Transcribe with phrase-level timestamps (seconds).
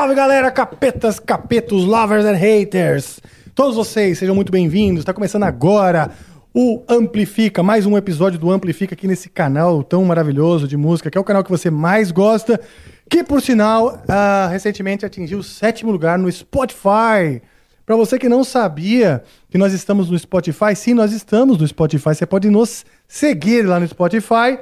[0.00, 3.20] Salve galera, capetas, capetos, lovers and haters.
[3.54, 5.00] Todos vocês sejam muito bem-vindos.
[5.00, 6.10] Está começando agora
[6.54, 11.18] o Amplifica, mais um episódio do Amplifica aqui nesse canal tão maravilhoso de música, que
[11.18, 12.58] é o canal que você mais gosta,
[13.10, 17.42] que por sinal ah, recentemente atingiu o sétimo lugar no Spotify.
[17.84, 22.14] Para você que não sabia que nós estamos no Spotify, sim, nós estamos no Spotify.
[22.14, 24.60] Você pode nos seguir lá no Spotify.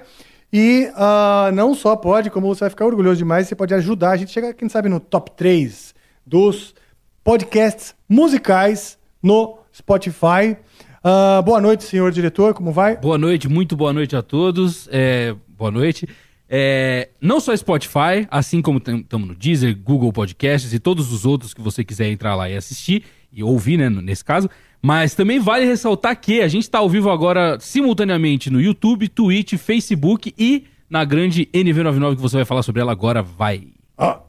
[0.52, 4.16] E ah, não só pode, como você vai ficar orgulhoso demais, você pode ajudar a
[4.16, 5.94] gente chega, quem sabe, no top 3
[6.26, 6.74] dos
[7.22, 10.56] podcasts musicais no Spotify.
[11.04, 12.96] Ah, boa noite, senhor diretor, como vai?
[12.96, 14.88] Boa noite, muito boa noite a todos.
[14.90, 16.08] É, boa noite.
[16.48, 21.52] É, não só Spotify, assim como estamos no Deezer, Google Podcasts e todos os outros
[21.52, 24.48] que você quiser entrar lá e assistir e ouvir, né, nesse caso.
[24.80, 29.54] Mas também vale ressaltar que a gente está ao vivo agora simultaneamente no YouTube, Twitch,
[29.54, 33.22] Facebook e na grande NV99 que você vai falar sobre ela agora.
[33.22, 33.68] Vai.
[33.96, 34.20] Ah,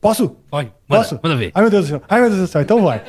[0.00, 0.36] posso?
[0.50, 1.20] Vai, manda, Posso?
[1.22, 1.50] manda ver.
[1.54, 2.02] Ai, meu Deus do céu.
[2.08, 2.62] Ai, meu Deus do céu.
[2.62, 3.02] Então vai.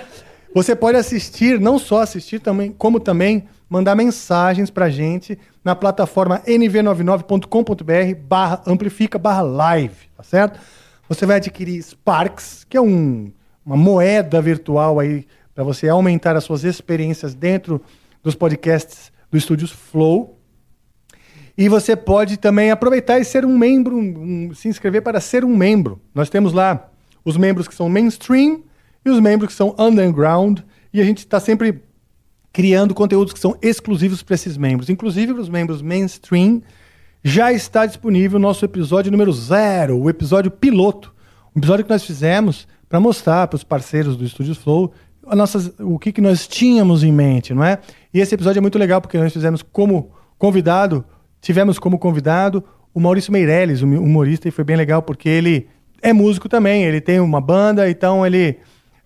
[0.56, 6.40] Você pode assistir, não só assistir, também, como também mandar mensagens pra gente na plataforma
[6.48, 10.60] nv99.com.br barra amplifica barra live, tá certo?
[11.08, 13.32] Você vai adquirir Sparks, que é um,
[13.66, 15.26] uma moeda virtual aí
[15.58, 17.82] para você aumentar as suas experiências dentro
[18.22, 20.38] dos podcasts do Estúdios Flow.
[21.58, 25.58] E você pode também aproveitar e ser um membro, um- se inscrever para ser um
[25.58, 26.00] membro.
[26.14, 26.92] Nós temos lá
[27.26, 28.62] os membros que são mainstream
[29.04, 30.60] e os membros que são underground.
[30.94, 31.82] E a gente está sempre
[32.54, 34.92] criando conteúdos que são exclusivos para esses membros.
[34.92, 36.62] Inclusive para os membros mainstream,
[37.24, 41.16] já está disponível o nosso episódio número zero, o episódio piloto.
[41.56, 44.94] Um episódio que nós fizemos para mostrar para os parceiros do Estúdios Flow
[45.36, 47.80] nossas, o que, que nós tínhamos em mente, não é?
[48.14, 51.04] E esse episódio é muito legal porque nós fizemos como convidado,
[51.42, 55.68] tivemos como convidado o Maurício Meirelles, um humorista, e foi bem legal porque ele
[56.02, 58.58] é músico também, ele tem uma banda, então ele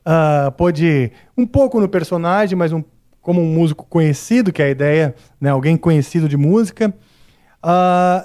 [0.05, 2.83] ah, pôde um pouco no personagem, mas um,
[3.21, 5.49] como um músico conhecido, que é a ideia, né?
[5.49, 6.93] Alguém conhecido de música.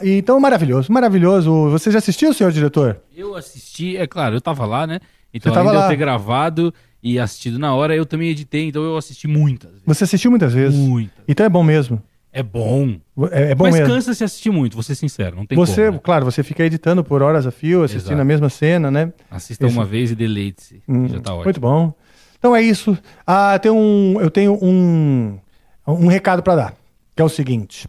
[0.03, 1.69] E então, maravilhoso, maravilhoso.
[1.71, 3.01] Você já assistiu, senhor diretor?
[3.15, 5.01] Eu assisti, é claro, eu tava lá, né?
[5.35, 5.85] Então, Você além de lá.
[5.85, 9.85] eu ter gravado e assistido na hora, eu também editei, então eu assisti muitas vezes.
[9.87, 10.79] Você assistiu muitas vezes.
[10.79, 11.17] Muitas.
[11.29, 12.03] Então é bom mesmo.
[12.33, 12.97] É bom.
[13.31, 13.95] É, é bom Mas mesmo.
[13.95, 15.93] cansa se assistir muito, vou ser sincero, não tem Você, como.
[15.93, 16.01] né?
[16.05, 18.21] claro, você fica editando por horas a fio, assistindo Exato.
[18.21, 19.11] a mesma cena, né?
[19.31, 19.75] Assista Isso.
[19.79, 20.83] uma vez e deleite-se.
[20.87, 21.45] Hum, Já tá ótimo.
[21.45, 21.95] Muito bom.
[22.39, 22.97] Então é isso.
[23.27, 25.39] Ah, tem um, eu tenho um,
[25.87, 26.75] um recado para dar,
[27.15, 27.89] que é o seguinte.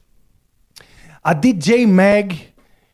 [1.22, 2.34] A DJ Mag,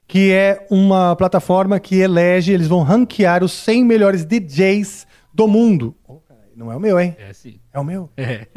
[0.07, 5.95] que é uma plataforma que elege, eles vão ranquear os 100 melhores DJs do mundo.
[6.55, 7.15] Não é o meu, hein?
[7.19, 7.59] É sim.
[7.73, 8.09] É o meu.
[8.15, 8.47] É.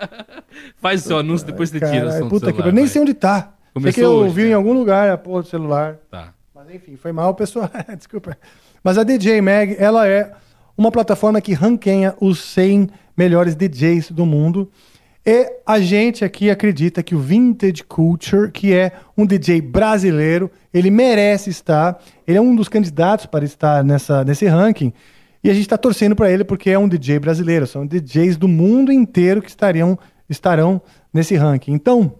[0.76, 2.72] Faz o seu anúncio, depois você tira o som puta que celular, pariu.
[2.72, 2.92] Nem vai.
[2.92, 3.40] sei onde tá.
[3.40, 4.48] sei que Começou eu hoje, ouvi né?
[4.50, 5.98] em algum lugar a porra do celular.
[6.10, 6.34] Tá.
[6.54, 7.70] Mas enfim, foi mal, pessoal.
[7.96, 8.36] Desculpa.
[8.84, 10.32] Mas a DJ Mag, ela é
[10.76, 14.70] uma plataforma que ranqueia os 100 melhores DJs do mundo.
[15.24, 20.90] E a gente aqui acredita que o Vintage Culture, que é um DJ brasileiro, ele
[20.90, 22.02] merece estar.
[22.26, 24.92] Ele é um dos candidatos para estar nessa, nesse ranking.
[25.42, 27.66] E a gente está torcendo para ele porque é um DJ brasileiro.
[27.66, 29.98] São DJs do mundo inteiro que estariam,
[30.28, 30.80] estarão
[31.12, 31.72] nesse ranking.
[31.72, 32.14] Então,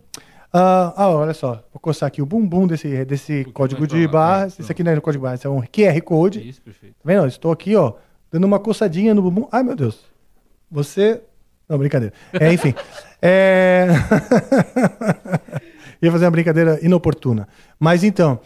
[0.52, 4.20] ah, ah, olha só, vou coçar aqui o bumbum desse, desse código mais de pra
[4.20, 4.58] lá, barras.
[4.58, 6.48] é, Esse aqui não é o código de barras, esse é um QR Code.
[6.48, 6.94] Isso, perfeito.
[6.94, 7.22] Tá vendo?
[7.22, 7.94] Eu Estou aqui, ó,
[8.30, 9.48] dando uma coçadinha no bumbum.
[9.52, 10.00] Ai, meu Deus.
[10.70, 11.22] Você.
[11.68, 12.12] Não, brincadeira.
[12.32, 12.74] É, enfim.
[13.22, 13.86] é...
[16.02, 17.46] Ia fazer uma brincadeira inoportuna.
[17.78, 18.40] Mas então.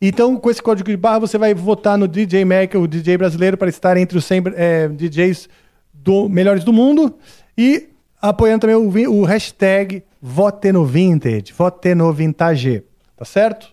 [0.00, 3.56] Então, com esse código de barra, você vai votar no DJ Mac, o DJ brasileiro,
[3.56, 5.48] para estar entre os 100 é, DJs
[5.92, 7.16] do, melhores do mundo.
[7.56, 7.88] E
[8.20, 11.52] apoiando também o, o hashtag Vote no Vintage.
[11.56, 12.82] Vote no Vintage.
[13.16, 13.72] Tá certo?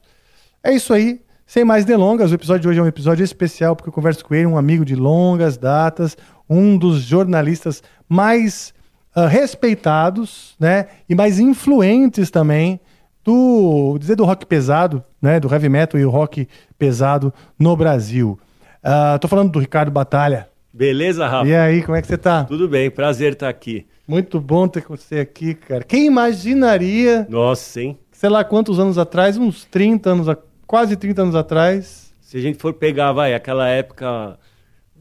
[0.63, 1.21] É isso aí.
[1.45, 4.33] Sem mais delongas, o episódio de hoje é um episódio especial porque eu converso com
[4.33, 6.15] ele, um amigo de longas datas,
[6.49, 8.73] um dos jornalistas mais
[9.13, 10.87] ah, respeitados, né?
[11.09, 12.79] E mais influentes também
[13.23, 15.39] do, dizer do rock pesado, né?
[15.39, 16.47] Do heavy metal e o rock
[16.77, 18.39] pesado no Brasil.
[18.83, 20.49] Ah, tô falando do Ricardo Batalha.
[20.73, 21.47] Beleza, Rafa?
[21.47, 22.45] E aí, como é que você tá?
[22.45, 23.85] Tudo bem, prazer estar aqui.
[24.07, 25.83] Muito bom ter você aqui, cara.
[25.83, 27.97] Quem imaginaria, Nossa, hein?
[28.11, 32.13] sei lá quantos anos atrás, uns 30 anos, quase 30 anos atrás.
[32.21, 34.37] Se a gente for pegar, vai, aquela época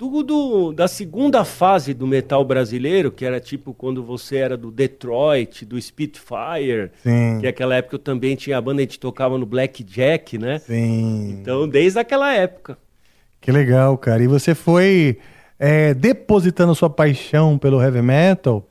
[0.09, 4.71] do, do- da segunda fase do metal brasileiro, que era tipo quando você era do
[4.71, 7.39] Detroit, do Spitfire, Sim.
[7.41, 10.59] que aquela época eu também tinha a banda, a gente tocava no Blackjack, né?
[10.61, 11.39] Sim.
[11.41, 12.79] Então, desde aquela época.
[13.41, 14.23] Que legal, cara.
[14.23, 15.19] E você foi
[15.59, 18.67] é, depositando sua paixão pelo heavy metal,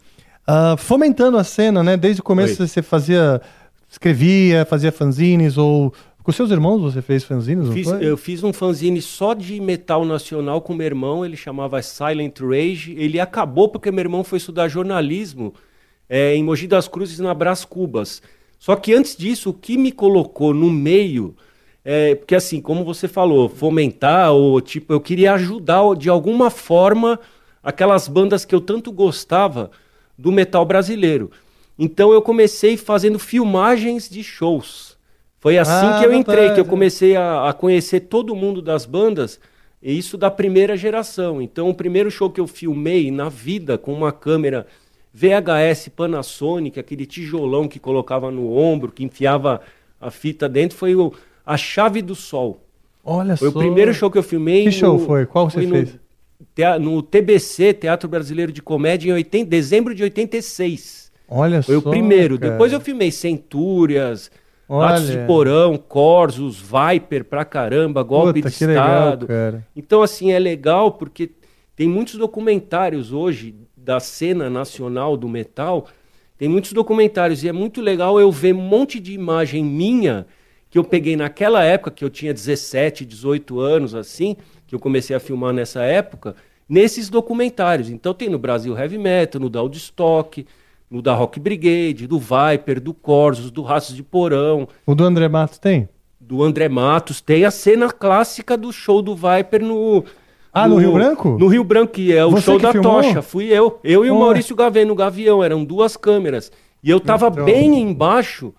[0.48, 1.96] ah, fomentando a cena, né?
[1.96, 3.40] Desde o começo você fazia,
[3.88, 5.94] escrevia, fazia fanzines, ou
[6.30, 8.06] com seus irmãos você fez fanzines, não Fiz- foi?
[8.06, 12.94] eu fiz um fanzine só de metal nacional com meu irmão, ele chamava Silent Rage.
[12.96, 15.56] Ele acabou porque meu irmão foi estudar jornalismo
[16.08, 18.22] é, em Mogi das Cruzes, na Brás Cubas.
[18.60, 21.36] Só que antes disso, o que me colocou no meio,
[21.84, 27.20] é, porque assim, como você falou, fomentar, ou tipo, eu queria ajudar de alguma forma
[27.64, 29.72] aquelas bandas que eu tanto gostava
[30.16, 31.32] do metal brasileiro.
[31.78, 34.89] Então eu comecei fazendo filmagens de shows.
[35.40, 38.86] Foi assim Ah, que eu entrei, que eu comecei a, a conhecer todo mundo das
[38.86, 39.40] bandas,
[39.82, 41.42] e isso da primeira geração.
[41.42, 44.68] Então, o primeiro show que eu filmei na vida com uma câmera
[45.14, 49.62] VHS Panasonic, aquele tijolão que colocava no ombro, que enfiava
[50.00, 51.14] a fita dentro, foi o
[51.46, 52.62] A Chave do Sol.
[53.04, 53.58] Olha Foi só.
[53.58, 54.66] o primeiro show que eu filmei.
[54.66, 55.26] Que show foi?
[55.26, 55.98] Qual você no, fez?
[56.54, 61.10] tea- no TBC, Teatro Brasileiro de Comédia, em 80, dezembro de 86.
[61.28, 62.38] Olha Foi só, o primeiro.
[62.38, 62.52] cara.
[62.52, 64.30] Depois eu filmei Centúrias.
[64.70, 69.28] Atos de Porão, Corsos, Viper pra caramba, Golpe Puta, de legal, Estado.
[69.28, 69.68] cara.
[69.76, 71.32] Então, assim, é legal porque
[71.76, 75.88] tem muitos documentários hoje da cena nacional do metal.
[76.38, 80.28] Tem muitos documentários e é muito legal eu ver um monte de imagem minha
[80.70, 84.38] que eu peguei naquela época, que eu tinha 17, 18 anos, assim,
[84.68, 86.36] que eu comecei a filmar nessa época,
[86.68, 87.90] nesses documentários.
[87.90, 90.46] Então tem no Brasil Heavy Metal, no da Woodstock,
[90.90, 95.28] no da Rock Brigade, do Viper, do Corsos, do Raços de Porão, O do André
[95.28, 95.88] Matos tem?
[96.20, 97.22] do André Matos.
[97.22, 100.04] Tem a cena clássica do show do Viper no.
[100.54, 101.38] Ah, no Rio Branco?
[101.40, 103.02] No Rio Branco, que é o Você show da filmou?
[103.02, 103.22] tocha.
[103.22, 103.80] Fui eu.
[103.84, 104.20] Eu e o.
[104.20, 105.44] Maurício Gavê no Gavião.
[105.44, 106.52] Eram duas câmeras.
[106.84, 107.46] E eu tava Então.
[107.46, 108.54] bem embaixo.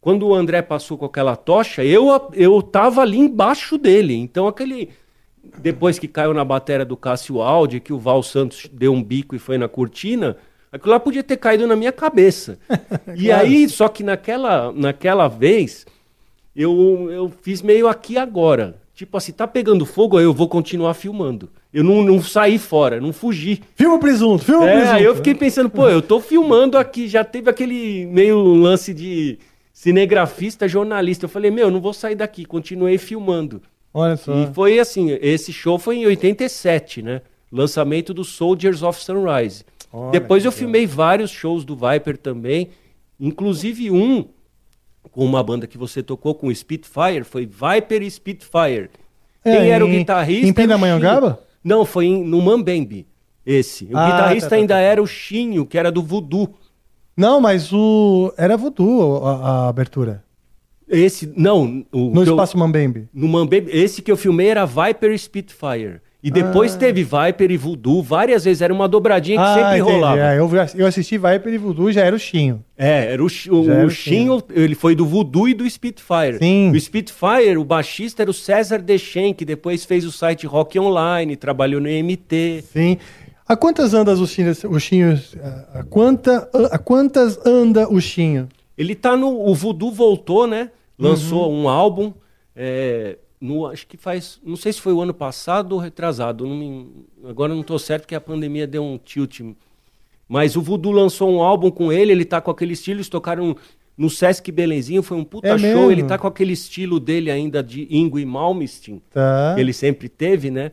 [0.00, 4.14] Quando o André passou com aquela tocha, eu, eu tava ali embaixo dele.
[4.14, 4.90] Então aquele.
[5.58, 9.34] Depois que caiu na bateria do Cássio Aldi, que o Val Santos deu um bico
[9.34, 10.36] e foi na cortina,
[10.72, 12.58] aquilo lá podia ter caído na minha cabeça.
[13.16, 13.42] E Claro.
[13.46, 15.86] aí, só que naquela, naquela vez,
[16.54, 18.76] eu, eu fiz meio aqui agora.
[18.94, 21.48] Tipo assim, tá pegando fogo, aí eu vou continuar filmando.
[21.72, 23.62] Eu não, não saí fora, não fugi.
[23.74, 24.94] Filma o presunto, filma o É, presunto.
[24.96, 29.38] aí eu fiquei pensando, pô, eu tô filmando aqui, já teve aquele meio lance de
[29.72, 31.24] cinegrafista, jornalista.
[31.24, 33.62] Eu falei, meu, eu não vou sair daqui, continuei filmando.
[33.94, 34.34] Olha só.
[34.34, 37.22] E foi assim, esse show foi em 87, né?
[37.50, 39.64] Lançamento do Soldiers of Sunrise.
[39.92, 40.58] Olha Depois eu legal.
[40.58, 42.68] filmei vários shows do Viper também,
[43.18, 44.24] inclusive um
[45.10, 48.90] com uma banda que você tocou com o Spitfire, foi Viper e Spitfire.
[49.44, 50.46] É, Quem era o guitarrista?
[50.46, 51.42] em Pindamonhangaba?
[51.64, 53.06] Não, foi em, no Mambembe,
[53.44, 53.86] esse.
[53.86, 54.80] O Ah, guitarrista tá, tá, ainda tá.
[54.80, 56.54] era o Chinho, que era do Voodoo.
[57.16, 58.32] Não, mas o.
[58.36, 59.32] Era voodoo a,
[59.64, 60.22] a abertura.
[60.88, 63.08] Esse, não, o No que eu- Espaço Mambembe.
[63.12, 66.00] No Mambembe, esse que eu filmei era Viper e Spitfire.
[66.22, 66.78] E depois Ah.
[66.78, 69.80] teve Viper e Voodoo, várias vezes, era uma dobradinha que sempre entendi.
[69.90, 70.20] rolava.
[70.20, 72.62] É, eu, eu assisti Viper e Voodoo já era o Chinho.
[72.76, 76.38] É, era o, o, era o Chinho, ele foi do Voodoo e do Spitfire.
[76.38, 76.70] Sim.
[76.72, 81.36] O Spitfire, o baixista era o César Dechen, que depois fez o site Rock Online,
[81.36, 82.64] trabalhou no MT.
[82.70, 82.98] Sim.
[83.48, 84.52] A quantas andas o Chinho?
[84.68, 85.18] O Chinho
[85.74, 88.46] a, quanta, a quantas anda o Chinho?
[88.76, 89.28] Ele tá no.
[89.48, 90.70] O Voodoo voltou, né?
[90.98, 91.62] Lançou Uhum.
[91.64, 92.12] um álbum.
[92.54, 94.38] é, no, acho que faz.
[94.44, 96.46] Não sei se foi o ano passado ou retrasado.
[96.46, 96.86] não me-
[97.28, 99.40] agora não tô certo porque a pandemia deu um tilt.
[100.28, 103.56] Mas o Voodoo lançou um álbum com ele, ele tá com aquele estilo, eles tocaram
[103.98, 105.68] no Sesc Belenzinho, foi um puta É show.
[105.68, 105.90] mesmo?
[105.90, 109.52] Ele tá com aquele estilo dele ainda de Ingo e Malmsteen, Tá.
[109.54, 110.70] que ele sempre teve, né?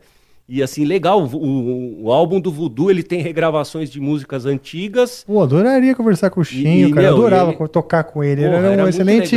[0.48, 5.24] E assim, legal, o, o- o álbum do Voodoo, ele tem regravações de músicas antigas.
[5.26, 7.06] Pô, adoraria conversar com o Chinho, e, cara.
[7.08, 8.42] Eu meu, adorava ele- tocar com ele.
[8.44, 9.36] ele Porra, era um era excelente.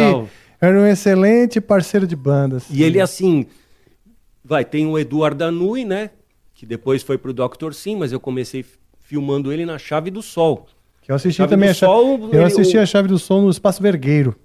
[0.61, 2.65] Era um excelente parceiro de bandas.
[2.69, 3.47] E ele, assim,
[4.45, 6.11] vai, tem o Eduardo Anui, né?
[6.53, 7.73] Que depois foi pro Dr.
[7.73, 8.63] Sim, mas eu comecei
[8.99, 10.67] filmando ele na Chave do Sol.
[11.01, 13.17] Que eu assisti Chave também do a chave, Sol, Eu assisti o- a Chave do
[13.17, 14.35] Som no Espaço Vergueiro.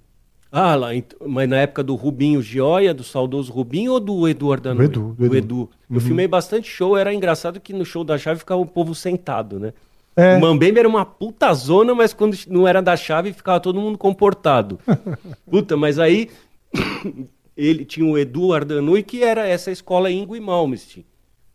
[0.51, 0.87] Ah, lá,
[1.27, 4.85] mas na época do Rubinho Gioia, do saudoso Rubinho ou do Eduardo Anui?
[4.85, 5.69] Edu, do Edu.
[5.91, 9.59] Eu filmei bastante show, era engraçado que no show da Chave ficava o povo sentado,
[9.59, 9.73] né?
[10.17, 10.35] É.
[10.35, 13.97] O Mambembe era uma puta zona, mas quando não era da chave ficava todo mundo
[13.99, 14.79] comportado.
[15.49, 16.27] puta, mas aí
[17.55, 21.05] ele tinha o Edu Ardanui, que era essa escola Ingo e Malmsteen.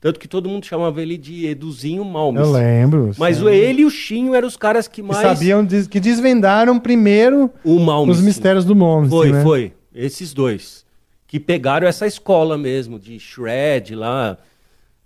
[0.01, 2.47] Tanto que todo mundo chamava ele de Eduzinho Malmsteen.
[2.47, 3.11] Eu lembro.
[3.19, 3.45] Mas sim.
[3.45, 5.21] o ele e o Chinho eram os caras que Que mais.
[5.21, 7.77] sabiam, des- que desvendaram primeiro o
[8.09, 9.43] os mistérios do Malmsteen, Foi, né?
[9.43, 9.73] foi.
[9.95, 10.85] Esses dois.
[11.27, 14.39] Que pegaram essa escola mesmo, de shred lá.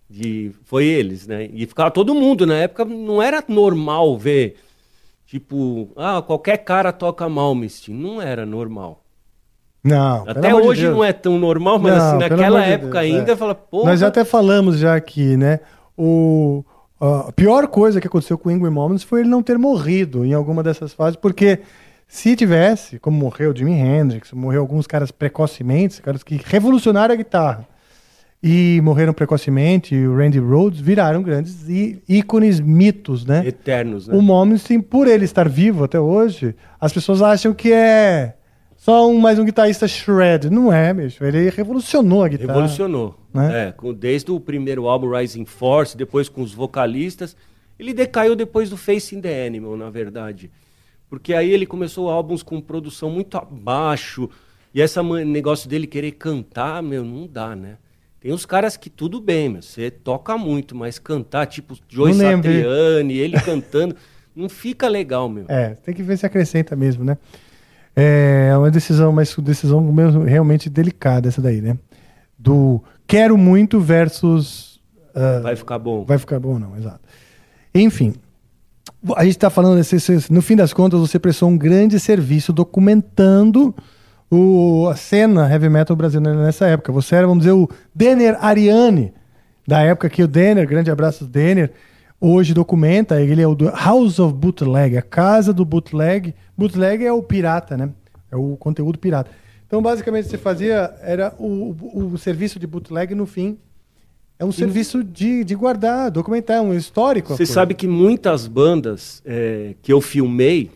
[0.09, 0.53] De...
[0.65, 1.49] Foi eles, né?
[1.53, 2.47] E ficava todo mundo.
[2.47, 4.57] Na época não era normal ver.
[5.27, 7.97] Tipo, ah, qualquer cara toca Malmsteen.
[7.97, 9.03] Não era normal.
[9.87, 10.97] Não, Até de hoje Deus.
[10.97, 13.37] não é tão normal, mas Não, assim, naquela de época Deus, ainda, é.
[13.37, 13.85] fala, pô.
[13.85, 15.61] Nós até falamos já aqui, né?
[15.97, 16.65] O,
[17.01, 20.35] a pior coisa que aconteceu com o Ingrid Malmsteen foi ele não ter morrido em
[20.35, 21.61] alguma dessas fases, porque
[22.09, 27.67] se tivesse, como morreu Jimi Hendrix, morreu alguns caras precocemente, caras que revolucionaram a guitarra,
[28.49, 31.67] e morreram precocemente, e o Randy Rhodes viraram grandes
[32.09, 33.45] ícones, mitos, né?
[33.45, 34.17] Eternos, né?
[34.17, 38.37] O Malmsteen, por ele estar vivo até hoje, as pessoas acham que é
[38.77, 40.49] só um, mais um guitarrista shred.
[40.49, 41.25] Não é, bicho.
[41.25, 42.53] Ele revolucionou a guitarra.
[42.53, 43.19] Revolucionou.
[43.35, 43.69] Né?
[43.69, 47.37] É, com- desde o primeiro álbum Rising Force, depois com os vocalistas.
[47.77, 50.53] Ele decaiu depois do Facing the Animal, na verdade.
[51.11, 54.31] Porque aí ele começou álbuns com produção muito abaixo.
[54.73, 57.77] E esse negócio dele querer cantar, meu, não dá, né?
[58.27, 62.13] Tem uns caras que tudo bem, meu, você toca muito, mas cantar, tipo Joe?
[62.13, 63.95] Satriani, ele cantando,
[64.35, 65.45] não fica legal, meu.
[65.47, 67.17] É, tem que ver se acrescenta mesmo, né?
[67.95, 71.79] É uma decisão, mas decisão mesmo realmente delicada essa daí, né?
[72.37, 74.81] Do quero muito versus
[75.15, 76.05] ah, Vai ficar bom.
[76.05, 77.03] vai ficar bom não, exato.
[77.73, 78.13] Enfim,
[79.15, 79.81] a gente está falando,
[80.31, 83.73] no fim das contas, você prestou um grande serviço documentando
[84.31, 86.93] o, a cena heavy metal brasileira nessa época.
[86.93, 89.13] Você era, vamos dizer, o Denner Ariane,
[89.67, 91.73] da época que o Denner, grande abraço do Denner,
[92.21, 96.35] hoje documenta, ele é o do House of Bootleg, a casa do bootleg.
[96.57, 97.91] Bootleg é o pirata, né?
[98.31, 99.31] É o conteúdo pirata.
[99.67, 103.59] Então, basicamente, você fazia, era o, o, o serviço de bootleg, no fim,
[104.39, 107.35] é um serviço de, de guardar, documentar, um histórico.
[107.35, 110.71] Você sabe que muitas bandas é, que eu filmei,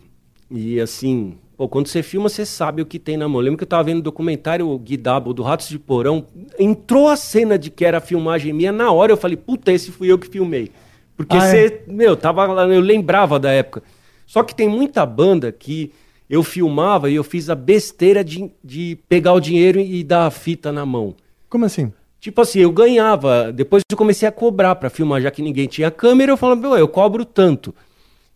[0.50, 3.38] e assim, pô, quando você filma, você sabe o que tem na mão.
[3.38, 6.24] Eu lembro que eu tava vendo o documentário o Guidabo do Ratos de Porão,
[6.58, 10.10] entrou a cena de que era filmagem minha, na hora eu falei, puta, esse fui
[10.10, 10.70] eu que filmei.
[11.18, 11.50] Porque Ah, é?
[11.50, 13.82] você, meu, tava lá, eu lembrava da época.
[14.26, 15.92] Só que tem muita banda que
[16.30, 20.30] eu filmava e eu fiz a besteira de, de pegar o dinheiro e dar a
[20.30, 21.14] fita na mão.
[21.50, 21.92] Como assim?
[22.18, 25.90] Tipo assim, eu ganhava, depois eu comecei a cobrar pra filmar, já que ninguém tinha
[25.90, 27.74] câmera, eu falava, "Meu, eu cobro tanto.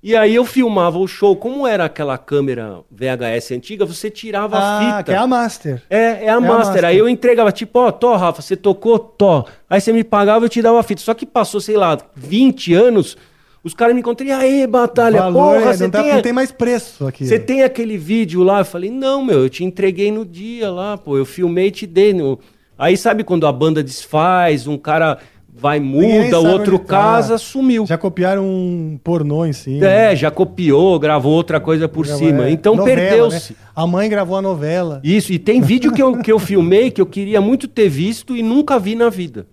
[0.07, 4.61] E aí eu filmava o show, como era aquela câmera VHS antiga, você tirava a
[4.61, 5.05] Ah, fita.
[5.05, 5.83] que é a Master.
[5.89, 6.59] É, é a a master.
[6.67, 6.85] master.
[6.85, 9.47] Aí eu entregava, tipo, ó, tó, Rafa, você tocou, tó.
[9.69, 11.01] Aí você me pagava, eu te dava a fita.
[11.01, 13.17] Só que passou, sei lá, 20 anos,
[13.65, 16.15] os caras me encontram, e aí, Batalha, Valor, porra, é, você não, tá- tem, a-
[16.17, 17.25] não tem mais preço aqui.
[17.27, 18.59] você tem aquele vídeo lá?
[18.59, 21.87] Eu falei, não, meu, eu te entreguei no dia lá, pô, eu filmei e te
[21.87, 22.13] dei.
[22.13, 22.39] No...
[22.77, 25.17] Aí sabe quando a banda desfaz, um cara
[25.55, 26.89] vai, muda, o outro onde tá.
[26.97, 27.87] casa, sumiu.
[27.87, 29.87] Já copiaram um pornô em cima.
[29.87, 32.47] É, já copiou, gravou outra coisa por Gravou- cima.
[32.47, 33.53] é, Então perdeu-se.
[33.53, 33.59] né?
[33.75, 35.01] A mãe gravou a novela.
[35.05, 38.37] Isso, e tem vídeo que eu, que eu filmei que eu queria muito ter visto
[38.37, 39.47] e nunca vi na vida.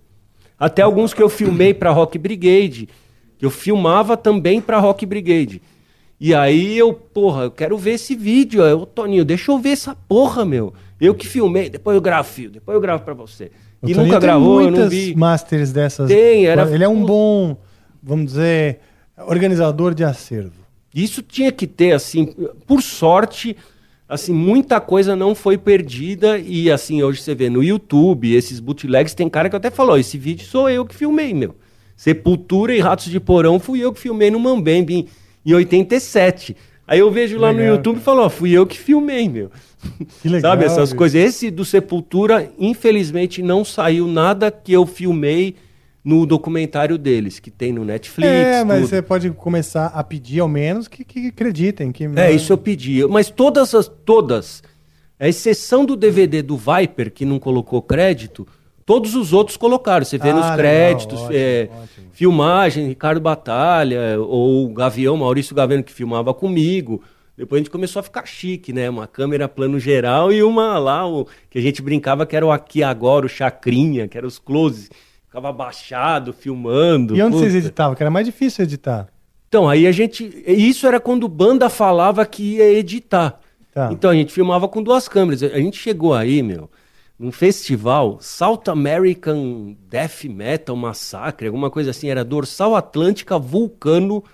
[0.58, 2.88] Até alguns que eu filmei pra Rock Brigade,
[3.38, 5.60] que eu filmava também pra Rock Brigade.
[6.20, 8.62] E aí eu, porra, eu quero ver esse vídeo.
[8.78, 10.72] Ô, Toninho, deixa eu ver essa porra, meu.
[11.00, 13.50] Eu que filmei, depois eu gravo, filho, depois eu gravo pra você.
[13.82, 15.14] O E Toninho nunca gravou, eu não muitas vi.
[15.16, 16.08] masters dessas.
[16.08, 17.56] Tem, era- Ele é um bom,
[18.02, 18.78] vamos dizer,
[19.26, 20.62] organizador de acervo.
[20.94, 22.34] Isso tinha que ter, assim,
[22.66, 23.56] por sorte,
[24.08, 29.14] assim, muita coisa não foi perdida e, assim, hoje você vê no YouTube, esses bootlegs,
[29.14, 31.54] tem cara que até falou, esse vídeo sou eu que filmei, meu.
[31.96, 35.06] Sepultura e Ratos de Porão fui eu que filmei no Mambembe em,
[35.50, 36.56] em 87.
[36.86, 39.50] Aí eu vejo lá no Legal, YouTube e falo, ó, fui eu que filmei, meu.
[40.20, 40.96] Que legal, Sabe, essas bicho.
[40.96, 41.20] coisas.
[41.20, 45.56] Esse do Sepultura, infelizmente, não saiu nada que eu filmei
[46.04, 48.28] no documentário deles, que tem no Netflix.
[48.30, 48.88] É, mas tudo.
[48.88, 51.92] você pode começar a pedir ao menos que, que acreditem.
[51.92, 53.06] Que, É, isso eu pedi.
[53.06, 53.88] Mas todas as.
[53.88, 54.62] Todas.
[55.18, 58.46] A exceção do DVD do Viper, que não colocou crédito,
[58.92, 60.04] todos os outros colocaram.
[60.04, 62.06] Você vê Ah, nos legal, créditos, ótimo, é, ótimo.
[62.12, 67.02] filmagem, Ricardo Batalha, ou o Gavião, Maurício Gavião, que filmava comigo.
[67.36, 68.90] Depois a gente começou a ficar chique, né?
[68.90, 72.52] Uma câmera plano geral e uma lá, o, que a gente brincava que era o
[72.52, 74.90] aqui agora, o chacrinha, que era os closes.
[75.26, 77.16] Ficava abaixado, filmando.
[77.16, 77.66] E onde vocês puta.
[77.66, 77.94] editavam?
[77.96, 79.08] Que era mais difícil editar.
[79.48, 80.30] Então, aí a gente.
[80.46, 83.40] Isso era quando banda falava que ia editar.
[83.72, 83.88] Tá.
[83.90, 85.42] Então a gente filmava com duas câmeras.
[85.42, 86.68] A gente chegou aí, meu,
[87.22, 94.24] num festival, South American Death Metal Massacre, alguma coisa assim, era Dorsal Atlântica, Vulcano.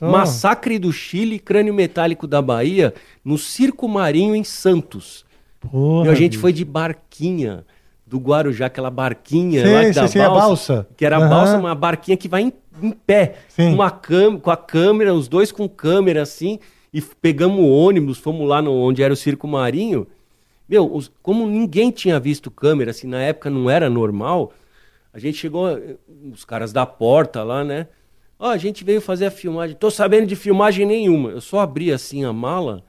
[0.00, 5.24] Massacre do Chile, Crânio Metálico da Bahia, no Circo Marinho em Santos.
[5.58, 6.40] Porra, e a gente bicho.
[6.40, 7.64] foi de barquinha
[8.06, 10.86] do Guarujá, aquela barquinha Sei, lá que sei, da sei, a balsa.
[10.96, 11.28] Que era a Aham.
[11.28, 13.74] balsa, uma barquinha que vai em, em pé, Sim.
[13.74, 16.60] uma cam com a câmera, os dois com câmera assim,
[16.94, 20.06] e pegamos o ônibus, fomos lá no, onde era o Circo Marinho.
[20.68, 24.52] Meu, os- como ninguém tinha visto câmera, assim, na época não era normal,
[25.12, 25.96] a gente chegou, eh,
[26.32, 27.86] os caras da porta lá, né?
[28.38, 29.76] Ó, a gente veio fazer a filmagem.
[29.76, 31.30] Tô sabendo de filmagem nenhuma.
[31.30, 32.82] Eu só abri assim a mala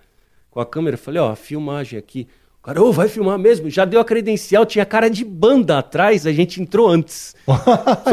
[0.52, 2.28] com a câmera falei, ó, a filmagem aqui.
[2.60, 3.70] O cara, ô, vai filmar mesmo?
[3.70, 7.34] Já deu a credencial, tinha cara de banda atrás, a gente entrou antes.
[7.48, 7.56] Só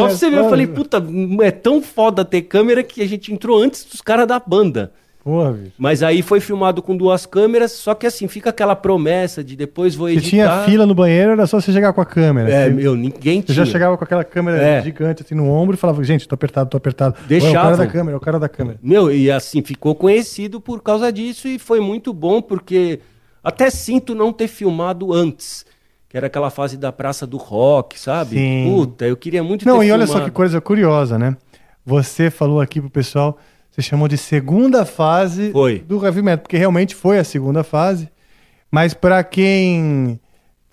[0.07, 1.03] pra você ver, eu falei, puta,
[1.43, 4.93] é tão foda ter câmera que a gente entrou antes dos caras da banda.
[5.25, 5.73] Porra, bicho.
[5.79, 9.95] Mas aí foi filmado com duas câmeras, só que assim, fica aquela promessa de depois
[9.95, 10.29] vou Você editar.
[10.29, 12.51] tinha fila no banheiro, era só você chegar com a câmera.
[12.51, 13.65] É, Você- meu, ninguém Você tinha.
[13.65, 14.83] já chegava com aquela câmera É.
[14.83, 17.17] gigante assim no ombro e falava, gente, tô apertado, tô apertado.
[17.31, 18.79] Ué, É o cara da câmera, é o cara da câmera.
[18.83, 23.01] Meu, e assim, ficou conhecido por causa disso e foi muito bom, porque
[23.43, 25.65] até sinto não ter filmado antes.
[26.07, 28.37] Que era aquela fase da Praça do Rock, sabe?
[28.37, 28.71] Sim.
[28.73, 31.35] Puta, eu queria muito Não, ter e olha só que coisa curiosa, né?
[31.85, 33.37] Você falou aqui pro pessoal,
[33.75, 35.81] você chamou de segunda fase Foi.
[35.81, 38.09] do heavy metal, porque realmente foi a segunda fase.
[38.71, 40.21] Mas pra quem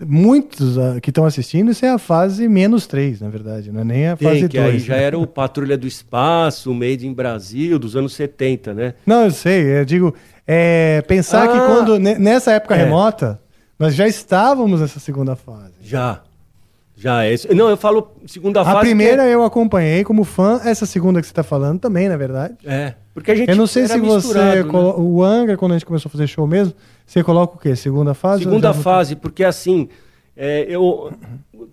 [0.03, 3.84] muitos ah, que estão assistindo, isso é a fase menos três, na verdade, não é
[3.84, 4.84] nem a Tem, fase que aí 2.
[4.84, 8.93] já era o Patrulha do Espaço, o Made in Brasil, dos anos 70, né?
[9.05, 10.13] Não, eu sei, eu digo,
[10.48, 11.65] é, pensar que Ah.
[11.67, 12.84] quando ne- nessa época É.
[12.84, 13.39] remota,
[13.79, 15.74] nós já estávamos nessa segunda fase.
[15.84, 16.22] Já.
[17.01, 17.34] Já é.
[17.34, 17.48] isso.
[17.55, 18.77] Não, eu falo segunda fase.
[18.77, 22.15] A primeira porque- eu acompanhei como fã, essa segunda que você está falando também, na
[22.15, 22.53] verdade.
[22.63, 22.93] É.
[23.13, 24.38] Porque a gente Eu não sei era se você.
[24.38, 24.63] né?
[24.63, 26.74] colo- O Angra, quando a gente começou a fazer show mesmo,
[27.05, 27.75] você coloca o quê?
[27.75, 28.43] Segunda fase?
[28.43, 29.89] Segunda fase, porque assim,
[30.38, 31.12] é, eu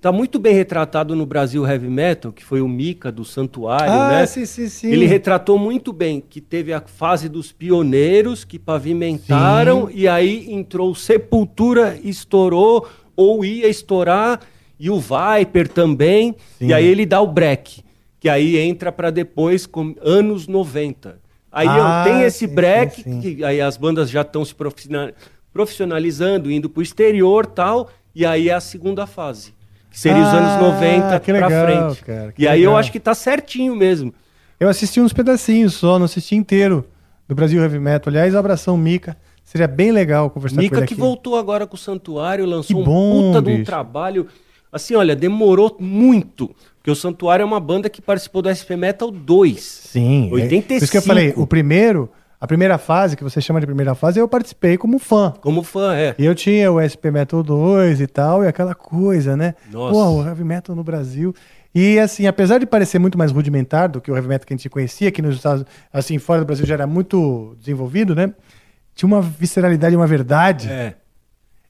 [0.00, 4.08] tá muito bem retratado no Brasil Heavy Metal, que foi o Mika do Santuário, Ah,
[4.10, 4.26] né?
[4.26, 4.88] sim, sim, sim.
[4.90, 10.94] Ele retratou muito bem que teve a fase dos pioneiros que pavimentaram e aí entrou
[10.94, 14.40] Sepultura, estourou ou ia estourar
[14.78, 16.34] e o Viper também.
[16.58, 16.68] Sim.
[16.68, 17.82] E aí ele dá o break,
[18.20, 21.18] que aí entra para depois com anos 90.
[21.50, 25.10] Aí Ah, tem esse sim, break sim, que aí as bandas já estão se profissional-
[25.52, 29.54] profissionalizando, indo pro exterior, tal, e aí é a segunda fase.
[29.90, 31.64] Que seria os Ah, anos 90 que pra legal,
[31.94, 32.04] frente.
[32.04, 32.78] cara, e aí eu legal.
[32.80, 34.12] acho que tá certinho mesmo.
[34.60, 36.84] Eu assisti uns pedacinhos só, não assisti inteiro
[37.26, 38.10] do Brasil Heavy Metal.
[38.10, 39.16] Aliás, abração Mica.
[39.44, 41.00] Seria bem legal conversar com Mica ele que aqui.
[41.00, 43.64] voltou agora com o Santuário, lançou Que bom, um puta de um bicho.
[43.66, 44.26] trabalho.
[44.72, 46.54] Assim, olha, demorou muito.
[46.76, 49.60] Porque o Santuário é uma banda que participou do SP Metal 2.
[49.62, 50.28] Sim.
[50.30, 50.78] é- 85.
[50.78, 53.94] Por isso que eu falei, o primeiro, a primeira fase, que você chama de primeira
[53.94, 55.34] fase, eu participei como fã.
[55.40, 56.14] Como fã, é.
[56.18, 59.54] E eu tinha o SP Metal 2 e tal, e aquela coisa, né?
[59.70, 59.92] Nossa.
[59.92, 61.34] Pô, o heavy metal no Brasil.
[61.74, 64.56] E assim, apesar de parecer muito mais rudimentar do que o heavy metal que a
[64.56, 68.32] gente conhecia, que nos Estados assim, fora do Brasil já era muito desenvolvido, né?
[68.94, 70.94] Tinha uma visceralidade, uma verdade É.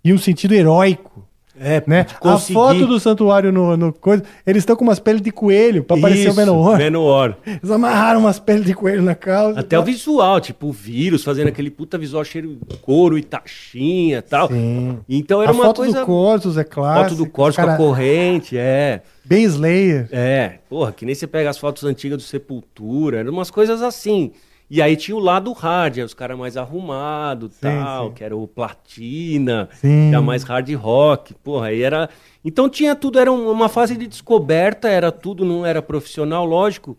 [0.04, 1.27] e um sentido heróico.
[1.60, 2.04] É, Né?
[2.04, 5.30] de A conseguir- foto do santuário no, no coisa, eles estão com umas peles de
[5.30, 6.78] coelho pra parecer o Menor.
[6.78, 7.36] Manowar.
[7.46, 9.58] Eles amarraram umas peles de coelho na calça.
[9.60, 14.18] Até o visual, tipo o vírus, fazendo aquele puta visual cheiro de couro e taxinha
[14.18, 14.48] e tal.
[14.48, 14.98] Sim.
[15.08, 16.00] Então era a uma foto coisa.
[16.00, 17.08] do Corsos é clássica.
[17.10, 19.02] foto do Corso com a cara, corrente, é.
[19.24, 20.08] Bem Slayer.
[20.10, 24.32] É, porra, que nem você pega as fotos antigas do Sepultura, eram umas coisas assim.
[24.70, 28.14] E aí tinha o lado hard, os caras mais arrumados tal, sim.
[28.14, 30.08] que era o Platina, Sim.
[30.10, 32.08] que era mais hard rock, porra, aí era...
[32.44, 36.96] Então tinha tudo, era um- uma fase de descoberta, era tudo, não era profissional, lógico.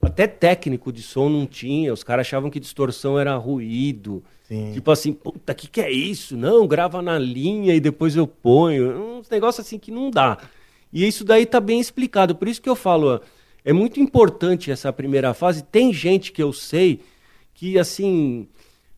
[0.00, 4.22] Até técnico de som não tinha, os caras achavam que distorção era ruído.
[4.44, 4.70] Sim.
[4.72, 6.36] Tipo assim, puta, que que é isso?
[6.36, 9.18] Não, grava na linha e depois eu ponho.
[9.18, 10.38] Uns negócios assim que não dá.
[10.92, 12.34] E isso daí tá bem explicado.
[12.36, 13.20] Por isso que eu falo, ó,
[13.64, 15.62] é muito importante essa primeira fase.
[15.62, 17.00] Tem gente que eu sei
[17.54, 18.48] que, assim,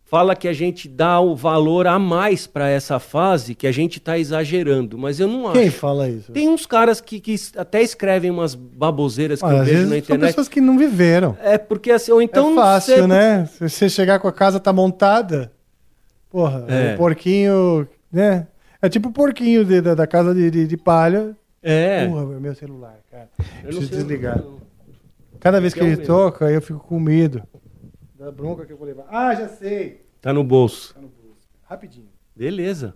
[0.04, 3.98] fala que a gente dá o valor a mais para essa fase, que a gente
[4.00, 4.98] tá exagerando.
[4.98, 5.76] Mas eu não Quem acho.
[5.78, 6.32] fala isso?
[6.32, 10.28] Tem uns caras que, que até escrevem umas baboseiras que eu vejo na são internet.
[10.30, 11.36] pessoas que não viveram.
[11.40, 13.46] É porque assim, ou então é fácil, sei- né?
[13.46, 15.50] Se você chegar com a casa tá montada,
[16.28, 16.94] porra, É.
[16.94, 18.46] o porquinho, né?
[18.82, 21.36] É tipo o porquinho de- da, da casa de, de, de palha.
[21.62, 22.06] É.
[22.06, 23.28] Porra, meu celular, cara.
[23.38, 24.42] Eu não Preciso sei- desligar.
[25.38, 27.42] Cada vez que Que ele toca, eu fico com medo
[28.18, 29.06] da bronca que eu vou levar.
[29.08, 30.02] Ah, já sei.
[30.20, 30.94] Tá no bolso.
[31.62, 32.08] Rapidinho.
[32.36, 32.94] Beleza.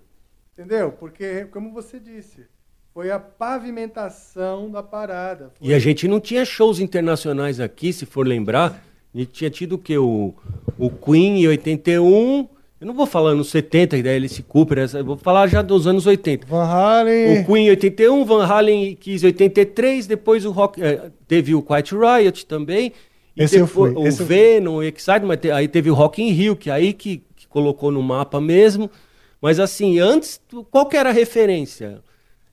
[0.53, 0.92] Entendeu?
[0.92, 2.46] Porque, como você disse,
[2.92, 5.50] foi a pavimentação da parada.
[5.59, 8.83] Foi- E a gente não tinha shows internacionais aqui, se for lembrar.
[9.14, 9.96] A gente tinha tido o quê?
[9.96, 10.35] O,
[10.79, 12.48] o Queen em 81,
[12.81, 15.87] Eu não vou falar anos 70, da Alice Cooper, essa- eu vou falar já dos
[15.87, 16.47] anos 80.
[16.47, 17.41] Van Halen.
[17.41, 21.63] O Queen em 81, Van Halen quis em 83, depois o Rock, eh, teve o
[21.63, 22.93] Quiet Riot também.
[23.37, 24.37] Esse eu depois- fui, O esse eu fui.
[24.37, 27.47] Venom, o Excite, mas te- aí teve o Rock in Rio, que aí que, que
[27.49, 28.91] colocou no mapa mesmo.
[29.41, 32.01] Mas assim, antes, qual que era a referência?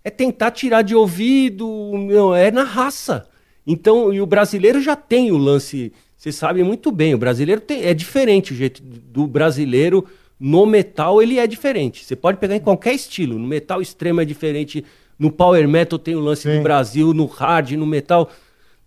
[0.03, 3.27] É tentar tirar de ouvido, meu, é na raça.
[3.65, 7.83] Então, e o brasileiro já tem o lance, você sabe muito bem, o brasileiro tem,
[7.83, 10.05] é diferente o jeito do brasileiro
[10.39, 12.05] no metal, ele é diferente.
[12.05, 14.85] Você pode pegar em qualquer estilo, no metal extremo é diferente,
[15.17, 16.57] no power metal tem o lance Sim.
[16.57, 18.29] do Brasil, no hard, no metal,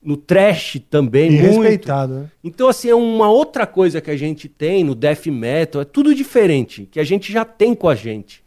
[0.01, 1.63] no trash também, E muito.
[1.63, 2.31] respeitado, né?
[2.45, 6.15] Então, assim, é uma outra coisa que a gente tem no death metal, é tudo
[6.15, 8.45] diferente, que a gente já tem com a gente.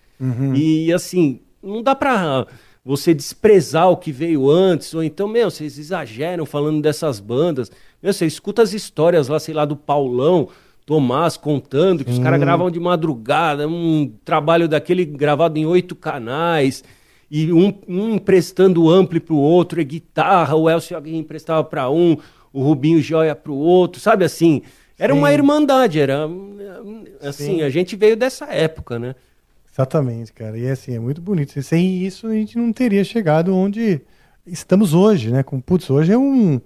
[0.55, 2.47] E, assim, não dá pra
[2.87, 7.69] você desprezar o que veio antes, ou então, meu, vocês exageram falando dessas bandas.
[8.01, 10.47] Meu, você escuta as histórias lá, sei lá, do Paulão,
[10.85, 16.81] Tomás contando que os caras gravavam de madrugada, um trabalho daquele gravado em oito canais,
[17.29, 22.15] e um, um emprestando ampli pro outro, e guitarra, o Elcio alguém emprestava para um,
[22.53, 24.61] o Rubinho joia pro outro, sabe assim?
[24.97, 29.13] Era uma irmandade, era hum, assim, a gente veio dessa época, né?
[29.77, 30.57] Exatamente, cara.
[30.57, 31.61] E assim, é muito bonito.
[31.61, 34.01] Sem isso, a gente não teria chegado onde
[34.45, 35.43] estamos hoje, né?
[35.43, 36.59] Com, putz, hoje é um.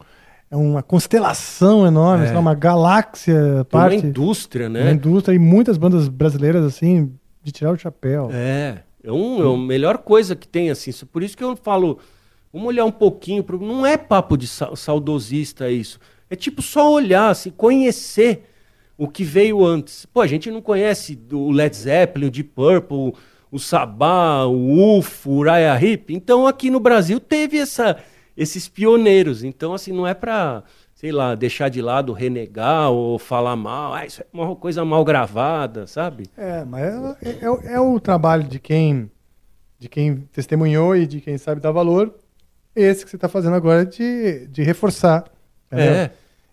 [0.49, 4.91] É uma constelação enorme, lá, uma galáxia Tem uma parte indústria, uma né?
[4.91, 8.29] indústria e muitas bandas brasileiras assim de tirar o chapéu.
[8.33, 10.91] É, é, um, é a melhor coisa que tem, assim.
[11.05, 11.99] Por isso que eu falo,
[12.51, 13.43] vamos olhar um pouquinho.
[13.43, 15.99] Pro, não é papo de sa- saudosista isso.
[16.29, 18.43] É tipo só olhar, assim, conhecer
[19.03, 20.05] o que veio antes.
[20.05, 23.13] Pô, a gente não conhece o Led Zeppelin, o Deep Purple,
[23.51, 26.11] o Sabá, o UFO, o Uriah Heep.
[26.13, 27.97] Então aqui no Brasil teve essa,
[28.37, 29.43] esses pioneiros.
[29.43, 33.93] Então, assim, não é pra, sei lá, deixar de lado, renegar ou falar mal.
[33.93, 36.25] Ah, isso é uma coisa mal gravada, sabe?
[36.37, 39.09] É, mas é, é- é o- é o trabalho de quem
[39.79, 42.13] de quem testemunhou e de quem sabe dar valor,
[42.75, 45.25] esse que você está fazendo agora de, de reforçar.
[45.71, 45.93] entendeu?
[45.93, 46.11] É.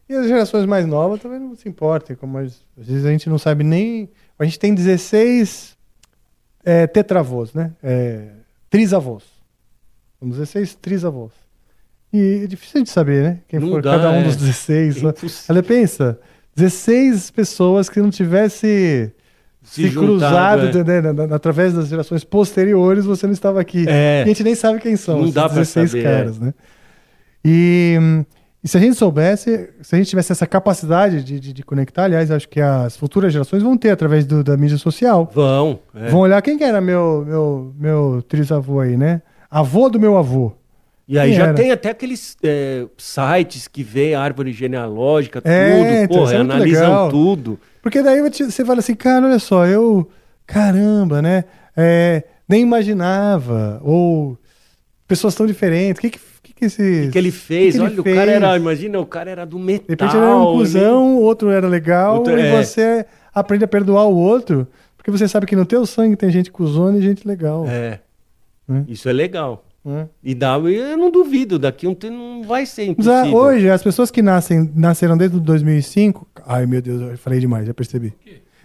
[0.09, 3.39] E as gerações mais novas também não se importam, como às vezes a gente não
[3.39, 4.09] sabe nem.
[4.39, 5.77] A gente tem 16
[6.65, 7.73] é, tetravôs, né?
[7.83, 8.29] É,
[8.71, 9.25] trisavôs.
[10.19, 11.33] São 16 trisavôs.
[12.13, 13.39] E é difícil a gente saber, né?
[13.49, 14.23] Quem Não for dá, cada um é.
[14.25, 14.97] dos 16.
[14.97, 15.45] É impossível.
[15.49, 16.19] Ela pensa,
[16.57, 19.13] 16 pessoas que não tivesse
[19.63, 20.85] Se se, juntado, cruzado é.
[20.85, 23.85] né, na- na- através das gerações posteriores, você não estava aqui.
[23.87, 24.21] É.
[24.21, 26.55] E a gente nem sabe quem são Não dá pra 16 saber, caras, né?
[27.45, 28.25] E, hum,
[28.69, 32.05] e se a gente soubesse, se a gente tivesse essa capacidade de, de, de conectar,
[32.05, 35.31] aliás, acho que as futuras gerações vão ter através do- da mídia social.
[35.35, 35.79] Vão.
[35.95, 36.11] é.
[36.11, 39.23] Vão olhar quem que era meu, meu, meu trisavô aí, né?
[39.51, 40.53] Avô do meu avô.
[41.09, 41.55] E aí Quem já era?
[41.55, 46.37] tem até aqueles é, sites que vê a árvore genealógica, É, tudo, então, porra, é
[46.37, 47.09] analisam legal.
[47.09, 47.59] tudo.
[47.81, 50.07] Porque daí você você fala assim, cara, olha só, eu.
[50.47, 51.45] Caramba, né?
[51.75, 53.81] É, nem imaginava.
[53.83, 54.37] Ou
[55.07, 55.99] pessoas tão diferentes.
[55.99, 56.19] O que, que,
[56.59, 56.83] que, esse.
[56.83, 57.75] O que, que ele fez?
[57.75, 58.17] que que ele Olha, o fez?
[58.17, 59.85] cara era, imagina, o cara era do metal.
[59.87, 60.59] De repente ele era um né?
[60.59, 62.63] cuzão, o outro era legal, Outro- e é.
[62.63, 64.67] você aprende a perdoar o outro,
[64.97, 67.65] porque você sabe que no teu sangue tem gente cuzona e gente legal.
[67.69, 68.01] É.
[68.69, 68.85] Hum.
[68.89, 69.65] Isso é legal.
[69.85, 70.09] né?
[70.23, 73.39] E dá, eu não duvido, daqui um tempo não vai ser Mas, ah, impossível.
[73.39, 76.27] hoje, as pessoas que nascem, nasceram desde 2005.
[76.47, 78.13] Ai, meu Deus, eu falei demais, já percebi.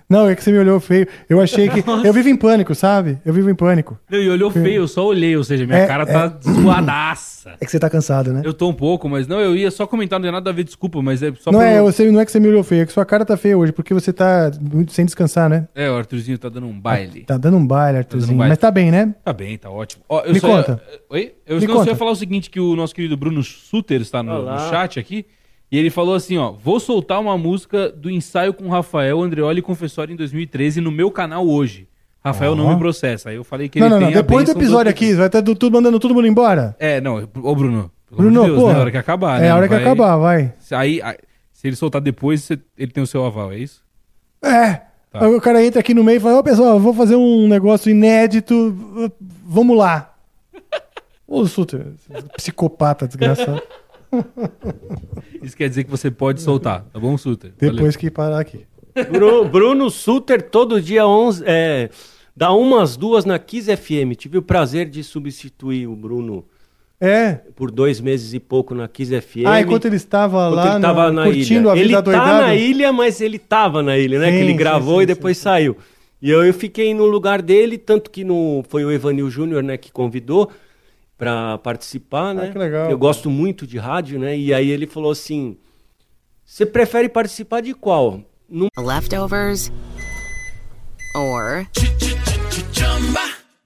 [0.10, 1.08] Não, é que você me olhou feio.
[1.30, 1.84] Eu achei que.
[2.04, 3.18] Eu vivo em pânico, sabe?
[3.26, 4.00] Eu vivo em pânico.
[4.10, 7.54] Não, e olhou feio, eu só olhei, ou seja, minha É, cara tá zoadaça.
[7.60, 8.42] É que você tá cansado, né?
[8.44, 10.64] Eu tô um pouco, mas não, eu ia só comentar, não tem nada a ver,
[10.64, 12.84] desculpa, mas é só não, pra- é, você, não é que você me olhou feio,
[12.84, 15.68] é que sua cara tá feia hoje, porque você tá muito sem descansar, né?
[15.76, 17.22] É, o Arthurzinho tá dando um baile.
[17.26, 18.38] Tá dando um baile, Arthurzinho.
[18.38, 18.50] baile.
[18.52, 19.14] Mas tá bem, né?
[19.24, 20.04] Tá bem, tá ótimo.
[20.08, 20.82] Ó, eu Me só conta.
[21.10, 21.34] Oi?
[21.46, 21.92] Eu Me não, só conta.
[21.92, 25.26] ia falar o seguinte, que o nosso querido Bruno Suter está no, no chat aqui,
[25.74, 29.62] e ele falou assim, ó, vou soltar uma música do ensaio com Rafael Andreoli e
[29.64, 31.88] Confessório em 2013 no meu canal hoje.
[32.24, 32.74] Rafael não Ó.
[32.74, 33.30] me processa.
[33.32, 34.08] Aí eu falei que não, ele não, não.
[34.08, 36.76] tem a Depois do episódio outro- aqui, vai estar tudo mandando todo mundo embora.
[36.80, 38.74] É, não, ô Bruno, pelo Bruno, de Deus, porra.
[38.74, 38.80] né?
[38.80, 39.48] A hora que acabar, né?
[39.48, 40.54] É a hora Não que vai- acabar, vai.
[40.72, 41.18] Aí, aí,
[41.52, 43.82] se ele soltar depois, ele tem o seu aval, é isso?
[44.42, 44.74] É.
[45.12, 45.26] Tá.
[45.26, 47.90] Aí o cara entra aqui no meio e fala: Ô pessoal, vou fazer um negócio
[47.92, 48.74] inédito.
[49.46, 50.14] Vamos lá.
[51.28, 51.88] Ô, Suter,
[52.36, 53.62] psicopata desgraçado.
[55.42, 57.52] Isso quer dizer que você pode soltar, tá bom, Suter?
[57.58, 58.66] Depois que parar aqui.
[59.12, 61.90] Bruno, Bruno Suter, todo dia 11, é,
[62.36, 64.16] dá umas duas na Kiss FM.
[64.18, 66.46] Tive o prazer de substituir o Bruno
[67.02, 67.40] É.
[67.56, 69.46] por dois meses e pouco na Kiss FM.
[69.46, 71.72] Ah, enquanto ele estava Enquanto lá ele tava no- na curtindo ilha.
[71.72, 72.26] a vida ele doidada.
[72.26, 74.28] tá na ilha, mas ele tava na ilha, né?
[74.28, 75.44] Sim, que ele sim, gravou sim, e depois sim, sim.
[75.50, 75.78] saiu.
[76.22, 79.76] E eu, eu fiquei no lugar dele, tanto que no, foi o Evanil Júnior, né,
[79.76, 80.50] que convidou
[81.24, 82.48] para participar, né?
[82.48, 82.92] Ah, que legal.
[82.92, 84.38] Eu gosto muito de rádio, né?
[84.38, 85.58] E aí ele falou assim:
[86.46, 89.72] "Você prefere participar de qual?" Num Leftovers
[91.16, 91.68] Or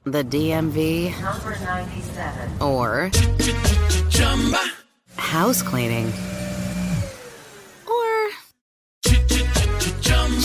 [0.06, 1.13] the DMV
[2.62, 3.10] or
[5.17, 6.12] house cleaning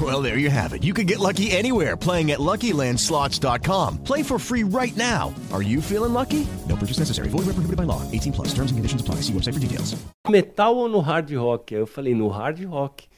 [0.00, 0.82] Well, there you have it.
[0.84, 3.98] You can get lucky anywhere playing at LuckyLandSlots.com.
[4.04, 5.34] Play for free right now.
[5.52, 6.46] Are you feeling lucky?
[6.68, 7.28] No purchase necessary.
[7.28, 8.00] Void where prohibited by law.
[8.12, 8.48] 18 plus.
[8.54, 9.16] Terms and conditions apply.
[9.16, 9.96] See website for details.
[10.28, 11.74] Metal ou no hard rock?
[11.74, 13.08] Aí eu falei, no hard rock.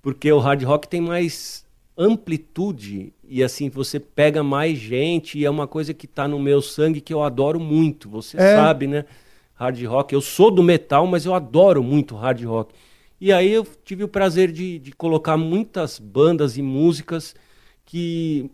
[0.00, 1.64] Porque o hard rock tem mais
[1.98, 6.62] amplitude e assim você pega mais gente e é uma coisa que tá no meu
[6.62, 8.08] sangue que eu adoro muito.
[8.08, 8.56] Você É.
[8.56, 9.04] sabe, né?
[9.54, 10.14] Hard rock.
[10.14, 12.74] Eu sou do metal, mas eu adoro muito hard rock.
[13.22, 17.36] E aí eu tive o prazer de, de colocar muitas bandas e músicas
[17.84, 18.50] que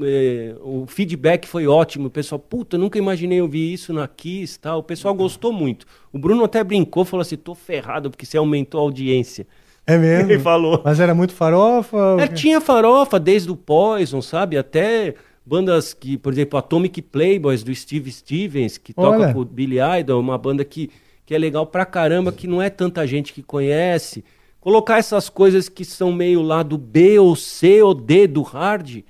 [0.00, 2.06] é, o feedback foi ótimo.
[2.06, 4.78] O pessoal, puta, nunca imaginei ouvir isso na Kiss tal.
[4.78, 5.84] O pessoal gostou muito.
[6.10, 9.46] O Bruno até brincou, falou assim: tô ferrado porque você aumentou a audiência.
[9.86, 10.32] É mesmo?
[10.32, 10.80] Ele falou.
[10.82, 12.16] Mas era muito farofa?
[12.18, 14.56] É, tinha farofa desde o Poison, sabe?
[14.56, 19.34] Até bandas que, por exemplo, Atomic Playboys do Steve Stevens, que toca Olha.
[19.34, 20.88] com o Billy Idol, uma banda que,
[21.28, 24.24] que é legal pra caramba, que não é tanta gente que conhece.
[24.62, 29.02] Colocar essas coisas que são meio lá do B ou C ou D do hard.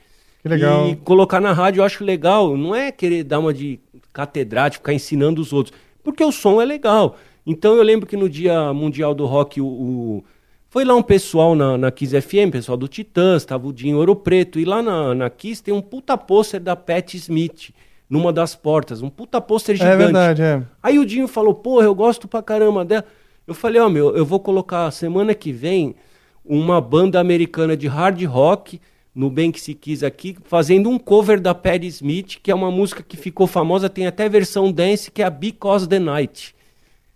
[0.43, 0.89] Que legal.
[0.89, 2.57] E colocar na rádio eu acho legal.
[2.57, 3.79] Não é querer dar uma de
[4.13, 5.73] catedrático, ficar ensinando os outros.
[6.03, 7.17] Porque o som é legal.
[7.47, 10.25] Então eu lembro que no Dia Mundial do Rock, o, o-
[10.69, 14.17] foi lá um pessoal na, na Kiss FM, pessoal do Titãs, tava o Dinho Ouro
[14.17, 14.59] Preto.
[14.59, 17.71] E lá na, na Kiss tem um puta pôster da Pat Smith,
[18.09, 19.03] numa das portas.
[19.03, 19.93] Um puta pôster gigante.
[19.93, 20.63] É verdade, é.
[20.83, 23.05] Aí o Dinho falou, porra, eu gosto pra caramba dela.
[23.47, 25.95] Eu falei, ó, meu, eu vou colocar semana que vem
[26.45, 28.81] uma banda americana de hard rock
[29.15, 32.71] no Bem Que Se Quis aqui, fazendo um cover da Patti Smith, que é uma
[32.71, 36.55] música que ficou famosa, tem até versão dance, que é a Because the Night.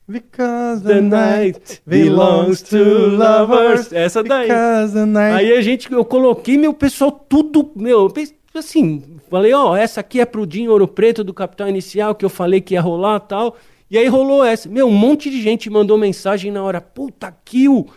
[0.08, 3.92] Because The night belongs to lovers.
[3.92, 4.48] Essa daí.
[4.48, 5.36] Because the night...
[5.36, 10.00] Aí a gente, eu coloquei, meu pessoal, tudo, meu, eu pensei, assim, falei, ó, essa
[10.00, 13.16] aqui é pro Dinho Ouro Preto do Capital Inicial, que eu falei que ia rolar
[13.24, 13.56] e tal.
[13.90, 14.68] E aí rolou essa.
[14.68, 17.88] Meu, um monte de gente mandou mensagem na hora, puta, Kill.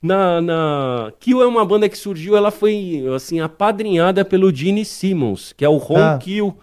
[0.00, 1.12] Na, na...
[1.20, 5.68] Kill é uma banda que surgiu, ela foi, assim, apadrinhada pelo Gene Simmons, que é
[5.68, 6.18] o Ron Ah.
[6.18, 6.56] Kill.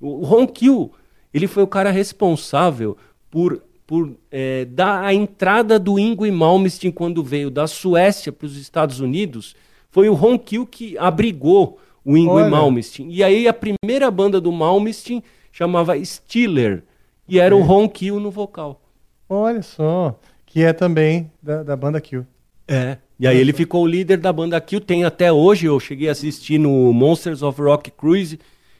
[0.00, 0.92] O Ron Kill,
[1.32, 2.96] ele foi o cara responsável
[3.30, 8.56] por, por eh, dar a entrada do Ingrid Malmsteen quando veio da Suécia para os
[8.56, 9.56] Estados Unidos.
[9.90, 12.50] Foi o Ron Kill que abrigou o Ingrid Olha.
[12.50, 13.10] Malmsteen.
[13.10, 16.82] E aí a primeira banda do Malmsteen chamava Stiller.
[17.26, 18.82] E era o Ron Kill no vocal.
[19.28, 20.18] Olha só.
[20.44, 22.26] Que é também da, da banda Kill.
[22.68, 22.98] É.
[23.18, 24.80] E aí ele ficou o líder da banda Kill.
[24.80, 28.38] Tem até hoje, eu cheguei a assistir no Monsters of Rock Cruise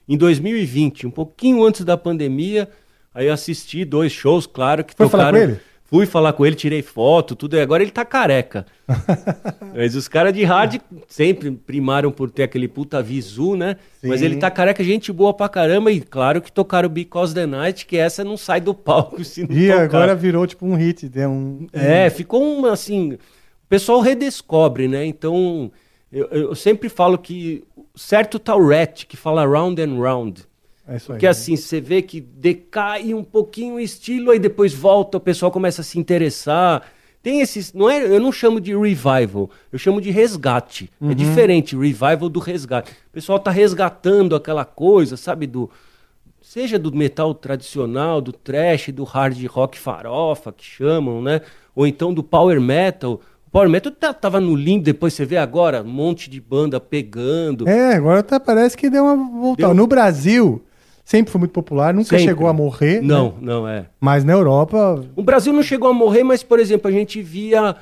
[0.08, 2.68] em 2020, um pouquinho antes da pandemia.
[3.14, 5.46] Aí eu assisti dois shows, claro, que Foi falar tocaram.
[5.46, 5.60] com ele?
[5.86, 7.56] Fui falar com ele, tirei foto, tudo.
[7.56, 8.64] E agora ele tá careca.
[9.74, 13.76] Mas os caras de rádio sempre primaram por ter aquele puta visu, né?
[14.02, 14.26] Mas Sim.
[14.26, 15.92] ele tá careca, gente boa pra caramba.
[15.92, 19.50] E claro que tocaram Because the Night, que essa não sai do palco se não
[19.54, 19.82] E tocar.
[19.82, 21.08] agora virou tipo um hit.
[21.08, 21.66] Deu um...
[21.72, 23.12] É, ficou um assim.
[23.12, 23.18] O
[23.68, 25.04] pessoal redescobre, né?
[25.04, 25.70] Então,
[26.10, 27.62] eu, eu sempre falo que
[27.94, 30.44] certo tá o Rat, que fala round and round.
[30.86, 31.16] É isso aí.
[31.16, 35.50] Porque assim, você vê que decai um pouquinho o estilo, aí depois volta, o pessoal
[35.50, 36.82] começa a se interessar.
[37.22, 37.72] Tem esses.
[37.72, 40.90] Não é, eu não chamo de revival, eu chamo de resgate.
[41.10, 42.92] É diferente, revival do resgate.
[42.92, 45.70] O pessoal tá resgatando aquela coisa, sabe, do.
[46.42, 51.40] Seja do metal tradicional, do trash, do hard rock farofa, que chamam, né?
[51.74, 53.22] Ou então do power metal.
[53.46, 56.78] O power metal tá- tava no limbo, depois você vê agora um monte de banda
[56.78, 57.66] pegando.
[57.66, 59.68] É, agora tá, parece que deu uma voltada.
[59.68, 59.74] Deu.
[59.74, 60.62] No Brasil,
[61.04, 62.24] sempre foi muito popular, nunca Sempre.
[62.24, 63.00] chegou a morrer.
[63.02, 63.34] Não, né?
[63.40, 63.86] não é.
[64.00, 67.76] Mas na Europa, O Brasil não chegou a morrer, mas, por exemplo, a gente via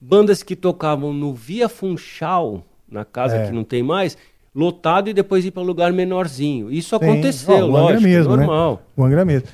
[0.00, 3.46] bandas que tocavam no Via Funchal, na casa É.
[3.46, 4.16] que não tem mais,
[4.54, 6.70] lotado e depois ir para lugar menorzinho.
[6.70, 7.08] Isso Tem.
[7.10, 8.46] aconteceu, Ó, o Angra lógico, mesmo, né?
[8.46, 8.82] normal.
[8.96, 9.48] O Angra mesmo.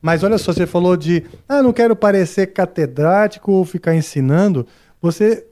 [0.00, 4.66] Mas olha só, você falou de, ah, não quero parecer catedrático ou ficar ensinando.
[5.02, 5.44] Você,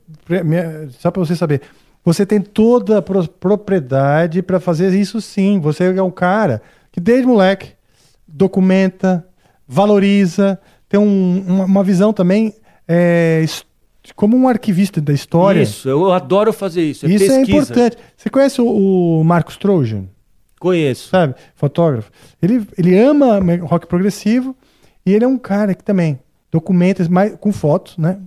[1.00, 1.62] só para você saber,
[2.04, 5.58] você tem toda a pro- propriedade para fazer isso sim.
[5.60, 6.62] Você é um cara
[6.94, 7.72] que desde moleque
[8.28, 9.26] documenta,
[9.66, 12.54] valoriza, tem um- uma, uma visão também
[12.87, 13.44] é,
[14.14, 15.62] como um arquivista da história.
[15.62, 17.04] Isso, eu adoro fazer isso.
[17.04, 17.50] É Isso é pesquisa.
[17.50, 17.96] importante.
[18.16, 20.04] Você conhece o, o Marcos Trojan?
[20.61, 21.09] Conheço.
[21.09, 21.35] sabe?
[21.57, 22.11] Fotógrafo.
[22.40, 24.54] Ele, ele ama rock progressivo
[25.04, 26.18] e ele é um cara que também
[26.52, 28.18] documenta mais, com fotos, né?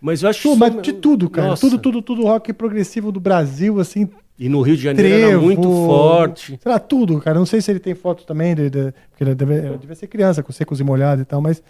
[0.00, 1.48] Mas eu acho Tudo, mas de tudo, cara.
[1.48, 1.60] Nossa.
[1.60, 4.08] Tudo, tudo, tudo rock progressivo do Brasil, assim,
[4.44, 5.42] E no Rio de Janeiro era trevo.
[5.42, 6.58] muito forte.
[6.60, 7.38] Sei lá, tudo, cara.
[7.38, 10.08] Não sei se ele tem fotos também, de, de- porque ele deve, ele devia ser
[10.08, 11.62] criança, com secos e molhados e tal, mas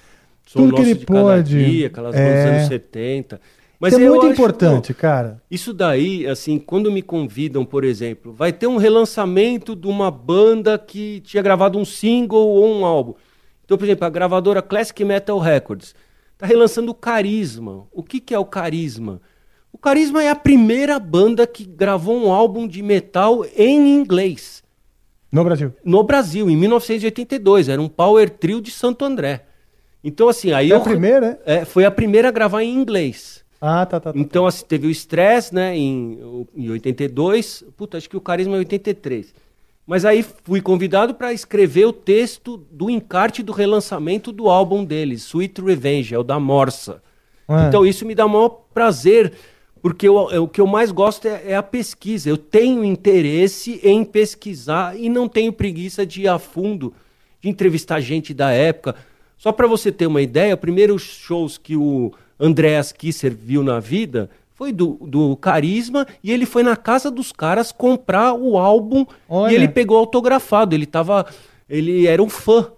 [0.46, 1.64] Sou tudo que ele pode.
[1.64, 3.40] Dia, aquelas é, dos anos 70.
[3.78, 5.42] Mas isso é muito importante, cara.
[5.50, 10.78] Isso daí, assim, quando me convidam, por exemplo, vai ter um relançamento de uma banda
[10.78, 13.14] que tinha gravado um single ou um álbum.
[13.64, 15.94] Então, por exemplo, a gravadora Classic Metal Records
[16.32, 17.86] está relançando o Carisma.
[17.92, 19.20] O que, que é o Carisma?
[19.72, 24.62] O Carisma é a primeira banda que gravou um álbum de metal em inglês
[25.30, 25.72] No Brasil.
[25.84, 27.68] no Brasil, em 1982.
[27.68, 29.44] Era um power trio de Santo André.
[30.04, 33.42] Então, assim, aí É a eu- primeira, É, foi a primeira a gravar em inglês.
[33.60, 34.12] Ah, tá, tá.
[34.12, 34.18] tá.
[34.18, 36.18] Então, assim, teve o Stress, né, em,
[36.56, 37.64] em 82.
[37.76, 39.32] Puta, acho que o Carisma é 83.
[39.86, 45.22] Mas aí fui convidado para escrever o texto do encarte do relançamento do álbum deles,
[45.22, 47.02] Sweet Revenge, é o da Morsa.
[47.48, 47.66] Ah.
[47.68, 49.32] Então isso me dá maior prazer,
[49.82, 52.30] porque eu- eu- o que eu mais gosto é, é a pesquisa.
[52.30, 56.94] Eu tenho interesse em pesquisar e não tenho preguiça de ir a fundo,
[57.40, 58.94] de entrevistar gente da época.
[59.36, 63.80] Só para você ter uma ideia, o primeiro shows que o Andreas Kisser viu na
[63.80, 69.04] vida foi do, do Carisma e ele foi na casa dos caras comprar o álbum
[69.28, 69.50] Olha.
[69.50, 70.76] e ele pegou autografado.
[70.76, 71.26] Ele tava,
[71.68, 72.70] ele era um fã,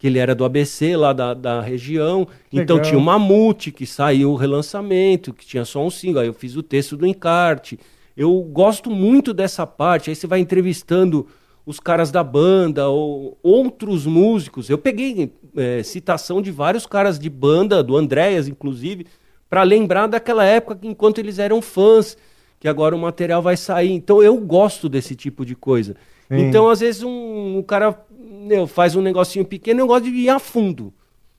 [0.00, 2.26] que ele era do ABC lá da, da região.
[2.50, 2.90] Então Legal.
[2.90, 6.22] tinha o Mamute, que saiu o relançamento, que tinha só um single.
[6.22, 7.78] Aí eu fiz o texto do encarte.
[8.16, 10.08] Eu gosto muito dessa parte.
[10.08, 11.26] Aí você vai entrevistando
[11.66, 14.70] os caras da banda ou outros músicos.
[14.70, 19.06] Eu peguei eh, citação de vários caras de banda, do Andréas, inclusive,
[19.50, 22.16] para lembrar daquela época que enquanto eles eram fãs,
[22.60, 23.90] que agora o material vai sair.
[23.90, 25.96] Então eu gosto desse tipo de coisa.
[26.28, 26.46] Sim.
[26.46, 30.28] Então, às vezes, um, um cara meu, faz um negocinho pequeno, eu gosto de ir
[30.28, 30.92] a fundo.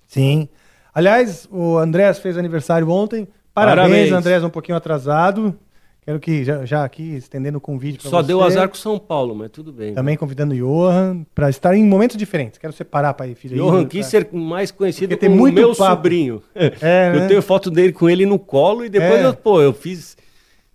[0.07, 0.49] Sim.
[0.93, 3.25] Aliás, o Andrés fez aniversário ontem.
[3.53, 4.11] Parabéns, Parabéns.
[4.11, 5.55] Andrés, um pouquinho atrasado.
[6.03, 8.27] Quero que já, já aqui estendendo o convite para Só você.
[8.27, 9.93] deu azar com São Paulo, mas tudo bem.
[9.93, 12.57] Também convidando o Johan para estar em momentos diferentes.
[12.57, 13.55] Quero separar para ir, filho.
[13.63, 15.91] Johan aí, Kisser, mais conhecido Porque como muito meu papo.
[15.91, 16.41] sobrinho.
[16.55, 17.27] É, eu né?
[17.27, 19.25] tenho foto dele com ele no colo e depois É.
[19.27, 20.17] eu, pô, eu fiz.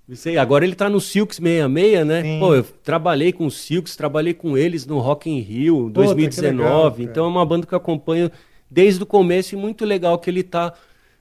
[0.08, 2.22] Não sei, agora ele tá no Silks 66, né?
[2.22, 2.38] Sim.
[2.38, 6.14] Pô, eu trabalhei com o Silks, trabalhei com eles no Rock in Rio Puta, que
[6.14, 6.56] 2019.
[6.56, 8.30] legal, então é uma banda que eu acompanho
[8.70, 10.72] desde o começo e muito legal que ele tá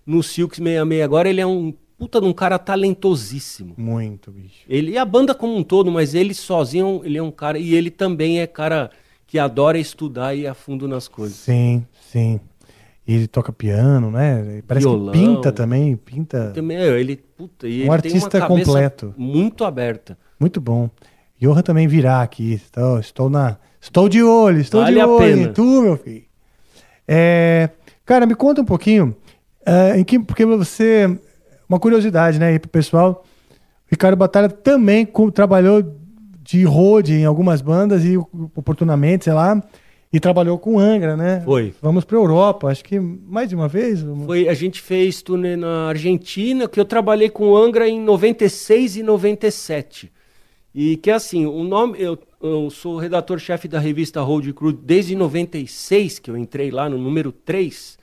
[0.06, 1.04] no Silks 66.
[1.04, 3.74] Agora ele é um puta de um cara talentosíssimo.
[3.78, 4.63] Muito, bicho.
[4.69, 7.74] Ele e a banda como um todo, mas ele sozinho, ele é um cara e
[7.74, 8.91] ele também é cara
[9.26, 11.38] que adora estudar e ir a fundo nas coisas.
[11.38, 12.39] Sim, sim.
[13.08, 14.62] E ele toca piano, né?
[14.68, 15.12] Parece Violão.
[15.13, 16.52] que pinta também, pinta.
[16.56, 19.13] Também, é, ele, puta, e Um artista completo.
[19.18, 20.18] muito aberta.
[20.39, 20.89] Muito bom.
[21.39, 22.54] Johan também virá aqui.
[22.54, 23.58] Estou, estou na.
[23.80, 25.41] Estou de olho, estou Vale de a olho pena.
[25.44, 26.24] em tu, meu filho.
[27.08, 27.70] É,
[28.06, 29.15] cara, me conta um pouquinho.
[29.65, 31.20] é, em que, porque você.
[31.70, 33.24] Uma curiosidade, né, aí pro pessoal.
[33.89, 35.84] Ricardo Batalha também co- trabalhou
[36.41, 39.62] de road em algumas bandas e oportunamente, sei lá.
[40.13, 41.41] E trabalhou com Angra, né?
[41.44, 41.74] Foi.
[41.82, 44.06] Vamos pra Europa, acho que mais de uma vez.
[44.26, 48.98] Foi, a gente fez turnê na Argentina, que eu trabalhei com o Angra em 96
[48.98, 50.12] e 97.
[50.74, 55.15] E que é assim, o nome, eu, eu sou redator-chefe da revista Road Crew desde
[55.15, 57.98] 96, que eu entrei lá no número 3.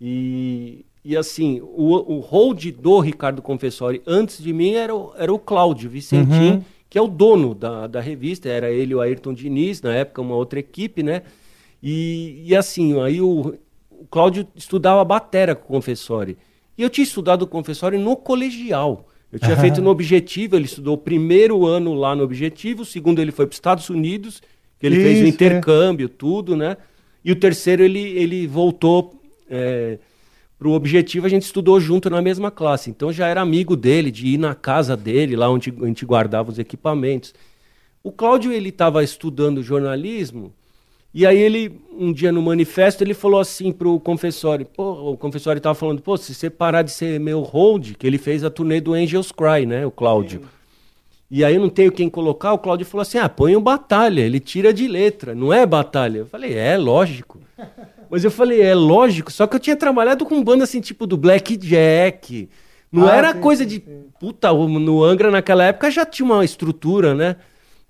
[0.00, 5.32] E, e assim, o, o hold do Ricardo Confessori antes de mim era o, era
[5.32, 6.64] o Cláudio Vicentim, Uhum.
[6.96, 10.34] Que é o dono da, da revista, era ele o Ayrton Diniz, na época uma
[10.34, 11.24] outra equipe, né?
[11.82, 13.54] E, e assim, aí o,
[13.90, 16.38] o Cláudio estudava batera com o Confessori.
[16.78, 19.10] E eu tinha estudado o Confessori no colegial.
[19.30, 19.60] Eu tinha Aham.
[19.60, 23.44] feito no Objetivo, ele estudou o primeiro ano lá no Objetivo, o segundo ele foi
[23.44, 24.42] para os Estados Unidos,
[24.80, 25.28] que ele fez o Isso, é.
[25.28, 26.78] intercâmbio, tudo, né?
[27.22, 29.20] E o terceiro ele, ele voltou
[30.58, 32.90] para o Objetivo, a gente estudou junto na mesma classe.
[32.90, 36.50] Então já era amigo dele, de ir na casa dele, lá onde a gente guardava
[36.50, 37.34] os equipamentos.
[38.02, 40.52] O Cláudio, ele estava estudando jornalismo,
[41.12, 45.58] e aí ele, um dia no manifesto, ele falou assim pro confessório, pô, o confessório
[45.58, 48.82] estava falando, pô, se você parar de ser meu hold, que ele fez a turnê
[48.82, 50.42] do Angels Cry, né, o Cláudio.
[51.30, 54.20] E aí eu não tenho quem colocar, o Cláudio falou assim, ah, põe o Batalha,
[54.20, 56.18] ele tira de letra, não é Batalha?
[56.18, 57.40] Eu falei, é, lógico.
[58.10, 61.16] Mas eu falei, é lógico, só que eu tinha trabalhado com banda assim, tipo do
[61.16, 62.48] Black Jack,
[62.90, 64.04] não Ah, era sim, coisa de, sim.
[64.18, 67.36] puta, no Angra naquela época já tinha uma estrutura, né?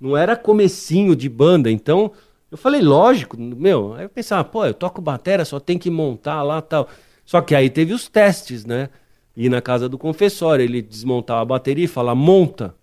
[0.00, 2.12] Não era comecinho de banda, então
[2.50, 6.42] eu falei, lógico, meu, aí eu pensava, pô, eu toco batera, só tem que montar
[6.42, 6.88] lá tal.
[7.24, 8.88] Só que aí teve os testes, né?
[9.36, 12.74] ir na casa do confessor, ele desmontava a bateria e falava, monta,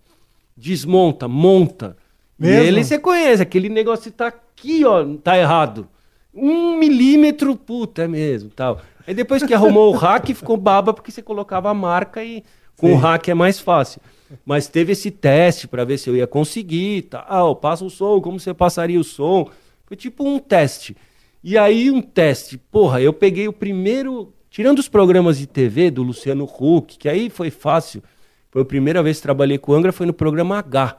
[0.56, 1.96] desmonta, monta.
[2.38, 2.62] Mesmo?
[2.62, 5.88] E ele, você conhece, aquele negócio tá aqui, ó, tá errado.
[6.34, 8.80] Um milímetro, puta, é mesmo, tal.
[9.06, 12.42] Aí depois que arrumou o hack, ficou baba porque você colocava a marca e
[12.76, 14.00] com o hack é mais fácil.
[14.44, 18.40] Mas teve esse teste para ver se eu ia conseguir, tal, passa o som, como
[18.40, 19.48] você passaria o som.
[19.86, 20.96] Foi tipo um teste.
[21.42, 26.02] E aí um teste, porra, eu peguei o primeiro, tirando os programas de TV do
[26.02, 28.02] Luciano Huck, que aí foi fácil.
[28.50, 30.98] Foi a primeira vez que trabalhei com o Angra, foi no programa H.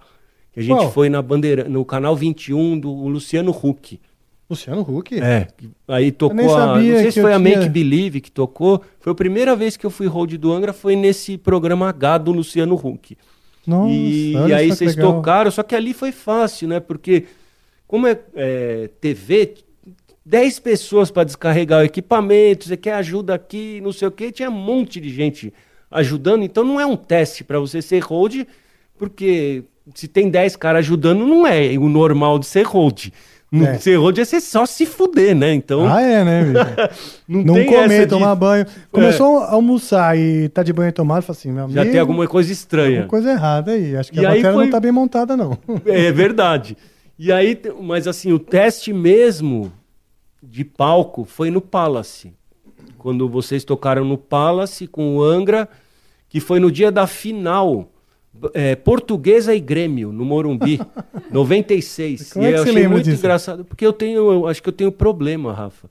[0.54, 0.92] Que a gente Qual?
[0.92, 4.00] foi na bandeira, no canal 21 do Luciano Huck.
[4.50, 5.20] Luciano Huck?
[5.20, 5.48] É.
[5.88, 6.76] Aí tocou a.
[6.78, 8.82] Não sei se foi a tinha- Make Believe que tocou.
[9.00, 12.32] Foi a primeira vez que eu fui hold do Angra, foi nesse programa H do
[12.32, 13.18] Luciano Huck.
[13.66, 15.16] Nossa, e, e aí vocês legal.
[15.16, 16.80] tocaram, só que ali foi fácil, né?
[16.80, 17.26] Porque,
[17.88, 19.56] como é, é, TV,
[20.24, 24.50] 10 pessoas para descarregar o equipamento, você quer ajuda aqui, não sei o quê, tinha
[24.50, 25.52] um monte de gente
[25.90, 28.44] ajudando, então não é um teste para você ser hold,
[28.98, 33.08] porque se tem 10 caras ajudando, não é o normal de ser hold.
[33.64, 33.78] É.
[33.78, 35.54] Ser hold é você só se fuder, né?
[35.54, 36.42] Então, Ah, é, né,
[37.28, 38.66] não, Não comer, de- tomar banho.
[38.92, 42.28] Começou a almoçar e tá de banho tomado, fala assim, meu amigo, Já tem alguma
[42.28, 43.02] coisa estranha.
[43.04, 43.96] alguma coisa errada aí.
[43.96, 45.58] Acho que E a aí bateria foi- não tá bem montada, não.
[45.86, 46.76] É verdade.
[47.18, 49.72] E aí, mas assim, o teste mesmo
[50.44, 52.34] de palco foi no Palace.
[52.98, 55.70] Quando vocês tocaram no Palace com o Angra,
[56.28, 57.90] que foi no dia da final.
[58.54, 60.80] É, Portuguesa e Grêmio, no Morumbi,
[61.32, 62.34] 96.
[62.34, 63.18] Como e é que eu você achei muito disso?
[63.20, 65.90] engraçado, porque eu tenho, eu acho que eu tenho problema, Rafa,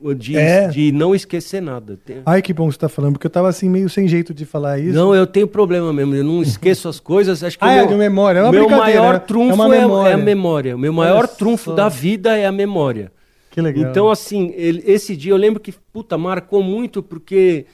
[0.00, 0.68] o de, É?
[0.68, 1.98] de não esquecer nada.
[2.04, 4.34] Tem- Ai, que bom que você tá falando, porque eu tava assim, meio sem jeito
[4.34, 4.94] de falar isso.
[4.94, 7.42] Não, eu tenho problema mesmo, eu não esqueço as coisas.
[7.44, 9.18] Acho que Ah, o é meu, de memória, é uma meu maior né?
[9.20, 9.74] trunfo É uma
[10.06, 10.74] é, é a memória.
[10.74, 11.74] O meu maior Olha trunfo só.
[11.76, 13.12] da vida é a memória.
[13.50, 13.90] Que legal.
[13.90, 17.66] Então, assim, ele- esse dia eu lembro que, puta, marcou muito, porque.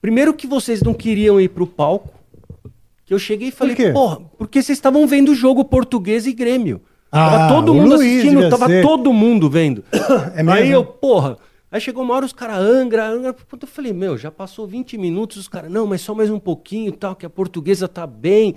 [0.00, 2.12] Primeiro que vocês não queriam ir pro palco.
[3.04, 3.90] Que eu cheguei e falei, quê?
[3.90, 6.80] porra, porque vocês estavam vendo o jogo português e Grêmio.
[7.10, 8.82] Ah, tava todo o mundo Luiz assistindo, tava ser.
[8.82, 9.84] todo mundo vendo.
[10.34, 10.50] É mesmo?
[10.50, 11.36] Aí eu, porra.
[11.70, 13.34] Aí chegou uma hora os caras, Angra, Angra.
[13.60, 16.92] Eu falei, meu, já passou 20 minutos, os caras, não, mas só mais um pouquinho
[16.92, 18.54] tal, que a portuguesa tá bem.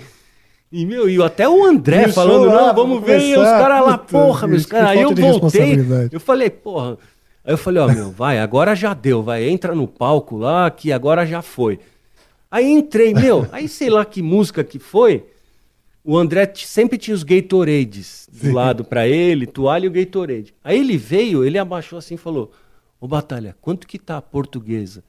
[0.72, 3.98] E, meu, e até o André falando, lá não, vamos ver, e os caras lá,
[3.98, 4.90] porra, meus caras.
[4.90, 5.78] Aí eu voltei,
[6.12, 6.98] eu falei, porra.
[7.46, 10.92] Aí eu falei, ó, meu, vai, agora já deu, vai, entra no palco lá, que
[10.92, 11.80] agora já foi.
[12.50, 15.26] Aí entrei, meu, aí sei lá que música que foi.
[16.04, 20.54] O André sempre tinha os Gatorades do lado pra ele, toalha e o Gatorade.
[20.64, 22.52] Aí ele veio, ele abaixou assim e falou:
[23.02, 25.04] Ô Batalha, quanto que tá a portuguesa?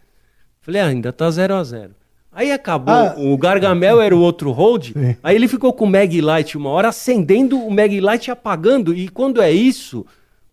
[0.60, 1.90] Falei, ah, ainda tá 0 a 0
[2.32, 3.14] Aí acabou, Ah.
[3.16, 5.16] o Gargamel era o outro hold, Sim.
[5.22, 8.92] aí ele ficou com o Mag Light uma hora acendendo o Mag Light e apagando.
[8.94, 10.04] E quando é isso,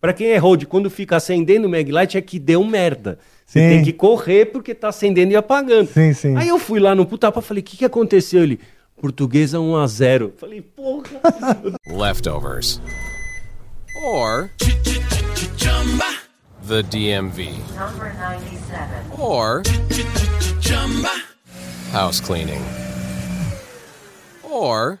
[0.04, 3.18] pra quem é hold, quando fica acendendo o Mag Light é que deu merda.
[3.46, 3.68] Você Sim.
[3.68, 5.88] tem que correr porque tá acendendo e apagando.
[5.88, 6.36] Sim, sim.
[6.36, 8.42] Aí eu fui lá no Putapa e falei, o que, que aconteceu?
[8.42, 8.60] Ele,
[9.00, 11.22] portuguesa 1 a 0 Falei, porra.
[11.88, 12.82] leftovers,
[14.04, 14.50] or
[16.68, 17.54] the DMV,
[19.18, 19.62] or
[21.92, 22.60] house cleaning,
[24.42, 25.00] or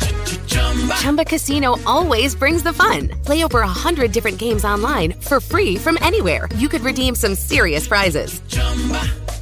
[0.99, 3.09] Chumba Casino always brings the fun.
[3.25, 6.47] Play over a hundred different games online for free from anywhere.
[6.57, 8.41] You could redeem some serious prizes.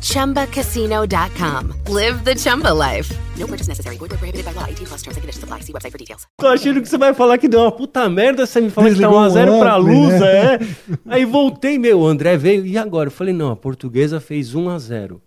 [0.02, 1.74] ChumbaCasino.com.
[1.90, 3.14] Live the Chumba life.
[3.38, 3.98] No purchase necessary.
[3.98, 4.66] Void where prohibited by law.
[4.66, 5.60] 18 plus terms and conditions apply.
[5.62, 6.26] See website for details.
[6.38, 8.96] Tô achando que você vai falar que deu uma puta merda, você me fala que
[8.96, 10.56] tá Desligou 1x0 um pra ampli, Lusa, né?
[10.56, 10.60] é.
[11.08, 13.08] Aí voltei, meu, o André veio, e agora?
[13.08, 15.20] Eu falei, não, a portuguesa fez 1x0.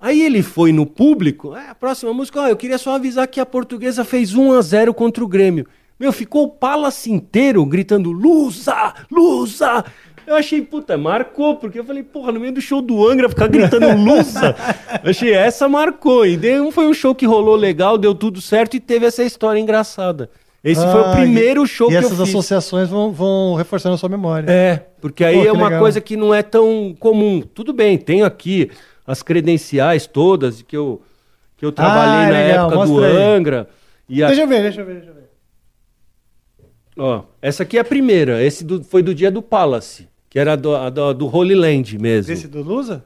[0.00, 3.40] Aí ele foi no público, é, a próxima música, ó, eu queria só avisar que
[3.40, 5.66] a portuguesa fez 1x0 contra o Grêmio.
[5.98, 9.82] Meu, ficou o Palace inteiro gritando, Lusa, Lusa.
[10.26, 13.46] Eu achei, puta, marcou, porque eu falei, porra, no meio do show do Angra ficar
[13.48, 14.54] gritando Lusa.
[15.02, 16.26] Eu achei, essa marcou.
[16.26, 19.58] E deu, foi um show que rolou legal, deu tudo certo e teve essa história
[19.58, 20.28] engraçada.
[20.62, 22.28] Esse foi o Ah, primeiro e- show e que eu essas fiz.
[22.28, 24.50] associações vão, vão reforçando a sua memória.
[24.50, 25.80] É, porque aí Pô, é uma legal.
[25.80, 27.40] coisa que não é tão comum.
[27.54, 28.70] Tudo bem, tenho aqui
[29.06, 31.00] as credenciais todas que eu,
[31.56, 33.16] que eu trabalhei Ah, na legal, época do aí.
[33.16, 33.68] Angra.
[34.08, 35.26] E a- Deixa eu ver, deixa eu ver, deixa eu ver.
[36.98, 38.42] ó, essa aqui é a primeira.
[38.42, 41.98] Esse do- foi do dia do Palace, que era do, a do, do Holy Land
[41.98, 42.32] mesmo.
[42.32, 43.04] Esse do Lusa?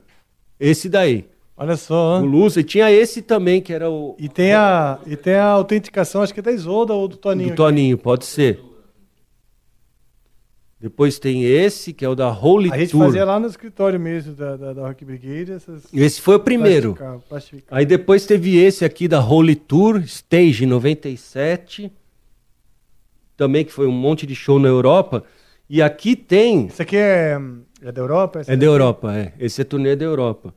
[0.58, 1.26] Esse daí.
[1.56, 1.94] Olha só.
[2.20, 2.24] O ó.
[2.24, 2.60] Lúcio.
[2.60, 6.32] E tinha esse também, que era o E tem a, e tem a autenticação, acho
[6.32, 7.48] que é da Isolda ou do Toninho.
[7.48, 7.56] do aqui.
[7.56, 8.58] Toninho, pode ser.
[10.80, 13.04] Depois tem esse, que é o da Holy A gente Tour.
[13.04, 15.52] fazia lá no escritório mesmo da, da, da Rock Brigade.
[15.52, 16.94] Essas Esse foi o primeiro.
[16.94, 21.92] plastifica- plastifica- Aí depois teve esse aqui da Holy Tour, Stage 97.
[23.36, 25.22] Também que foi um monte de show na Europa.
[25.68, 26.66] E aqui tem.
[26.66, 27.38] Esse aqui é,
[27.82, 28.40] é da Europa?
[28.40, 29.32] Esse É da Europa, é.
[29.38, 30.54] Esse é turnê da Europa.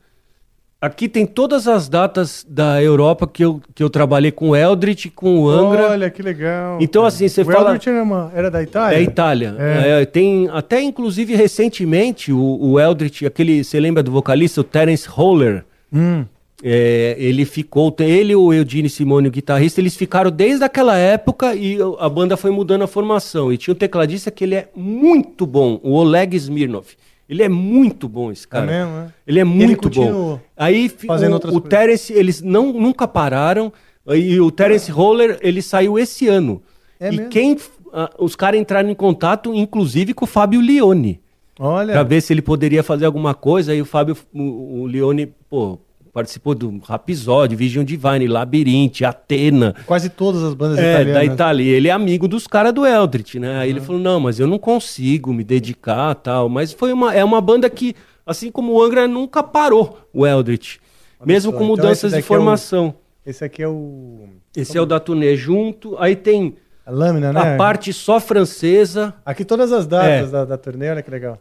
[0.86, 5.06] Aqui tem todas as datas da Europa que eu, que eu trabalhei com o Eldritch,
[5.16, 5.92] com o Angra.
[5.92, 6.78] Olha que legal.
[6.82, 8.98] Então, assim, você o fala- Eldritch era, uma- era da Itália?
[8.98, 9.56] Da Itália.
[9.58, 10.02] É.
[10.02, 15.08] É, tem até, inclusive, recentemente, o, o Eldritch, aquele, você lembra do vocalista, o Terence
[15.10, 15.64] Holler?
[15.94, 16.26] Hum.
[16.62, 21.56] É, ele ficou, ele e o Eugene Simone, o guitarrista, eles ficaram desde aquela época
[21.56, 23.54] e a banda foi mudando a formação.
[23.54, 26.88] E tinha um tecladista que ele é muito bom, o Oleg Smirnov.
[27.28, 28.66] Ele é muito bom, esse cara.
[28.66, 29.14] mesmo, é?
[29.26, 30.06] Ele é Ele muito bom.
[30.06, 31.62] continuou Aí fazendo o, o.
[31.62, 33.72] Terence, eles não, nunca pararam.
[34.08, 36.62] E o Terence Roller, ele saiu esse ano.
[37.00, 37.30] É e mesmo?
[37.30, 37.58] quem.
[37.94, 41.22] ah, os caras entraram em contato, inclusive, com o Fábio Leone.
[41.60, 41.94] Olha.
[41.94, 43.72] Pra ver se ele poderia fazer alguma coisa.
[43.72, 45.80] Aí o Fábio, o, o Leone, pô,
[46.14, 49.74] participou do Rapisódio, Vision Divine, Labirinte, Atena.
[49.86, 51.14] Quase todas as bandas É, italianas.
[51.14, 51.64] da Itália.
[51.76, 53.58] Ele é amigo dos caras do Eldritch, né?
[53.60, 56.48] Aí ele falou: não, mas eu não consigo me dedicar tal.
[56.48, 57.96] Mas foi uma, é uma banda que,
[58.26, 60.78] assim como o Angra, nunca parou o Eldritch.
[61.26, 62.94] mesmo só, com então mudanças esse de daqui é o- formação.
[63.26, 64.28] Esse aqui é o...
[64.56, 65.96] Esse é o da turnê junto.
[65.98, 66.56] Aí tem
[66.86, 67.40] A lâmina, né?
[67.54, 69.14] a parte só francesa.
[69.26, 70.32] Aqui todas as datas É.
[70.32, 71.40] da, da turnê, olha que legal.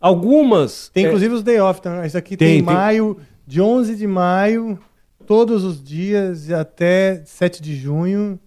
[0.00, 0.90] Algumas.
[0.92, 2.04] Tem é, inclusive os day off, tá?
[2.04, 3.16] Esse aqui Tem, tem, tem- maio,
[3.52, 4.78] de 11 de maio,
[5.26, 8.40] todos os dias e até 7 de junho.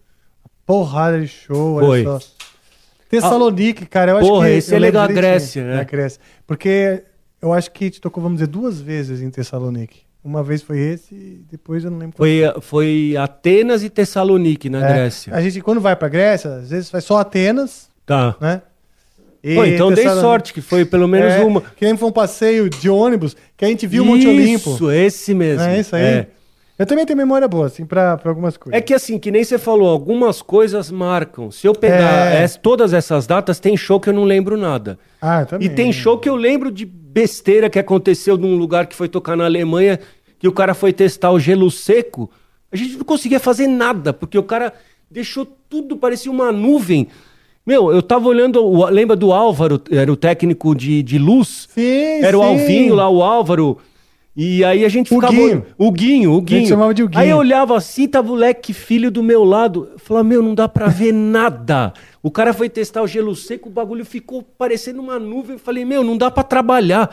[0.66, 2.04] Porrada de show, olha Foi.
[2.04, 2.20] só.
[3.08, 4.54] Tessalonique, cara, eu acho Porra, que...
[4.56, 5.08] esse é legal, a.
[5.08, 5.76] Grécia, né?
[5.76, 6.20] É, a Grécia.
[6.48, 7.04] Porque
[7.40, 10.02] eu acho que a gente tocou, vamos dizer, duas vezes em Tessalonique.
[10.24, 12.16] Uma vez foi esse e depois eu não lembro.
[12.18, 15.36] qual Foi, foi Atenas e Tessalonique, na É, Grécia.
[15.36, 18.36] A gente, quando vai pra Grécia, às vezes faz só Atenas, Tá.
[18.42, 18.64] né?
[19.54, 21.62] Pô, então dei sorte, que foi pelo menos É, uma.
[21.62, 24.74] Que nem foi um passeio de ônibus que a gente viu o Monte Olimpo.
[24.74, 25.64] Isso, esse mesmo.
[25.64, 26.02] É isso aí.
[26.04, 26.28] É.
[26.78, 28.78] Eu também tenho memória boa, assim, pra, pra algumas coisas.
[28.78, 31.50] É que assim, que nem você falou, algumas coisas marcam.
[31.50, 32.46] Se eu pegar É.
[32.48, 35.00] todas essas datas, tem show que eu não lembro nada.
[35.22, 35.68] Ah, também.
[35.68, 39.38] E tem show que eu lembro de besteira que aconteceu num lugar que foi tocar
[39.38, 40.00] na Alemanha,
[40.38, 42.30] que o cara foi testar o gelo seco.
[42.70, 44.74] A gente não conseguia fazer nada, porque o cara
[45.10, 47.08] deixou tudo, parecia uma nuvem.
[47.66, 51.68] Meu, eu tava olhando, o- lembra do Álvaro, era o técnico de, de luz?
[51.74, 52.48] Sim, Era o sim.
[52.48, 53.78] Alvinho lá, o Álvaro.
[54.38, 55.34] E aí a gente O ficava.
[55.34, 55.66] Guinho.
[55.78, 56.68] O Guinho, o Guinho.
[56.68, 57.22] chamava de o Guinho.
[57.24, 59.88] Aí eu olhava assim, tava o leque filho do meu lado.
[59.94, 61.94] Eu falava, meu, não dá pra ver nada.
[62.22, 65.54] O cara foi testar o gelo seco, o bagulho ficou parecendo uma nuvem.
[65.54, 67.10] Eu falei, meu, não dá pra trabalhar.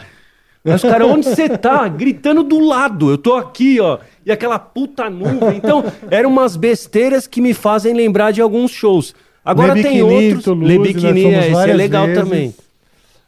[0.64, 1.86] Aí os caras, onde você tá?
[1.88, 3.10] Gritando do lado.
[3.10, 3.98] Eu tô aqui, ó.
[4.26, 5.56] E aquela puta nuvem.
[5.56, 9.14] Então, eram umas besteiras que me fazem lembrar de alguns shows.
[9.44, 10.44] Agora Le tem Bikini, outros.
[10.44, 12.54] Toulouse, Le nós Bikini, fomos é, esse é legal vezes, também.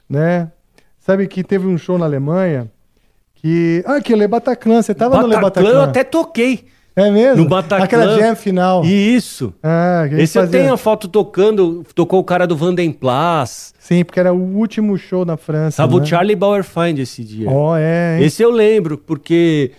[0.09, 0.49] Né?
[1.01, 2.71] Sabe que teve um show na Alemanha
[3.35, 3.83] que...
[3.87, 6.65] Ah, que o Le Bataclan, você tava no Le Bataclan, eu até toquei.
[6.97, 7.43] É mesmo?
[7.43, 7.85] No Bataclan.
[7.85, 8.85] Aquela jam final.
[8.85, 9.53] Isso.
[9.61, 13.75] Ah, Esse eu fazia- tenho a foto tocando, tocou o cara do Vandenplas.
[13.81, 16.03] Sim, porque era o último show na França, Tava né?
[16.03, 17.51] o Charlie Bauerfeind esse dia.
[17.51, 18.25] Ó, é, hein?
[18.25, 19.73] Esse eu lembro, porque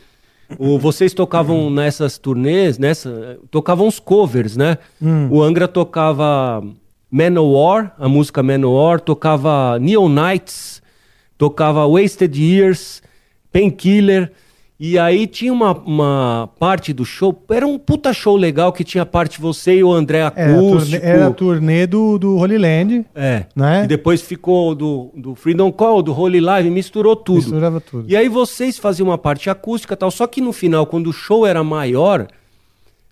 [0.60, 4.78] o- vocês tocavam nessas turnês, nessa, tocavam os covers, né?
[5.02, 5.28] Hum.
[5.32, 6.64] O Angra tocava
[7.10, 10.82] Manowar, a música Manowar, tocava Neon Nights,
[11.38, 13.02] tocava Wasted Years,
[13.52, 14.32] Painkiller.
[14.78, 19.06] E aí tinha uma, uma parte do show, era um puta show legal que tinha
[19.06, 20.92] parte você e o André Era a acústico.
[20.92, 23.46] turnê, era a turnê do, do Holy Land, É.
[23.56, 23.86] né?
[23.86, 27.38] E depois ficou do, do Freedom Call, do Holy Live, misturou tudo.
[27.38, 28.06] Misturava tudo.
[28.10, 31.14] E aí vocês faziam uma parte acústica e tal, só que no final, quando o
[31.14, 32.28] show era maior,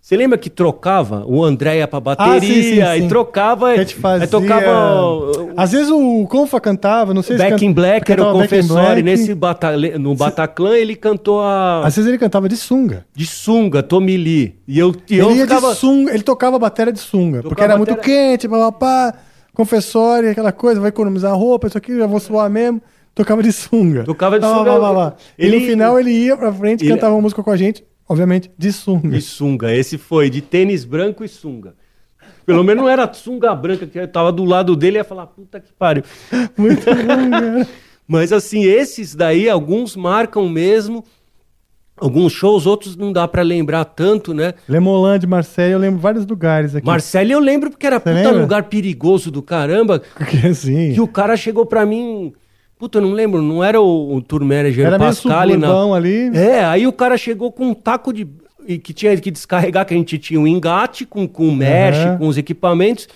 [0.06, 3.08] você lembra que trocava o Andréia pra bateria Ah, sim, sim, e sim.
[3.08, 3.68] trocava.
[3.74, 4.28] Que a gente fazia...
[4.28, 5.54] Tocava.
[5.56, 7.41] Às vezes o Confa cantava, não sei se...
[7.43, 8.99] Back can- in Black era o confessor, Black.
[8.99, 11.86] e nesse Batale- no Bataclan ele cantou a.
[11.86, 13.06] Às vezes ele cantava de sunga.
[13.16, 14.56] De sunga, Tommy Lee.
[14.68, 15.72] E eu, e eu ele ia ficava.
[15.72, 19.14] de sunga, ele tocava a bateria de sunga, Tocava porque era muito bateria- quente, papapá,
[19.54, 22.82] confessório, aquela coisa, vai economizar roupa, isso aqui, já vou suar mesmo.
[23.16, 24.04] Tocava de sunga.
[24.04, 24.72] Tocava de Lá, lá, sunga.
[24.74, 25.14] lá, lá.
[25.38, 27.86] E Ele- no final ele ia pra frente, Ele- cantava uma música com a gente,
[28.14, 29.18] obviamente, de sunga.
[29.18, 31.76] E sunga, esse foi, de tênis branco e sunga.
[32.45, 35.28] Pelo menos não era sunga branca, que eu tava do lado dele e ia falar,
[35.28, 36.03] puta que pariu.
[36.57, 37.68] Muito bom, cara.
[38.07, 41.03] Mas assim, esses daí, alguns marcam mesmo.
[41.95, 44.55] Alguns shows, outros não dá pra lembrar tanto, né?
[44.68, 46.86] Lemoland, Marseille, eu lembro vários lugares aqui.
[46.86, 48.41] Marcelo eu lembro porque era puta lembra?
[48.41, 50.01] lugar perigoso do caramba.
[50.18, 52.34] Porque assim, Que o cara chegou pra mim.
[52.84, 55.16] Puta, eu não lembro, não era o, o tour manager Era meio na.
[55.16, 56.36] suburbão ali.
[56.38, 58.28] É, aí o cara chegou com um taco de.
[58.68, 62.18] e que tinha que descarregar, que a gente tinha um engate com, com mesh, Aham.
[62.18, 63.08] com os equipamentos.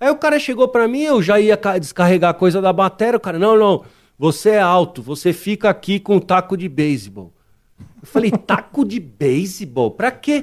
[0.00, 3.16] Aí o cara chegou pra mim, eu já ia ca- descarregar a coisa da bateria.
[3.16, 3.84] O cara, não, não,
[4.18, 7.32] você é alto, você fica aqui com o taco de beisebol.
[7.78, 9.92] Eu falei, taco de beisebol?
[9.92, 10.42] Pra quê?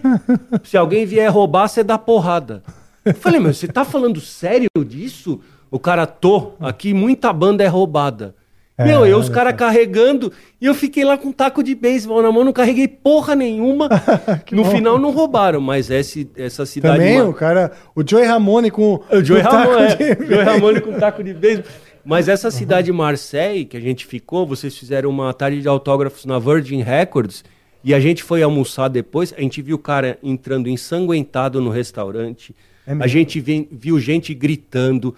[0.64, 2.64] Se alguém vier roubar, você dá porrada.
[3.04, 5.42] Eu falei, mas você tá falando sério disso?
[5.70, 8.36] O cara, tô, aqui muita banda é roubada.
[8.80, 12.22] É, Meu, eu os caras carregando e eu fiquei lá com um taco de beisebol
[12.22, 13.90] na mão, não carreguei porra nenhuma.
[14.54, 14.72] no bom.
[14.72, 16.98] final não roubaram, mas esse, essa cidade.
[16.98, 20.94] Também ma- o cara, o Joey Ramone com o Joey Ramone, é, Joey Ramone com
[20.94, 21.70] taco de beisebol.
[22.06, 26.40] Mas essa cidade Marseille, que a gente ficou, vocês fizeram uma tarde de autógrafos na
[26.40, 27.44] Virgin Records
[27.84, 32.56] e a gente foi almoçar depois, a gente viu o cara entrando ensanguentado no restaurante,
[32.88, 35.14] É a gente vi- viu gente gritando.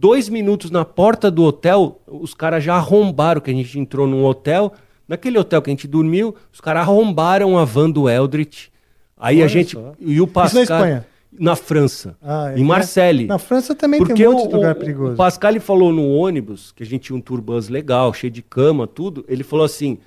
[0.00, 4.24] Dois minutos na porta do hotel, os caras já arrombaram, que a gente entrou num
[4.24, 4.72] hotel,
[5.06, 8.68] naquele hotel que a gente dormiu, os caras arrombaram a van do Eldritch.
[9.14, 9.72] Aí a Olha gente.
[9.72, 9.92] só.
[10.00, 10.54] E o Isso Pascal.
[10.56, 11.06] na Espanha?
[11.38, 12.16] Na França.
[12.22, 13.26] Ah, é em que- Marseille.
[13.26, 15.12] Na França também Porque tem um monte de lugar o- perigoso.
[15.12, 18.30] o Pascal ele falou no ônibus, que a gente tinha um tour bus legal, cheio
[18.32, 19.22] de cama, tudo.
[19.28, 19.98] Ele falou assim: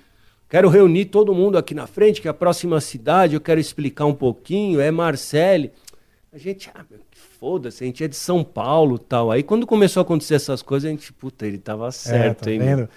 [0.50, 4.06] quero reunir todo mundo aqui na frente, que é a próxima cidade, eu quero explicar
[4.06, 5.72] um pouquinho, é Marseille.
[6.34, 7.00] A gente, ah, meu,
[7.44, 9.30] foda-se, a gente é de São Paulo tal.
[9.30, 12.52] Aí quando começou a acontecer essas coisas, a gente, puta, ele tava certo, é, tá
[12.52, 12.60] hein?
[12.60, 12.90] vendo?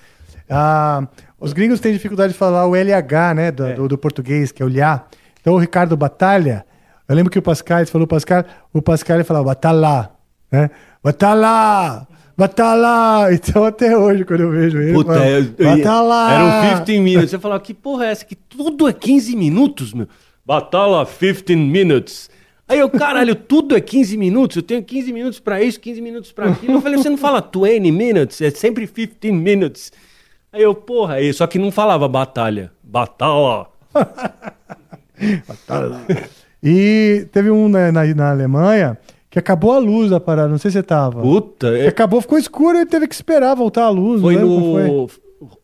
[0.48, 1.08] Ah,
[1.40, 3.74] os gringos têm dificuldade de falar o LH, né, do, É.
[3.74, 5.04] do, do português, que é o Lhá.
[5.40, 6.64] Então o Ricardo Batalha,
[7.08, 10.10] eu lembro que o Pascal, ele falou Pascal, o Pascal ele falava Batalá,
[10.52, 10.70] né?
[11.02, 12.06] Batalá!
[12.38, 13.26] Batalá!
[13.34, 16.32] Então até hoje, quando eu vejo ele, Puta, eu eu, eu Batalá!
[16.32, 17.30] eram 15 minutos.
[17.30, 18.24] Você falava, que porra é essa?
[18.24, 20.06] Que tudo é 15 minutos, meu.
[20.46, 22.30] Batalha 15 minutes.
[22.68, 24.56] Aí eu, caralho, tudo é 15 minutos.
[24.56, 26.74] Eu tenho 15 minutos pra isso, 15 minutos pra aquilo.
[26.74, 29.92] Eu falei, você não fala 20 minutes, é sempre 15 minutes.
[30.52, 32.72] Aí eu, porra, aí, só que não falava batalha.
[32.82, 33.66] Batalha.
[36.62, 38.98] E teve um na, na, na Alemanha
[39.30, 41.20] que acabou a luz da parada, não sei se você tava.
[41.22, 44.20] Puta, é- Acabou, ficou escuro e teve que esperar voltar a luz.
[44.20, 45.08] foi no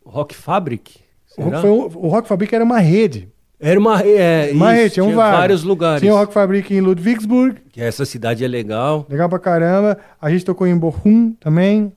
[0.04, 0.98] Rock Fabric?
[1.34, 1.44] foi.
[1.44, 1.60] Será?
[1.60, 3.28] Foi um- o Rock Fabric era uma rede.
[3.64, 5.38] Era uma, é, Uma isso, rede, tinha, um vários.
[5.38, 6.00] vários lugares.
[6.00, 9.06] Tinha o Rock Fabric em Ludwigsburg, Que essa cidade é legal.
[9.08, 9.96] legal pra caramba.
[10.20, 11.92] A gente tocou em Bochum também.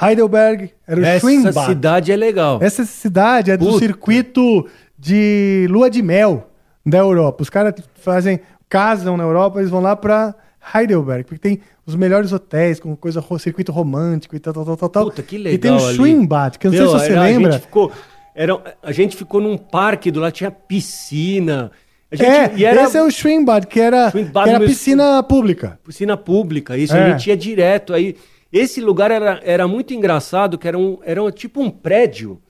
[0.00, 2.58] Heidelberg, era o Essa cidade é legal.
[2.60, 3.78] Essa cidade é do Puta.
[3.78, 4.66] circuito
[4.98, 6.50] de lua de mel
[6.84, 7.42] da Europa.
[7.42, 10.34] Os caras fazem, casam na Europa, eles vão lá pra
[10.74, 15.04] Heidelberg, porque tem os melhores hotéis com coisa, circuito romântico e tal, tal, tal, tal.
[15.04, 15.96] Puta, que legal E tem o ali.
[15.96, 17.48] Schwingbad, que eu não Meu, sei se você lembra.
[17.50, 17.92] A gente ficou,
[18.34, 21.70] era, a gente ficou num parque, do lado tinha piscina.
[22.12, 25.78] Gente, É, e era esse é o Schwingbad, que era, que era meu- piscina pública.
[25.84, 27.02] piscina pública, isso, É.
[27.02, 27.92] a gente ia direto.
[27.92, 28.16] Aí,
[28.52, 32.40] esse lugar era, era muito engraçado, que era, um, era um- tipo um prédio.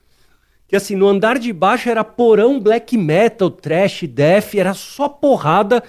[0.67, 5.83] Que assim, no andar de baixo era porão black metal, trash, death, era só porrada.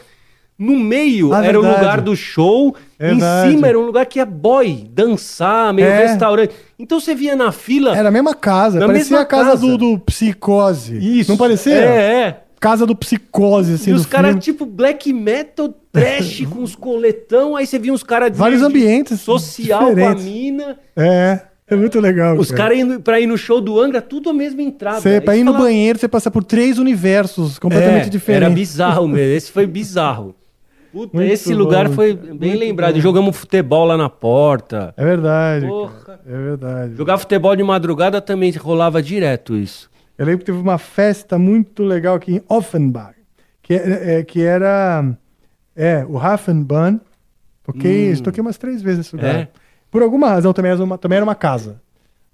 [0.58, 3.48] No meio Ah, era o lugar do show, Verdade.
[3.48, 6.06] em cima era um lugar que é boy, dançar, meio É.
[6.06, 6.54] restaurante.
[6.78, 7.94] Então você via na fila.
[7.96, 9.66] Era a mesma casa, parecia mesma a casa, casa.
[9.66, 10.96] Do, do Psicose.
[11.20, 11.30] Isso.
[11.30, 11.74] Não parecia?
[11.74, 12.40] É, é.
[12.58, 17.54] Casa do Psicose, assim, e os caras, tipo, black metal, trash, com os coletão.
[17.54, 20.24] Aí você via uns caras de- Vários ambientes Social diferentes.
[20.24, 20.78] com a mina.
[20.96, 22.34] É, é muito legal.
[22.38, 25.06] Os caras indo pra ir no show do Angra, tudo a mesma entrada.
[25.06, 28.46] Aí pra ir no fala- banheiro, você passa por três universos completamente É, diferentes.
[28.46, 29.34] Era bizarro mesmo.
[29.36, 30.34] Esse foi bizarro.
[30.96, 32.94] Puta, Muito esse lugar bom, foi bem muito lembrado.
[32.94, 33.00] bom.
[33.00, 34.94] Jogamos futebol lá na porta.
[34.96, 35.66] É verdade.
[35.66, 35.92] Porra.
[36.06, 36.20] cara.
[36.26, 36.96] É verdade.
[36.96, 39.90] Jogar futebol de madrugada também rolava direto isso.
[40.16, 43.14] Eu lembro que teve uma festa muito legal aqui em Offenbach,
[43.62, 45.04] que, é, é, que era
[45.76, 46.98] é, o Hafenbahn.
[47.62, 49.34] Toquei, toquei umas três vezes nesse lugar.
[49.34, 49.38] Hum.
[49.40, 49.48] É?
[49.90, 51.78] Por alguma razão, também era uma, também era uma casa.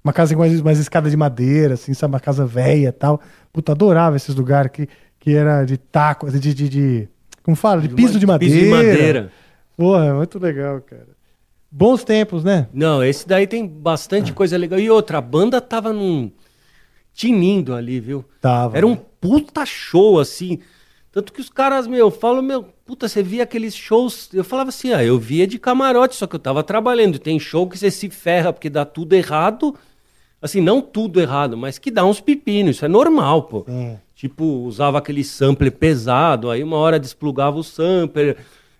[0.04, 2.12] Uma casa com umas, umas escadas de madeira, assim, sabe?
[2.14, 3.20] Uma casa velha e tal.
[3.52, 4.88] Puta, adorava esses lugares que,
[5.18, 7.08] que era de taco, de, de, de-
[7.42, 7.82] Como fala?
[7.82, 8.54] De piso de madeira.
[8.54, 9.32] Piso de madeira.
[9.76, 11.08] Porra, muito legal, cara.
[11.70, 12.68] Bons tempos, né?
[12.72, 14.78] Não, esse daí tem bastante coisa legal.
[14.78, 16.30] E outra, a banda tava num.
[17.14, 18.24] tinindo ali, viu?
[18.40, 18.76] Tava.
[18.76, 20.58] Era um puta show, assim.
[21.10, 24.28] Tanto que os caras, meu, falam, meu, puta, você via aqueles shows.
[24.32, 27.18] Eu falava assim, ah, eu via de camarote, só que eu tava trabalhando.
[27.18, 29.74] Tem show que você se ferra porque dá tudo errado.
[30.40, 32.76] Assim, não tudo errado, mas que dá uns pepinos.
[32.76, 33.64] Isso é normal, pô.
[34.22, 38.36] Tipo, usava aquele sampler pesado, aí uma hora desplugava o sampler,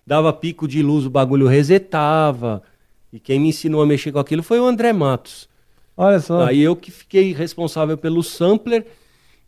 [0.07, 2.63] dava pico de luz, o bagulho resetava.
[3.11, 5.49] E quem me ensinou a mexer com aquilo foi o André Matos.
[5.97, 6.45] Olha só.
[6.45, 8.87] Aí eu que fiquei responsável pelo sampler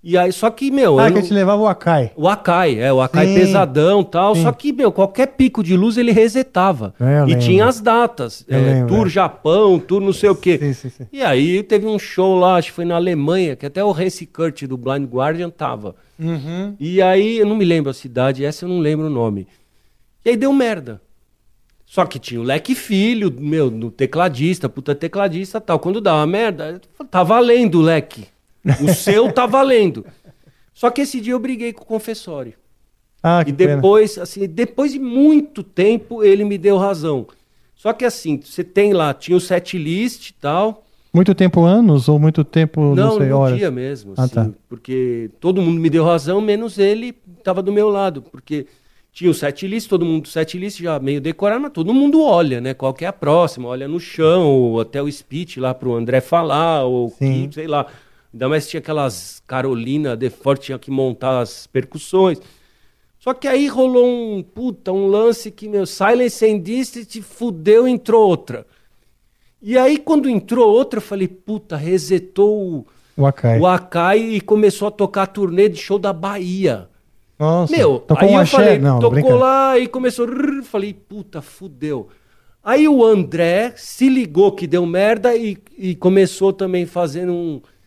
[0.08, 2.12] E aí, só que, meu, Ah, eu que não- te levava o Akai.
[2.16, 3.34] o Akai, é, o Akai Sim.
[3.34, 4.36] pesadão e tal.
[4.36, 4.44] Sim.
[4.44, 6.94] Só que, meu, qualquer pico de luz ele resetava.
[7.00, 7.40] É, e lembro.
[7.40, 8.46] tinha as datas.
[8.48, 9.10] É, lembro, tour é.
[9.10, 10.60] Japão, tour não sei o quê.
[10.60, 11.08] Sim, sim, sim.
[11.12, 14.28] E aí teve um show lá, acho que foi na Alemanha, que até o Rance
[14.28, 15.96] Kurt do Blind Guardian tava.
[16.20, 16.76] Uhum.
[16.80, 19.48] E aí, eu não me lembro a cidade, essa eu não lembro o nome.
[20.24, 21.02] E aí deu merda.
[21.84, 25.80] Só que tinha o Leque Filho, meu, no tecladista, puta tecladista e tal.
[25.80, 26.80] Quando dava merda,
[27.10, 28.26] tá valendo o Leque.
[28.82, 30.06] O seu tá valendo.
[30.74, 32.54] Só que esse dia eu briguei com o confessório.
[33.24, 33.76] Ah, E que pena.
[33.76, 37.26] depois, assim, depois de muito tempo, ele me deu razão.
[37.76, 40.84] Só que assim, você tem lá, tinha o set list e tal.
[41.14, 43.58] Muito tempo anos ou muito tempo, não, Não, sei, no horas?
[43.58, 44.50] dia mesmo, Ah, assim, tá.
[44.68, 48.68] porque todo mundo me deu razão, menos ele estava do meu lado, porque
[49.14, 52.22] tinha o set list, todo mundo do set list já meio decorado, mas todo mundo
[52.22, 52.74] olha, né?
[52.74, 56.20] Qual que é a próxima, olha no chão, ou até o speech lá pro André
[56.20, 57.86] falar, ou que, sei lá.
[58.36, 62.38] Ainda mais tinha aquelas Carolina de Forte, tinha que montar as percussões.
[63.18, 68.28] Só que aí rolou um, puta, um lance que, meu, Silence and Distance fudeu, entrou
[68.28, 68.68] outra.
[69.62, 73.58] E aí, quando entrou outra, eu falei, puta, resetou o, O Akai.
[73.58, 76.90] o Akai e começou a tocar a turnê de show da Bahia.
[77.40, 77.74] Nossa.
[77.74, 78.58] Meu, Tocou aí um eu axé?
[78.58, 80.26] falei, não, tocou lá e começou.
[80.26, 82.10] rrr, Falei, puta, fudeu.
[82.62, 87.62] Aí o André se ligou que deu merda e, e começou também fazendo um.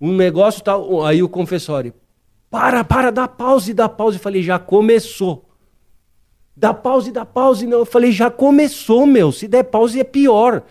[0.00, 1.04] Um negócio tal.
[1.04, 1.92] Aí o confessório.
[2.50, 4.16] Para, para, dá pause, dá pause.
[4.16, 5.44] Eu falei, já começou.
[6.56, 7.66] Dá pause, dá pause.
[7.66, 9.30] Não, eu falei, já começou, meu.
[9.30, 10.62] Se der pause é pior.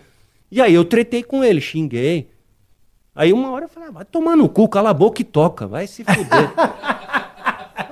[0.50, 2.28] E aí eu tretei com ele, xinguei.
[3.14, 5.66] Aí uma hora eu falei, ah, vai tomar no cu, cala a boca e toca,
[5.66, 6.50] vai se fuder.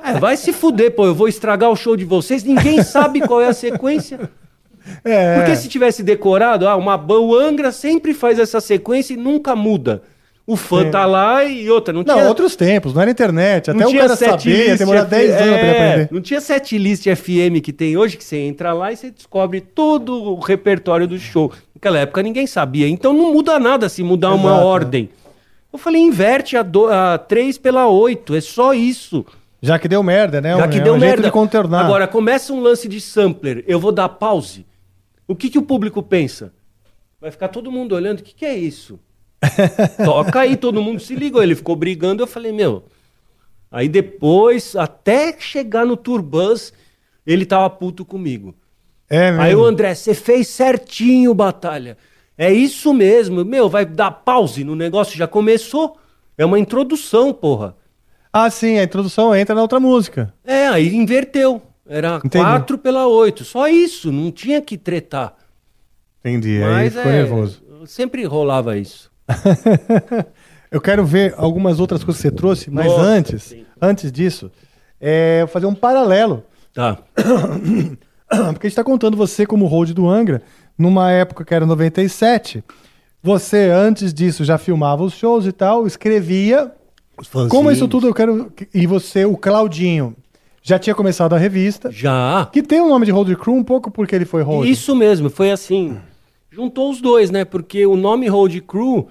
[0.04, 3.42] É, vai se fuder, pô, eu vou estragar o show de vocês, ninguém sabe qual
[3.42, 4.30] é a sequência.
[5.04, 5.36] É.
[5.36, 6.94] Porque se tivesse decorado, ah, uma
[7.38, 10.02] Angra sempre faz essa sequência e nunca muda.
[10.48, 10.90] O fã Sim.
[10.90, 12.26] tá lá e outra, não, Não, tinha...
[12.26, 13.70] outros tempos, não era internet.
[13.70, 16.08] Até não o cara saber, ia list demorar F- 10 anos pra ele é, aprender.
[16.10, 19.60] Não tinha set list FM que tem hoje, que você entra lá e você descobre
[19.60, 21.52] todo o repertório do show.
[21.74, 22.88] Naquela época ninguém sabia.
[22.88, 25.10] Então não muda nada se mudar uma Exato, ordem.
[25.70, 29.26] Eu falei, inverte a, do, a 3 pela 8, é só isso.
[29.60, 30.56] Já que deu merda, né?
[30.56, 31.24] Já que é deu um merda.
[31.24, 31.84] de contornar.
[31.84, 34.64] Agora, começa um lance de sampler, eu vou dar pause.
[35.26, 36.54] O que, que o público pensa?
[37.20, 38.98] Vai ficar todo mundo olhando, o que, que é isso?
[40.04, 41.42] Toca aí, todo mundo se ligou.
[41.42, 42.84] Ele ficou brigando, eu falei, meu.
[43.70, 46.72] Aí depois, até chegar no Turbans,
[47.26, 48.54] ele tava puto comigo.
[49.08, 49.42] É mesmo.
[49.42, 51.96] Aí o André, você fez certinho, Batalha.
[52.36, 53.44] É isso mesmo.
[53.44, 55.96] Meu, vai dar pause no negócio, já começou.
[56.36, 57.76] É uma introdução, porra.
[58.32, 60.32] Ah, sim, a introdução entra na outra música.
[60.44, 61.62] É, aí inverteu.
[61.86, 62.44] Era Entendi.
[62.44, 63.44] 4 pela 8.
[63.44, 65.34] Só isso, não tinha que tretar.
[66.20, 67.62] Entendi, aí Mas ficou é, nervoso.
[67.86, 69.07] sempre rolava isso.
[70.70, 73.64] Eu quero ver algumas outras coisas que você trouxe, mas Nossa, antes, sim.
[73.80, 74.50] antes disso,
[75.00, 76.44] é, fazer um paralelo.
[76.74, 76.98] Tá.
[78.28, 80.42] Porque a gente está contando você como hold do Angra,
[80.76, 82.62] numa época que era 97.
[83.22, 86.70] Você, antes disso, já filmava os shows e tal, escrevia.
[87.48, 88.52] Como isso tudo eu quero.
[88.72, 90.14] E você, o Claudinho,
[90.62, 91.90] já tinha começado a revista.
[91.90, 92.48] Já.
[92.52, 94.68] Que tem o nome de Hold Crew um pouco porque ele foi hold.
[94.68, 95.98] Isso mesmo, foi assim.
[96.58, 97.44] Juntou os dois, né?
[97.44, 99.06] Porque o nome Road Crew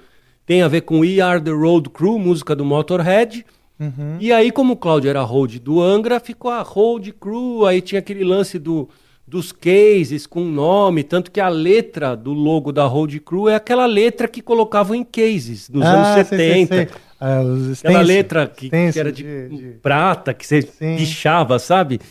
[0.45, 3.45] tem a ver com We Are the Road Crew, música do Motorhead.
[3.79, 4.17] Uhum.
[4.19, 7.65] E aí, como o Cláudio era hold do Angra, ficou a Road Crew.
[7.65, 8.89] Aí tinha aquele lance do,
[9.25, 11.03] dos cases com nome.
[11.05, 15.05] Tanto que a letra do logo da Road Crew é aquela letra que colocavam em
[15.05, 16.75] cases nos anos Ah, sei, 70.
[16.75, 16.87] sei, sei.
[17.17, 19.23] Ah, os Aquela letra que, que era de,
[19.81, 20.97] prata, que você Sim.
[20.97, 22.01] pichava, sabe?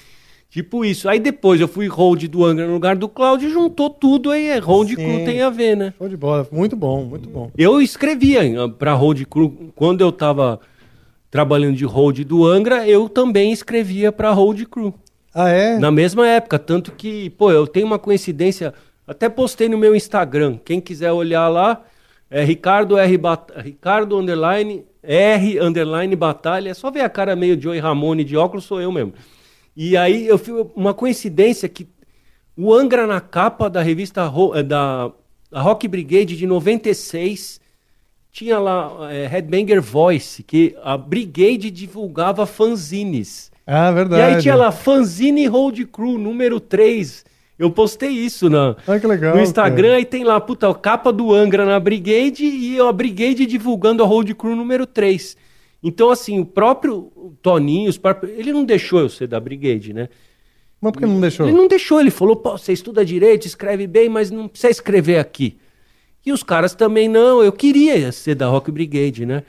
[0.56, 1.06] Tipo isso.
[1.06, 4.46] Aí depois eu fui hold do Angra no lugar do Cláudio, juntou tudo aí.
[4.46, 4.94] É hold Sim.
[4.94, 5.92] crew tem a ver, né?
[5.98, 6.48] Show de bola.
[6.50, 7.50] Muito bom, muito bom.
[7.58, 8.40] Eu escrevia
[8.78, 10.58] pra hold crew quando eu tava
[11.30, 14.94] trabalhando de hold do Angra, eu também escrevia para hold crew.
[15.34, 15.78] Ah, é?
[15.78, 18.72] Na mesma época, tanto que, pô, eu tenho uma coincidência,
[19.06, 21.82] até postei no meu Instagram, quem quiser olhar lá,
[22.30, 27.60] é Ricardo R Bat Ricardo underline R underline batalha, é só ver a cara meio
[27.60, 29.12] Joey Ramone de óculos, sou eu mesmo.
[29.76, 31.86] E aí eu fiz uma coincidência que
[32.56, 34.22] o Angra na capa da revista
[34.54, 35.12] eh, da,
[35.52, 37.60] Rock Brigade de 96
[38.32, 43.50] tinha lá é, Headbanger Voice, que a Brigade divulgava fanzines.
[43.66, 44.22] Ah, E verdade.
[44.22, 47.24] aí tinha lá Fanzine Road Crew número 3.
[47.58, 50.00] Eu postei isso na, Ah, legal, no Instagram cara.
[50.00, 54.06] e tem lá, puta, a capa do Angra na Brigade e a Brigade divulgando a
[54.06, 55.36] Road Crew número 3.
[55.86, 60.08] Então, assim, o próprio Toninho, os próprios- ele não deixou eu ser da Brigade, né?
[60.80, 61.46] Mas por que não deixou?
[61.46, 65.18] Ele não deixou, ele falou, pô, você estuda direito, escreve bem, mas não precisa escrever
[65.20, 65.56] aqui.
[66.24, 69.44] E os caras também não, eu queria ser da Rock Brigade, né?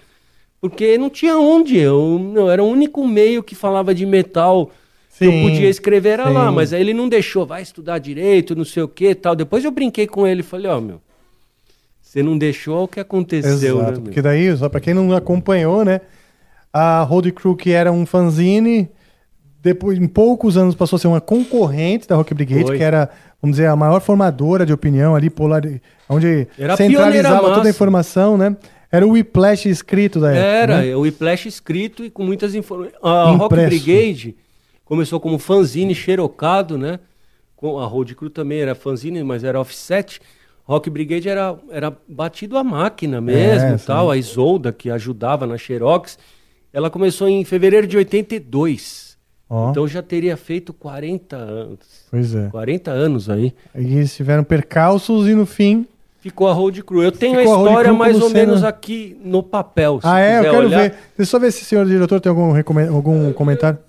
[0.61, 2.19] Porque não tinha onde, eu,
[2.51, 4.71] era o único meio que falava de metal
[5.17, 6.33] que eu Sim, podia escrever era sim.
[6.35, 9.35] lá, mas aí ele não deixou, vai estudar direito, não sei o que tal.
[9.35, 11.01] Depois eu brinquei com ele e falei, ó, meu,
[11.99, 13.91] você não deixou o que aconteceu, Exato, né?
[13.93, 14.01] meu?
[14.03, 16.01] porque daí, só pra quem não acompanhou, né?
[16.71, 18.89] A Road Crew, que era um fanzine,
[19.61, 22.77] depois, em poucos anos, passou a ser uma concorrente da Rock Brigade, Foi.
[22.77, 23.09] que era,
[23.41, 25.61] vamos dizer, a maior formadora de opinião ali, polar,
[26.07, 28.55] onde Era a centralizava toda a informação, né?
[28.91, 30.45] Era o Whiplash escrito da época.
[30.45, 30.95] Era, né?
[30.95, 32.93] o Whiplash escrito e com muitas informações.
[33.03, 33.67] A Rock Impresso.
[33.83, 34.35] Brigade
[34.85, 36.99] começou como fanzine xerocado, né?
[37.61, 40.21] A Road Crew também era fanzine, mas era offset.
[40.63, 44.05] Rock Brigade era, era batido a máquina mesmo, É, tal.
[44.07, 44.13] sim.
[44.13, 46.17] A Isolda, que ajudava na Xerox,
[46.77, 49.17] ela começou em fevereiro de 82.
[49.49, 51.79] Ó, Então já teria feito 40 anos.
[52.11, 52.49] pois é.
[52.49, 53.51] 40 anos aí.
[53.73, 55.87] Eles tiveram percalços e no fim.
[56.19, 57.01] Ficou a Road Crew.
[57.01, 59.99] Eu tenho Ficou a a história Crew mais ou menos sendo- aqui no papel.
[60.03, 60.39] ah, é?
[60.39, 60.81] Eu quero olhar.
[60.81, 60.89] ver.
[60.89, 62.53] Deixa eu só ver se o senhor diretor tem algum,
[62.93, 63.79] algum comentário.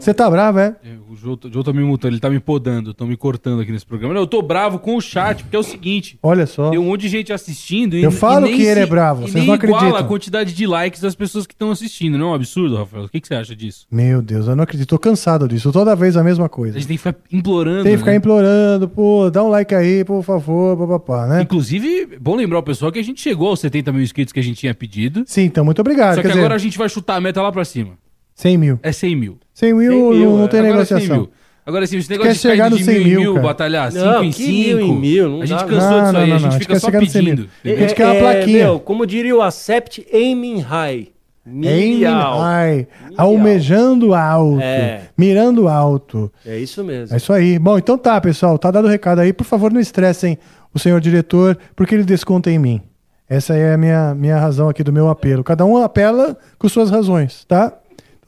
[0.00, 0.74] Você tá bravo, é?
[0.84, 3.60] É, O Jô, o Jô tá me mutando, ele tá me podando, estão me cortando
[3.60, 4.14] aqui nesse programa.
[4.14, 6.70] Não, eu tô bravo com o chat, porque é o seguinte: Olha só.
[6.70, 9.22] tem um monte de gente assistindo e Eu falo e que ele se- é bravo,
[9.22, 9.96] vocês não iguala acreditam.
[9.96, 12.16] a quantidade de likes das pessoas que estão assistindo.
[12.16, 13.04] Não é um absurdo, Rafael?
[13.04, 13.86] O que, que você acha disso?
[13.90, 14.88] Meu Deus, eu não acredito.
[14.88, 15.70] Tô cansado disso.
[15.70, 16.78] Toda vez a mesma A coisa.
[16.78, 17.82] gente tem que ficar implorando.
[17.84, 18.16] Tem que ficar né?
[18.16, 21.42] implorando, pô, dá um like aí, por favor, papapá, né?
[21.42, 24.42] Inclusive, bom lembrar o pessoal que a gente chegou aos 70 mil inscritos que a
[24.42, 25.24] gente tinha pedido.
[25.26, 26.14] Sim, então, muito obrigado.
[26.14, 27.92] Só Quer que dizer, agora a gente vai chutar a meta lá pra cima.
[28.40, 28.78] 100 mil.
[28.82, 29.38] É 100 mil.
[29.54, 30.48] 100 mil, 100 mil, não, é.
[30.48, 31.16] tem Agora é 100 negociação.
[31.16, 31.30] mil.
[31.66, 33.46] Agora sim, esse negócio quer de chegar de 100 mil mil, mil, cara.
[33.46, 34.90] batalhar 5 Não, em que mil 5.
[34.92, 36.00] em mil, não a gente dá, cansou não.
[36.00, 37.36] disso Não, aí, não, a não, gente a gente fica só chegar no 100 mil.
[37.36, 37.50] pedindo.
[37.64, 38.58] A gente quer uma plaquinha.
[38.64, 41.08] meu, como diria o Acept, aiming high.
[41.46, 42.86] Aiming high,
[43.16, 45.02] almejando alto, É.
[45.16, 46.30] mirando alto.
[46.44, 47.14] É isso mesmo.
[47.14, 47.58] É isso aí.
[47.58, 48.58] Bom, então tá, pessoal.
[48.58, 49.32] Tá dado o recado aí.
[49.32, 50.38] Por favor, não estressem
[50.74, 52.80] o senhor diretor, porque ele desconta em mim.
[53.28, 55.44] Essa é a minha, minha razão aqui do meu apelo.
[55.44, 57.72] Cada um apela com suas razões, tá?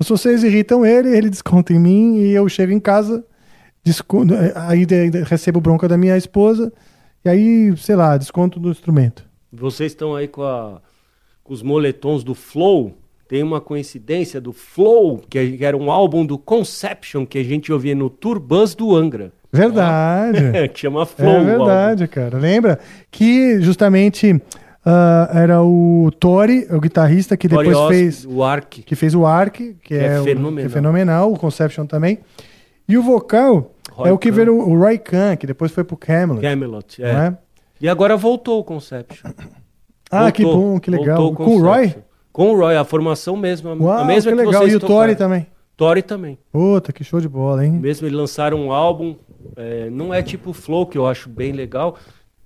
[0.02, 3.24] Então, se vocês irritam ele, ele desconta em mim e eu chego em casa,
[3.84, 4.24] desco-
[4.56, 6.72] aí de- de- recebo bronca da minha esposa
[7.24, 9.24] e aí, sei lá, desconto do instrumento.
[9.52, 10.80] Vocês estão aí com, a-
[11.44, 12.96] com os moletons do Flow.
[13.28, 17.72] Tem uma coincidência do Flow, que é- era um álbum do Conception que a gente
[17.72, 19.32] ouvia no Tour Bus do Angra.
[19.52, 20.38] Verdade.
[20.74, 21.30] que chama Flow.
[21.36, 22.38] É verdade, cara.
[22.38, 22.78] Lembra
[23.10, 24.40] que justamente
[24.84, 28.82] ah, era o Tori, o guitarrista, que depois fez O Ark.
[28.82, 30.60] que fez o Ark, que, é é, o- fenomenal.
[30.60, 32.18] que é fenomenal, o Conception também.
[32.88, 34.34] E o vocal Roy é o que Khan.
[34.36, 36.40] veio o Roy Khan, que depois foi pro Camelot.
[36.42, 37.02] Camelot.
[37.02, 37.08] É.
[37.08, 37.36] é?
[37.80, 39.30] E agora voltou o Conception.
[40.10, 40.60] Ah, que Voltou.
[40.74, 41.16] bom, que legal.
[41.16, 41.94] Voltou Com o Roy?
[42.32, 43.70] Com o Roy, a formação mesmo.
[43.70, 44.68] a- Uau, a mesma que que, legal.
[44.68, 45.46] E o Tori também.
[45.76, 46.38] Tori também.
[46.52, 47.72] Puta, que show de bola, hein?
[47.72, 49.16] Mesmo eles lançaram um álbum,
[49.56, 51.96] é, não é tipo Flow, que eu acho bem legal,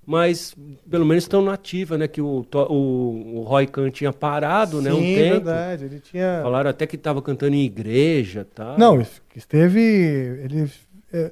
[0.09, 0.55] mas
[0.89, 2.07] pelo menos estão na ativa, né?
[2.07, 4.93] Que o, o, o Roy Khan tinha parado, né?
[4.93, 5.33] Um Sim, tempo.
[5.45, 5.83] verdade.
[5.83, 6.39] Ele tinha...
[6.41, 8.77] Falaram até que estava cantando em igreja, tá?
[8.77, 9.05] Não,
[9.35, 9.81] esteve...
[9.81, 10.71] Ele...
[11.11, 11.31] é,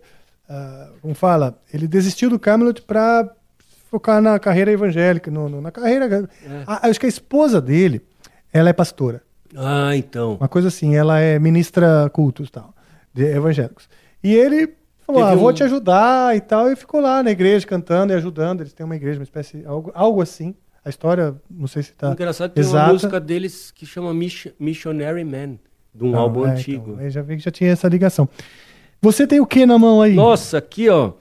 [0.49, 1.57] ah, como fala?
[1.73, 3.33] Ele desistiu do Camelot pra
[3.89, 6.29] focar na carreira evangélica, no, no- na carreira...
[6.67, 8.01] Ah, acho que a esposa dele,
[8.51, 9.23] ela é pastora.
[9.55, 10.35] Ah, então.
[10.35, 12.73] Uma coisa assim, ela é ministra cultos e tal,
[13.13, 13.87] de evangélicos.
[14.21, 14.73] E ele
[15.05, 18.15] falou: ah, vou um- te ajudar e tal, e ficou lá na igreja cantando e
[18.15, 18.61] ajudando.
[18.61, 20.55] Eles têm uma igreja, uma espécie, algo, algo assim.
[20.83, 22.11] A história, não sei se tá.
[22.11, 22.85] Engraçado, tem exata.
[22.85, 25.57] uma música deles que chama Mission- Missionary Man,
[25.93, 26.91] de um Não, álbum é, antigo.
[26.91, 28.29] então, eu já vi que já tinha essa ligação.
[29.01, 30.13] Você tem o que na mão aí?
[30.13, 31.13] Nossa, aqui, ó.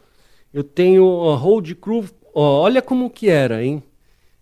[0.52, 2.04] Eu tenho a Hold Crew.
[2.34, 3.82] Ó, olha como que era, hein?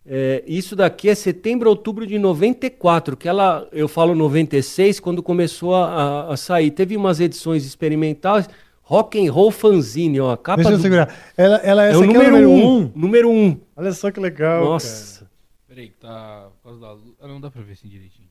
[0.04, 5.76] É, isso daqui é setembro, outubro de 94, que ela, eu falo 96, quando começou
[5.76, 6.72] a- a sair.
[6.72, 8.48] Teve umas edições experimentais,
[8.92, 11.08] Rock and Roll Fanzine, ó, a capa Deixa eu do- segurar.
[11.36, 12.92] Ela, ela É essa o aqui número, é o número um, um.
[12.94, 13.60] Número um.
[13.74, 14.64] Olha só que legal.
[14.66, 15.26] Nossa.
[15.66, 17.14] Peraí, que tá por causa da luz.
[17.20, 18.28] Ah, não dá pra ver assim direitinho.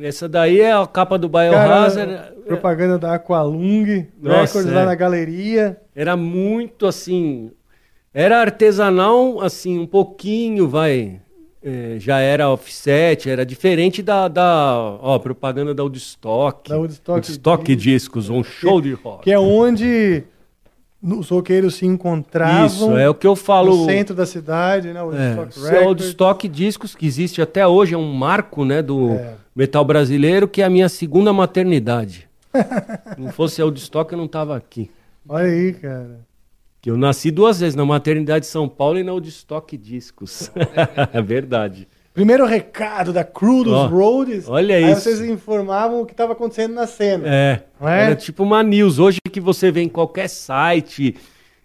[0.00, 2.42] Essa daí é a capa do Cara, Biohazard.
[2.46, 4.74] propaganda da Aqualung, Nossa, recordes é.
[4.74, 5.78] lá na galeria.
[5.94, 7.50] Era muito assim.
[8.14, 11.20] Era artesanal, assim, um pouquinho, vai.
[11.64, 16.68] É, já era offset, era diferente da, da ó, propaganda da Woodstock.
[16.68, 19.24] Da Woodstock Woodstock Discos, um show de rock.
[19.24, 20.24] Que é onde
[21.02, 22.66] os roqueiros se encontravam.
[22.66, 23.76] Isso, é o que eu falo.
[23.76, 25.02] No centro da cidade, né?
[25.02, 25.80] O É, Woodstock é.
[25.86, 29.34] Woodstock Discos, que existe até hoje, é um marco né, do É.
[29.54, 32.28] metal brasileiro, que é a minha segunda maternidade.
[33.14, 34.90] Se não fosse a Woodstock, eu não tava aqui.
[35.28, 36.20] Olha aí, cara.
[36.82, 40.50] Que eu nasci duas vezes, na maternidade de São Paulo e na Woodstock Discos.
[41.14, 41.86] é verdade.
[42.12, 44.48] Primeiro recado da crew dos Ó, Roads.
[44.48, 45.02] olha aí isso.
[45.02, 47.24] vocês informavam o que estava acontecendo na cena.
[47.24, 48.06] É, é?
[48.06, 48.98] era tipo uma news.
[48.98, 51.14] Hoje que você vê em qualquer site,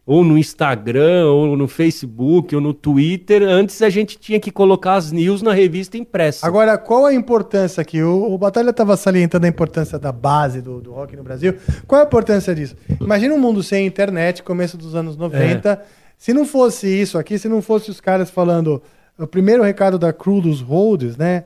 [0.07, 4.93] ou no Instagram, ou no Facebook, ou no Twitter, antes a gente tinha que colocar
[4.93, 6.47] as news na revista impressa.
[6.47, 8.01] Agora, qual a importância aqui?
[8.01, 11.55] O, o Batalha estava salientando a importância da base do, do rock no Brasil.
[11.85, 12.77] Qual a importância disso?
[13.01, 15.69] Imagina um mundo sem internet, começo dos anos 90.
[15.69, 15.81] É.
[16.17, 18.81] Se não fosse isso aqui, se não fosse os caras falando
[19.19, 21.43] o primeiro recado da crew dos Rhodes, né?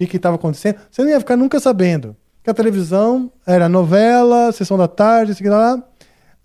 [0.00, 2.14] O que estava acontecendo, você não ia ficar nunca sabendo.
[2.44, 5.82] Que a televisão era novela, sessão da tarde, isso aqui lá.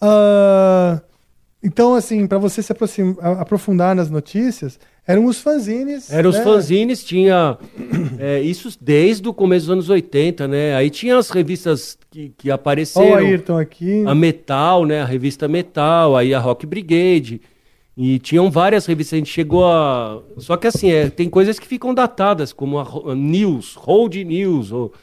[0.01, 0.99] Ah,
[1.62, 2.72] então, assim, para você se
[3.39, 6.12] aprofundar nas notícias, eram os fanzines.
[6.12, 6.43] Eram os né?
[6.43, 7.57] fanzines, tinha
[8.18, 10.76] é, isso desde o começo dos anos 80, né?
[10.76, 13.18] Aí tinha as revistas que, que Olha o apareceram.
[13.18, 14.03] Ayrton aqui.
[14.07, 15.01] A Metal, né?
[15.01, 17.41] A revista Metal, aí a Rock Brigade.
[17.97, 20.22] E tinham várias revistas, a gente chegou a.
[20.38, 24.72] Só que assim, é, tem coisas que ficam datadas, como a, a News, Hold News,
[24.72, 24.93] ou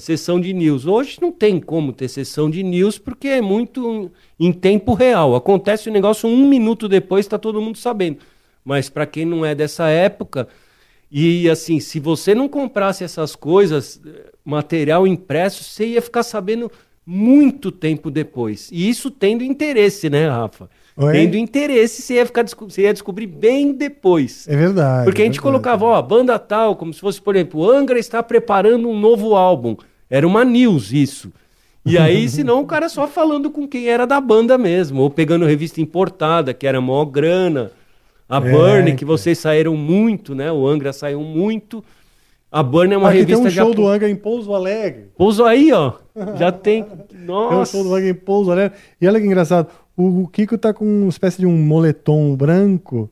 [0.00, 0.86] sessão de news.
[0.86, 5.34] Hoje não tem como ter sessão de news, porque é muito em tempo real.
[5.34, 8.18] Acontece o negócio um minuto depois, está todo mundo sabendo.
[8.64, 10.48] Mas para quem não é dessa época,
[11.10, 16.70] e assim, se você não comprasse essas coisas, eh, material impresso, você ia ficar sabendo
[17.06, 18.68] muito tempo depois.
[18.72, 20.68] E isso tendo interesse, né, Rafa?
[20.96, 21.12] Oi?
[21.12, 24.48] Tendo interesse, você ia, ficar, você ia descobrir bem depois.
[24.48, 25.04] É verdade.
[25.04, 25.42] Porque a é gente verdade.
[25.62, 29.34] colocava, ó, banda tal, como se fosse, por exemplo, o Angra está preparando um novo
[29.36, 29.76] álbum.
[30.08, 31.30] Era uma news isso.
[31.84, 35.44] E aí, senão o cara só falando com quem era da banda mesmo, ou pegando
[35.44, 37.70] revista importada, que era maior grana.
[38.28, 40.50] A É, Burn, que vocês saíram muito, né?
[40.50, 41.84] O Angra saiu muito.
[42.50, 45.10] A Burn é uma Aqui tem revista um show do Angra em Pouso Alegre.
[45.16, 45.92] Pouso aí, ó.
[46.38, 46.82] Já tem.
[46.84, 47.72] Tem um Nossa.
[47.72, 48.78] show do Angra em Pouso Alegre.
[49.00, 49.68] E olha que engraçado.
[49.96, 53.08] O, Kiko tá com uma espécie de um moletom branco.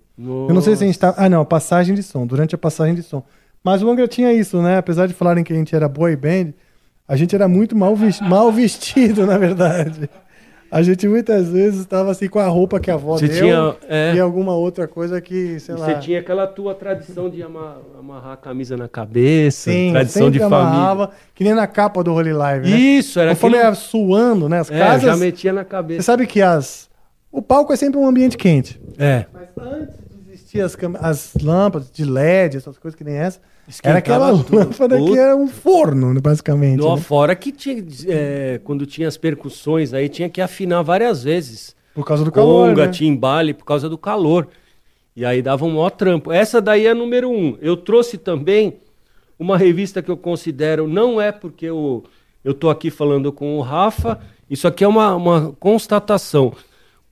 [0.49, 1.15] Eu não sei se a gente tá.
[1.17, 3.23] Ah, não, passagem de som, durante a passagem de som.
[3.63, 4.77] Mas o Angra tinha isso, né?
[4.77, 6.53] Apesar de falarem que a gente era boy band,
[7.09, 10.09] a gente era muito mal, ves- mal vestido, na verdade.
[10.77, 13.77] A gente muitas vezes estava assim com a roupa que a avó Você deu tinha-
[13.89, 14.15] é.
[14.17, 15.87] e alguma outra coisa que, sei lá.
[15.87, 20.39] Você tinha aquela tua tradição de ama- amarrar a camisa na cabeça, Sim, tradição de
[20.41, 20.77] sempre família.
[20.81, 22.77] amarrava, que nem na capa do Holy Live, né?
[22.77, 24.59] Isso, era Conforme aquele- suando, né?
[24.59, 25.03] As É, casas.
[25.03, 26.03] já metia na Você cabeça.
[26.03, 26.89] sabe que as.
[27.31, 28.81] O palco é sempre um ambiente quente.
[28.99, 29.27] É.
[29.33, 29.95] Mas antes
[30.61, 34.57] as, as lâmpadas de LED, essas coisas que nem essa, Esquentava era aquela tudo.
[34.57, 36.79] lâmpada que era um forno, né, basicamente.
[36.79, 37.01] No, né?
[37.01, 41.75] Fora que tinha, é, quando tinha as percussões aí, tinha que afinar várias vezes.
[41.95, 42.69] Por causa do calor.
[42.69, 42.93] Conga, né?
[42.93, 44.49] timbale, por causa do calor.
[45.17, 46.33] E aí dava um maior trampo.
[46.33, 47.57] Essa daí é a número um.
[47.61, 48.79] Eu trouxe também
[49.39, 52.05] uma revista que eu considero, não é porque eu,
[52.59, 56.53] tô aqui falando com o Rafa, isso aqui é uma, uma constatação.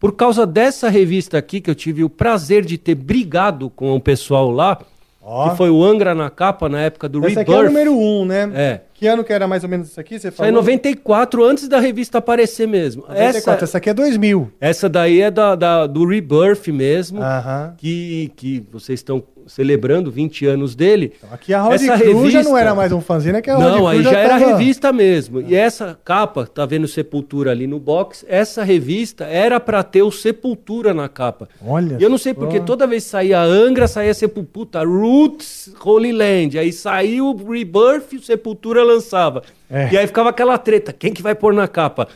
[0.03, 4.01] Por causa dessa revista aqui, que eu tive o prazer de ter brigado com o
[4.01, 4.77] pessoal lá,
[5.23, 5.49] Ó.
[5.51, 7.39] que foi o Angra na capa na época do Rebirth.
[7.43, 8.51] aqui é o número um, né?
[8.53, 8.81] É.
[8.93, 10.19] Que ano que era mais ou menos isso aqui?
[10.19, 10.49] Você Isso aí falou?
[10.49, 13.03] é 94, antes da revista aparecer mesmo.
[13.03, 13.53] 94.
[13.55, 14.51] Essa, Essa aqui é 2000.
[14.61, 17.75] essa daí é da, da- do Rebirth mesmo, Aham.
[17.79, 21.13] que, que vocês estão celebrando 20 anos dele.
[21.31, 23.65] Aqui a Essa Crew já revista- não era mais um fanzine, é que a Rod
[23.65, 25.41] Não, aí já, era tava- revista mesmo.
[25.41, 28.25] E essa capa, tá vendo Sepultura ali no box?
[28.29, 31.49] Essa revista era pra ter o Sepultura na capa.
[31.65, 36.59] Olha E eu não sei porque toda vez saía Angra, saía Sepultura, Roots, Holy Land.
[36.59, 39.43] Aí saiu o Rebirth e o Sepultura lançava.
[39.71, 39.89] É.
[39.93, 42.09] E aí ficava aquela treta, quem que vai pôr na capa?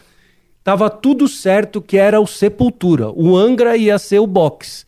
[0.63, 3.09] Tava tudo certo que era o Sepultura.
[3.11, 4.85] O Angra ia ser o box.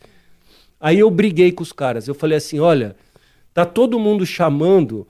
[0.79, 2.07] Aí eu briguei com os caras.
[2.07, 2.95] Eu falei assim: olha,
[3.53, 5.07] tá todo mundo chamando.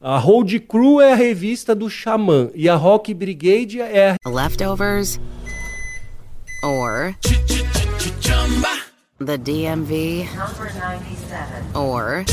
[0.00, 5.20] A Road Crew é a revista do Xamã e a Rock Brigade é a Leftovers
[6.64, 7.14] or
[9.24, 10.28] the DMV
[11.74, 12.24] or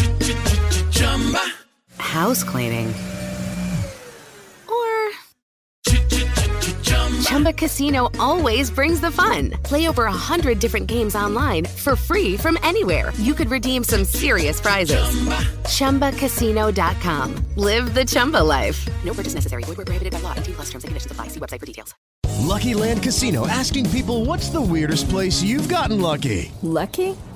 [1.99, 2.91] house cleaning
[7.30, 9.51] Chumba Casino always brings the fun.
[9.61, 13.13] Play over a hundred different games online for free from anywhere.
[13.17, 15.05] You could redeem some serious prizes.
[15.69, 16.09] Chumba.
[16.09, 17.36] ChumbaCasino.com.
[17.55, 18.88] Live the Chumba life.
[19.05, 19.63] No purchase necessary.
[19.65, 20.34] Void where prohibited by law.
[20.38, 21.27] 18 plus terms and conditions apply.
[21.27, 21.93] See website for details.
[22.39, 26.51] Lucky Land Casino asking people what's the weirdest place you've gotten lucky?
[26.63, 27.15] Lucky?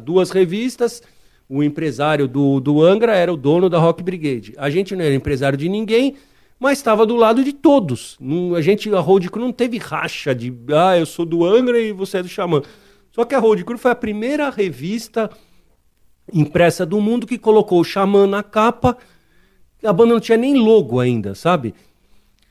[0.00, 1.02] duas revistas.
[1.48, 4.54] O empresário do, do Angra era o dono da Rock Brigade.
[4.56, 6.14] A gente não era empresário de ninguém,
[6.58, 8.16] mas estava do lado de todos.
[8.20, 11.78] Não- a gente, a Road Crew não teve racha de, ah, eu sou do Angra
[11.78, 12.62] e você é do Xamã.
[13.12, 15.28] Só que a Road Crew foi a primeira revista
[16.32, 18.96] impressa do mundo que colocou o Xamã na capa.
[19.82, 21.74] A banda não tinha nem logo ainda, sabe?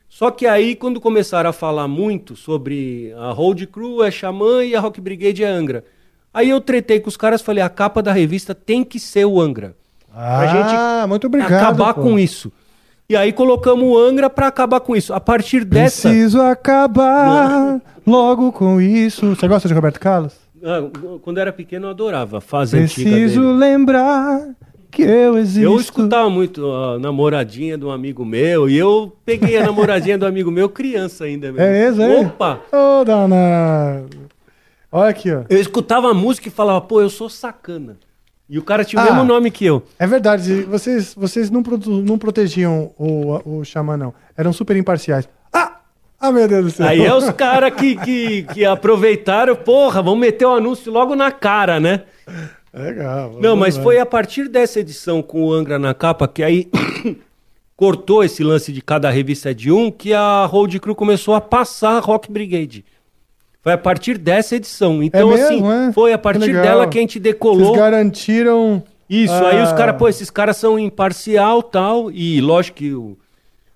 [0.08, 4.74] Só que aí, quando começaram a falar muito sobre a Road Crew é Xamã e
[4.74, 5.84] a Rock Brigade é Angra.
[6.32, 9.40] Aí eu tretei com os caras falei, a capa da revista tem que ser o
[9.40, 9.74] Angra.
[10.14, 11.52] Ah, muito obrigado.
[11.52, 12.02] acabar pô.
[12.02, 12.52] com isso.
[13.08, 15.12] E aí colocamos o Angra pra acabar com isso.
[15.12, 16.08] A partir dessa...
[16.08, 19.34] Preciso acabar logo com isso.
[19.34, 20.34] Você gosta de Roberto Carlos?
[20.62, 20.82] Ah,
[21.22, 24.50] quando eu era pequeno eu adorava antiga Preciso lembrar
[24.90, 25.62] que eu existo.
[25.62, 30.26] Eu escutava muito a namoradinha de um amigo meu e eu peguei a namoradinha do
[30.26, 31.50] amigo meu criança ainda.
[31.50, 31.62] mesmo.
[31.62, 32.20] É mesmo, é?
[32.20, 32.60] Opa!
[32.72, 34.30] Ô, danado.
[34.92, 35.44] Olha aqui, ó.
[35.48, 37.96] Eu escutava a música e falava, pô, eu sou sacana.
[38.48, 39.10] E o cara tinha o Ah.
[39.12, 39.82] mesmo nome que eu.
[39.98, 41.62] É verdade, vocês, vocês não,
[42.04, 44.12] não protegiam o, o Xamã, não.
[44.36, 45.28] Eram super imparciais.
[45.52, 45.76] Ah!
[46.18, 46.86] Ah, meu Deus do céu.
[46.88, 51.30] Aí é os caras que, que, que aproveitaram, porra, vamos meter o anúncio logo na
[51.30, 52.02] cara, né?
[52.74, 53.36] Legal.
[53.40, 53.84] Não, mas vai.
[53.84, 56.68] foi a partir dessa edição com o Angra na capa que aí
[57.76, 61.96] cortou esse lance de cada revista de um que a Road Crew começou a passar
[61.96, 62.84] a Rock Brigade.
[63.62, 65.02] Foi a partir dessa edição.
[65.02, 65.92] Então, mesmo, assim, é?
[65.92, 66.62] foi a Que partir legal.
[66.62, 67.66] dela que a gente decolou.
[67.66, 68.82] Vocês garantiram.
[69.08, 72.10] Isso, aí os ah, caras, pô, esses caras são imparcial tal.
[72.10, 73.18] E lógico que o,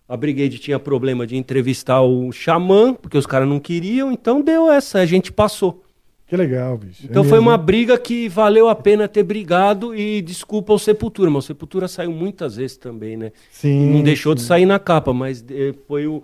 [0.08, 4.70] a Brigade tinha problema de entrevistar o Xamã, porque os caras não queriam, então deu
[4.70, 5.82] essa, a gente passou.
[6.26, 7.02] Que legal, bicho.
[7.04, 7.50] Então É foi mesmo.
[7.50, 11.88] uma briga que valeu a pena ter brigado e desculpa o Sepultura, mas o Sepultura
[11.88, 13.32] saiu muitas vezes também, né?
[13.50, 16.22] Sim, não deixou de sair na capa, mas eh, foi o,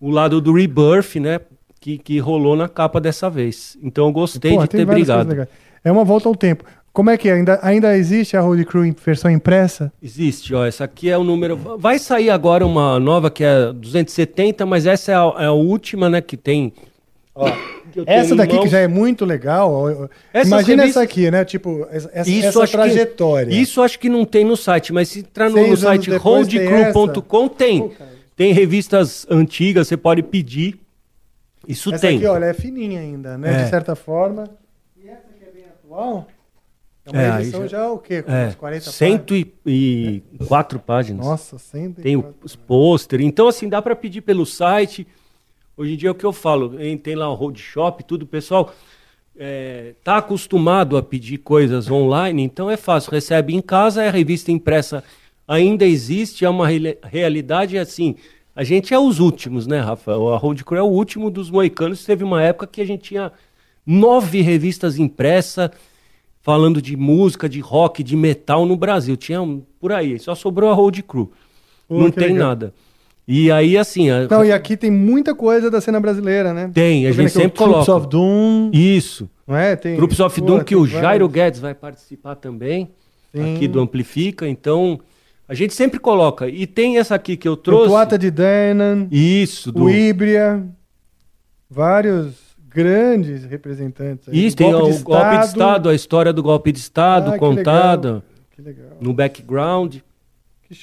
[0.00, 1.40] o lado do Rebirth, né?
[1.86, 3.78] Que, que rolou na capa dessa vez.
[3.80, 5.46] Então eu gostei Pô, de ter brigado.
[5.84, 6.64] É uma volta ao tempo.
[6.92, 7.34] Como é que é?
[7.34, 9.92] Ainda, ainda existe a Road Crew em versão impressa?
[10.02, 10.66] Existe, ó.
[10.66, 11.56] Essa aqui é o número.
[11.78, 16.10] Vai sair agora uma nova que é 270, mas essa é a, é a última,
[16.10, 16.20] né?
[16.20, 16.72] Que tem.
[17.32, 17.48] Ó,
[17.92, 20.08] que Essa daqui que já é muito legal.
[20.32, 21.44] Essas Imagina revistas- essa aqui, né?
[21.44, 23.54] Tipo, essa, Isso essa acho que- trajetória.
[23.54, 27.46] isso acho que não tem no site, mas se entrar no, no site tem roadcrew.com
[27.46, 27.92] tem.
[28.34, 30.80] Tem revistas antigas, você pode pedir.
[31.66, 32.16] Isso Essa tem.
[32.18, 33.60] aqui, olha, é fininha ainda, né?
[33.60, 33.64] É.
[33.64, 34.44] De certa forma.
[34.96, 36.26] E essa que é bem atual?
[37.04, 38.22] É uma É, edição já- já, o quê?
[38.22, 38.94] Com É, umas 40 páginas?
[38.94, 41.26] 104 páginas.
[41.26, 41.92] Nossa, 100.
[41.92, 43.20] Tem o- os pôster.
[43.20, 45.06] Então, assim, dá para pedir pelo site.
[45.76, 46.80] Hoje em dia é o que eu falo.
[46.80, 48.26] hein, Tem lá o road shop, tudo.
[48.26, 48.72] Pessoal
[49.38, 53.12] é, tá acostumado a pedir coisas online, então é fácil.
[53.12, 55.04] Recebe em casa, a revista impressa
[55.46, 58.16] ainda existe, é uma reali- realidade assim.
[58.56, 60.12] A gente é os últimos, né, Rafa?
[60.12, 62.02] A Road Crew é o último dos moicanos.
[62.04, 63.30] Teve uma época que a gente tinha
[63.86, 65.70] nove revistas impressas
[66.40, 69.16] falando de música, de rock, de metal no Brasil.
[69.16, 71.30] Tinha um- por aí, só sobrou a Road Crew.
[71.90, 72.48] Não tem legal.
[72.48, 72.74] nada.
[73.28, 74.08] E aí, assim.
[74.08, 76.70] a- Não, e aqui tem muita coisa da cena brasileira, né?
[76.72, 77.94] Tem, a gente sempre Troops coloca.
[77.96, 79.28] of Doom, Isso.
[79.46, 79.74] não é?
[79.76, 81.30] Tem, Groups of pô, Doom, que o Jairo vários.
[81.32, 82.88] Guedes vai participar também,
[83.34, 83.56] Sim.
[83.56, 84.48] aqui do Amplifica.
[84.48, 85.00] Então,
[85.48, 86.48] a gente sempre coloca.
[86.48, 87.88] E tem essa aqui que eu O trouxe.
[87.88, 89.84] Tuata de Danan, Isso, do.
[89.84, 90.64] o Ibria,
[91.70, 92.34] vários
[92.68, 94.28] grandes representantes.
[94.28, 94.46] aí.
[94.46, 98.22] Isso, tem o golpe de Estado, a história do golpe de Estado Ah, contada legal.
[98.54, 98.96] Que legal.
[99.00, 99.96] no background.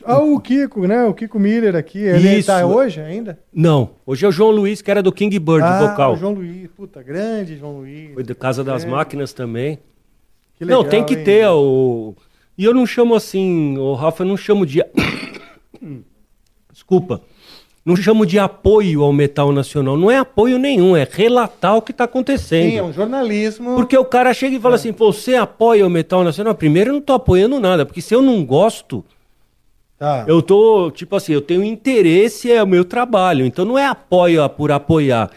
[0.06, 1.03] Ah, o Kiko, né?
[1.03, 1.99] O Kiko Miller aqui.
[1.99, 2.48] Ele Isso.
[2.48, 3.38] tá hoje ainda?
[3.53, 6.14] Não, hoje é o João Luiz, que era do King Bird, ah, vocal.
[6.14, 6.69] o João Luiz.
[6.72, 8.14] Puta, grande João Luiz.
[8.14, 8.88] Foi da Casa das É.
[8.88, 9.77] Máquinas também.
[10.57, 11.23] Que não, legal, tem que hein?
[11.26, 12.15] ter o.
[12.57, 14.84] E eu não chamo assim, o Rafa, eu não chamo de.
[16.71, 17.21] Desculpa.
[17.85, 19.97] Não chamo de apoio ao metal nacional.
[19.97, 22.69] Não é apoio nenhum, é relatar o que está acontecendo.
[22.69, 23.75] Sim, é um jornalismo.
[23.75, 26.55] Porque o cara chega e fala assim, pô, você apoia o metal nacional?
[26.55, 29.03] Primeiro eu não tô apoiando nada, porque se eu não gosto,
[29.99, 30.23] Tá.
[30.27, 33.45] eu tô, tipo assim, eu tenho interesse, é o meu trabalho.
[33.45, 35.30] Então não é apoio por apoiar.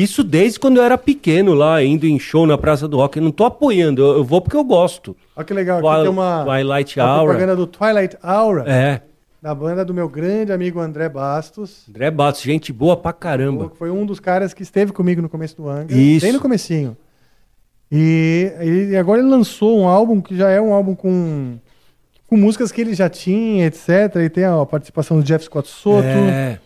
[0.00, 3.18] Isso desde quando eu era pequeno lá, indo em show na Praça do Rock.
[3.18, 5.16] Eu não tô apoiando, eu, eu vou porque eu gosto.
[5.34, 7.24] Olha que legal, aqui Twil- tem uma, Twilight uma Aura.
[7.32, 9.00] propaganda do Twilight Aura, É,
[9.40, 11.84] da banda do meu grande amigo André Bastos.
[11.88, 13.70] André Batos, gente boa pra caramba.
[13.76, 15.96] Foi um dos caras que esteve comigo no começo do Angra.
[15.96, 16.24] Isso.
[16.24, 16.96] Bem no comecinho.
[17.90, 18.52] E,
[18.92, 21.56] e agora ele lançou um álbum que já é um álbum com,
[22.26, 23.88] com músicas que ele já tinha, etc.
[24.24, 26.58] E tem a participação do Jeff Scott Soto, É,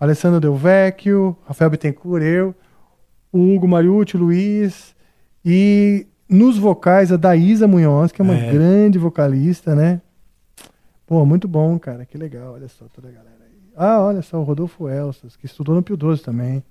[0.00, 2.54] Alessandro Del Vecchio, Rafael Bittencourt, eu,
[3.32, 4.94] o Hugo Mariucci, o Luiz.
[5.44, 8.52] E nos vocais a Daísa Munhoz, que é uma É.
[8.52, 10.00] grande vocalista, né?
[11.06, 12.04] Pô, muito bom, cara.
[12.04, 12.54] Que legal.
[12.54, 13.52] Olha só toda a galera aí.
[13.76, 16.62] Ah, olha só, o Rodolfo Elsas, que estudou no Pio 12 também.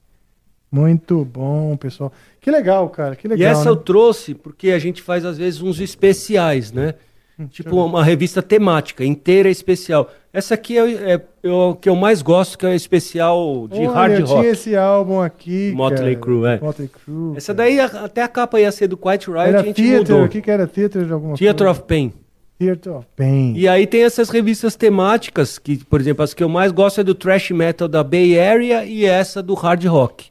[0.71, 2.13] Muito bom, pessoal.
[2.39, 3.15] Que legal, cara.
[3.15, 3.45] Que legal.
[3.47, 3.69] e essa né?
[3.71, 6.93] eu trouxe porque a gente faz às vezes uns especiais, né?
[7.37, 10.09] Hum, Tipo uma revista temática, inteira especial.
[10.33, 13.79] Essa aqui é, é- é o que eu mais gosto, que é o especial de
[13.79, 14.39] Olha, hard eu rock.
[14.41, 15.73] tinha esse álbum aqui.
[15.75, 16.15] Motley.
[16.15, 16.59] Crue, é.
[16.59, 17.35] Motley Crue.
[17.35, 19.97] Essa daí a- até a capa ia ser do Quiet Riot, a Era gente Theater,
[20.13, 20.23] mudou.
[20.25, 21.71] o que, que era Theater de alguma Theater coisa?
[21.81, 22.13] of Pain.
[22.57, 23.53] Theater of Pain.
[23.57, 27.03] E aí tem essas revistas temáticas, que, por exemplo, as que eu mais gosto é
[27.03, 30.29] do thrash metal da Bay Area e essa do hard rock.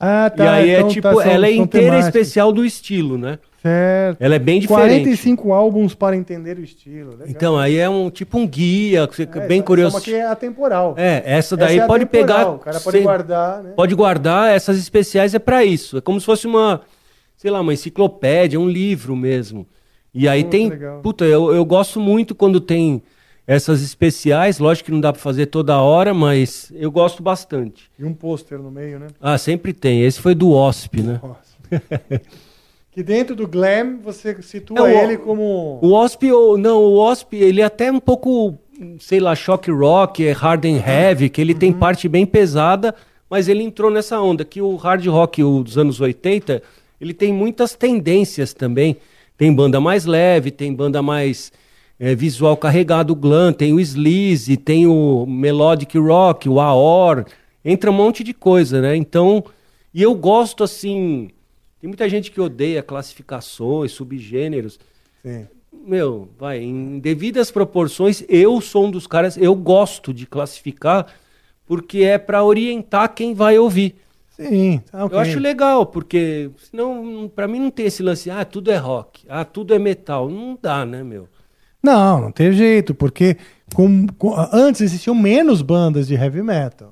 [0.00, 0.44] Ah, tá.
[0.44, 2.06] e aí então é tipo, tá, são- ela é inteira temáticas.
[2.06, 3.38] especial do estilo, né?
[3.62, 4.16] Certo.
[4.20, 5.04] Ela é bem diferente.
[5.04, 7.10] 45 álbuns para entender o estilo.
[7.12, 7.26] Legal.
[7.28, 9.96] Então, aí é um tipo um guia, É, bem essa- curioso.
[9.96, 10.94] Essa aqui é atemporal.
[10.98, 12.48] É, essa daí Essa é pode pegar.
[12.48, 13.72] O cara pode guardar, né?
[13.76, 15.98] Pode guardar, essas especiais é pra isso.
[15.98, 16.80] É como se fosse uma,
[17.36, 19.64] sei lá, uma enciclopédia, um livro mesmo.
[20.12, 20.68] E aí Pô, tem.
[20.68, 21.00] legal.
[21.00, 23.00] Puta, eu, eu gosto muito quando tem
[23.46, 24.58] essas especiais.
[24.58, 27.88] Lógico que não dá pra fazer toda hora, mas eu gosto bastante.
[27.98, 29.06] E um pôster no meio, né?
[29.20, 30.02] Ah, sempre tem.
[30.02, 31.20] Esse foi do OSP, né?
[31.22, 31.52] Nossa.
[32.92, 35.78] que dentro do glam você situa É, o- ele como.
[35.82, 38.58] O OSP, ou- não, o OSP, ele é até um pouco,
[39.00, 41.58] sei lá, shock rock, é hard and heavy, que ele Uhum.
[41.58, 42.94] tem parte bem pesada,
[43.30, 46.62] mas ele entrou nessa onda, que o hard rock o dos anos 80,
[47.00, 48.96] ele tem muitas tendências também.
[49.38, 51.50] Tem banda mais leve, tem banda mais
[51.98, 57.24] é, visual carregado, o glam, tem o sleaze, tem o melodic rock, o aor,
[57.64, 58.96] entra um monte de coisa, né?
[58.96, 59.44] Então,
[59.94, 61.30] e eu gosto assim,
[61.82, 64.78] tem muita gente que odeia classificações, subgêneros,
[65.20, 65.48] Sim.
[65.84, 71.08] meu, vai, em devidas proporções, eu sou um dos caras, eu gosto de classificar,
[71.66, 73.96] porque é pra orientar quem vai ouvir.
[74.30, 75.16] Sim, tá ok.
[75.16, 79.24] Eu acho legal, porque senão, pra mim não tem esse lance, ah, tudo é rock,
[79.28, 80.30] ah, tudo é metal.
[80.30, 81.26] Não dá, né, meu?
[81.82, 83.36] Não, não tem jeito, porque
[83.74, 86.91] com- com- antes existiam menos bandas de heavy metal.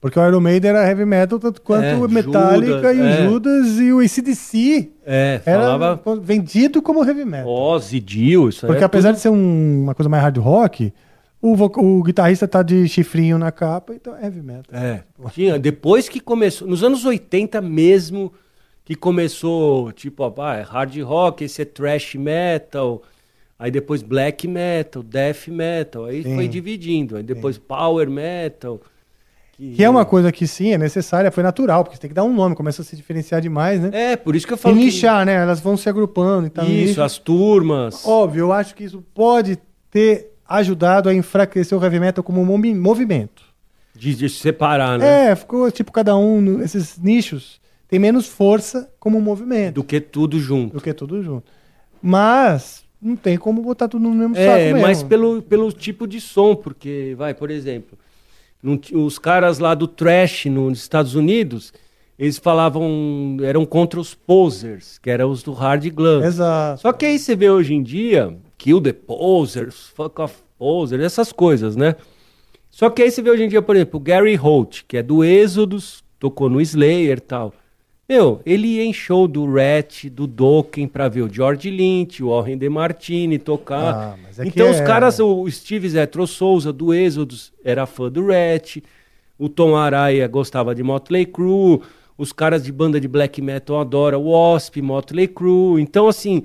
[0.00, 3.04] Porque o Iron Maiden era heavy metal tanto quanto É, o Metallica Judas, e o
[3.04, 3.28] é.
[3.28, 4.90] Judas e o ACDC.
[5.04, 7.48] É, Era falava vendido como heavy metal.
[7.48, 10.36] Ozzy, Dio, isso aí Porque é apesar tudo- de ser um- uma coisa mais hard
[10.38, 10.92] rock,
[11.42, 14.64] o, o guitarrista tá de chifrinho na capa, então é heavy metal.
[14.72, 15.02] É,
[15.32, 18.32] tinha, depois que começou, nos anos 80 mesmo,
[18.84, 23.02] que começou, tipo, ah, é hard rock, esse é thrash metal,
[23.58, 26.36] aí depois black metal, death metal, aí Sim.
[26.36, 28.80] foi dividindo, aí depois power metal.
[29.58, 32.22] Que é uma coisa que sim, é necessária, foi natural, porque você tem que dar
[32.22, 33.90] um nome, começa a se diferenciar demais, né?
[33.92, 35.34] É, por isso que eu E falo que- nichar, né?
[35.34, 36.64] Elas vão se agrupando e tal.
[36.64, 37.02] Isso, nicho.
[37.02, 38.06] as turmas.
[38.06, 39.58] Óbvio, eu acho que isso pode
[39.90, 43.42] ter ajudado a enfraquecer o heavy metal como movi- movimento.
[43.96, 45.30] De, de se separar, né?
[45.30, 50.38] É, ficou tipo cada um, esses nichos, tem menos força como movimento Do que tudo
[50.38, 50.74] junto.
[50.74, 51.50] do que tudo junto.
[52.00, 54.82] Mas não tem como botar tudo no mesmo saco É, mesmo.
[54.82, 57.98] mas pelo, pelo tipo de som, porque, vai, por exemplo,
[58.62, 61.72] não os caras lá do trash nos Estados Unidos,
[62.18, 66.24] eles falavam, eram contra os posers, que eram os do hard glam.
[66.24, 66.80] Exato.
[66.80, 71.32] Só que aí você vê hoje em dia, kill the posers, fuck off posers, essas
[71.32, 71.94] coisas, né?
[72.70, 75.02] Só que aí você vê hoje em dia, por exemplo, o Gary Holt, que é
[75.02, 77.54] do Êxodos, tocou no Slayer e tal.
[78.08, 82.30] Meu, ele ia em show do Rat, do Dokken, pra ver o George Lynch, o
[82.30, 84.16] Warren DeMartini tocar.
[84.16, 88.26] Ah, é então os é- caras, o Steve Zetro Souza, do Êxodos, era fã do
[88.28, 88.78] Rat,
[89.38, 91.80] o Tom Araya gostava de Motley Crue,
[92.16, 95.82] os caras de banda de black metal adoram o Wasp, Motley Crue.
[95.82, 96.42] Então, assim,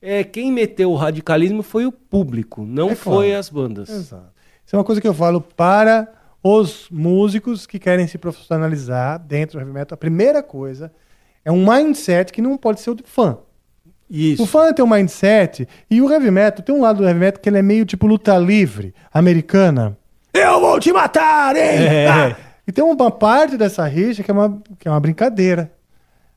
[0.00, 3.38] é, quem meteu o radicalismo foi o público, não É foi claro.
[3.40, 3.90] as bandas.
[3.90, 4.32] Exato.
[4.64, 6.10] Isso é uma coisa que eu falo para
[6.46, 9.94] os músicos que querem se profissionalizar dentro do heavy metal.
[9.94, 10.92] A primeira coisa
[11.42, 13.38] é um mindset que não pode ser o do fã.
[14.10, 14.42] Isso.
[14.42, 17.40] O fã tem um mindset e o heavy metal tem um lado do heavy metal
[17.42, 19.96] que ele é meio tipo luta livre americana.
[20.34, 21.62] Eu vou te matar, hein?
[21.62, 22.08] É.
[22.08, 22.36] Ah!
[22.66, 25.72] E tem uma parte dessa rixa que é uma, que é uma brincadeira,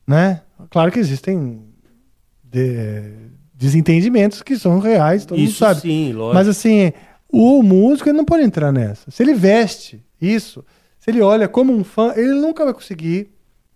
[0.06, 0.40] né?
[0.70, 1.62] Claro que existem
[2.42, 3.12] de-
[3.54, 5.80] desentendimentos que são reais, todo mundo Isso sabe.
[5.80, 6.34] sim, lógico.
[6.34, 6.92] Mas assim,
[7.30, 9.10] o músico ele não pode entrar nessa.
[9.10, 10.64] Se ele veste isso,
[10.98, 13.30] se ele olha como um fã, ele nunca vai conseguir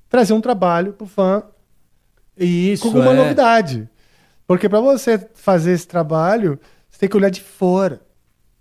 [0.08, 1.42] trazer um trabalho pro fã
[2.36, 3.16] Isso, com uma é.
[3.16, 3.88] novidade.
[4.46, 6.58] Porque para você fazer esse trabalho,
[6.90, 7.96] você tem que olhar de fora.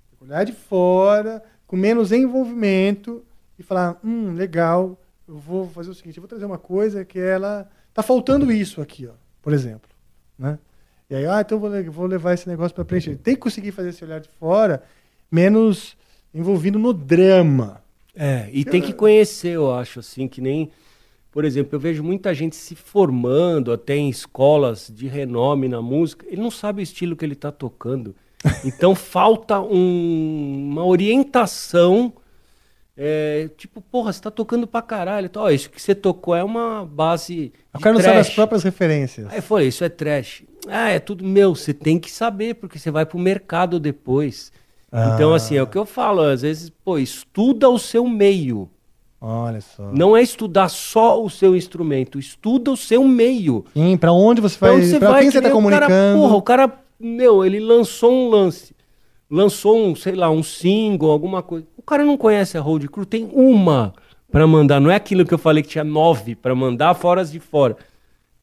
[0.09, 3.23] Tem que olhar de fora, com menos envolvimento
[3.57, 4.97] e falar: hum, legal,
[5.27, 7.69] eu vou fazer o seguinte, eu vou trazer uma coisa que ela.
[7.93, 9.89] Tá faltando isso aqui, ó, por exemplo.
[10.37, 10.57] Né?
[11.11, 13.17] E aí, ah, então eu vou, vou levar esse negócio para preencher.
[13.17, 14.81] Tem que conseguir fazer esse olhar de fora,
[15.29, 15.97] menos
[16.33, 17.81] envolvido no drama.
[18.15, 20.69] É, e tem que conhecer, eu acho, assim, que nem.
[21.29, 26.25] Por exemplo, eu vejo muita gente se formando até em escolas de renome na música,
[26.29, 28.15] ele não sabe o estilo que ele está tocando.
[28.65, 32.11] Então falta um- uma orientação.
[33.03, 35.25] É, tipo, porra, você tá tocando pra caralho.
[35.25, 37.51] Então, ó, isso que você tocou é uma base.
[37.73, 39.27] O cara não sabe as próprias referências.
[39.31, 40.43] Aí eu falei, isso é trash.
[40.67, 44.51] Ah, é tudo meu, você tem que saber, porque você vai pro mercado depois.
[45.15, 45.37] Então, Ah.
[45.37, 48.69] assim, é o que eu falo, às vezes, pô, estuda o seu meio.
[49.19, 49.89] Olha só.
[49.91, 53.65] Não é estudar só o seu instrumento, estuda o seu meio.
[53.73, 54.77] Sim, pra onde você Pra vai.
[54.77, 56.19] onde você pra vai, quem que você tá nem o cara, comunicando?
[56.19, 58.75] porra, o cara, meu, ele lançou um lance.
[59.31, 61.65] Lançou um, sei lá, um single, alguma coisa.
[61.77, 63.93] O cara não conhece a Road Crew, tem uma
[64.29, 64.81] pra mandar.
[64.81, 67.77] Não é aquilo que eu falei que tinha nove pra mandar, fora as de fora.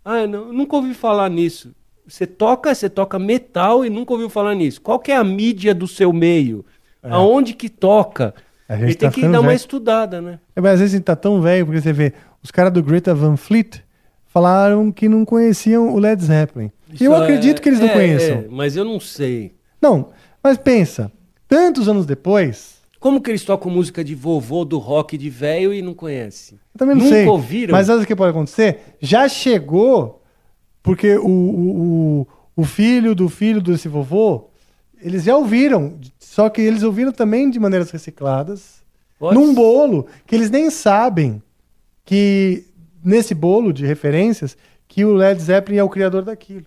[0.04, 1.72] Ah, não, eu nunca ouvi falar nisso.
[2.06, 4.80] Você toca, você toca metal e nunca ouviu falar nisso.
[4.80, 6.64] Qual que é a mídia do seu meio?
[7.02, 8.34] Aonde que toca?
[8.66, 8.72] É.
[8.72, 9.56] A gente Ele tem tá que ficando dar uma velho.
[9.56, 10.38] estudada, né?
[10.56, 12.82] É, mas às vezes a gente tá tão velho, porque você vê, os caras do
[12.82, 13.80] Greta Van Fleet
[14.26, 16.70] falaram que não conheciam o Led Zeppelin.
[16.98, 18.36] E eu Isso acredito é- que eles não é, conheçam.
[18.38, 19.52] é, mas eu não sei.
[19.80, 20.08] Não,
[20.42, 21.10] mas pensa,
[21.46, 25.80] tantos anos depois, Como que eles tocam música de vovô do rock de velho e
[25.82, 26.58] não conhecem?
[26.74, 27.26] eu também não Nunca sei.
[27.26, 27.72] ouviram?
[27.72, 28.96] Mas sabe o que pode acontecer?
[29.00, 30.22] Já chegou,
[30.82, 34.48] porque o, o, o, o filho do filho desse vovô,
[35.00, 38.82] eles já ouviram, só que eles ouviram também de maneiras recicladas,
[39.18, 39.54] Pode num ser.
[39.54, 41.42] bolo que eles nem sabem
[42.04, 42.64] que
[43.04, 44.56] nesse bolo de referências
[44.86, 46.64] que o Led Zeppelin é o criador daquilo.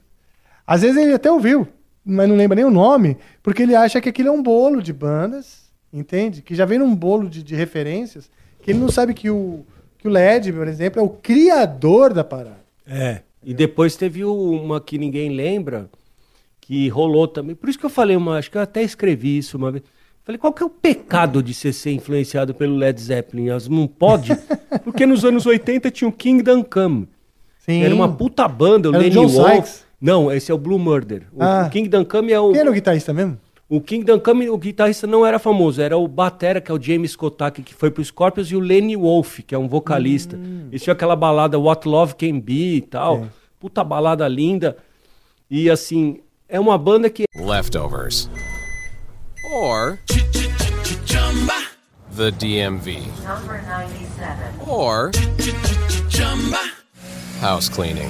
[0.68, 1.68] Às vezes ele até ouviu,
[2.06, 4.92] mas não lembra nem o nome, porque ele acha que aquilo é um bolo de
[4.94, 6.42] bandas, entende?
[6.42, 8.30] Que já vem num bolo de, de referências,
[8.62, 9.66] que ele não sabe que o,
[9.98, 12.62] que o Led, por exemplo, é o criador da parada.
[12.88, 13.22] É.
[13.44, 15.90] E depois teve uma que ninguém lembra,
[16.60, 17.56] que rolou também.
[17.56, 19.84] Por isso que eu falei, uma, acho que eu até escrevi isso uma vez.
[20.24, 23.50] Falei, qual que é o pecado de você ser influenciado pelo Led Zeppelin?
[23.50, 24.32] As- Não pode?
[24.84, 27.08] Porque nos anos 80 tinha o Kingdom Come.
[27.60, 27.82] Sim.
[27.84, 29.34] Era uma puta banda, o Lenny Wolf.
[29.34, 29.86] Sykes.
[30.02, 31.28] Não, esse é o Blue Murder.
[31.32, 31.66] O, Ah.
[31.68, 32.52] o Kingdom Come é o...
[32.52, 33.38] Quem era o guitarrista mesmo?
[33.70, 37.16] O Kingdom Come, o guitarrista não era famoso, era o batera, que é o James
[37.16, 40.38] Kotak, que foi pro Scorpions, e o Lenny Wolf, que é um vocalista.
[40.70, 43.20] Eles tinham aquela balada What Love Can Be e tal.
[43.20, 43.30] Sim.
[43.60, 44.76] Puta balada linda.
[45.50, 46.20] E assim,
[46.50, 48.30] é uma banda que Leftovers.
[49.54, 49.98] Or.
[52.18, 53.04] The DMV.
[54.68, 55.12] Or.
[57.42, 58.10] House cleaning.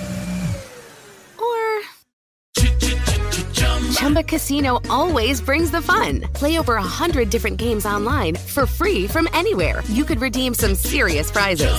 [4.01, 6.21] Chumba Casino always brings the fun.
[6.33, 9.83] Play over a hundred different games online for free from anywhere.
[9.89, 11.71] You could redeem some serious prizes.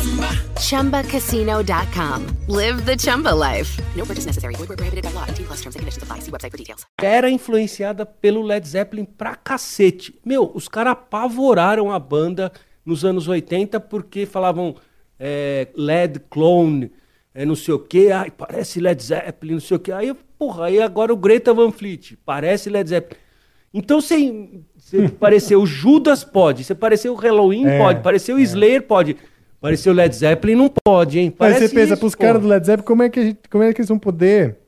[0.60, 2.26] ChumbaCasino.com.
[2.46, 3.76] Live the Chumba life.
[3.96, 4.54] No purchase necessary.
[4.54, 5.24] Void prohibited by law.
[5.26, 6.20] 18 plus terms and conditions apply.
[6.20, 6.86] See website for details.
[7.02, 10.14] era influenciada pelo Led Zeppelin pra cacete.
[10.24, 12.52] Meu, os caras apavoraram a banda
[12.86, 14.76] nos anos 80 porque falavam
[15.18, 16.92] é, Led Clone,
[17.34, 19.92] é, não sei o quê, ai, parece Led Zeppelin, não sei o quê.
[19.92, 23.20] Aí, porra, aí agora o Greta Van Fleet, parece Led Zeppelin.
[23.72, 28.40] Então você, você pareceu o Judas pode, você pareceu o Halloween É, pode, pareceu o
[28.40, 29.16] Slayer pode,
[29.60, 31.34] pareceu o Led Zeppelin não pode, hein?
[31.38, 32.28] Mas Parece você pensa, pros porra.
[32.28, 34.58] caras do Led Zeppelin, como é, que gente, como é que eles vão poder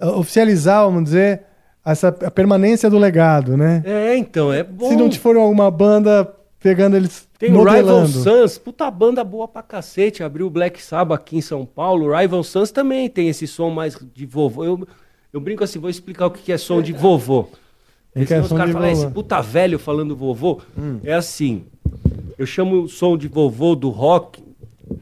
[0.00, 1.42] ah, oficializar, vamos dizer,
[1.84, 3.82] essa, a permanência do legado, né?
[3.84, 4.88] É, então, é bom.
[4.88, 6.24] Se não te for alguma banda
[6.66, 8.06] pegando eles Tem o Rival.
[8.08, 10.22] Sons, puta banda boa pra cacete.
[10.24, 12.06] Abriu o Black Sabbath aqui em São Paulo.
[12.06, 14.64] O Rival Sons também tem esse som mais de vovô.
[14.64, 14.88] Eu,
[15.32, 17.48] eu brinco assim, vou explicar o que é som de vovô.
[18.12, 19.14] Porque é os caras falam, "Ah, esse vovô?" Hum.
[19.14, 20.60] puta velho falando vovô.
[21.04, 21.64] É assim,
[22.36, 24.42] eu chamo o som de vovô do rock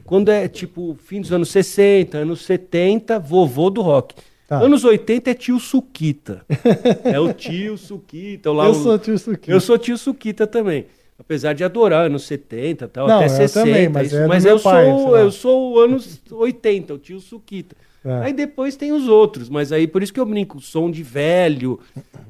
[0.05, 4.13] quando é tipo fim dos anos 60, anos 70, vovô do rock.
[4.47, 4.59] Tá.
[4.59, 6.45] Anos 80 é tio Suquita.
[7.03, 8.51] é o tio Suquita.
[8.51, 9.51] Lá Eu o- sou tio Suquita.
[9.51, 10.85] Eu sou tio Suquita também.
[11.17, 13.65] Apesar de adorar anos 70 tal, Não, até eu 60.
[13.65, 14.17] também, mas isso.
[14.17, 17.75] é mas eu, pai, sou, eu sou o anos 80, o tio Suquita.
[18.03, 18.25] É.
[18.25, 21.79] Aí depois tem os outros, mas aí por isso que eu brinco, som de velho.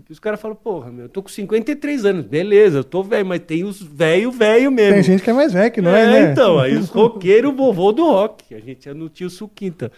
[0.05, 3.25] Que os caras falam, porra, meu, eu tô com 53 anos, beleza, eu tô velho,
[3.25, 4.93] mas tem os velho, velho mesmo.
[4.93, 6.31] Tem gente que é mais velho que não é, né?
[6.31, 8.53] então, aí os roqueiros, o vovô do rock.
[8.53, 9.91] A gente é no tio Suquita.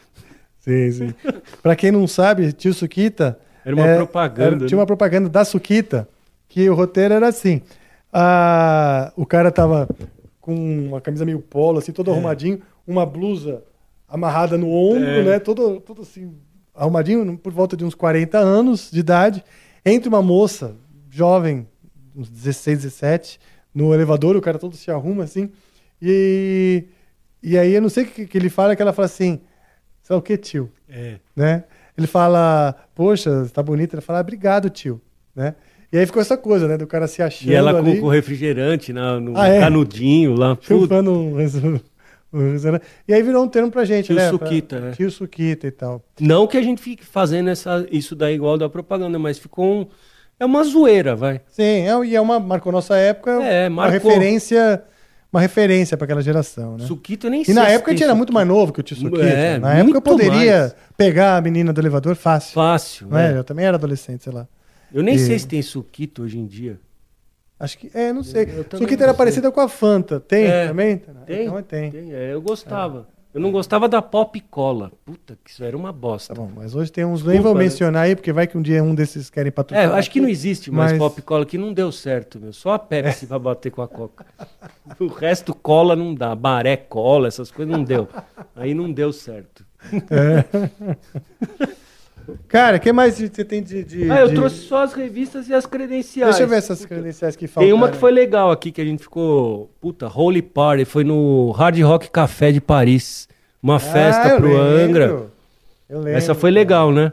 [0.59, 1.13] Sim, sim.
[1.61, 3.37] pra quem não sabe, tio Suquita.
[3.63, 4.81] Era uma propaganda, era- tinha né?
[4.81, 6.07] uma propaganda da Suquita,
[6.47, 7.61] que o roteiro era assim.
[8.11, 9.87] Ah, o cara tava
[10.39, 10.55] com
[10.87, 11.93] uma camisa meio polo, assim, É.
[11.95, 13.63] todo arrumadinho, uma blusa
[14.07, 15.23] amarrada no ombro, É.
[15.23, 15.39] né?
[15.39, 16.33] Todo, todo assim,
[16.73, 19.43] arrumadinho, por volta de uns 40 anos de idade.
[19.85, 20.75] Entre uma moça
[21.09, 21.67] jovem,
[22.15, 23.39] uns 16, 17,
[23.73, 25.51] no elevador, o cara todo se arruma assim.
[26.01, 26.85] E,
[27.43, 29.41] e aí eu não sei o que, que ele fala, que ela fala assim:
[30.01, 30.71] sei lá o que, tio?
[30.89, 31.19] É.
[31.35, 31.63] né?
[31.97, 33.93] Ele fala, poxa, tá bonito.
[33.95, 35.01] Ele fala, obrigado, tio,
[35.35, 35.55] né?
[35.91, 36.77] E aí ficou essa coisa, né?
[36.77, 39.59] Do cara se achando E ela com, ali, com o refrigerante na, no Ah, é?
[39.61, 40.57] canudinho lá.
[40.61, 41.35] Chupando um,
[43.07, 44.29] E aí virou um termo pra gente, Tio né?
[44.29, 44.91] Suquita, Pra- é.
[44.91, 46.03] Tio Suquita e tal.
[46.19, 49.87] Não que a gente fique fazendo essa, isso daí igual da propaganda, mas ficou um,
[50.39, 51.41] é uma zoeira, vai.
[51.47, 54.11] Sim, é, e é uma, marcou nossa época, É, uma marcou.
[54.11, 54.83] referência,
[55.31, 56.85] uma referência para aquela geração, né?
[56.85, 59.23] Suquita nem E na época a gente era muito mais novo que o tio Suquita.
[59.23, 60.75] É, na época eu poderia mais.
[60.97, 62.53] pegar a menina do elevador fácil.
[62.53, 63.31] Fácil, Não é?
[63.31, 63.39] né?
[63.39, 64.45] Eu também era adolescente, sei lá.
[64.93, 66.79] Eu nem E- sei se tem Suquita hoje em dia.
[67.59, 68.43] Acho que, é, não sei.
[68.43, 69.17] Eu Suquita era sei.
[69.17, 70.19] parecida com a Fanta.
[70.19, 70.67] Tem É.
[70.67, 70.97] também?
[71.25, 71.47] Tem?
[71.47, 71.91] Então, tem.
[71.91, 73.07] Tem, é, eu gostava.
[73.33, 74.91] Eu não gostava da Pop Cola.
[75.05, 76.33] Puta, que isso era uma bosta.
[76.33, 77.23] Tá bom, mas hoje tem uns.
[77.23, 77.63] Nem vou né?
[77.65, 79.95] mencionar aí, porque vai que um dia um desses querem É, patrocinar.
[79.95, 82.51] acho que não existe mais Mas- Pop Cola, que não deu certo, meu.
[82.53, 84.25] Só a Pepsi vai bater com a Coca.
[84.99, 86.33] O resto cola não dá.
[86.33, 88.07] Baré cola, essas coisas não deu.
[88.55, 89.63] Aí não deu certo.
[92.47, 93.83] Cara, o que mais você tem de.
[93.83, 96.29] de- Ah, eu de- trouxe só as revistas e as credenciais.
[96.31, 97.67] Deixa eu ver essas credenciais que faltam.
[97.67, 99.69] Tem uma que foi legal aqui, que a gente ficou.
[99.81, 100.85] Puta, Holy Party.
[100.85, 103.27] Foi no Hard Rock Café de Paris.
[103.61, 104.63] Uma festa Ah, eu pro lembro.
[104.83, 105.27] Angra.
[105.89, 106.11] Eu lembro.
[106.17, 107.11] Essa foi legal, né?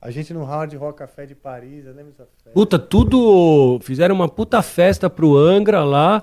[0.00, 2.50] A gente no Hard Rock Café de Paris, eu lembro dessa festa.
[2.52, 3.78] Puta, tudo.
[3.82, 6.22] Fizeram uma puta festa pro Angra lá.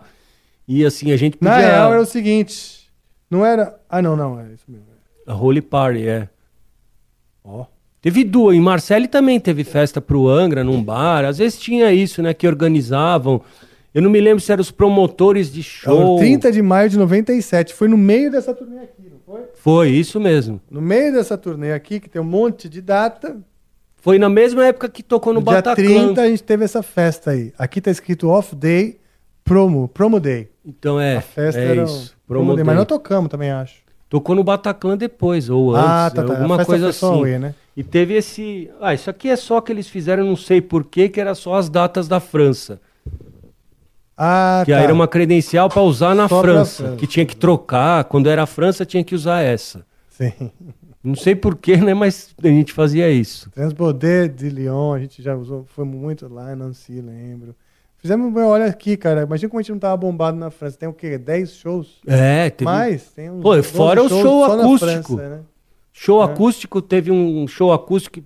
[0.68, 1.52] E assim, a gente podia.
[1.53, 2.90] Na real era o seguinte.
[3.30, 3.80] Não era.
[3.90, 4.86] Ah, não, não, é isso mesmo.
[5.28, 6.30] A Holy Party, é.
[7.44, 7.65] Ó.
[8.03, 8.53] Teve duas.
[8.53, 11.23] Em Marseille também teve festa pro Angra num bar.
[11.23, 12.34] Às vezes tinha isso, né?
[12.34, 13.41] Que organizavam.
[13.93, 16.15] Eu não me lembro se eram os promotores de É show.
[16.15, 17.73] o 30 de maio de 97.
[17.73, 19.41] Foi no meio dessa turnê aqui, não foi?
[19.55, 20.59] Foi, isso mesmo.
[20.69, 23.38] No meio dessa turnê aqui, que tem um monte de data.
[23.95, 25.85] Foi na mesma época que tocou no, No dia Bataclan.
[25.85, 27.53] 30 a gente teve essa festa aí.
[27.57, 28.99] Aqui tá escrito Off Day
[29.45, 30.49] Promo, Promo Day.
[30.65, 31.15] Então é.
[31.17, 32.13] A festa é era isso.
[32.25, 33.75] o Promo Day, mas não tocamos também, acho.
[34.09, 36.34] Tocou no Bataclan depois, ou antes, Ah, tá, tá.
[36.34, 37.05] Alguma coisa assim.
[37.05, 37.55] Away, né?
[37.75, 38.69] E teve esse.
[38.79, 41.69] Ah, isso aqui é só que eles fizeram, não sei porquê, que era só as
[41.69, 42.79] datas da França.
[44.15, 44.77] Ah, que tá.
[44.77, 46.95] aí era uma credencial para usar na França, França.
[46.97, 48.03] Que tinha que trocar.
[48.05, 49.85] Quando era a França, tinha que usar essa.
[50.09, 50.31] Sim.
[51.03, 51.93] Não sei porquê, né?
[51.93, 53.49] Mas a gente fazia isso.
[53.51, 57.55] Transborder de Lyon, a gente já usou, foi muito lá, Nancy, lembro.
[57.97, 60.77] Fizemos, olha aqui, cara, imagina como a gente não tava bombado na França.
[60.77, 61.17] Tem o quê?
[61.17, 62.01] 10 shows?
[62.05, 62.69] É, teve.
[62.69, 63.03] Mais?
[63.11, 65.15] Tem uns Pô, 12 fora o show acústico.
[65.15, 65.39] França, né?
[65.94, 66.26] Show É.
[66.26, 68.20] acústico, teve um show acústico.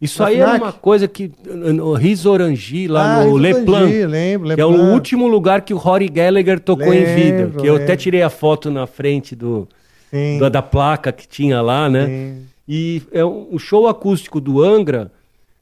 [0.00, 0.62] Isso Na aí era FNAC?
[0.64, 1.30] uma coisa que.
[1.44, 3.82] No Riz Orangi, lá Ah, no Riz Le Plan.
[3.82, 7.38] Orangi, lembro, que é o último lugar que o Rory Gallagher tocou em vida.
[7.44, 7.96] Lembro, Que eu até lembro.
[7.98, 9.68] tirei a foto na frente do,
[10.10, 10.38] Sim.
[10.50, 12.06] da, placa que tinha lá, né?
[12.06, 12.46] Sim.
[12.66, 15.12] E é um, o show acústico do Angra,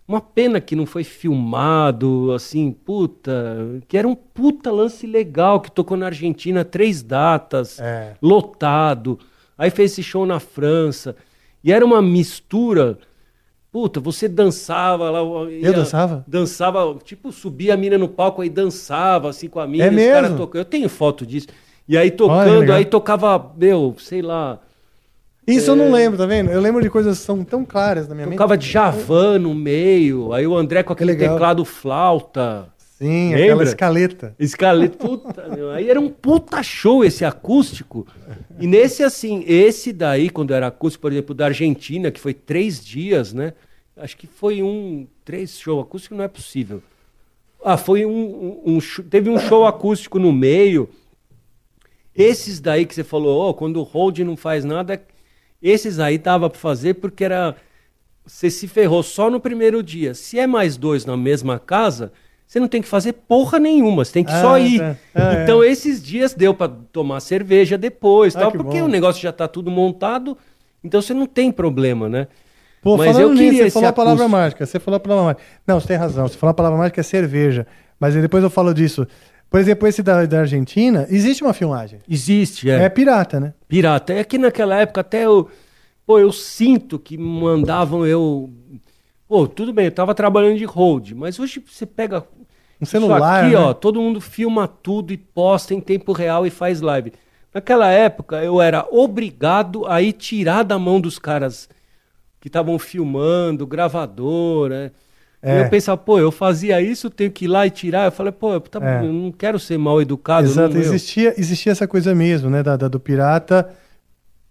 [0.08, 5.70] uma pena que não foi filmado, assim, puta, que era um puta lance legal, que
[5.70, 8.14] tocou na Argentina três datas, É.
[8.22, 9.18] lotado.
[9.58, 11.14] Aí fez esse show na França.
[11.62, 12.98] E era uma mistura.
[13.70, 15.20] Puta, você dançava lá.
[15.20, 16.24] Eu dançava?
[16.26, 19.84] Dançava, tipo, subia a mina no palco, aí dançava assim com a mina.
[19.84, 20.50] É mesmo?
[20.54, 21.46] Eu tenho foto disso.
[21.88, 22.76] E aí Olha, tocando, legal.
[22.76, 24.58] aí tocava, meu, sei lá.
[25.46, 26.50] Isso eu não lembro, tá vendo?
[26.50, 28.36] Eu lembro de coisas que são tão claras na minha mente.
[28.36, 32.66] Tocava Djavan no meio, aí o André com aquele teclado flauta.
[33.00, 33.44] Sim, Lembra?
[33.44, 34.34] aquela escaleta.
[34.38, 38.06] Escaleta, puta, meu, aí era um puta show esse acústico.
[38.58, 42.84] E nesse, assim, esse daí, quando era acústico, por exemplo, da Argentina, que foi três
[42.84, 43.54] dias, né?
[43.96, 45.06] Acho que foi um.
[45.24, 46.82] Três show acústico não é possível.
[47.64, 48.60] Ah, foi um.
[48.66, 48.78] um- um
[49.08, 50.88] teve um show acústico no meio.
[52.14, 55.02] Esses daí que você falou, ó, quando o hold não faz nada,
[55.62, 57.56] esses aí dava pra fazer porque era.
[58.26, 60.12] Você se ferrou só no primeiro dia.
[60.14, 62.12] Se é mais dois na mesma casa,
[62.50, 64.80] você não tem que fazer porra nenhuma, você tem que só Ah, ir.
[64.80, 64.96] tá.
[65.14, 68.86] Ah, então esses dias deu pra tomar cerveja depois, Ah, tal, que porque bom.
[68.86, 70.36] o negócio já tá tudo montado,
[70.82, 72.26] então você não tem problema, né?
[72.82, 74.66] Pô, Mas eu nisso, queria você esse falou a palavra mágica.
[74.66, 75.42] Você falou a palavra mágica.
[75.66, 76.26] Não, você tem razão.
[76.26, 77.66] Você falou a palavra mágica é cerveja.
[78.00, 79.06] Mas depois eu falo disso.
[79.50, 81.98] Por exemplo, esse da, da Argentina, existe uma filmagem.
[82.08, 82.88] Existe, É, é.
[82.88, 83.52] pirata, né?
[83.68, 84.14] Pirata.
[84.14, 85.48] É que naquela época até eu.
[86.06, 88.50] Pô, eu sinto que mandavam eu.
[89.28, 92.24] Pô, tudo bem, eu tava trabalhando de hold, mas hoje você pega.
[92.80, 93.70] Um celular, Isso aqui, né?
[93.70, 97.12] ó, todo mundo filma tudo e posta em tempo real e faz live.
[97.52, 101.68] Naquela época eu era obrigado a ir tirar da mão dos caras
[102.40, 104.90] que estavam filmando, gravador, né?
[105.42, 105.62] É.
[105.62, 108.04] Eu pensava, pô, eu fazia isso, eu tenho que ir lá e tirar.
[108.06, 109.00] Eu falei, pô, tá- É.
[109.04, 110.46] eu não quero ser mal educado.
[110.46, 112.62] Exato, não, existia, existia essa coisa mesmo, né?
[112.62, 113.70] Da, da- do pirata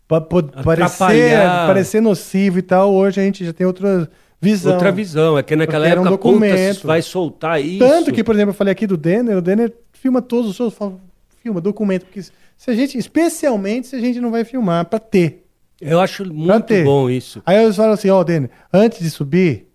[0.07, 0.19] pa-
[0.64, 1.38] parecer,
[1.68, 2.93] parecer nocivo e tal.
[2.93, 4.10] Hoje a gente já tem outra
[4.40, 4.74] visão.
[4.74, 6.88] Outra visão, é que naquela Porque um época, puta, documento.
[6.88, 7.80] vai soltar isso.
[7.80, 10.98] Tanto que, por exemplo, eu falei aqui do Denner, o Denner filma todos os fala,
[11.41, 15.45] filma, documento, porque se a gente, especialmente se a gente não vai filmar, pra ter.
[15.82, 17.41] Eu acho muito bom isso.
[17.45, 19.68] Aí eles falam assim, ó, Denner, antes de subir,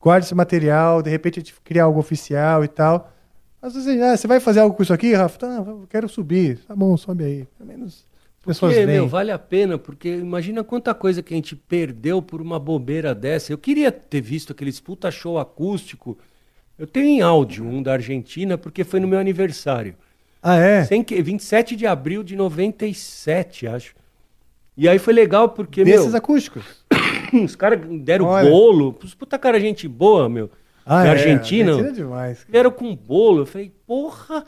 [0.00, 3.12] guarde esse material, de repente a gente cria algo oficial e tal.
[3.62, 5.38] Às vezes, ah, você vai fazer algo com isso aqui, Rafa?
[5.38, 6.58] Tá, eu quero subir.
[6.68, 7.48] Tá bom, sobe aí.
[7.56, 8.04] Pelo menos
[8.44, 12.58] pessoas meu, vale a pena, porque imagina quanta coisa que a gente perdeu por uma
[12.58, 13.52] bobeira dessa.
[13.52, 16.16] Eu queria ter visto aqueles puta show acústico.
[16.78, 19.94] Eu tenho em áudio um da Argentina, porque foi no meu aniversário.
[20.42, 20.84] Ah, é?
[20.84, 23.94] Sem que, 27 de abril de 97, acho.
[24.76, 26.84] E aí foi legal porque, Desses meu, acústicos.
[27.44, 28.50] os caras deram Olha.
[28.50, 28.96] bolo.
[29.02, 30.50] Os puta cara gente boa, meu.
[30.84, 31.70] Ah, da é, Argentina.
[31.70, 32.46] Argentina é demais.
[32.48, 33.42] Vieram com bolo.
[33.42, 34.44] Eu falei, porra.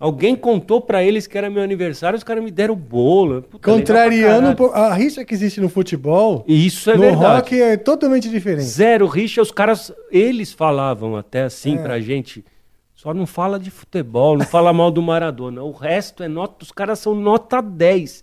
[0.00, 3.42] Alguém contou pra eles que era meu aniversário, os caras me deram bolo.
[3.42, 4.70] Puta, Contrariando.
[4.72, 7.34] A rixa que existe no futebol, E Isso é no verdade.
[7.34, 8.62] rock é totalmente diferente.
[8.62, 11.82] Zero rixa, os caras, eles falavam até assim É.
[11.82, 12.44] pra gente.
[12.94, 15.62] Só não fala de futebol, não fala mal do Maradona.
[15.64, 18.22] O resto é nota, os caras são nota 10.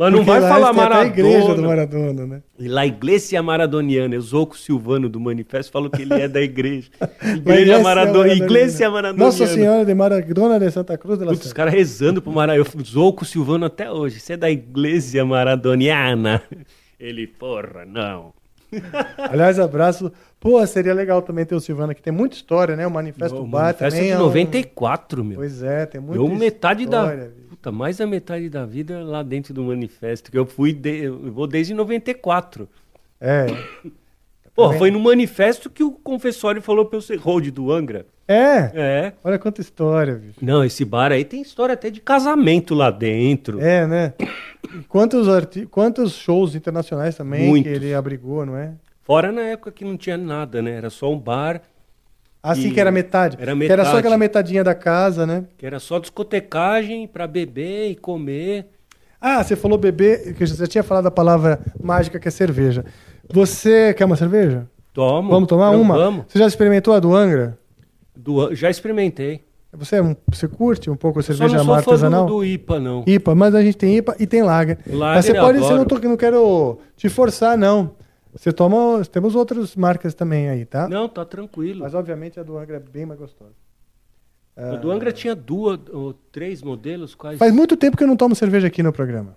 [0.00, 1.06] Mas não vai falar a Maradona.
[1.08, 2.42] igreja do Maradona, né?
[2.58, 6.88] E lá, Iglesia Maradoniana, o Zoco Silvano do Manifesto falou que ele é da igreja.
[7.36, 9.24] Igreja essa Maradona, é Iglesia Maradoniana.
[9.26, 12.66] Nossa Senhora de Maradona de Santa Cruz de la Putz, os caras rezando pro Maradona.
[12.66, 14.20] Eu Zoco Silvano até hoje.
[14.20, 16.42] Você é da Iglesia Maradoniana?
[16.98, 18.32] Ele, porra, não.
[19.18, 20.10] Aliás, abraço.
[20.38, 22.00] Pô, seria legal também ter o Silvano aqui.
[22.00, 22.86] Tem muita história, né?
[22.86, 25.36] O Manifesto O Bar Manifesto também é de um- 94, meu.
[25.36, 27.28] Pois é, tem muita Eu metade história, da.
[27.28, 27.49] bicho.
[27.60, 30.30] Puta, mais da metade da vida lá dentro do manifesto.
[30.30, 30.72] Que eu fui.
[30.72, 32.66] de- eu vou desde 94.
[33.20, 33.46] É.
[34.54, 38.06] Porra, foi no manifesto que o confessório falou pra eu ser hold do Angra.
[38.26, 38.70] É.
[38.74, 39.12] É.
[39.22, 40.38] Olha quanta história, bicho.
[40.40, 43.60] Não, esse bar aí tem história até de casamento lá dentro.
[43.60, 44.14] É, né?
[44.88, 45.66] Quantos, arti...
[45.66, 47.70] quantos shows internacionais também Muitos.
[47.70, 48.72] que ele abrigou, não é?
[49.02, 50.72] Fora na época que não tinha nada, né?
[50.72, 51.60] Era só um bar,
[52.42, 53.36] Assim que era metade.
[53.40, 53.98] era Que era só metade.
[53.98, 55.44] aquela metadinha da casa, né?
[55.58, 58.66] que era só discotecagem pra beber e comer.
[59.20, 62.84] Ah, você falou beber, que você tinha falado a palavra mágica que é cerveja.
[63.30, 64.66] Você quer uma cerveja?
[64.94, 65.30] Tomo.
[65.30, 65.96] Vamos tomar Não, uma?
[65.96, 66.24] Vamos.
[66.28, 67.58] Você já experimentou a do Angra?
[68.16, 69.42] Do já experimentei.
[69.72, 72.26] Você, é você curte um pouco a cerveja não sou fã artesanal?
[72.26, 73.04] do, do IPA, não.
[73.06, 74.78] IPA, mas a gente tem IPA e tem Lager.
[74.86, 77.92] Lager mas você eu pode, você não, tô, não quero te forçar, não.
[78.34, 80.88] Você toma, temos outras marcas também aí, tá?
[80.88, 81.80] Não, tá tranquilo.
[81.80, 83.54] Mas obviamente a do Angra é bem mais gostosa.
[84.56, 87.38] O do Angra tinha duas ou três modelos, quais?
[87.38, 89.34] Faz muito tempo que eu não tomo cerveja aqui no programa.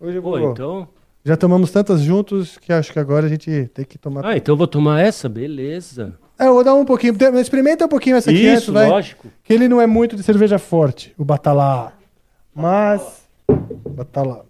[0.00, 0.52] Hoje eu Pô, vou.
[0.52, 0.88] então.
[1.24, 4.24] Já tomamos tantas juntos que acho que agora a gente tem que tomar.
[4.24, 6.18] Ah, então eu vou tomar essa, beleza.
[6.38, 7.14] É, eu vou dar um pouquinho.
[7.40, 8.88] Experimenta um pouquinho essa aqui Isso, antes, vai.
[8.88, 9.28] lógico.
[9.42, 11.92] Que ele não é muito de cerveja forte, o Batalá.
[12.54, 13.26] Mas.
[13.90, 14.44] Batalá.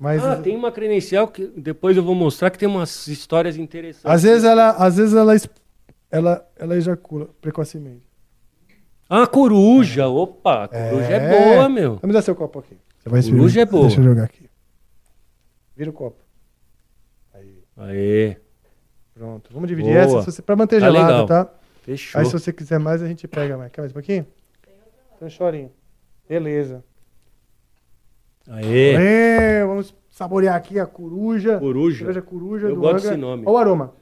[0.00, 0.24] Mas.
[0.24, 4.06] Ah, tem uma credencial que depois eu vou mostrar que tem umas histórias interessantes.
[4.06, 4.70] Às vezes ela.
[4.70, 5.32] Às vezes ela,
[6.10, 8.02] ela, ela ejacula precocemente.
[9.08, 10.08] Ah, coruja.
[10.08, 11.94] Opa, a coruja é, boa, meu.
[11.96, 12.78] Então me dá seu copo aqui.
[12.98, 13.82] Você vai Coruja é boa.
[13.86, 14.48] Deixa eu jogar aqui.
[15.76, 16.18] Vira o copo.
[17.76, 18.36] Aê,
[19.14, 19.50] Pronto.
[19.52, 20.02] Vamos dividir Boa.
[20.02, 21.26] essa se você- pra manter Tá gelado, legal.
[21.26, 21.50] tá?
[21.82, 22.18] fechou.
[22.20, 23.70] Aí se você quiser mais, a gente pega mais.
[23.72, 24.26] Quer mais um pouquinho?
[25.18, 25.70] Tem um chorinho.
[26.28, 26.84] Beleza.
[28.50, 28.94] Aê.
[28.94, 31.58] É, vamos saborear aqui a coruja.
[31.58, 31.98] Coruja.
[31.98, 33.08] Cerveja coruja Eu do gosto Angra.
[33.10, 33.42] desse nome.
[33.46, 33.94] Olha o aroma.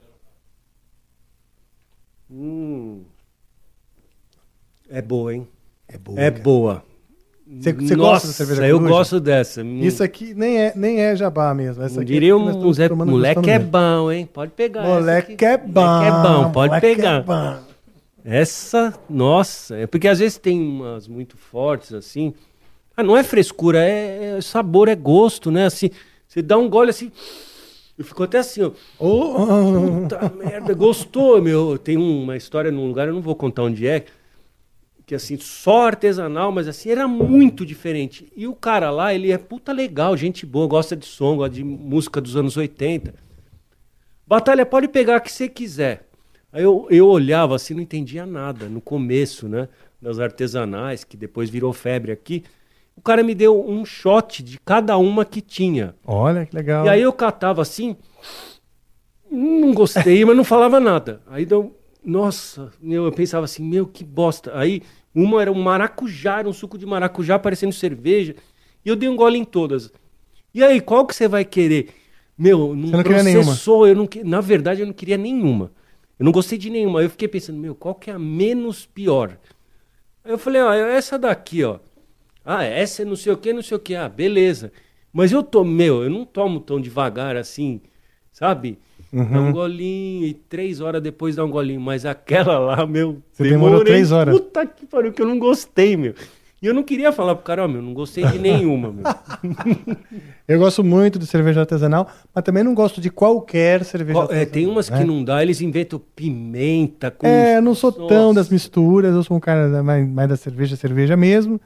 [2.30, 3.02] Hum.
[4.88, 5.48] É boa, hein?
[5.86, 6.20] É boa.
[6.20, 6.82] É boa.
[7.46, 8.94] Você, você gosta da cerveja eu coruja?
[8.94, 9.62] gosto dessa.
[9.62, 11.82] Hum, Isso aqui nem é, nem é jabá mesmo.
[11.82, 13.70] Essa aqui diria é um estamos Zé, moleque é mesmo.
[13.72, 14.28] bom, hein?
[14.30, 15.80] Pode pegar essa Moleque é bom.
[15.80, 17.20] Moleque é bom, pode moleque pegar.
[17.20, 17.58] É bom.
[18.24, 22.34] Essa, nossa, é porque às vezes tem umas muito fortes assim.
[22.98, 25.66] Ah, não é frescura, é, é sabor, é gosto, né?
[25.66, 25.88] Assim,
[26.26, 27.12] você dá um gole assim,
[27.96, 28.72] eu fico até assim, ó.
[28.98, 31.78] Oh, Puta merda, gostou, meu.
[31.78, 34.04] Tem uma história num lugar, eu não vou contar onde é,
[35.06, 38.32] que assim, só artesanal, mas assim, era muito diferente.
[38.36, 41.62] E o cara lá, ele é puta legal, gente boa, gosta de som, gosta de
[41.62, 43.14] música dos anos 80.
[44.26, 46.08] Batalha, pode pegar o que você quiser.
[46.52, 49.68] Aí eu, eu olhava assim, não entendia nada no começo, né?
[50.00, 52.44] das artesanais, que depois virou febre aqui.
[52.98, 55.94] O cara me deu um shot de cada uma que tinha.
[56.04, 56.84] Olha que legal.
[56.84, 57.96] E aí eu catava assim,
[59.30, 61.20] não gostei, mas não falava nada.
[61.28, 64.50] Aí deu, nossa, eu pensava assim, meu, que bosta.
[64.58, 64.82] Aí
[65.14, 68.34] uma era um maracujá, era um suco de maracujá parecendo cerveja.
[68.84, 69.92] E eu dei um gole em todas.
[70.52, 71.90] E aí, qual que você vai querer?
[72.36, 73.44] Meu, não, Você não queria nenhuma?
[73.44, 75.70] processou, eu não que- na verdade eu não queria nenhuma.
[76.18, 77.00] Eu não gostei de nenhuma.
[77.00, 79.38] Eu fiquei pensando, meu, qual que é a menos pior?
[80.24, 81.78] Aí eu falei, ó, é essa daqui, ó.
[82.50, 83.94] Ah, essa é não sei o que, não sei o que.
[83.94, 84.72] Ah, beleza.
[85.12, 87.80] Mas eu tô, meu, eu não tomo tão devagar assim,
[88.32, 88.78] sabe?
[89.12, 89.48] Dá Uhum.
[89.48, 91.80] um golinho e três horas depois dá um golinho.
[91.80, 93.22] Mas aquela lá, meu.
[93.32, 94.34] Você demorou três horas.
[94.34, 96.14] Puta que pariu, que eu não gostei, meu.
[96.62, 99.04] E eu não queria falar pro cara, ó, meu, não gostei de nenhuma, meu.
[100.48, 104.46] Eu gosto muito de cerveja artesanal, mas também não gosto de qualquer cerveja Qual- é,
[104.46, 104.98] tem umas né?
[104.98, 107.26] que não dá, eles inventam pimenta com.
[107.26, 110.74] É, eu não sou tão das misturas, eu sou um cara mais, mais da cerveja,
[110.74, 111.60] cerveja mesmo.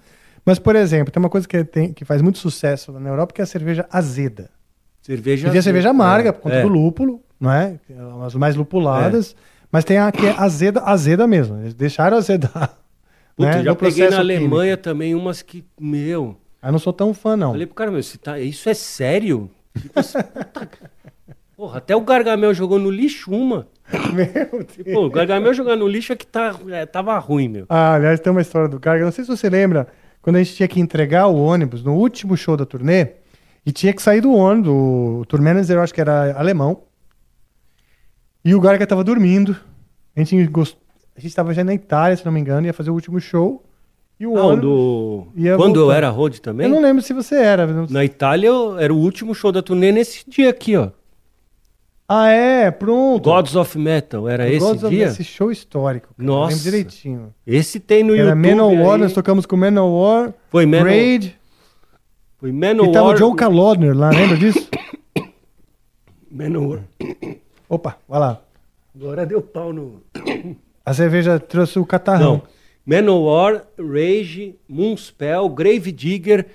[0.45, 3.41] Mas, por exemplo, tem uma coisa que, tem, que faz muito sucesso na Europa, que
[3.41, 4.51] é a cerveja azeda.
[5.01, 5.49] Cerveja.
[5.49, 6.63] E tem a cerveja amarga, é, por conta é.
[6.63, 7.79] do lúpulo, não é?
[7.91, 9.37] É As mais lupuladas.
[9.71, 11.59] Mas tem a que é azeda, azeda mesmo.
[11.61, 12.77] Eles deixaram azedar.
[13.35, 16.37] Puta, né, eu já peguei na Alemanha também umas que, meu.
[16.63, 17.53] Eu não sou tão fã, não.
[17.53, 19.51] Falei pro cara, meu, tá, isso é sério?
[19.77, 20.19] Tipo assim,
[21.57, 23.69] Porra, até o Gargamel jogou no lixo uma.
[24.13, 24.95] Meu Deus.
[24.95, 27.67] Pô, o Gargamel jogar no lixo é que tá, é, tava ruim, meu.
[27.69, 29.05] Ah, aliás, tem uma história do Garga.
[29.05, 29.87] Não sei se você lembra,
[30.23, 33.09] quando a gente tinha que entregar o ônibus no último show da turnê,
[33.67, 34.71] e tinha que sair do ônibus.
[34.73, 36.83] O tour manager, eu acho que era alemão.
[38.45, 39.57] E o Garga tava dormindo.
[40.17, 40.77] A gente, gost...
[41.17, 43.63] a gente tava já na Itália, se não me engano, ia fazer o último show.
[44.19, 44.63] E o Não, ônibus.
[44.63, 45.27] do...
[45.57, 45.97] Quando eu voltar.
[45.97, 47.67] era road também, Eu não lembro se você era.
[47.67, 50.91] não- na Itália eu- era o último show da turnê nesse dia aqui, ó.
[52.09, 53.25] Ah, é, pronto.
[53.25, 55.07] Gods of Metal, era esse Gods of- dia?
[55.07, 56.09] Esse show histórico.
[56.15, 56.27] cara.
[56.27, 56.49] Nossa.
[56.57, 57.35] Lembro direitinho.
[57.47, 59.01] Esse tem no Era YouTube Manowar, aí.
[59.03, 60.89] nós tocamos com Manowar, Foi Manowar.
[60.93, 61.39] Raid,
[62.39, 62.91] Foi Manowar.
[62.91, 64.69] e tava o John Kalodner lá, lembra disso?
[66.31, 66.81] Manowar.
[67.69, 68.41] Opa, vai lá.
[68.95, 70.03] Agora deu pau no...
[70.85, 72.33] A cerveja trouxe o catarrão.
[72.33, 72.43] Não.
[72.85, 76.47] Manowar, Rage, Moonspell, Grave Digger,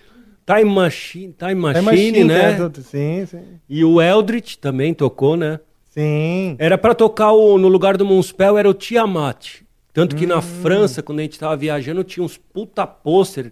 [0.48, 2.52] Time Machine, Time Machine, É Machine, né?
[2.54, 3.42] é Sim, sim.
[3.68, 5.60] E o Eldritch também tocou, né?
[5.90, 6.56] Sim.
[6.58, 9.62] Era pra tocar o, no lugar do Moonspell era o Tiamat.
[9.92, 10.30] Tanto que Hum.
[10.30, 13.52] na França, quando a gente tava viajando, tinha uns puta pôster.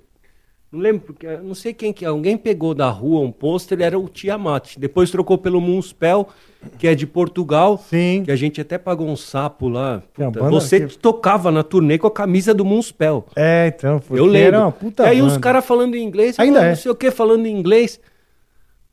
[0.75, 4.09] Não lembro, porque não sei quem que alguém pegou da rua um pôster, era o
[4.09, 4.75] Tiamat.
[4.77, 6.27] Depois trocou pelo Moonspell,
[6.77, 7.77] que é de Portugal.
[7.77, 8.23] Sim.
[8.25, 10.03] Que a gente até pagou um sapo lá.
[10.19, 13.25] É Puta, você que- tocava na turnê com a camisa do Moonspell.
[13.37, 14.59] É, então, foi Eu lembro.
[14.59, 15.39] Uma puta e aí os banda.
[15.39, 16.69] caras falando em inglês, Ainda falando é.
[16.71, 17.99] não sei o que, falando em inglês.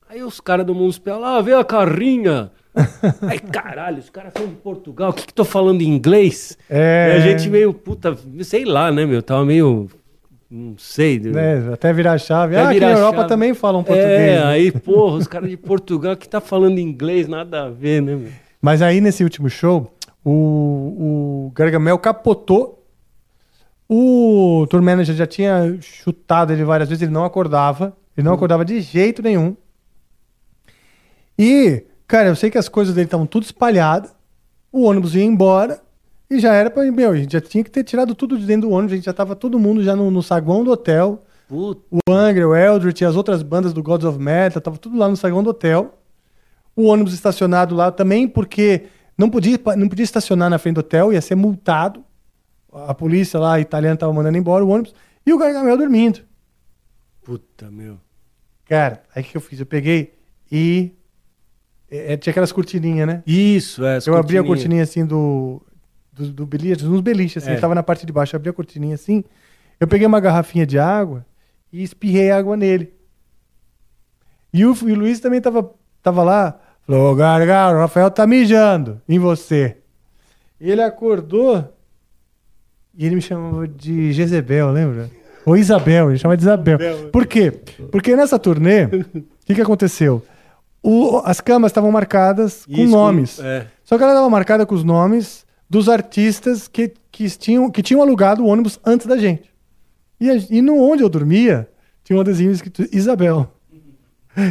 [0.09, 2.51] Aí os caras do Municipal, lá, vê a carrinha.
[3.29, 6.57] aí, caralho, os caras são de Portugal, o que que tô falando em inglês?
[6.71, 7.13] É.
[7.15, 9.91] E a gente meio, puta, sei lá, né, meu, tava meio,
[10.55, 11.19] não sei.
[11.35, 12.55] É, até virar a chave.
[12.55, 13.29] Até ah, aqui virar na a Europa chave.
[13.31, 14.21] também falam português.
[14.21, 14.45] É, né?
[14.45, 18.31] aí, porra, os caras de Portugal que tá falando inglês, nada a ver, né, meu?
[18.61, 19.91] Mas aí nesse último show,
[20.23, 22.79] o, o Gargamel capotou.
[23.89, 27.97] O tour manager já tinha chutado ele várias vezes, ele não acordava.
[28.15, 29.57] Ele não acordava de jeito nenhum.
[31.39, 34.15] E, cara, eu sei que as coisas dele estavam tudo espalhadas.
[34.71, 35.81] O ônibus ia embora
[36.37, 36.83] e já era pra.
[36.91, 38.93] Meu, a gente já tinha que ter tirado tudo de dentro do ônibus.
[38.93, 41.25] A gente já tava todo mundo já no, no saguão do hotel.
[41.49, 44.97] Puta, O Angra, o Eldritch e as outras bandas do Gods of Metal, tava tudo
[44.97, 45.99] lá no saguão do hotel.
[46.75, 48.85] O ônibus estacionado lá também, porque
[49.19, 52.03] não podia, não podia estacionar na frente do hotel, ia ser multado.
[52.73, 54.95] A polícia lá, italiana, tava mandando embora o ônibus.
[55.27, 56.21] E o Gargamel dormindo.
[57.23, 57.99] puta, meu.
[58.65, 59.61] Cara, aí o que eu fiz?
[59.61, 60.15] Eu peguei
[60.51, 60.93] e.
[61.91, 63.23] é, é, tinha aquelas cortininhas, né?
[63.27, 65.61] Isso, é, eu abri a cortininha assim do.
[66.13, 67.55] Do, do beliche, uns beliches, assim, É.
[67.55, 68.35] ele tava na parte de baixo.
[68.37, 69.25] Eu abri a cortininha assim.
[69.81, 71.25] Eu peguei uma garrafinha de água
[71.73, 72.93] e espirrei água nele.
[74.53, 75.71] E o, e o Luiz também tava,
[76.03, 76.61] tava lá.
[76.87, 79.79] Falou: Gargalo, o Rafael tá mijando em você.
[80.61, 81.73] E ele acordou
[82.97, 85.11] e ele me chamava de Jezebel, lembra?
[85.47, 86.79] Ou Isabel, ele chama de Isabel.
[87.11, 87.51] Por quê?
[87.91, 88.91] Porque nessa turnê, o
[89.47, 90.23] que, que aconteceu?
[90.83, 93.41] O- as camas estavam marcadas com Isso, nomes.
[93.41, 93.67] é.
[93.83, 98.03] Só que ela estava marcada com os nomes dos artistas que, que, tinham, que tinham
[98.03, 99.51] alugado o ônibus antes da gente.
[100.21, 101.67] E, a- e no onde eu dormia,
[102.05, 103.51] tinha um adesivo escrito Isabel.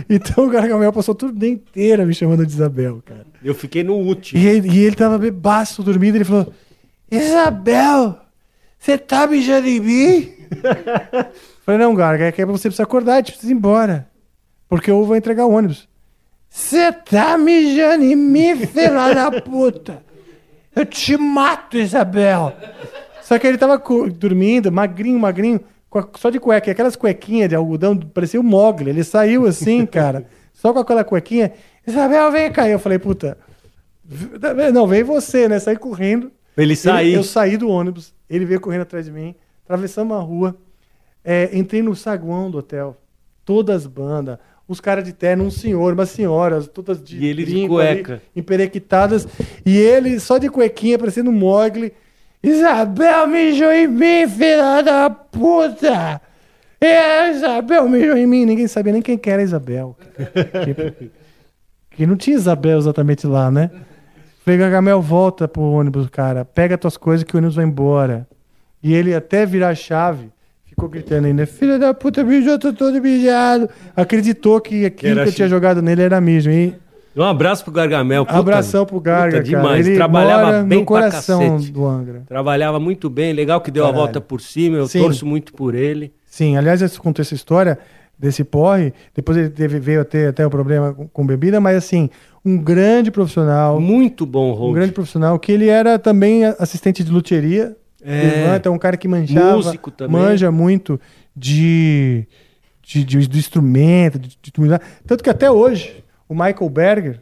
[0.07, 3.25] Então o Gargamel passou tudo dia inteira me chamando de Isabel, cara.
[3.43, 4.39] Eu fiquei no último.
[4.39, 6.53] E ele, e ele tava bebaço dormindo, ele falou:
[7.09, 8.15] Isabel,
[8.77, 10.31] você tá mijando em mim?
[11.65, 14.07] Falei, não, Garga, é que você precisa acordar, a gente precisa ir embora.
[14.69, 15.87] Porque eu vou entregar o ônibus.
[16.47, 20.03] Você tá mijando em mim, filha da puta?
[20.75, 22.53] Eu te mato, Isabel.
[23.21, 23.81] Só que ele tava
[24.15, 25.61] dormindo, magrinho, magrinho,
[26.17, 26.71] só de cueca.
[26.71, 28.89] Aquelas cuequinhas de algodão, parecia o Mogli.
[28.89, 31.51] Ele saiu assim, cara, só com aquela cuequinha.
[31.85, 32.67] Isabel, vem cá.
[32.69, 33.37] Eu falei, puta,
[34.03, 35.59] v- não, vem você, né?
[35.59, 36.31] Saí correndo.
[36.57, 37.13] Ele sair.
[37.13, 39.33] eu saí do ônibus, ele veio correndo atrás de mim,
[39.63, 40.55] atravessamos a rua,
[41.23, 42.97] é, entrei no saguão do hotel,
[43.45, 44.37] todas as bandas,
[44.71, 48.03] os caras de terno, um senhor, uma senhora, todas de E ele de brinco ali,
[48.03, 48.21] cueca.
[48.35, 49.27] emperequitadas,
[49.65, 51.91] e ele só de cuequinha, parecendo um Mogli.
[52.41, 56.21] Isabel mijou em mim, filha da puta!
[56.79, 58.45] É, Isabel mijou em mim.
[58.45, 59.95] Ninguém sabia nem quem que era Isabel.
[60.63, 61.11] que,
[61.95, 63.69] que não tinha Isabel exatamente lá, né?
[64.43, 66.43] Falei, Gargamel, volta pro ônibus, cara.
[66.43, 68.27] Pega tuas coisas que o ônibus vai embora.
[68.81, 70.31] E ele até virar a chave,
[70.81, 73.69] ficou gritando ainda, filha da puta, mijou, tô todo mijado.
[73.95, 76.49] Acreditou que aquilo que eu tinha chi- jogado nele era mijo.
[76.49, 76.73] E
[77.15, 78.25] Um abraço pro Gargamel.
[78.25, 79.61] puta- abração pro Garga, puta, cara.
[79.61, 79.85] demais.
[79.87, 82.23] Ele Trabalhava bem no coração do Angra.
[82.27, 84.03] Trabalhava muito bem, legal que deu a Caralho.
[84.05, 85.01] volta por cima, eu Sim.
[85.01, 86.11] torço muito por ele.
[86.25, 87.77] Sim, aliás, eu contei essa história
[88.17, 88.93] desse porre.
[89.15, 92.09] Depois ele teve, veio a ter até o problema com, com bebida, mas assim,
[92.43, 93.79] um grande profissional.
[93.79, 94.73] Muito bom, Um Hold.
[94.75, 97.75] grande profissional, que ele era também assistente de luteria.
[98.03, 98.43] É.
[98.45, 100.19] Ivan, então um cara que manjava, Músico também.
[100.21, 100.99] manja muito
[101.35, 102.25] de,
[102.81, 104.51] de, de- do instrumento, de, de.
[105.05, 107.21] Tanto que até hoje, o Michael Berger,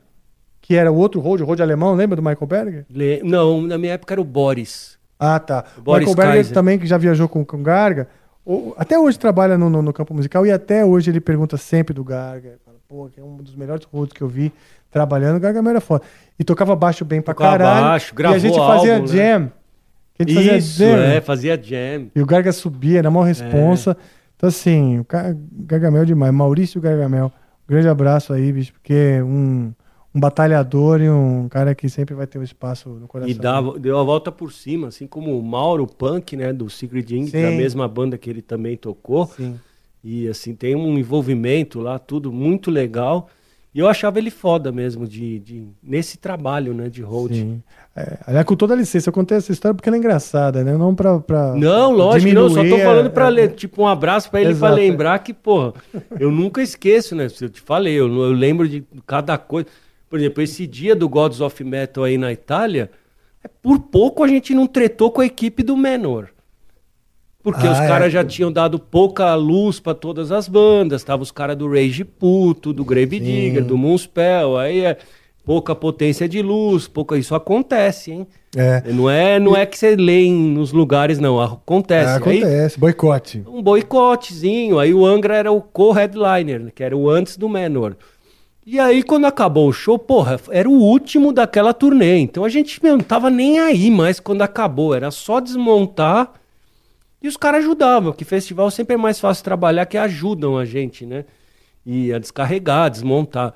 [0.61, 2.85] que era o outro road, o road alemão, lembra do Michael Berger?
[2.89, 4.97] Le- Não, na minha época era o Boris.
[5.19, 5.65] Ah, tá.
[5.77, 6.53] O Boris Michael Berger Kaiser.
[6.53, 8.07] também, que já viajou com, com o Garga,
[8.45, 11.93] o- até hoje trabalha no, no- no campo musical e até hoje ele pergunta sempre
[11.93, 12.57] do Garga.
[12.65, 14.51] Fala, Pô, que é um dos melhores roads que eu vi
[14.89, 16.03] trabalhando, o Gargamel era foda.
[16.39, 17.85] E tocava baixo bem pra Tocava caralho.
[17.85, 19.51] baixo, e a gravou gente fazia álbum, né?
[20.23, 20.97] Gente fazia Isso, jam.
[20.97, 22.07] é, fazia jam.
[22.15, 23.95] E o Garga subia, era maior responsa.
[24.35, 26.33] Então, assim, o Ga- Gargamel demais.
[26.33, 27.31] Maurício Gargamel.
[27.67, 29.71] Grande abraço aí, bicho, porque um,
[30.15, 33.29] um batalhador e um cara que sempre vai ter um espaço no coração.
[33.29, 37.05] E dava, deu a volta por cima, assim como o Mauro Punk, né, do Secret
[37.11, 39.27] Inc., da mesma banda que ele também tocou.
[39.27, 39.59] Sim.
[40.03, 43.29] E assim, tem um envolvimento lá, tudo muito legal.
[43.73, 47.33] E eu achava ele foda mesmo de, de nesse trabalho, né, de hold.
[47.33, 47.61] Sim.
[47.95, 50.75] É, aliás, com toda licença, eu contei essa história porque ela é engraçada, né?
[50.75, 51.19] Não pra.
[51.19, 54.31] pra Não, lógico, não, só tô diminuir a- falando pra a- ler, tipo, um abraço
[54.31, 54.75] pra ele pra Exato.
[54.75, 55.73] lembrar que, porra,
[56.19, 57.27] eu nunca esqueço, né?
[57.39, 59.67] Eu te falei, eu, eu lembro de cada coisa.
[60.09, 62.89] Por exemplo, esse dia do Gods of Metal aí na Itália,
[63.43, 66.29] é, por pouco a gente não tretou com a equipe do Menor.
[67.41, 67.87] Porque Ah, os é.
[67.87, 71.03] caras já tinham dado pouca luz pra todas as bandas.
[71.03, 73.19] Tava os caras do Rage Puto, do Grave.
[73.19, 74.57] Digger, do Moonspell.
[74.57, 74.97] Aí é
[75.45, 77.17] pouca potência de luz, pouca.
[77.17, 78.27] Isso acontece, hein?
[78.55, 78.83] É.
[78.91, 81.39] Não é, não é que você lê em- nos lugares, não.
[81.39, 82.09] Acontece.
[82.09, 83.43] É, Aí, acontece, boicote.
[83.47, 84.77] um boicotezinho.
[84.77, 87.95] Aí o Angra era o co-headliner, que era o antes do Menor.
[88.65, 92.17] E aí, quando acabou o show, porra, era o último daquela turnê.
[92.19, 94.93] Então a gente meu, não tava nem aí mais quando acabou.
[94.93, 96.33] Era só desmontar
[97.21, 98.13] e os caras ajudavam.
[98.13, 101.25] Que festival sempre é mais fácil trabalhar, que ajudam a gente, né?
[101.85, 103.53] E a descarregar, desmontar.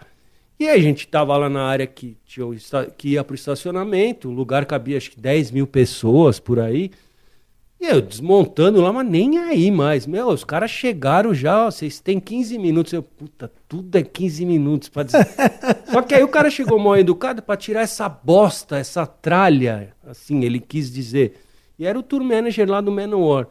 [0.60, 2.56] E aí a gente tava lá na área que, tinha o
[2.98, 6.92] que ia pro estacionamento, o lugar cabia acho que 10 mil pessoas por aí.
[7.84, 10.08] E eu desmontando lá, mas nem aí mais.
[10.08, 12.94] Meu, os caras chegaram já, ó, vocês têm 15 minutos.
[12.94, 15.28] Eu, puta, tudo é 15 minutos pra dizer.
[15.92, 20.46] Só que aí o cara chegou mal educado pra tirar essa bosta, essa tralha, assim,
[20.46, 21.42] ele quis dizer.
[21.78, 23.48] E era o tour manager lá do Manowar.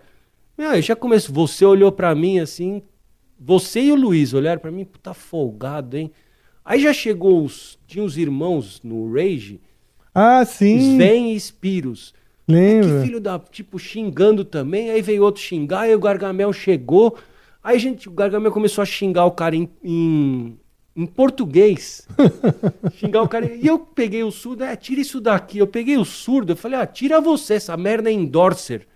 [0.57, 2.83] Meu, aí já começou, você olhou pra mim assim,
[3.39, 6.11] você e o Luiz olharam pra mim, puta folgado, hein?
[6.65, 9.61] Aí já chegou os, tinha os irmãos no Rage,
[10.15, 10.97] Ah, sim.
[10.99, 12.15] Ven e Spiros.
[12.47, 13.03] Que Lembra?
[13.03, 13.39] filho da.
[13.39, 14.91] Tipo, xingando também.
[14.91, 17.17] Aí veio outro xingar, aí o Gargamel chegou.
[17.63, 20.59] Aí gente, o Gargamel começou a xingar o cara em, em,
[20.97, 22.07] em português.
[22.95, 23.47] xingar o cara.
[23.55, 25.59] E eu peguei o surdo, é, tira isso daqui.
[25.59, 28.87] Eu peguei o surdo, eu falei, ah, tira você, essa merda é endorser.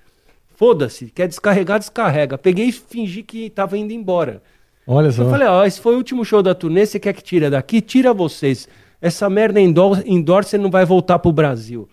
[0.54, 2.38] Foda-se, quer descarregar, descarrega.
[2.38, 4.42] Peguei e fingi que tava indo embora.
[4.86, 5.22] Olha só.
[5.24, 7.80] Eu falei, ó, esse foi o último show da turnê, você quer que tira daqui?
[7.80, 8.68] Tira vocês.
[9.00, 11.88] Essa merda endor endorser não vai voltar pro Brasil.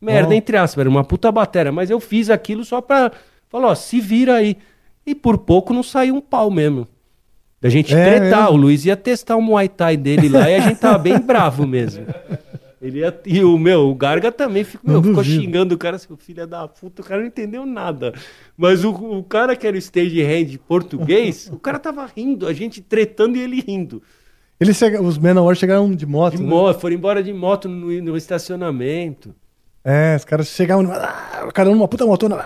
[0.00, 0.32] Merda, Ó.
[0.32, 3.12] entre aspas, era uma puta batera, mas eu fiz aquilo só pra.
[3.48, 4.56] Falar, ó, se vira aí.
[5.04, 6.86] E por pouco não saiu um pau mesmo.
[7.66, 8.42] Da gente É tretar.
[8.42, 8.54] mesmo?
[8.54, 11.66] O Luiz ia testar o Muay Thai dele lá e a gente tava bem bravo
[11.66, 12.06] mesmo.
[12.80, 16.16] Ele ia, e o meu, o Garga também ficou, meu, ficou xingando o cara, seu
[16.16, 18.12] filho da puta, o cara não entendeu nada.
[18.56, 22.52] Mas o, o cara que era o stage hand português, o cara tava rindo, a
[22.52, 24.00] gente tretando e ele rindo.
[24.60, 26.36] Eles chega- os Manowar chegaram de moto.
[26.36, 26.48] De né?
[26.48, 29.34] moto, foram embora de moto no, no estacionamento.
[29.84, 32.44] É, os caras chegavam ah, cada um numa puta motona.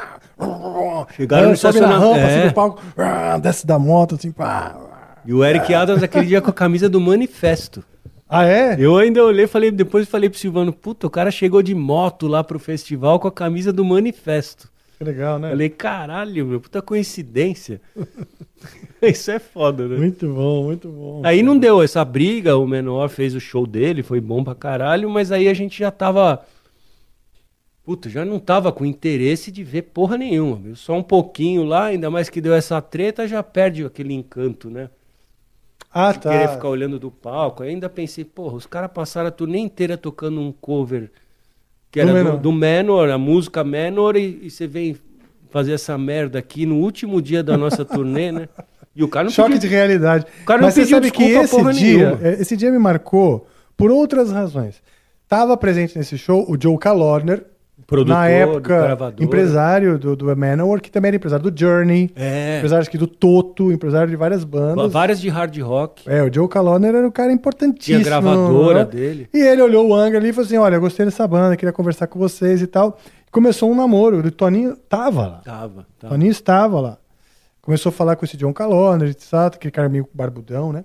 [1.16, 2.48] Chegaram Aí no estacionamento, rampa, assim, é.
[2.48, 4.76] do palco, ah, desce da moto, assim, pá.
[5.24, 7.84] E o Eric Adams aquele dia com a camisa do Manifesto.
[8.28, 8.76] Ah, é?
[8.78, 12.44] Eu ainda olhei, falei, depois falei pro Silvano, puta, o cara chegou de moto lá
[12.44, 14.70] pro festival com a camisa do Manifesto.
[14.96, 15.50] Que legal, né?
[15.50, 17.80] Falei, caralho, meu, puta coincidência.
[19.02, 19.96] Isso é foda, né?
[19.96, 21.22] Muito bom, muito bom.
[21.24, 25.10] Aí não deu essa briga, o Menor fez o show dele, foi bom pra caralho,
[25.10, 26.44] mas aí a gente já tava.
[27.82, 30.56] Puta, já não tava com interesse de ver porra nenhuma.
[30.56, 30.76] Viu?
[30.76, 34.90] Só um pouquinho lá, ainda mais que deu essa treta, já perde aquele encanto, né?
[35.92, 36.54] Ah, De querer tá.
[36.54, 37.62] ficar olhando do palco.
[37.62, 41.10] Aí ainda pensei, porra, os caras passaram a turnê inteira tocando um cover
[41.90, 42.40] que Do era do, Manowar.
[42.42, 44.96] do Manor, a música Manor, e, e você vem
[45.50, 48.48] fazer essa merda aqui no último dia da nossa turnê, né?
[48.94, 50.26] E o cara não Choque podia- de realidade.
[50.42, 52.26] O cara não Mas você pediu sabe que esse dia, nenhuma.
[52.28, 53.46] é, esse dia me marcou
[53.76, 54.82] por outras razões.
[55.28, 57.44] Tava presente nesse show o Joe Calorner,
[57.86, 59.24] Produtor, na época gravador.
[59.24, 62.58] empresário do, do Manowar, que também era empresário do Journey, É.
[62.58, 64.92] empresário aqui do Toto, empresário de várias bandas.
[64.92, 66.08] Várias de hard rock.
[66.08, 67.98] É, o Joe Calorner era um cara importantíssimo.
[67.98, 68.90] Tinha gravadora né?
[68.90, 69.28] dele.
[69.34, 71.72] E ele olhou o Angra ali e falou assim: Olha, eu gostei dessa banda, queria
[71.72, 72.98] conversar com vocês e tal.
[73.32, 74.18] Começou um namoro.
[74.18, 75.40] O Toninho tava lá.
[75.44, 76.14] Tava, O tava.
[76.14, 76.98] Toninho estava lá.
[77.62, 80.84] Começou a falar com esse John Calorner, etc, aquele cara meio barbudão, né?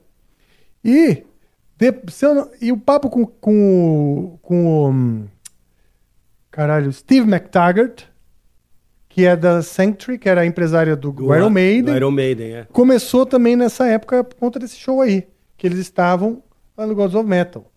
[0.83, 1.23] E,
[1.77, 5.34] de- não- e o papo com, com, com o.
[6.55, 8.03] Caralho, Steve McTaggart,
[9.09, 11.83] que é da Sanctuary, que era a empresária do, Do Iron Maiden.
[11.83, 12.67] do Iron Maiden, é.
[12.71, 15.27] Começou também nessa época por conta desse show aí,
[15.57, 16.41] que eles estavam
[16.77, 17.69] lá no Gods of Metal.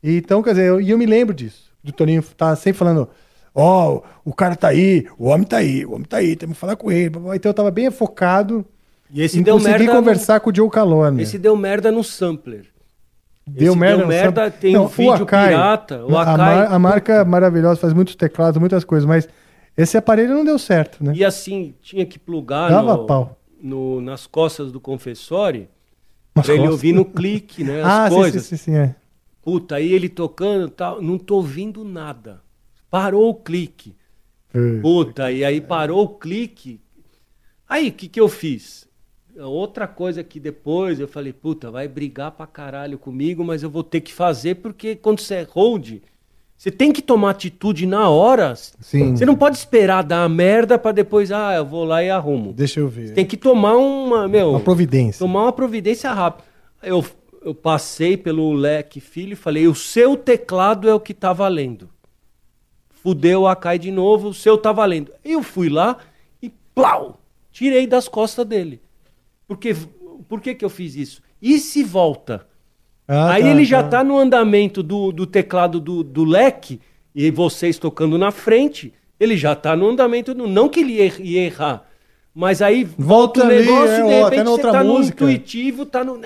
[0.00, 1.70] E então, quer dizer, eu, e eu me lembro disso.
[1.82, 3.08] Do Toninho tá sempre falando,
[3.52, 6.60] ó, o cara tá aí, o homem tá aí, o homem tá aí, temos que
[6.60, 7.10] falar com ele.
[7.34, 8.64] Então eu tava bem focado
[9.12, 9.94] E esse em deu conseguir merda.
[9.96, 11.16] conversar com o Joe Calone.
[11.16, 12.66] No, esse deu merda no sampler.
[13.52, 14.50] Deu esse merda, deu merda, samba.
[14.50, 18.58] tem um vídeo pirata, o a, Akai- mar- a marca é maravilhosa, faz muitos teclados,
[18.60, 19.28] muitas coisas, mas
[19.76, 21.12] esse aparelho não deu certo, né?
[21.14, 23.38] E assim, tinha que plugar Dava no- pau.
[23.62, 25.68] no- nas costas do confessore
[26.34, 26.72] Nas pra ele costas.
[26.74, 27.80] ouvir no clique, né?
[27.82, 28.42] As ah, sim, coisas.
[28.44, 28.94] sim, sim, sim, é.
[29.42, 32.40] Puta, aí ele tocando e tal, não tô ouvindo nada.
[32.90, 33.96] Parou o clique.
[34.82, 36.80] Puta, e aí parou o clique.
[37.68, 38.86] Aí, o que que eu fiz?
[39.38, 43.82] Outra coisa que depois eu falei, puta, vai brigar pra caralho comigo, mas eu vou
[43.84, 45.98] ter que fazer, porque quando você é hold,
[46.56, 48.54] você tem que tomar atitude na hora.
[48.56, 49.16] Sim.
[49.16, 52.52] Você não pode esperar dar a merda pra depois, ah, eu vou lá e arrumo.
[52.52, 53.08] Deixa eu ver.
[53.08, 55.18] Você tem que tomar uma, meu, Uma providência.
[55.18, 56.44] tomar uma providência rápida.
[56.82, 57.04] Eu,
[57.42, 61.88] eu passei pelo leque filho e falei: o seu teclado é o que tá valendo.
[62.90, 65.10] Fudeu a cai de novo, o seu tá valendo.
[65.24, 65.96] Eu fui lá
[66.42, 67.18] e plau!
[67.50, 68.80] Tirei das costas dele.
[69.50, 69.74] Porque,
[70.28, 71.20] por que, que eu fiz isso?
[71.42, 72.46] E se volta?
[73.08, 73.88] Ah, Aí tá, ele já tá.
[73.98, 76.80] tá no andamento do, do teclado do, do leque,
[77.12, 80.46] e vocês tocando na frente, ele já tá no andamento do.
[80.46, 80.92] Não que ele
[81.24, 81.84] ia, errar.
[82.32, 84.84] Mas aí Volta volta, o ali, negócio, é, de repente até na você outra tá
[84.84, 85.24] música.
[85.24, 86.20] no intuitivo, tá no.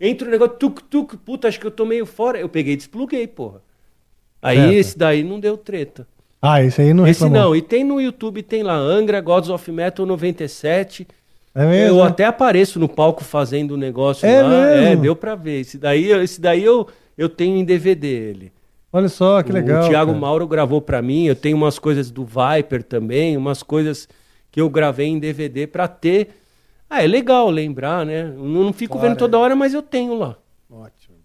[0.00, 2.40] Entra o negócio, tuc, puta, acho que eu tô meio fora.
[2.40, 3.62] Eu peguei e despluguei, porra.
[4.42, 4.72] Aí Certo.
[4.74, 6.04] esse daí não deu treta.
[6.42, 7.50] Ah, esse aí não esse reclamou.
[7.50, 11.06] não, e tem no YouTube, tem lá, Angra, Gods of Metal 97.
[11.54, 11.98] É mesmo?
[11.98, 14.48] Eu até apareço no palco fazendo o negócio É lá.
[14.48, 14.86] mesmo?
[14.86, 15.60] É, deu pra ver.
[15.60, 16.86] Esse daí, esse daí eu,
[17.18, 18.52] eu tenho em DVD ele.
[18.92, 19.84] Olha só, que legal.
[19.84, 20.20] o Thiago cara.
[20.20, 21.24] Mauro gravou pra mim.
[21.26, 24.08] Eu tenho umas coisas do Viper também, umas coisas
[24.50, 26.28] que eu gravei em DVD pra ter.
[26.88, 28.32] Ah, é legal lembrar, né?
[28.36, 30.36] Eu não fico Claro, vendo toda hora, mas eu tenho lá.
[30.68, 31.16] Ótimo.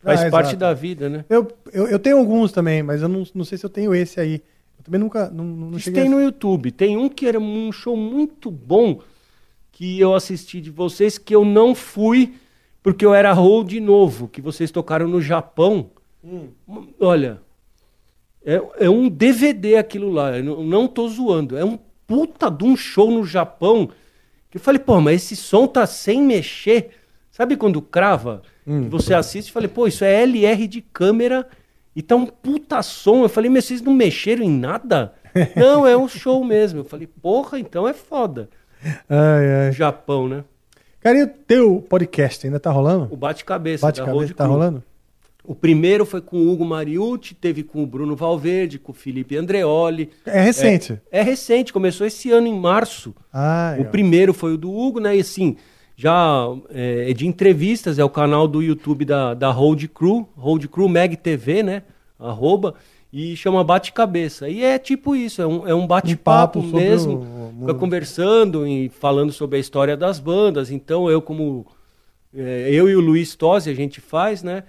[0.00, 0.60] Faz Ah, parte exato.
[0.60, 1.24] da vida, né?
[1.28, 4.20] Eu, eu, eu tenho alguns também, mas eu não, não sei se eu tenho esse
[4.20, 4.34] aí.
[4.78, 5.28] Eu também nunca.
[5.28, 6.70] Não, não Isso tem a- no YouTube.
[6.70, 9.00] Tem um que era um show muito bom
[9.78, 12.34] que eu assisti de vocês, que eu não fui
[12.82, 15.92] porque eu era hold novo, que vocês tocaram no Japão.
[16.98, 17.40] Olha,
[18.44, 20.36] é, é um DVD aquilo lá.
[20.36, 21.56] Eu não, tô zoando.
[21.56, 21.78] É um
[22.08, 23.88] puta de um show no Japão.
[24.50, 26.90] Que eu falei, pô, mas esse som tá sem mexer.
[27.30, 28.42] Sabe quando crava?
[28.64, 31.48] que você assiste e falei, pô, isso é LR de câmera
[31.94, 33.22] e tá um puta som.
[33.22, 35.14] Eu falei, mas vocês não mexeram em nada?
[35.54, 36.80] não, é um show mesmo.
[36.80, 38.50] Eu falei, porra, então é foda.
[39.08, 39.72] Ai, ai.
[39.72, 40.44] Japão, né?
[41.00, 43.08] Cara, e o teu podcast ainda tá rolando?
[43.10, 43.86] O bate-cabeça.
[43.86, 44.82] Bate-cabeça tá rolando?
[45.44, 49.34] O primeiro foi com o Hugo Mariucci, teve com o Bruno Valverde, com o Felipe
[49.36, 50.10] Andreoli.
[50.26, 51.00] É recente.
[51.10, 53.14] É, é recente, começou esse ano em março.
[53.32, 55.16] Ah, O primeiro foi o do Hugo, né?
[55.16, 55.56] E assim,
[55.96, 60.68] já é, é de entrevistas, é o canal do YouTube da, da Road Crew, Road
[60.68, 61.82] Crew Mag TV, né?
[62.18, 62.74] Arroba,
[63.12, 64.48] e chama Bate-Cabeça.
[64.48, 67.18] E é tipo isso, é um, é um bate-papo Um mesmo.
[67.18, 70.70] o- o- Fica conversando e falando sobre a história das bandas.
[70.70, 71.66] Então eu, como.
[72.34, 74.64] é, eu e o Luiz Tosi, a gente faz, né?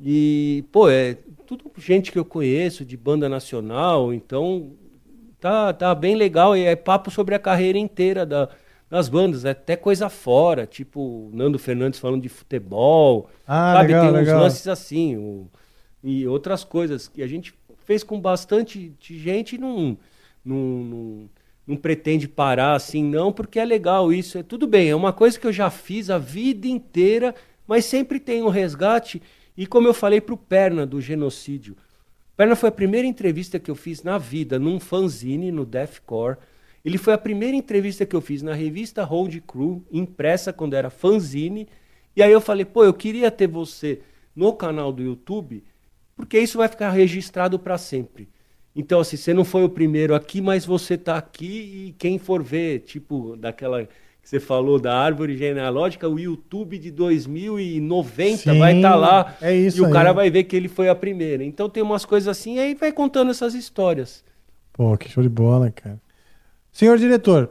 [0.00, 1.16] E, pô, é
[1.46, 4.72] tudo gente que eu conheço, de banda nacional, então
[5.38, 6.56] tá, tá bem legal.
[6.56, 8.48] E é papo sobre a carreira inteira da,
[8.90, 13.88] das bandas, é até coisa fora, tipo Nando Fernandes falando de futebol, Ah, sabe?
[13.88, 14.40] legal, Tem uns legal.
[14.42, 15.46] lances assim, o-
[16.02, 17.54] e outras coisas que a gente
[17.84, 19.96] fez com bastante gente e não,
[20.44, 21.30] não, não,
[21.66, 24.38] não pretende parar assim, não, porque é legal isso.
[24.38, 27.34] É tudo bem, é uma coisa que eu já fiz a vida inteira,
[27.66, 29.22] mas sempre tem um resgate.
[29.56, 31.76] E como eu falei pro Perna do genocídio,
[32.36, 36.38] Perna foi a primeira entrevista que eu fiz na vida, num fanzine, no Deathcore.
[36.84, 40.90] Ele foi a primeira entrevista que eu fiz na revista Road Crew, impressa quando era
[40.90, 41.68] fanzine.
[42.16, 44.00] E aí eu falei, pô, eu queria ter você
[44.34, 45.62] no canal do YouTube,
[46.16, 48.28] porque isso vai ficar registrado para sempre.
[48.74, 52.42] Então, assim, você não foi o primeiro aqui, mas você tá aqui e quem for
[52.42, 58.76] ver, tipo, daquela que você falou da árvore genealógica, o YouTube de 2090 Sim, vai
[58.76, 59.92] estar lá é isso e o aí.
[59.92, 61.44] cara vai ver que ele foi a primeira.
[61.44, 64.24] Então tem umas coisas assim, aí vai contando essas histórias.
[64.72, 66.00] Pô, que show de bola, cara.
[66.70, 67.50] Senhor diretor,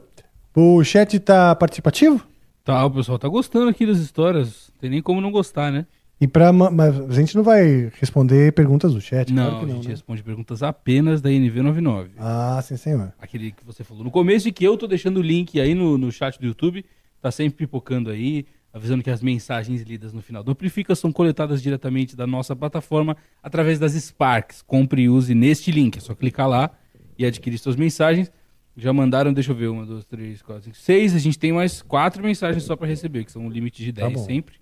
[0.55, 2.25] o chat tá participativo?
[2.63, 4.71] Tá, o pessoal tá gostando aqui das histórias.
[4.79, 5.85] Tem nem como não gostar, né?
[6.21, 9.71] E pra, ma- mas a gente não vai responder perguntas do chat, Não, claro que
[9.71, 9.89] a gente né?
[9.91, 12.09] responde perguntas apenas da NV99.
[12.19, 13.11] Ah, sim, senhor.
[13.19, 15.97] Aquele que você falou no começo e que eu tô deixando o link aí no,
[15.97, 16.85] no chat do YouTube.
[17.19, 21.59] Tá sempre pipocando aí, avisando que as mensagens lidas no final do Amplifica são coletadas
[21.61, 24.61] diretamente da nossa plataforma através das Sparks.
[24.61, 25.97] Compre e use neste link.
[25.97, 26.69] É só clicar lá
[27.17, 28.31] e adquirir suas mensagens.
[28.77, 31.15] Já mandaram, deixa eu ver, uma, duas, três, quatro, cinco, seis.
[31.15, 34.13] A gente tem mais quatro mensagens só para receber, que são um limite de 10
[34.13, 34.19] bom.
[34.19, 34.60] sempre.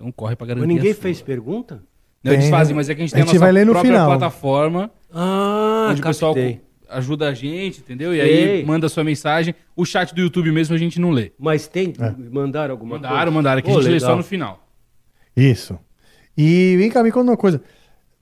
[0.00, 0.66] Então corre para garantir.
[0.66, 1.02] Mas ninguém a sua.
[1.02, 1.82] fez pergunta?
[2.24, 2.78] Não, eles Tem, fazem, né?
[2.78, 4.06] mas é que a gente A tem a, gente nossa vai ler no própria final.
[4.08, 6.60] plataforma Ah, onde o pessoal captei.
[6.88, 8.14] ajuda a gente, entendeu?
[8.14, 8.60] E Sei.
[8.60, 9.54] aí manda sua mensagem.
[9.76, 11.32] O chat do YouTube mesmo a gente não lê.
[11.38, 12.14] Mas tem, É.
[12.30, 13.08] mandaram alguma coisa?
[13.08, 14.66] Mandaram, mandaram, que a gente lê só no final.
[15.36, 15.78] Isso.
[16.36, 17.60] E vem cá, me conta uma coisa.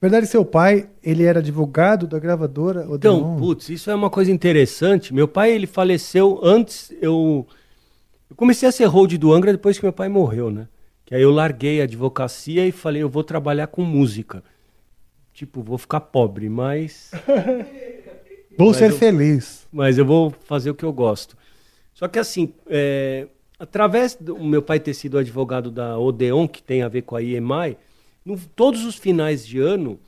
[0.00, 3.36] Verdade, seu pai, ele era advogado da gravadora Então, Odeon?
[3.36, 5.12] putz, isso é uma coisa interessante.
[5.12, 7.46] Meu pai, ele faleceu antes, eu...
[8.30, 10.68] Eu comecei a ser hold do Angra depois que meu pai morreu, né?
[11.08, 14.44] Que aí eu larguei a advocacia e falei, eu vou trabalhar com música.
[15.32, 17.10] Tipo, vou ficar pobre, mas...
[18.58, 19.66] Vou mas ser eu- feliz.
[19.72, 21.34] mas eu vou fazer o que eu gosto.
[21.94, 23.28] Só que assim, é,
[23.58, 27.22] através do meu pai ter sido advogado da Odeon, que tem a ver com a
[27.22, 27.78] IEMAI,
[28.24, 29.98] no, todos os finais de ano,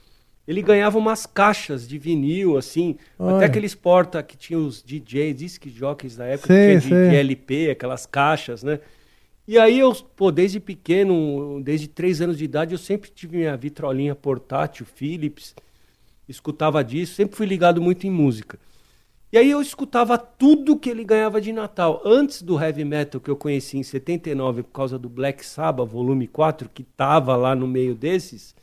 [0.49, 3.37] ele ganhava umas caixas de vinil, assim, Olha.
[3.37, 7.11] até aqueles porta que tinha os DJs, disc jockeys da época, Sei, que tinha de,
[7.11, 8.81] de LP, aquelas caixas, né?
[9.51, 13.57] E aí eu, pô, desde pequeno, desde três anos de idade, eu sempre tive minha
[13.57, 15.57] vitrolinha portátil, Philips,
[16.29, 18.61] escutava disso, sempre fui ligado muito em música.
[19.33, 22.01] E aí eu escutava tudo que ele ganhava de Natal.
[22.05, 26.29] Antes do heavy metal que eu conheci em 79 por causa do Black Sabbath, volume
[26.29, 28.55] 4, que tava lá no meio desses,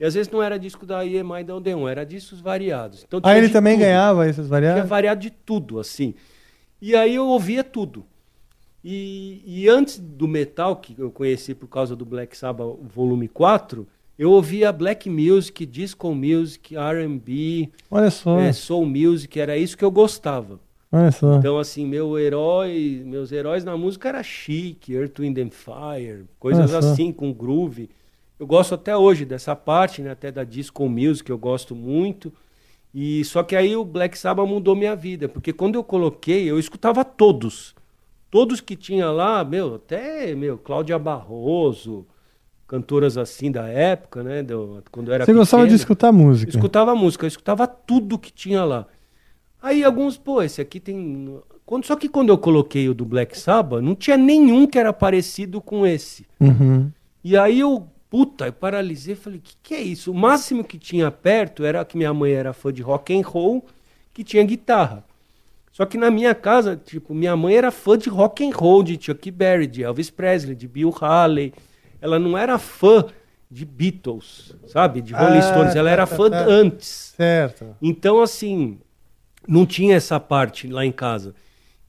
[0.00, 3.04] e às vezes não era disco da EMI e da Odeon, era discos variados.
[3.06, 3.84] Então, Ah, tinha ele também tudo.
[3.84, 4.88] ganhava esses Tinha variados?
[4.88, 6.14] variado de tudo, assim.
[6.80, 8.06] E aí eu ouvia tudo.
[8.84, 13.86] E, e antes do metal, que eu conheci por causa do Black Sabbath volume 4,
[14.18, 17.70] eu ouvia black music, disco music, R&B,
[18.40, 20.60] eh, soul music, era isso que eu gostava.
[20.92, 21.36] olha só.
[21.36, 26.72] Então, assim, meu herói, meus heróis na música era chique, Earth, Wind and Fire, coisas
[26.74, 27.88] assim, com groove.
[28.38, 30.10] Eu gosto até hoje dessa parte, né?
[30.10, 32.32] Até da disco music, eu gosto muito.
[32.94, 36.58] E só que aí o Black Sabbath mudou minha vida, porque quando eu coloquei, eu
[36.58, 37.74] escutava todos.
[38.34, 42.04] Todos que tinha lá, meu, até, meu, Cláudia Barroso,
[42.66, 44.42] cantoras assim da época, né?
[44.42, 45.76] do- quando eu era Você gostava de pequeno.
[45.76, 46.50] escutar música?
[46.50, 48.86] Escutava música, eu escutava tudo que tinha lá.
[49.62, 51.38] Aí alguns, pô, esse aqui tem.
[51.64, 54.92] Quando, só que quando eu coloquei o do Black Sabbath, não tinha nenhum que era
[54.92, 56.26] parecido com esse.
[56.40, 56.90] Uhum.
[57.22, 60.10] E aí eu, puta, eu paralisei, falei, o que, que é isso?
[60.10, 63.64] O máximo que tinha perto era que minha mãe era fã de rock and roll,
[64.12, 65.04] que tinha guitarra.
[65.74, 68.96] Só que na minha casa, tipo, minha mãe era fã de rock and roll, de
[68.98, 71.52] Chuck Berry, de Elvis Presley, de Bill Haley.
[72.00, 73.04] Ela não era fã
[73.50, 75.02] de Beatles, sabe?
[75.02, 75.74] De Rolling Ah, Stones.
[75.74, 76.44] Ela tá, era tá, fã tá.
[76.46, 77.12] antes.
[77.16, 77.76] Certo.
[77.82, 78.78] Então, assim,
[79.48, 81.34] não tinha essa parte lá em casa.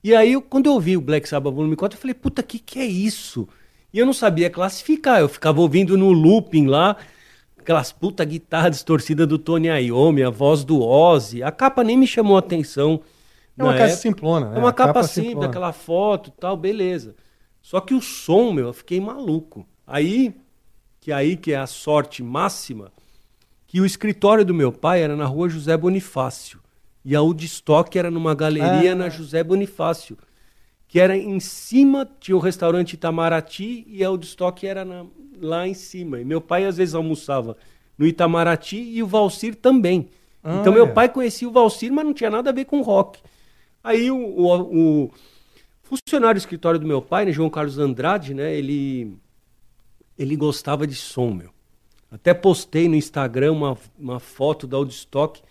[0.04, 2.58] E aí, eu- quando eu vi o Black Sabbath volume 4, eu falei, puta, que
[2.58, 3.48] que é isso?
[3.94, 6.98] E eu não sabia classificar, eu ficava ouvindo no looping lá,
[7.56, 12.08] aquelas puta guitarra distorcida do Tony Iommi, a voz do Ozzy, a capa nem me
[12.08, 13.00] chamou a atenção.
[13.58, 14.02] É uma caixa época.
[14.02, 14.58] simplona, né?
[14.58, 15.48] É uma capa, capa simples, simplona.
[15.50, 17.16] aquela foto e tal, beleza.
[17.62, 19.66] Só que o som, meu, eu fiquei maluco.
[19.88, 20.36] Aí,
[21.00, 22.92] que aí que é a sorte máxima,
[23.68, 26.60] que o escritório do meu pai era na rua José Bonifácio.
[27.04, 28.96] E a Woodstock era numa galeria Ah.
[28.96, 30.18] na José Bonifácio.
[30.88, 35.06] Que era em cima, tinha o restaurante Itamaraty e a Woodstock era na-
[35.42, 36.20] lá em cima.
[36.20, 37.58] E meu pai às vezes almoçava
[37.98, 40.10] no Itamaraty e o Valcir também.
[40.62, 40.94] Então meu Olha.
[40.94, 43.20] pai conhecia o Valcir, mas não tinha nada a ver com rock.
[43.86, 45.12] Aí o, o- o
[45.84, 49.16] funcionário do escritório do meu pai, né, João Carlos Andrade, né, ele,
[50.18, 51.52] ele gostava de som, meu.
[52.12, 55.42] Até postei no Instagram uma, uma foto da Woodstock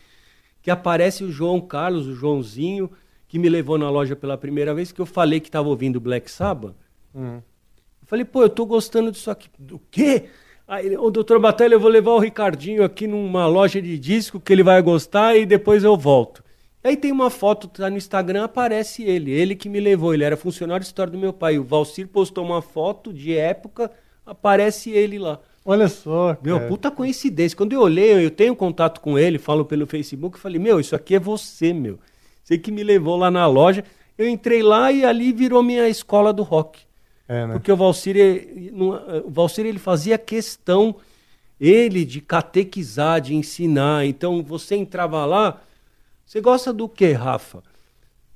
[0.61, 2.91] que aparece o João Carlos, o Joãozinho,
[3.29, 6.31] que me levou na loja pela primeira vez, que eu falei que estava ouvindo Black
[6.31, 6.75] Sabbath.
[7.15, 7.37] Hum.
[7.37, 9.49] Eu falei, pô, eu tô gostando disso aqui.
[9.59, 10.25] Do quê?
[10.67, 14.41] Aí ele, ô, doutor Batalha, eu vou levar o Ricardinho aqui numa loja de disco
[14.41, 16.44] que ele vai gostar e depois eu volto.
[16.85, 19.31] Aí tem uma foto, tá no Instagram, aparece ele.
[19.33, 21.59] Ele que me levou, ele era funcionário de história do meu pai.
[21.59, 23.91] O Valcir postou uma foto de época,
[24.27, 25.41] aparece ele lá.
[25.65, 26.69] Olha só, Meu, cara.
[26.69, 27.57] puta coincidência.
[27.57, 31.15] Quando eu olhei, eu tenho contato com ele, falo pelo Facebook, falei, meu, isso aqui
[31.15, 31.99] é você, meu.
[32.43, 33.83] Você que me levou lá na loja.
[34.19, 36.83] Eu entrei lá e ali virou minha escola do rock.
[37.27, 37.55] É, né?
[37.55, 40.95] Porque o Valcir, ele, não- o Valcir, ele fazia questão,
[41.59, 44.05] ele, de catequizar, de ensinar.
[44.07, 45.63] Então, você entrava lá,
[46.25, 47.63] você gosta do que, Rafa?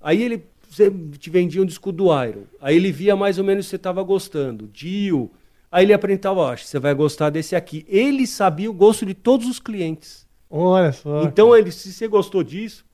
[0.01, 2.43] Aí ele você te vendia um disco do Iron.
[2.61, 4.69] Aí ele via mais ou menos se você estava gostando.
[4.69, 5.31] Dio.
[5.73, 7.85] Aí ele apresentava, acho que você vai gostar desse aqui.
[7.89, 10.27] Ele sabia o gosto de todos os clientes.
[10.51, 11.23] Olha só.
[11.23, 12.85] Então, ele, se você gostou disso,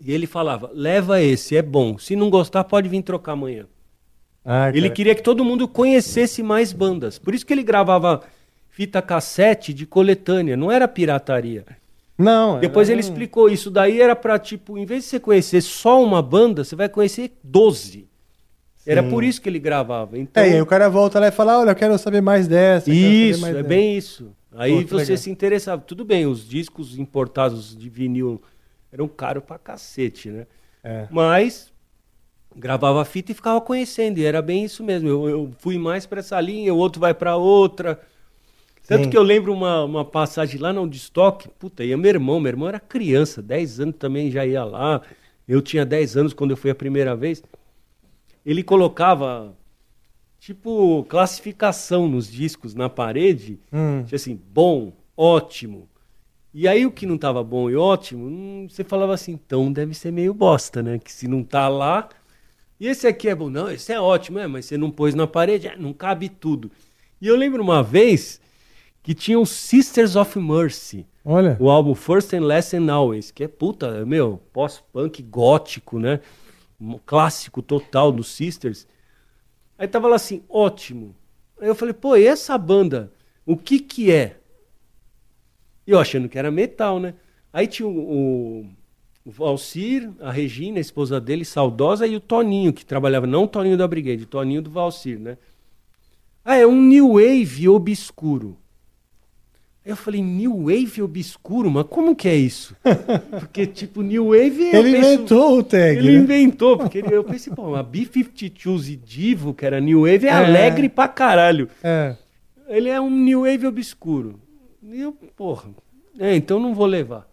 [0.00, 1.98] e ele falava, leva esse, é bom.
[1.98, 3.66] Se não gostar, pode vir trocar amanhã.
[4.42, 7.18] Ah, Ele queria que todo mundo conhecesse mais bandas.
[7.18, 8.22] Por isso que ele gravava
[8.70, 11.66] fita cassete de coletânea, não era pirataria.
[12.20, 13.70] Não, Depois era ele um- explicou isso.
[13.70, 17.32] Daí era pra, tipo, em vez de você conhecer só uma banda, você vai conhecer
[17.42, 18.08] 12.
[18.86, 19.10] Era Sim.
[19.10, 20.18] por isso que ele gravava.
[20.18, 22.48] Então, É, e aí o cara volta lá e fala, olha, eu quero saber mais
[22.48, 22.90] dessa.
[22.90, 23.68] isso, mais é dessa.
[23.68, 24.32] bem isso.
[24.52, 25.16] Aí Pô, você legal.
[25.18, 25.82] se interessava.
[25.82, 28.40] Tudo bem, os discos importados de vinil
[28.92, 30.46] eram caros pra cacete, né?
[30.82, 31.06] É.
[31.10, 31.70] Mas
[32.56, 34.18] gravava a fita e ficava conhecendo.
[34.18, 35.08] E era bem isso mesmo.
[35.08, 38.00] Eu, eu fui mais pra essa linha, o outro vai pra outra.
[38.90, 39.10] Tanto Sim.
[39.10, 42.68] que eu lembro uma, uma passagem lá no estoque, puta, ia meu irmão, meu irmão
[42.68, 45.00] era criança, 10 anos também já ia lá.
[45.46, 47.40] Eu tinha 10 anos quando eu fui a primeira vez.
[48.44, 49.56] Ele colocava,
[50.40, 54.02] tipo, classificação nos discos na parede, Hum.
[54.04, 55.88] tinha assim, bom, ótimo.
[56.52, 59.94] E aí o que não tava bom e ótimo, hum, você falava assim, então deve
[59.94, 60.98] ser meio bosta, né?
[60.98, 62.08] Que se não tá lá.
[62.80, 65.28] E esse aqui é bom, não, esse é ótimo, é, mas você não pôs na
[65.28, 66.72] parede, é, não cabe tudo.
[67.20, 68.40] E eu lembro uma vez
[69.02, 71.56] que tinha o Sisters of Mercy, Olha.
[71.58, 76.20] o álbum First and Last and Always, que é puta, meu, pós-punk gótico, né?
[76.80, 78.86] Um clássico total do Sisters.
[79.78, 81.14] Aí tava lá assim, ótimo.
[81.60, 83.12] Aí eu falei, pô, e essa banda,
[83.46, 84.36] o que que é?
[85.86, 87.14] E eu achando que era metal, né?
[87.52, 88.66] Aí tinha o, o,
[89.24, 93.48] o Valcir, a Regina, a esposa dele, saudosa, e o Toninho, que trabalhava, não o
[93.48, 95.36] Toninho da Brigade, o Toninho do Valcir, né?
[96.44, 98.56] Ah, é um New Wave obscuro.
[99.84, 101.70] Eu falei, New Wave obscuro?
[101.70, 102.76] Mas como que é isso?
[103.40, 104.62] Porque, tipo, New Wave...
[104.74, 106.18] Ele penso- inventou o tag, Ele né?
[106.18, 110.30] inventou, porque ele- eu pensei, pô, a B-52s e Divo, que era New Wave, é,
[110.30, 110.32] É.
[110.32, 111.68] alegre pra caralho.
[111.82, 112.14] É.
[112.68, 114.38] Ele é um New Wave obscuro.
[114.82, 115.70] E eu, porra,
[116.18, 117.26] é, então não vou levar.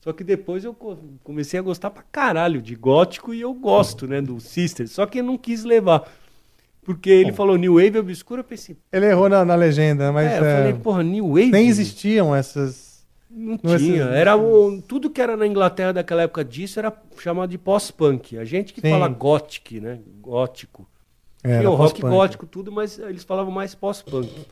[0.00, 4.06] Só que depois eu co- comecei a gostar pra caralho de gótico e eu gosto,
[4.08, 4.88] né, do Sister.
[4.88, 6.10] Só que eu não quis levar.
[6.84, 10.38] Porque ele falou New Wave obscuro, eu pensei, Ele errou na, na legenda, mas é,
[10.38, 11.50] eu é, falei, porra, New Wave?
[11.50, 13.06] nem existiam essas.
[13.30, 14.02] Não Não tinha.
[14.02, 18.36] esses- Era o, tudo que era na Inglaterra daquela época disso era chamado de pós-punk.
[18.36, 18.90] A gente que Sim.
[18.90, 20.00] fala gothic, né?
[20.20, 20.86] Gótico.
[21.44, 24.46] É, Tinha o rock gótico, tudo, mas eles falavam mais pós-punk.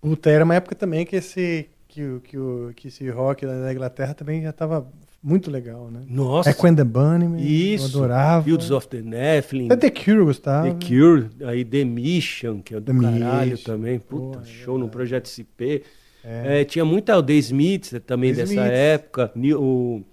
[0.00, 2.36] Puta, era uma época também que esse, que, que,
[2.76, 4.86] que esse rock da da Inglaterra também já tava
[5.22, 6.02] muito legal, né?
[6.08, 6.50] Nossa.
[6.50, 7.84] Echo and the Bunnymen, Isso.
[7.98, 8.44] eu adorava.
[8.44, 9.66] Fields of the Nephilim.
[9.70, 10.72] Até The Cure eu gostava.
[10.74, 13.64] The Cure, aí The Mission, que é do The caralho Mission.
[13.72, 13.98] também.
[13.98, 15.82] Puta, Pô, é show no Projeto SP.
[16.24, 16.60] É.
[16.60, 18.72] É, tinha muita o The Smiths também The dessa Smiths.
[18.72, 19.32] época.
[19.34, 20.04] New, o,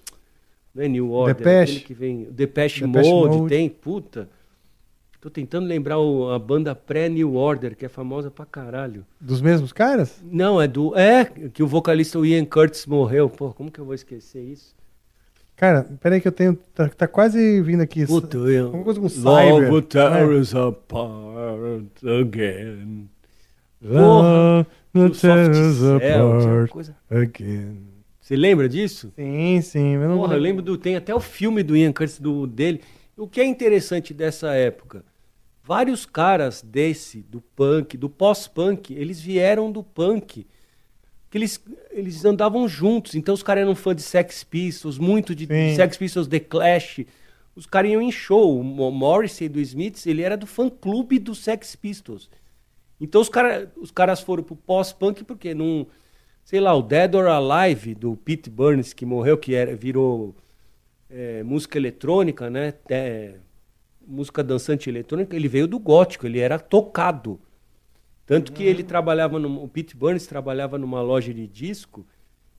[0.73, 1.79] não é New Order, Depeche.
[1.81, 2.27] que vem.
[2.31, 3.49] Depeche, Depeche Mode, Mode.
[3.49, 4.29] tem, puta.
[5.21, 9.03] Tô tentando lembrar o- a banda pré-New Order, que é famosa pra caralho.
[9.19, 10.23] Dos mesmos caras?
[10.23, 10.95] Não, é do.
[10.95, 13.27] É, que o vocalista Ian Curtis morreu.
[13.27, 14.74] Pô, como que eu vou esquecer isso?
[15.55, 16.55] Cara, peraí que eu tenho.
[16.73, 18.05] Tá, tá quase vindo aqui.
[18.05, 19.81] Puta, eu- Alguma coisa com Love cyber.
[19.83, 20.35] tear né?
[20.35, 23.09] us apart again.
[23.81, 24.65] Love
[25.15, 25.53] Cell,
[25.99, 27.77] tinha uma apart coisa- again.
[28.19, 29.13] Você lembra disso?
[29.15, 29.93] Sim, sim.
[29.95, 30.77] Eu não Porra, eu lembro do.
[30.77, 32.81] Tem até o filme do Ian Curtis do, dele.
[33.15, 35.05] O que é interessante dessa época?
[35.63, 40.45] Vários caras desse, do punk, do pós-punk, eles vieram do punk.
[41.35, 43.13] Que eles, eles andavam juntos.
[43.13, 45.75] Então os caras eram fã de Sex Pistols, muito de, de.
[45.75, 47.01] Sex Pistols, The Clash.
[47.53, 48.57] Os caras iam em show.
[48.57, 52.29] O Mo- Morrissey do Smiths, ele era do fã-clube do Sex Pistols.
[53.01, 55.85] Então os, cara, os caras foram pro pós-punk porque não...
[56.45, 60.33] Sei lá, o Dead or Alive do Pete Burns, que morreu, que era, virou
[61.09, 62.75] é, música eletrônica, né?
[62.89, 63.33] É,
[64.07, 67.41] música dançante eletrônica, ele veio do gótico, ele era tocado.
[68.25, 72.05] Tanto que ele trabalhava, num, o Pete Burns trabalhava numa loja de disco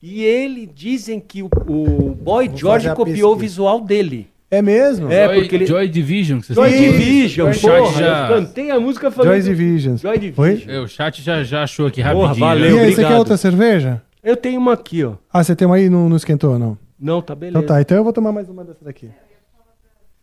[0.01, 4.29] E ele dizem que o, o Boy Vou George copiou o visual dele.
[4.49, 5.11] É mesmo?
[5.11, 6.39] É, Joy, porque ele- Joy Division.
[6.39, 7.99] Que você Joy tá- Division, O chat porra.
[7.99, 9.31] já- Eu cantei a música falando.
[9.33, 9.97] Joy Division.
[9.97, 10.45] Joy Division.
[10.47, 10.63] Oi?
[10.67, 12.45] É, o chat já, já achou aqui Porra, rapidinho.
[12.45, 12.61] valeu.
[12.61, 12.67] né?
[12.67, 13.11] E aí, você obrigado.
[13.11, 14.01] quer outra cerveja?
[14.23, 15.15] Eu tenho uma aqui, ó.
[15.33, 16.77] Ah, você tem uma aí e não, não esquentou, não?
[16.99, 17.57] Não, tá beleza.
[17.59, 19.09] Então tá, então eu vou tomar mais uma dessa daqui.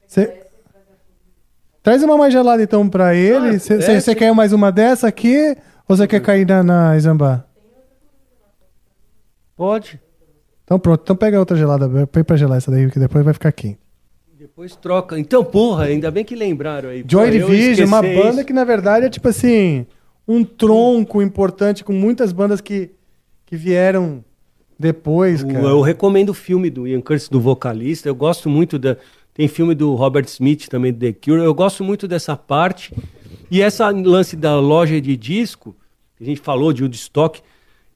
[0.06, 0.43] Você...
[1.84, 3.50] Traz uma mais gelada então pra ele.
[3.56, 4.14] Ah, Você é, sim.
[4.14, 5.54] quer mais uma dessa aqui?
[5.86, 7.44] Ou você quer cair na, na Isambá?
[9.56, 10.00] Pode.
[10.64, 13.52] Então pronto, então pega outra gelada, põe pra gelar essa daí, que depois vai ficar
[13.52, 13.78] quente.
[14.38, 15.18] Depois troca.
[15.18, 17.04] Então, porra, ainda bem que lembraram aí.
[17.06, 18.44] Joy Division, uma banda isso.
[18.46, 19.86] que na verdade é tipo assim,
[20.26, 22.90] um tronco importante com muitas bandas que,
[23.46, 24.24] que vieram
[24.78, 25.60] depois, O- cara.
[25.66, 28.08] Eu recomendo o filme do Ian Curtis, do vocalista.
[28.08, 28.96] Eu gosto muito da.
[29.34, 31.42] Tem filme do Robert Smith também, The Cure.
[31.42, 32.94] Eu gosto muito dessa parte.
[33.50, 35.76] E essa lance da loja de disco,
[36.16, 37.42] que a gente falou de Woodstock,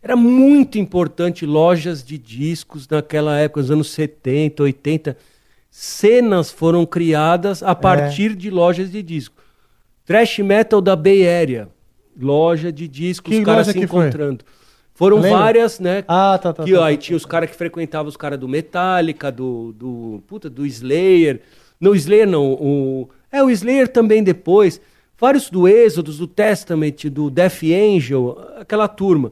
[0.03, 5.17] era muito importante lojas de discos naquela época, nos anos 70, 80.
[5.71, 9.37] Cenas foram criadas a partir de lojas de disco.
[10.05, 11.69] Trash Metal da Bay Area,
[12.21, 14.11] loja de discos, Que os caras se que foi?
[14.99, 15.39] Foram Lembra?
[15.39, 16.03] várias, né?
[16.09, 16.65] Ah, tá, tá.
[16.65, 20.21] que tá, aí tá, tinha os caras que frequentavam os caras do Metallica, do, do.
[20.27, 21.41] Puta, do Slayer.
[21.79, 22.55] Não, Slayer não.
[22.55, 24.81] O, é, o Slayer também depois.
[25.17, 29.31] Vários do Êxodos, do Testament, do Death Angel, aquela turma.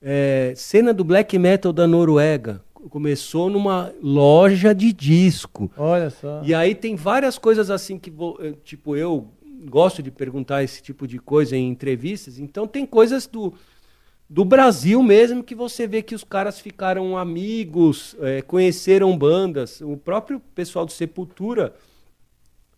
[0.00, 2.62] É, cena do black metal da Noruega.
[2.88, 5.72] Começou numa loja de disco.
[5.76, 6.40] Olha só.
[6.44, 9.26] E aí tem várias coisas assim que, vou, eh, tipo, eu
[9.68, 12.38] gosto de perguntar esse tipo de coisa em entrevistas.
[12.38, 13.52] Então tem coisas do,
[14.32, 19.80] do Brasil mesmo que você vê que os caras ficaram amigos, eh, conheceram bandas.
[19.80, 21.74] O próprio pessoal do Sepultura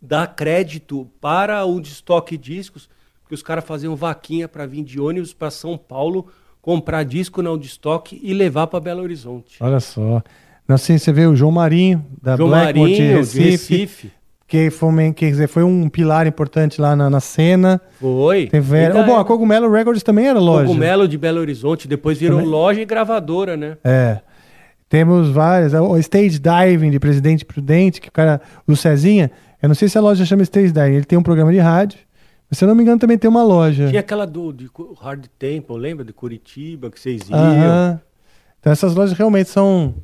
[0.01, 2.89] dá crédito para o de estoque discos,
[3.29, 6.27] que os caras faziam vaquinha para vir de ônibus para São Paulo
[6.63, 9.59] comprar disco na Woodstock e levar para Belo Horizonte.
[9.61, 10.23] Olha só.
[10.79, 14.13] Se você vê o João Marinho, da João Blackmore Marinho, de de Recife, Recife.
[14.53, 17.81] Que foi, quer dizer, foi um pilar importante lá na, na cena.
[17.99, 18.51] Foi.
[18.53, 20.67] Ainda Oh, bom, a Cogumelo Records também era loja.
[20.67, 22.53] Cogumelo de Belo Horizonte, depois virou Também?
[22.53, 23.79] loja e gravadora, né?
[23.83, 24.21] É.
[24.91, 25.73] Temos várias.
[25.73, 28.43] O Stage Diving de Presidente Prudente, que o cara.
[28.67, 29.31] O Cezinha.
[29.63, 30.97] Eu não sei se a loja chama Stage Diving.
[30.97, 31.99] Ele tem um programa de rádio.
[32.51, 33.89] Mas, se eu não me engano, também tem uma loja.
[33.89, 34.69] Tinha aquela do de
[35.01, 36.05] Hard Temple, lembra?
[36.05, 37.39] De Curitiba, que vocês iam.
[37.39, 38.01] Aham.
[38.61, 39.95] Então essas lojas realmente são.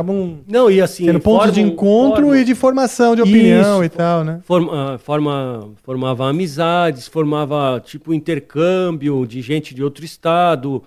[0.00, 1.04] Acabam Não, e assim.
[1.04, 3.84] sendo pontos de formam- encontro formam- e de formação de opinião Isso.
[3.84, 4.40] e tal, né?
[4.44, 10.82] Forma, ah, forma, formava amizades, formava tipo intercâmbio de gente de outro estado,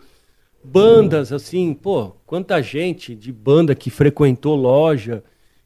[0.64, 5.23] bandas assim, pô, quanta gente de banda que frequentou loja.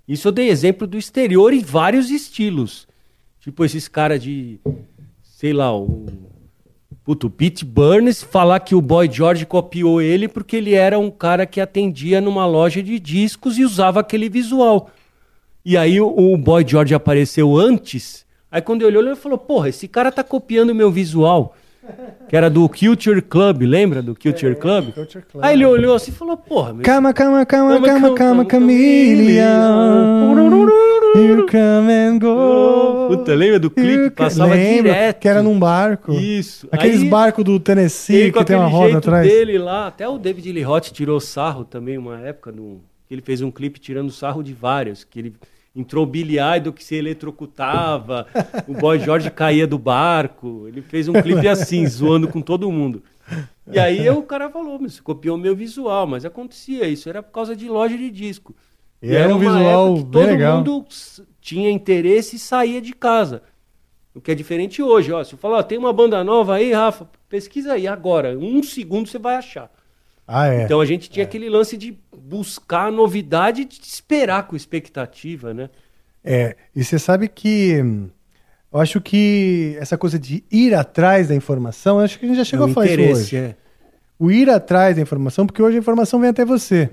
[0.07, 2.85] Isso eu dei exemplo do exterior em vários estilos.
[3.39, 4.59] Tipo esses caras de,
[5.23, 6.05] sei lá, o
[7.07, 11.09] Puto, o Pete Burns falar que o Boy George copiou ele porque ele era um
[11.09, 14.89] cara que atendia numa loja de discos e usava aquele visual.
[15.63, 18.25] E aí o, o Boy George apareceu antes.
[18.51, 21.55] Aí quando ele olhou, ele falou: Porra, esse cara tá copiando o meu visual.
[22.27, 24.91] Que era do Culture Club, lembra do Culture Club?
[24.93, 25.43] Culture Club.
[25.43, 26.83] Aí ele olhou assim e falou: Porra, meu.
[26.83, 30.35] Calma, calma, calma, Calma, calma, calma, Chameleon.
[31.15, 33.07] You come and go.
[33.09, 34.09] Puta, lembra do clipe?
[34.11, 35.19] Ca- Passava Lembro, direto.
[35.19, 36.13] Que era num barco.
[36.13, 36.67] Isso.
[36.71, 39.27] Aqueles Aí- barcos do Tennessee que tem uma roda jeito atrás.
[39.27, 43.21] dele lá, até o David Lee Roth tirou sarro também uma época, no, que ele
[43.21, 45.33] fez um clipe tirando sarro de vários, que ele
[45.77, 48.27] entrou o Billy Idol que se eletrocutava,
[48.67, 53.03] o Boy George caía do barco, ele fez um clipe assim, zoando com todo mundo.
[53.71, 57.21] E aí o cara falou, "Mas você copiou o meu visual, mas acontecia isso, era
[57.21, 58.55] por causa de loja de disco.
[59.01, 60.57] E era um uma visual que bem todo legal.
[60.57, 60.85] mundo
[61.39, 63.43] tinha interesse e saía de casa.
[64.15, 65.23] O que é diferente hoje, ó.
[65.23, 68.35] Se eu falar, ó, tem uma banda nova aí, Rafa, pesquisa aí agora.
[68.37, 69.71] Um segundo você vai achar.
[70.27, 70.63] Ah, é.
[70.63, 75.53] Então a gente tinha aquele lance de buscar a novidade e de esperar com expectativa,
[75.53, 75.69] né?
[76.23, 78.09] É, e você sabe que hum,
[78.73, 82.43] eu acho que essa coisa de ir atrás da informação, acho que a gente já
[82.43, 83.35] chegou É a falar isso hoje.
[83.37, 83.55] é.
[84.19, 86.89] O ir atrás da informação, porque hoje a informação vem até você.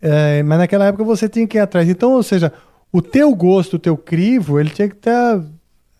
[0.00, 1.88] É, mas naquela época você tinha que ir atrás.
[1.88, 2.52] Então, ou seja,
[2.90, 5.42] o teu gosto, o teu crivo, ele tinha que estar.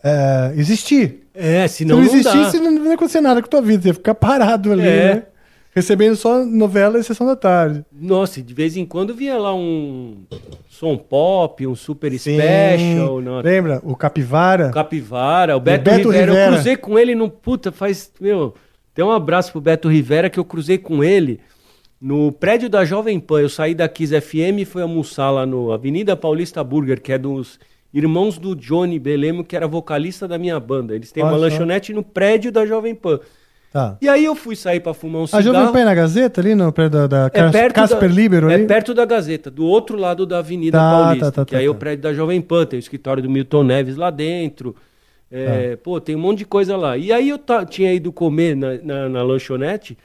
[0.02, 1.26] é, existir.
[1.34, 2.70] É, Se senão não não, existisse, dá.
[2.70, 3.82] não, ia acontecer nada com a tua vida.
[3.82, 5.14] Você ia ficar parado ali, É.
[5.14, 5.22] né?
[5.74, 7.82] Recebendo só novela e sessão da tarde.
[7.90, 10.24] Nossa, e de vez em quando vinha lá um
[10.68, 12.38] som pop, um super Sim.
[12.38, 13.80] special, não, Lembra?
[13.82, 14.70] O Capivara.
[14.70, 16.32] Capivara, o Beto, Beto Rivera.
[16.32, 16.46] Rivera.
[16.46, 17.30] Eu cruzei com ele no.
[17.30, 18.12] Puta, faz.
[18.20, 18.54] Meu.
[18.94, 21.40] Tem um abraço pro Beto Rivera que eu cruzei com ele
[21.98, 23.40] no prédio da Jovem Pan.
[23.40, 27.16] Eu saí da Kiss FM e fui almoçar lá no Avenida Paulista Burger, que é
[27.16, 27.58] dos
[27.94, 30.94] irmãos do Johnny Belemo, que era vocalista da minha banda.
[30.94, 33.20] Eles têm Olha uma lanchonete no prédio da Jovem Pan.
[33.72, 33.96] Tá.
[34.02, 35.44] E aí eu fui sair pra fumar um A cigarro.
[35.44, 38.54] Jovem Pan na Gazeta, ali no pé da, da É perto Casper da, Libero É
[38.54, 38.66] ali?
[38.66, 41.26] perto da Gazeta, do outro lado da Avenida Tá, Paulista.
[41.26, 41.78] tá, tá, que tá, aí é o tá.
[41.78, 44.76] prédio da Jovem Pan, tem o escritório do Milton Neves lá dentro.
[45.30, 46.98] É, Pô, tem um monte de coisa lá.
[46.98, 47.40] E aí eu
[47.70, 49.96] tinha ido comer na, na, na lanchonete.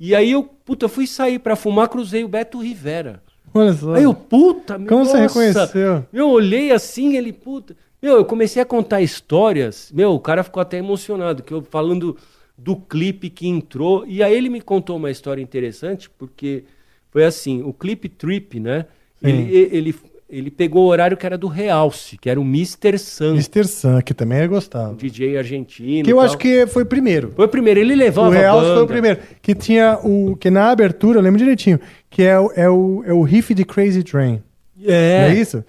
[0.00, 3.22] E aí eu, puta, fui sair pra fumar, cruzei o Beto Rivera.
[3.54, 3.94] Olha só.
[3.94, 5.40] Aí eu, puta, meu, Como você nossa.
[5.40, 6.04] reconheceu?
[6.12, 7.76] Eu olhei assim, ele, puta.
[8.02, 9.90] Meu, eu comecei a contar histórias.
[9.94, 12.16] Meu, o cara ficou até emocionado, que eu falando
[12.58, 14.04] do clipe que entrou.
[14.06, 16.64] E aí ele me contou uma história interessante, porque
[17.10, 18.86] foi assim, o clipe Trip, né?
[19.22, 19.94] Ele, ele,
[20.28, 22.98] ele pegou o horário que era do Realce, que era o Mr.
[22.98, 23.64] Sun, Mr.
[23.66, 24.94] Sun, que também é gostava.
[24.94, 26.04] DJ argentino.
[26.04, 26.38] Que eu e acho tal.
[26.40, 27.32] que foi o primeiro.
[27.34, 28.74] Foi o primeiro, ele levava O Real a banda.
[28.74, 29.18] foi o primeiro.
[29.40, 30.36] Que tinha o.
[30.36, 31.80] Que na abertura, eu lembro direitinho,
[32.10, 34.42] que é o, é o, é o riff de Crazy Train.
[34.84, 35.20] É.
[35.28, 35.64] Não é isso?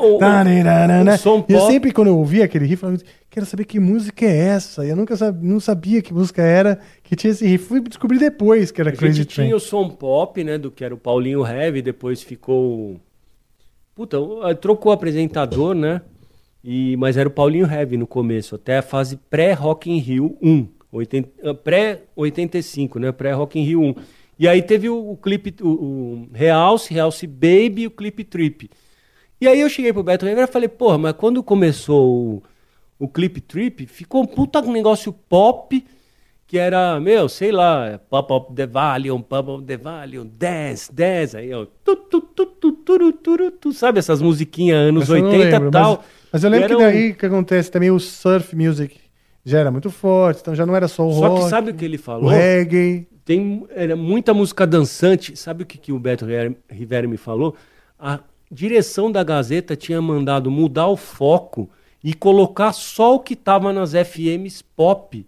[0.00, 0.18] o-
[1.14, 4.24] o som eu sempre, quando eu ouvia aquele riff, eu falava, quero saber que música
[4.24, 4.84] é essa.
[4.84, 7.64] E eu nunca sab- não sabia que música era que tinha esse riff.
[7.66, 9.46] Fui descobrir depois que era A Crazy gente Train.
[9.46, 13.00] tinha o som pop, né, do que era o Paulinho Heavy, depois ficou...
[13.94, 16.00] Puta, ah, trocou o apresentador, né,
[16.62, 20.68] e, mas era o Paulinho Heavy no começo, até a fase pré-Rock in Rio 1,
[20.92, 23.94] 80 ah, pré-85, né, pré-Rock in Rio 1.
[24.38, 28.70] E aí teve o, o clipe, o, o Realce, Realce Baby e o clipe Trip.
[29.40, 32.42] E aí eu cheguei pro Beto Rivera e falei, porra, mas quando começou o,
[32.98, 35.84] o clipe Trip, ficou um puta negócio pop,
[36.46, 41.36] que era, meu, sei lá, Pop Up the Valium, Pop Up the Valium, Dance, Dance,
[41.36, 45.22] aí, ó, tu, tu, tu, tu, turu, turu, tu, sabe essas musiquinhas anos Essa eu
[45.22, 45.96] não 80 lembro, e tal.
[45.98, 48.96] Mas, mas eu lembro que um- daí o que acontece também, o surf music
[49.44, 51.74] já era muito forte, então já não era só o Só rock, que sabe o
[51.74, 52.30] que ele o falou?
[52.30, 53.06] reggae.
[53.24, 55.36] Tem era muita música dançante.
[55.36, 56.26] Sabe o que, que o Beto
[56.70, 57.54] Rivera me falou?
[57.98, 58.20] A
[58.50, 61.68] direção da Gazeta tinha mandado mudar o foco
[62.02, 65.26] e colocar só o que estava nas FMs pop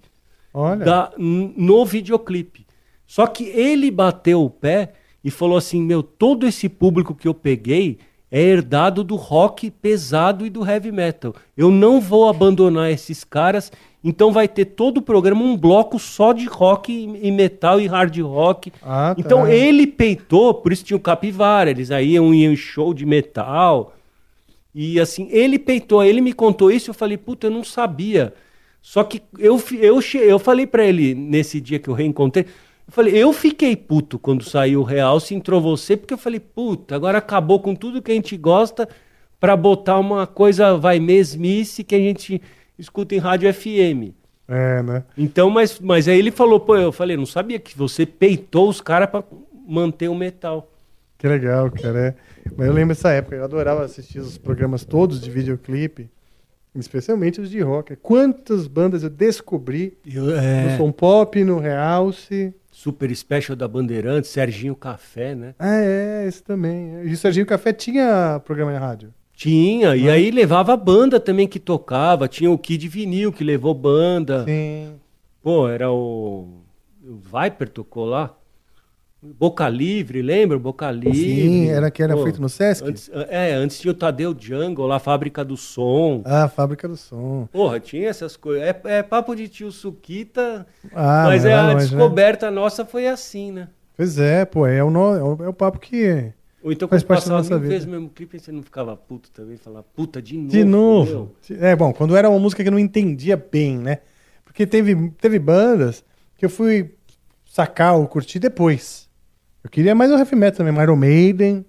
[0.85, 2.67] da- no videoclipe.
[3.07, 4.93] Só que ele bateu o pé
[5.25, 7.99] e falou assim: Meu, todo esse público que eu peguei
[8.33, 11.35] é herdado do rock pesado e do heavy metal.
[11.57, 13.73] Eu não vou abandonar esses caras.
[14.03, 17.87] Então vai ter todo o programa um bloco só de rock e e metal e
[17.87, 18.73] hard rock.
[18.83, 19.21] Ah, tá.
[19.21, 23.93] Então ele peitou, por isso tinha o Capivara, eles aí iam em show de metal.
[24.75, 28.33] E assim, ele peitou, ele me contou isso, eu falei, puta, eu não sabia.
[28.81, 33.17] Só que eu, eu, eu falei pra ele nesse dia que eu reencontrei, eu falei,
[33.17, 37.19] eu fiquei puto quando saiu o Real, se entrou você, porque eu falei, puta, agora
[37.19, 38.89] acabou com tudo que a gente gosta
[39.39, 42.41] pra botar uma coisa, vai, mesmice que a gente
[42.79, 44.15] escuta em rádio FM.
[44.49, 45.05] É, né?
[45.17, 48.81] Então, mas, mas aí ele falou, pô, eu falei, não sabia que você peitou os
[48.81, 49.23] caras pra
[49.67, 50.73] manter o metal.
[51.17, 52.09] Que legal, cara.
[52.09, 52.15] é.
[52.57, 56.11] Mas eu lembro dessa época, eu adorava assistir os programas todos de videoclipe,
[56.75, 57.97] especialmente os de rock.
[57.97, 62.55] Quantas bandas eu descobri no Som Pop, no Realce.
[62.71, 65.55] Super Special da Bandeirantes, Serginho Café, né?
[65.59, 67.03] Ah, é, esse também.
[67.05, 69.13] E o Serginho Café tinha programa em rádio.
[69.35, 73.75] Tinha, e aí levava a banda também que tocava, tinha o Kid Vinil que levou
[73.75, 74.45] banda.
[74.45, 74.95] Sim.
[75.43, 76.61] Pô, era o,
[77.03, 78.37] o Viper tocou lá.
[79.23, 80.59] Boca Livre, lembra?
[80.59, 81.15] Boca Livre.
[81.15, 82.83] Sim, era que era Pô, feito no Sesc?
[82.83, 86.23] Antes, é, antes tinha o Tadeu Jungle lá, Fábrica do Som.
[86.25, 87.47] Ah, Fábrica do Som.
[87.53, 88.63] Porra, tinha essas coisas.
[88.67, 91.83] É, é papo de tio Suquita, Ah, mas não é, a longe, né?
[91.85, 93.69] descoberta nossa foi assim, né?
[93.95, 96.33] Pois é, pô, é o, no- é o, é o papo que.
[96.63, 99.59] Ou então quando passava nossa mil vezes o mesmo clipe, você não ficava puto também,
[99.59, 100.51] falar puta de novo.
[100.51, 101.31] De novo.
[101.51, 101.59] meu.
[101.61, 103.99] É, bom, quando era uma música que eu não entendia bem, né?
[104.47, 106.03] Porque teve, teve bandas
[106.39, 106.95] que eu fui
[107.45, 109.10] sacar ou curtir depois.
[109.63, 111.65] Eu queria mais o heavy metal também, Iron Maiden.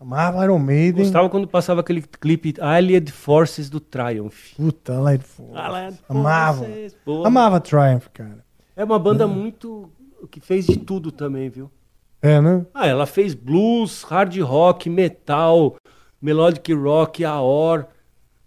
[0.00, 1.04] Amava Iron Maiden.
[1.04, 4.54] Gostava quando passava aquele clipe Allied Forces do Triumph.
[4.56, 5.56] Puta, Allied Force.
[5.56, 6.64] Allied Amava.
[6.64, 7.26] Forces, porra.
[7.28, 8.44] Amava Triumph, cara.
[8.74, 9.90] É uma banda muito.
[10.30, 11.70] que fez de tudo também, viu?
[12.20, 12.64] É, né?
[12.72, 15.76] Ah, ela fez blues, hard rock, metal,
[16.20, 17.86] melodic rock, AOR.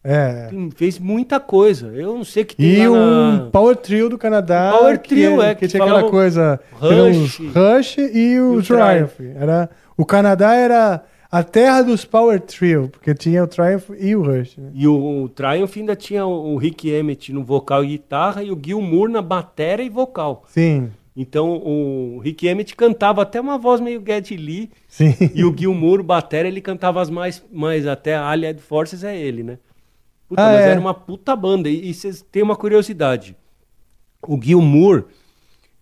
[0.05, 0.49] É.
[0.75, 1.87] Fez muita coisa.
[1.87, 3.49] Eu não sei o que tem E um na...
[3.51, 4.71] Power Trio do Canadá.
[4.77, 6.59] Power Trio, é, Que, que tinha aquela coisa.
[6.73, 7.39] Rush.
[7.39, 7.97] Rush.
[8.13, 9.19] E o, o Triumph.
[9.35, 9.67] Era,
[9.97, 14.57] o Canadá era a terra dos Power Trio, porque tinha o Triumph e o Rush.
[14.57, 14.69] Né?
[14.75, 18.51] E o, o Triumph ainda tinha o, o Rick Emmett no vocal e guitarra e
[18.51, 20.43] o Gil Moore na bateria e vocal.
[20.47, 25.15] Sim, Então o Rick Emmett cantava até uma voz meio Geddy Lee sim.
[25.33, 29.17] e o Gil Moore, bateria, ele cantava as mais, mais até a Allied Forces é
[29.17, 29.57] ele, né?
[30.27, 30.69] Puta, Ah, mas é.
[30.71, 31.69] era uma puta banda.
[31.69, 33.35] E vocês têm uma curiosidade.
[34.27, 35.05] O Gil Moore,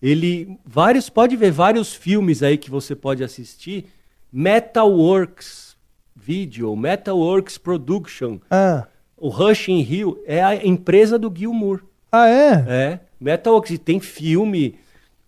[0.02, 0.58] ele.
[0.66, 3.86] Vários, pode ver vários filmes aí que você pode assistir.
[4.32, 5.76] Metalworks
[6.16, 8.40] Video, Metalworks Production.
[8.50, 8.88] Ah,
[9.18, 11.82] O Rush in Rio é a empresa do Gil Moore.
[12.12, 12.66] ah é?
[12.68, 13.00] É.
[13.20, 14.76] Metalworks e tem filme,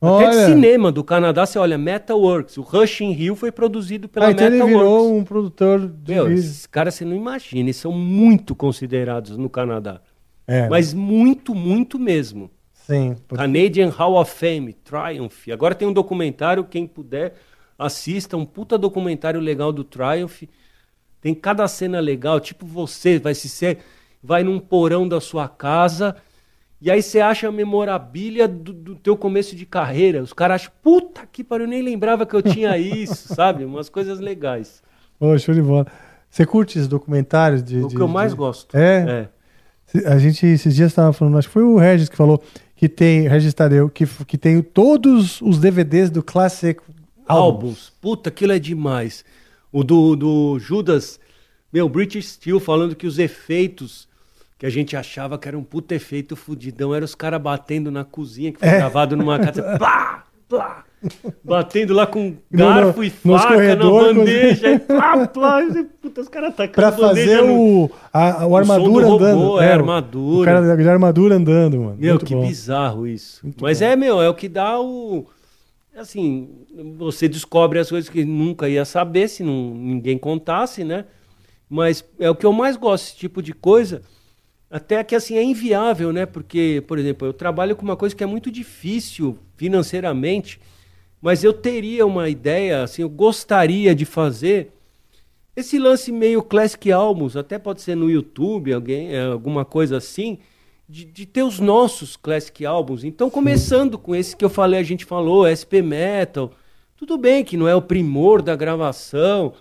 [0.08, 0.46] até de Olha.
[0.48, 4.46] cinema do Canadá, você olha, Metalworks, o Rush in Rio foi produzido pela Ah, então
[4.48, 4.82] ele Metalworks.
[4.84, 9.50] virou um produtor de Meu, esses caras você não imagina, eles são muito considerados no
[9.50, 10.02] Canadá.
[10.48, 12.52] É, Mas muito, muito mesmo.
[12.74, 13.16] sim.
[13.36, 15.48] Canadian Hall of Fame, Triumph.
[15.52, 17.34] Agora tem um documentário, quem puder,
[17.80, 20.44] assista, um puta documentário legal do Triumph.
[21.20, 23.80] Tem cada cena legal, tipo você vai se ser,
[24.22, 26.16] vai num porão da sua casa
[26.82, 30.22] e aí você acha a memorabilia do, do teu começo de carreira.
[30.22, 33.64] Os caras acham, puta que pariu, eu nem lembrava que eu tinha isso, sabe?
[33.66, 34.84] Umas coisas legais.
[35.20, 35.88] Ô, show de bola.
[36.30, 37.78] Você curte esses documentários de.
[37.80, 38.76] O de- que eu mais de- gosto.
[38.76, 39.30] É?
[40.06, 42.44] A gente esses dias estava falando, acho que foi o Regis que falou
[42.76, 46.82] que tem, Regis Tadeu, que, que tem todos os DVDs do Classic
[47.26, 47.44] Album.
[47.68, 47.94] álbuns.
[48.02, 49.24] Puta, aquilo é demais.
[49.72, 51.20] O do, do Judas,
[51.72, 54.08] meu, British Steel falando que os efeitos
[54.58, 58.04] que a gente achava que era um puta efeito fudidão, eram os caras batendo na
[58.06, 58.78] cozinha, que foi É.
[58.78, 60.84] gravado numa casa, plá, plá,
[61.44, 66.22] batendo lá com garfo no- e faca na corredores, bandeja, e plá, plá, e, puta,
[66.22, 69.62] os caras tacando Pra fazer o, a, o O som armadura robô, andando.
[69.62, 70.42] é, o- armadura.
[70.60, 71.98] O cara de armadura andando, mano.
[72.00, 72.48] Meu, Muito que bom.
[72.48, 73.46] bizarro isso.
[73.62, 75.26] Mas é, meu, é o que dá o.
[75.98, 76.50] Assim,
[76.98, 81.06] você descobre as coisas que nunca ia saber se não, ninguém contasse, né?
[81.70, 84.02] Mas é o que eu mais gosto, esse tipo de coisa.
[84.76, 86.26] Até que assim é inviável, né?
[86.26, 90.60] Porque, por exemplo, eu trabalho com uma coisa que é muito difícil financeiramente,
[91.22, 94.74] mas eu teria uma ideia, assim, eu gostaria de fazer
[95.56, 100.40] esse lance meio classic albums, até pode ser no YouTube, alguém, é, alguma coisa assim,
[100.90, 103.06] de, de ter os nossos classic albums.
[103.06, 106.52] Então, começando com esse que eu falei, a gente falou, SP Metal.
[106.98, 109.54] Tudo bem que não é o primor da gravação,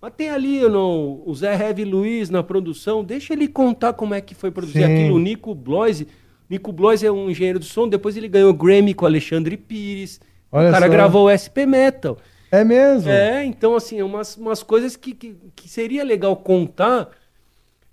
[0.00, 4.20] mas tem ali no, o Zé Heavy Luiz na produção, deixa ele contar como é
[4.20, 4.92] que foi produzir Sim.
[4.92, 5.16] aquilo.
[5.16, 6.08] O Nico Bloise,
[6.48, 10.20] Nico Bloise é um engenheiro de som, depois ele ganhou Grammy com Alexandre Pires.
[10.50, 10.92] Olha o cara só.
[10.92, 12.16] gravou o SP Metal.
[12.50, 13.10] É mesmo?
[13.10, 17.10] É, então, assim, é umas, umas coisas que, que, que seria legal contar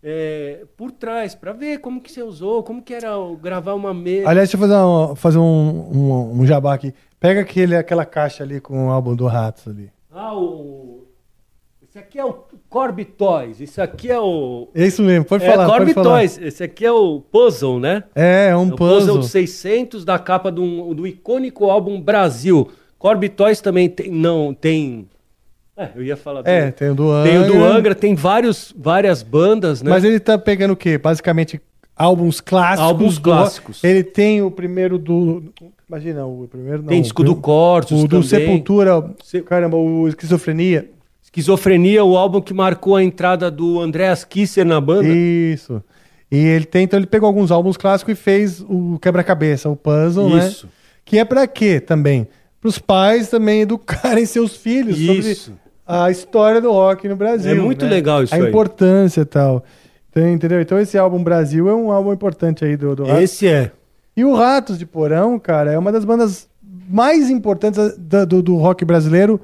[0.02, 3.10] é, por trás, pra ver como que você usou, como que era
[3.40, 4.30] gravar uma mesa.
[4.30, 6.94] Aliás, deixa eu fazer, um, fazer um, um, um jabá aqui.
[7.20, 9.92] Pega aquele, aquela caixa ali com o álbum do Ratos ali.
[10.12, 11.07] Ah, o...
[11.98, 14.68] Esse aqui é o Corby Toys, esse aqui é o...
[14.76, 15.66] É isso mesmo, pode é, falar.
[15.66, 16.20] Corby pode falar.
[16.20, 18.04] Toys, esse aqui é o Puzzle, né?
[18.14, 19.20] É, é um É o Puzzle puzzle.
[19.22, 22.70] de 600 da capa do, do icônico álbum Brasil.
[23.00, 25.08] Corby Toys também tem, não, tem...
[25.76, 26.44] É, eu ia falar...
[26.44, 27.32] do- É, tem o do Angra.
[27.32, 29.90] Tem o do Angra, tem vários, várias bandas, né?
[29.90, 31.00] Mas ele tá pegando o quê?
[31.00, 31.60] Basicamente,
[31.96, 32.80] álbuns clássicos.
[32.88, 33.84] Álbuns clássicos.
[33.84, 35.46] Ele tem o primeiro do.
[35.90, 36.90] Imagina, o primeiro não.
[36.90, 38.22] Tem disco do Corsos O do.
[38.22, 39.16] Sepultura.
[39.24, 40.92] Se- Caramba, o Esquizofrenia.
[41.42, 45.08] Esquizofrenia, o álbum que marcou a entrada do Andreas Kisser na banda.
[45.08, 45.84] Isso.
[46.32, 50.30] E ele tem, então ele pegou alguns álbuns clássicos e fez o quebra-cabeça, o puzzle,
[50.36, 50.48] né?
[50.48, 50.68] Isso.
[51.06, 52.28] Que é pra quê também?
[52.60, 55.44] Para os pais também educarem seus filhos Isso.
[55.46, 57.52] sobre a história do rock no Brasil.
[57.52, 57.92] É muito né?
[57.92, 58.48] legal isso A aí.
[58.48, 59.64] importância e tal.
[60.10, 60.60] Então, entendeu?
[60.60, 63.22] Então esse álbum Brasil é um álbum importante aí do, do Ratos.
[63.24, 63.72] Esse é.
[64.18, 66.48] E o Ratos de Porão, cara, é uma das bandas
[66.90, 69.40] mais importantes da- do, do rock brasileiro,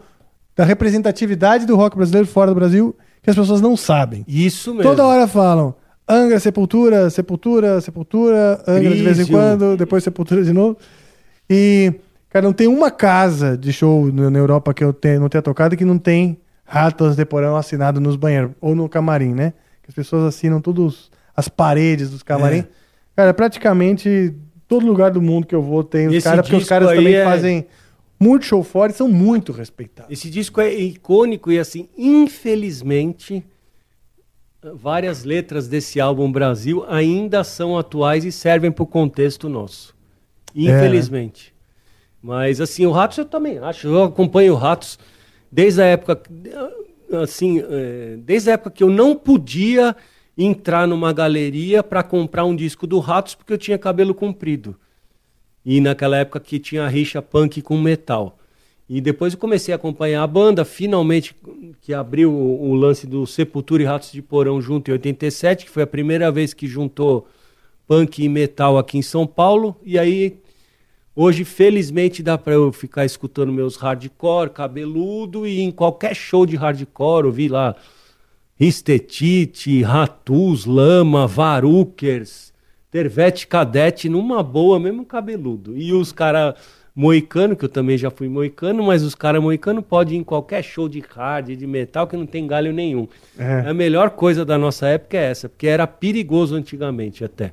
[0.55, 4.23] da representatividade do rock brasileiro fora do Brasil, que as pessoas não sabem.
[4.27, 4.83] Isso mesmo.
[4.83, 5.75] Toda hora falam
[6.07, 10.77] Angra, Sepultura, Sepultura, Sepultura, Angra de vez em quando, depois Sepultura de novo.
[11.49, 11.93] E,
[12.29, 15.77] cara, não tem uma casa de show na Europa que eu tenha, não tenha tocado
[15.77, 19.53] que não tem Ratos de Porão assinado nos banheiros, ou no camarim, né?
[19.81, 22.59] Que as pessoas assinam todas as paredes dos camarim.
[22.59, 22.67] É.
[23.15, 24.33] Cara, praticamente
[24.67, 27.23] todo lugar do mundo que eu vou tem os caras, porque os caras também é-
[27.23, 27.65] fazem
[28.23, 30.11] muito show fora e são muito respeitados.
[30.11, 33.43] Esse disco é icônico e assim, infelizmente,
[34.73, 39.93] várias letras desse álbum Brasil ainda são atuais e servem para o contexto nosso.
[40.55, 41.53] Infelizmente.
[42.21, 43.87] Mas assim, o Ratos eu também acho.
[43.87, 44.97] Eu acompanho o Ratos
[45.51, 46.21] desde a época,
[47.21, 49.95] assim, é, desde a época que eu não podia
[50.37, 54.79] entrar numa galeria para comprar um disco do Ratos porque eu tinha cabelo comprido.
[55.65, 58.37] E naquela época que tinha a rixa punk com metal.
[58.87, 61.35] E depois eu comecei a acompanhar a banda, finalmente
[61.81, 65.83] que abriu o, lance do Sepultura e Ratos de Porão junto em 87, que foi
[65.83, 67.27] a primeira vez que juntou
[67.87, 69.75] punk e metal aqui em São Paulo.
[69.83, 70.37] E aí
[71.15, 76.55] hoje felizmente dá para eu ficar escutando meus hardcore, cabeludo e em qualquer show de
[76.55, 77.75] hardcore, ouvir lá
[78.55, 82.52] Ristetite, Ratus, Lama, Varukers,
[82.93, 85.75] Tervete Cadete, numa boa, mesmo cabeludo.
[85.75, 86.53] E os caras
[86.95, 90.63] moicano, que eu também já fui moicano, mas os caras moicano podem ir em qualquer
[90.63, 93.07] show de hard, de metal, que não tem galho nenhum.
[93.35, 93.61] É.
[93.67, 97.51] A melhor coisa da nossa época é essa, porque era perigoso antigamente até.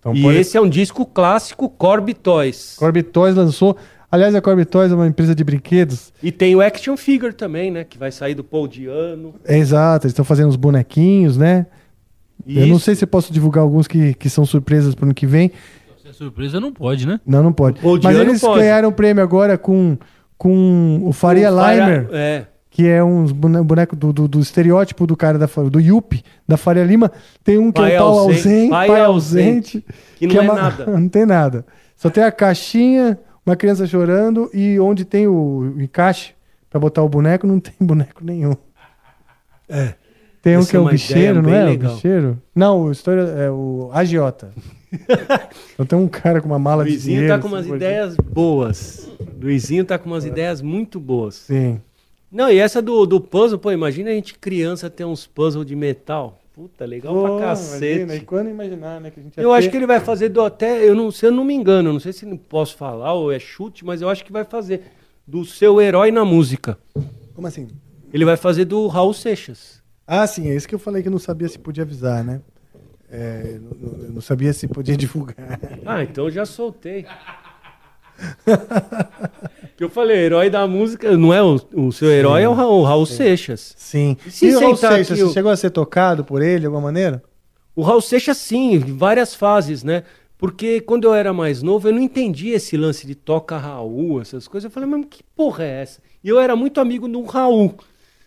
[0.00, 2.74] Então e pode- esse é um disco clássico Corby Toys.
[2.76, 3.76] Corby Toys lançou.
[4.10, 6.12] Aliás, a Corby Toys é uma empresa de brinquedos.
[6.20, 7.84] E tem o Action Figure também, né?
[7.84, 9.36] Que vai sair do Paul Diano.
[9.44, 11.66] É exato, eles estão fazendo os bonequinhos, né?
[12.46, 12.84] Eu não Isso.
[12.86, 15.50] sei se eu posso divulgar alguns que, que são surpresas pro ano que vem.
[16.02, 17.18] Se é surpresa, não pode, né?
[17.26, 17.80] Não, não pode.
[17.86, 18.60] O Mas eles pode.
[18.60, 19.96] ganharam o prêmio agora com,
[20.36, 22.46] com o Faria O Limer, É.
[22.70, 26.56] que é um bone- boneco do, do, do estereótipo do cara da, do Yuppie, da
[26.58, 27.10] Faria Lima.
[27.42, 29.84] Tem um que é Pai o pau ausente, pai pai, ausente, ausente.
[30.18, 30.86] que não é uma- nada.
[31.00, 31.64] não tem nada.
[31.96, 36.32] Só tem a caixinha, uma criança chorando e onde tem o encaixe
[36.68, 38.54] pra botar o boneco, não tem boneco nenhum.
[39.68, 39.94] É.
[40.44, 41.64] Tem um que é é o bicheiro, não é?
[41.64, 41.92] legal.
[41.92, 42.42] O bicheiro?
[42.54, 44.52] Não, o história é o agiota.
[45.74, 47.34] então tem um cara com uma mala O de Luizinho dinheiro.
[47.36, 49.08] tá com umas ideias boas.
[49.40, 51.34] Luizinho tá com umas ideias muito boas.
[51.34, 51.80] Sim.
[52.30, 55.74] Não, e essa do, do puzzle, pô, imagina a gente criança ter uns puzzles de
[55.74, 56.40] metal.
[56.54, 58.02] Puta, legal Pô, pra cacete.
[58.02, 59.10] imagina, e quando imaginar, né?
[59.10, 61.26] Que a gente Eu acho ter- que ele vai fazer do até, eu não, se
[61.26, 64.00] eu não me engano, eu não sei se não posso falar ou é chute, mas
[64.00, 64.82] eu acho que vai fazer
[65.26, 66.78] do seu herói na música.
[67.34, 67.66] Como assim?
[68.12, 69.82] Ele vai fazer do Raul Seixas.
[70.06, 72.40] Ah, sim, é isso que eu falei que eu não sabia se podia avisar, né?
[73.10, 75.58] É, não- não, sabia se podia divulgar.
[75.86, 77.06] Ah, então eu já soltei.
[79.76, 82.80] que eu falei, herói da música, não é o, o seu herói, é o Raul,
[82.80, 83.74] o Raul Seixas.
[83.76, 84.16] Sim.
[84.26, 86.66] E se E o Raul Seixas, você o- chegou a ser tocado por ele de
[86.66, 87.22] alguma maneira?
[87.74, 90.04] O Raul Seixas, sim, em várias fases, né?
[90.38, 94.46] Porque quando eu era mais novo, eu não entendia esse lance de toca Raul, essas
[94.46, 94.64] coisas.
[94.66, 96.00] Eu falei, mas que porra é essa?
[96.22, 97.74] E eu era muito amigo do Raul.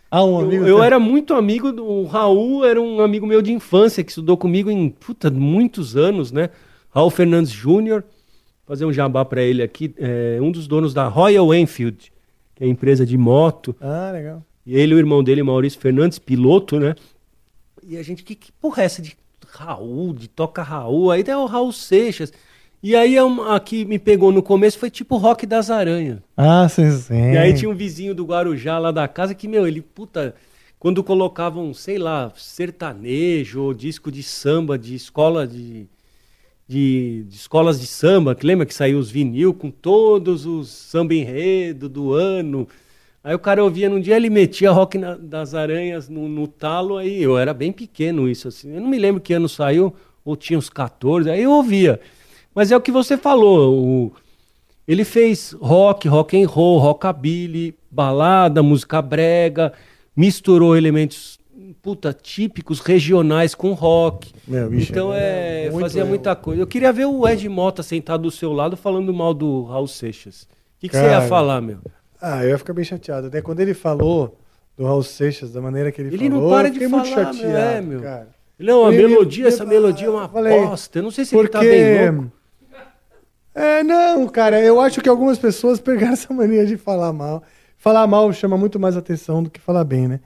[0.10, 0.64] Ah, um Eu, amigo.
[0.64, 0.84] eu seu?
[0.84, 4.70] era muito amigo do o Raul, era um amigo meu de infância que estudou comigo
[4.72, 6.50] em puta, muitos anos, né?
[6.90, 8.04] Raul Fernandes Júnior,
[8.66, 12.12] fazer um jabá pra ele aqui, é um dos donos da Royal Enfield,
[12.56, 13.76] que é a empresa de moto.
[13.82, 14.44] Ah, legal.
[14.66, 16.96] E ele, o irmão dele, Maurício Fernandes, piloto, né?
[17.86, 19.16] E a gente, que, que porra é essa de
[19.50, 21.12] Raul, de toca Raul?
[21.12, 22.34] Aí tem o Raul Seixas.
[22.82, 26.20] E aí a, a que me pegou no começo foi tipo Rock das Aranhas.
[26.36, 27.32] Ah, sim, sim.
[27.32, 30.36] E aí tinha um vizinho do Guarujá lá da casa que, meu, ele, puta,
[30.80, 35.88] quando colocavam, sei lá, sertanejo ou disco de samba de escola de,
[36.68, 41.16] de, de escolas de samba, que lembra que saiu os vinil com todos os samba
[41.16, 42.68] enredo do ano.
[43.24, 46.98] Aí o cara ouvia num dia, ele metia rock na- das aranhas no, no talo,
[46.98, 48.74] aí eu era bem pequeno isso, assim.
[48.74, 49.94] Eu não me lembro que ano saiu,
[50.24, 51.99] ou tinha uns 14, aí eu ouvia.
[52.58, 54.12] Mas é o que você falou, o,
[54.88, 59.72] ele fez rock, rock and roll, rockabilly, balada, música brega,
[60.16, 61.38] misturou elementos
[61.84, 64.34] puta típicos regionais com rock.
[64.48, 66.60] Meu, bicho, então é é, fazia muita coisa.
[66.60, 70.42] Eu queria ver o Ed Mota sentado do seu lado falando mal do Raul Seixas.
[70.78, 71.78] O que, que você ia Cara, falar, meu?
[72.20, 73.28] Ah, eu ia ficar bem chateado.
[73.28, 74.36] Até quando ele falou
[74.76, 77.26] do Raul Seixas, da maneira que ele, Ele falou, não para de falar, muito meu,
[77.26, 78.02] chateado, é, meu.
[78.02, 78.30] cara.
[78.60, 80.98] Não, a Ele- melodia, ele- essa melodia é uma falei, bosta.
[80.98, 81.72] Eu não sei se ele tá Porque...
[81.72, 82.36] bem louco.
[83.58, 87.42] É, não, cara, eu acho que algumas pessoas pegaram essa mania de falar mal.
[87.76, 90.20] Falar mal chama muito mais atenção do que falar bem, né?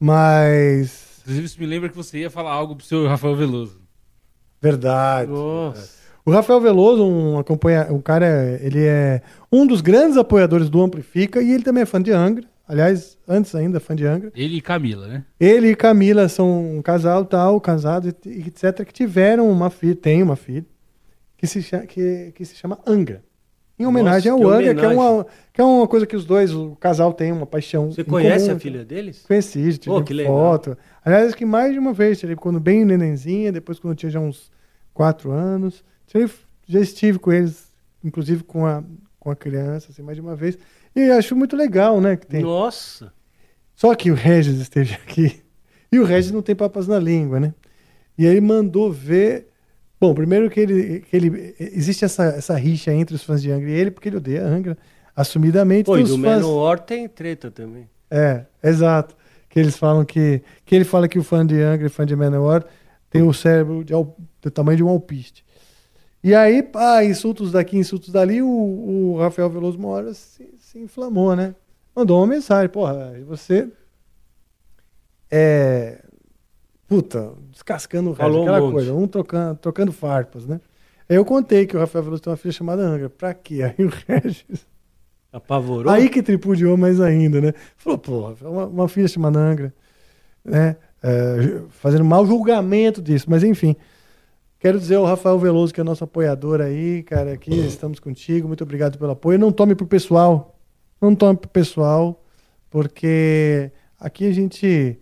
[0.00, 1.20] Mas.
[1.20, 3.80] Inclusive, isso me lembra que você ia falar algo pro seu Rafael Veloso.
[4.60, 5.30] Verdade.
[5.30, 6.02] Nossa.
[6.24, 11.40] O Rafael Veloso, um, acompanha, um cara, ele é um dos grandes apoiadores do Amplifica
[11.40, 12.46] e ele também é fã de Angra.
[12.66, 14.32] Aliás, antes ainda, fã de Angra.
[14.34, 15.24] Ele e Camila, né?
[15.38, 20.22] Ele e Camila são um casal tal, casados, e etc., que tiveram uma filha, tem
[20.22, 20.64] uma filha,
[21.42, 23.24] que se, que, que se chama Angra.
[23.76, 25.14] Em homenagem Nossa, ao que Angra, que é, homenagem.
[25.14, 27.90] uma, que é uma coisa que os dois, o casal tem uma paixão.
[27.90, 28.56] Você conhece comum.
[28.56, 29.24] a filha deles?
[29.26, 30.32] Conheci, tive Pô, que legal.
[30.32, 30.78] foto.
[31.04, 34.10] Aliás, acho que mais de uma vez, tive quando bem nenenzinha, depois quando eu tinha
[34.10, 34.52] já uns
[34.94, 35.82] quatro anos.
[36.06, 36.20] Já,
[36.64, 37.72] já estive com eles,
[38.04, 38.84] inclusive com a,
[39.18, 40.56] com a criança, assim, mais de uma vez.
[40.94, 42.16] E acho muito legal, né?
[42.16, 42.42] Que tem.
[42.42, 43.12] Nossa.
[43.74, 45.42] Só que o Regis esteve aqui.
[45.90, 47.52] E o Regis não tem papas na língua, né?
[48.16, 49.48] E aí mandou ver.
[50.02, 51.00] Bom, primeiro que ele.
[51.00, 54.16] Que ele existe essa, essa rixa entre os fãs de Angra e ele, porque ele
[54.16, 54.76] odeia Angra,
[55.14, 55.84] assumidamente.
[55.84, 57.88] Pô, e do fãs- Manowar tem treta também.
[58.10, 59.16] é, exato.
[59.48, 60.42] Que eles falam que.
[60.64, 62.64] Que ele fala que o fã de Angra e fã de Manowar
[63.08, 65.44] tem o cérebro de do tamanho de um alpiste.
[66.20, 71.36] E aí, pá, insultos daqui, insultos dali, o, o Rafael Veloso hora se, se inflamou,
[71.36, 71.54] né?
[71.94, 73.68] Mandou uma mensagem, porra, você.
[75.30, 76.00] É.
[76.92, 78.72] Puta, descascando o um aquela monte.
[78.72, 80.60] coisa, um trocando, trocando farpas, né?
[81.08, 83.08] Aí eu contei que o Rafael Veloso tem uma filha chamada Angra.
[83.08, 83.62] Pra quê?
[83.62, 84.66] Aí o Regis.
[85.32, 85.90] Apavorou?
[85.90, 87.54] Aí que tripudiou mais ainda, né?
[87.78, 89.72] Falou, porra, uma, uma filha chamada Angra,
[90.44, 90.76] né?
[91.02, 93.74] É, fazendo mau julgamento disso, mas enfim.
[94.60, 98.64] Quero dizer ao Rafael Veloso, que é nosso apoiador aí, cara, aqui estamos contigo, muito
[98.64, 99.38] obrigado pelo apoio.
[99.38, 100.58] Não tome pro pessoal,
[101.00, 102.22] não tome pro pessoal,
[102.68, 105.00] porque aqui a gente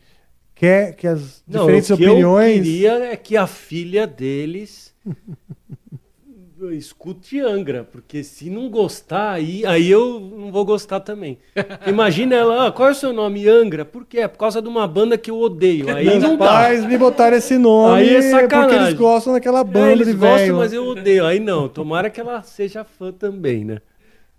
[0.60, 2.56] quer que as Não, diferentes o que opiniões.
[2.58, 4.94] eu queria é que a filha deles
[6.72, 11.38] escute Angra, porque se não gostar, aí, aí eu não vou gostar também.
[11.86, 13.48] Imagina ela, ah, qual é o seu nome?
[13.48, 13.84] Angra.
[13.84, 14.20] Por quê?
[14.20, 15.88] É por causa de uma banda que eu odeio.
[15.94, 16.46] Aí Meus não dá.
[16.46, 18.68] pais me botaram esse nome Aí é sacanagem.
[18.68, 20.56] porque eles gostam daquela É, banda eles de gostam, velho.
[20.58, 21.24] mas eu odeio.
[21.24, 23.78] Aí não, tomara que ela seja fã também, né?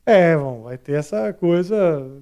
[0.05, 2.21] É, bom, vai ter essa coisa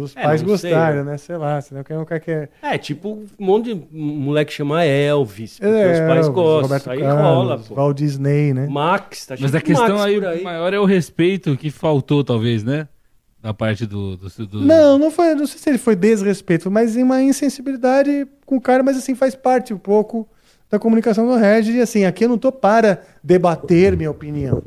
[0.00, 1.16] dos É, pais sei, gostarem, né?
[1.18, 2.48] Sei lá, senão quem não quer que...
[2.62, 6.62] É, tipo um monte de moleque chama Elvis, porque É, os pais gostam.
[6.62, 7.74] Roberto aí Carlos, rola, pô.
[7.74, 8.66] Walt Disney, né?
[8.68, 10.42] Max, tá Mas a questão Max aí, por aí.
[10.42, 12.88] maior é o respeito que faltou, talvez, né?
[13.42, 14.16] Da parte do.
[14.16, 18.56] do, do- Não, não foi, não sei se ele foi desrespeito, mas uma insensibilidade com
[18.56, 20.28] o cara, mas assim, faz parte um pouco
[20.70, 21.74] da comunicação do Regis.
[21.74, 24.62] E assim, aqui eu não tô para debater minha opinião.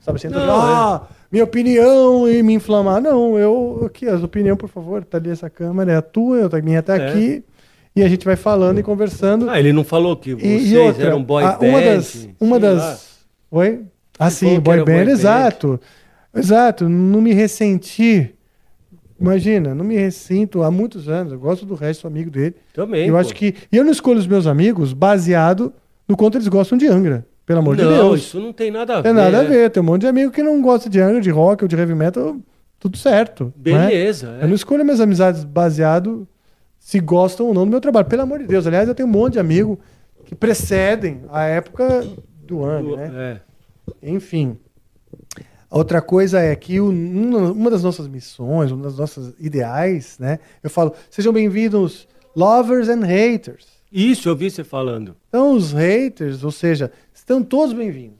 [0.00, 3.00] Sabe, entra, Não, ah, minha opinião e me inflamar.
[3.00, 6.50] Não, eu, aqui, as opiniões, por favor, tá ali essa câmera, é a tua, eu,
[6.52, 7.08] a minha tá É.
[7.10, 7.44] aqui.
[7.96, 9.50] E a gente vai falando e conversando.
[9.50, 11.66] Ah, ele não falou que vocês e, outra, eram boy a- band?
[11.66, 12.98] uma das, uma das, lá.
[13.58, 13.80] oi?
[14.18, 15.10] Ah, sim, boy band, boy band.
[15.10, 15.80] exato,
[16.34, 16.88] exato.
[16.88, 18.34] Não me ressenti.
[19.20, 21.32] Imagina, não me ressinto há muitos anos.
[21.32, 22.54] Eu gosto do resto, sou amigo dele.
[22.72, 23.20] Também, Eu pô.
[23.20, 25.72] acho que e eu não escolho os meus amigos baseado
[26.06, 27.26] no quanto eles gostam de Angra.
[27.48, 28.20] Pelo amor de não, Deus.
[28.20, 29.02] isso não tem nada a ver.
[29.04, 29.70] Tem nada a ver.
[29.70, 31.94] Tem um monte de amigo que não gosta de Angra, de rock ou de heavy
[31.94, 32.36] metal.
[32.78, 33.44] Tudo certo.
[33.46, 33.52] né?
[33.56, 34.44] Beleza, é.
[34.44, 36.28] Eu não escolho minhas amizades baseado
[36.78, 38.06] se gostam ou não do meu trabalho.
[38.06, 38.66] Pelo amor de Deus.
[38.66, 39.80] Aliás, eu tenho um monte de amigo
[40.26, 42.06] que precedem a época
[42.46, 43.40] do Angra, né?
[44.02, 44.08] É.
[44.10, 44.58] Enfim.
[45.70, 50.38] Outra coisa é que o- uma das nossas missões, uma das nossas ideais, né?
[50.62, 52.06] Eu falo, sejam bem-vindos,
[52.36, 53.66] lovers and haters.
[53.90, 55.16] Isso, eu vi você falando.
[55.28, 58.18] Então, os haters, ou seja, estão todos bem-vindos.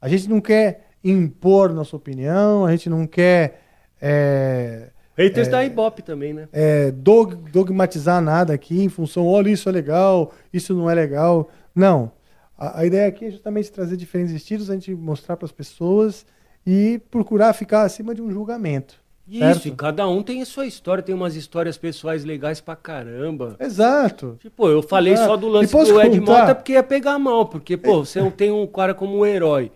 [0.00, 3.62] A gente não quer impor nossa opinião, a gente não quer
[4.00, 6.48] é, Haters da Ibope também, né?
[6.52, 11.50] é, dog- dogmatizar nada aqui em função, olha, isso é legal, isso não é legal.
[11.74, 12.12] Não.
[12.56, 16.24] A, a ideia aqui é justamente trazer diferentes estilos, a gente mostrar para as pessoas
[16.66, 19.00] e procurar ficar acima de um julgamento.
[19.28, 19.68] Isso, certo?
[19.68, 23.56] e cada um tem a sua história, tem umas histórias pessoais legais pra caramba.
[23.60, 24.36] Exato.
[24.40, 25.28] Tipo, eu falei Exato.
[25.28, 26.40] só do lance do Ed contar?
[26.40, 29.70] Mota porque ia pegar mal, porque, pô, você não tem um cara como um herói.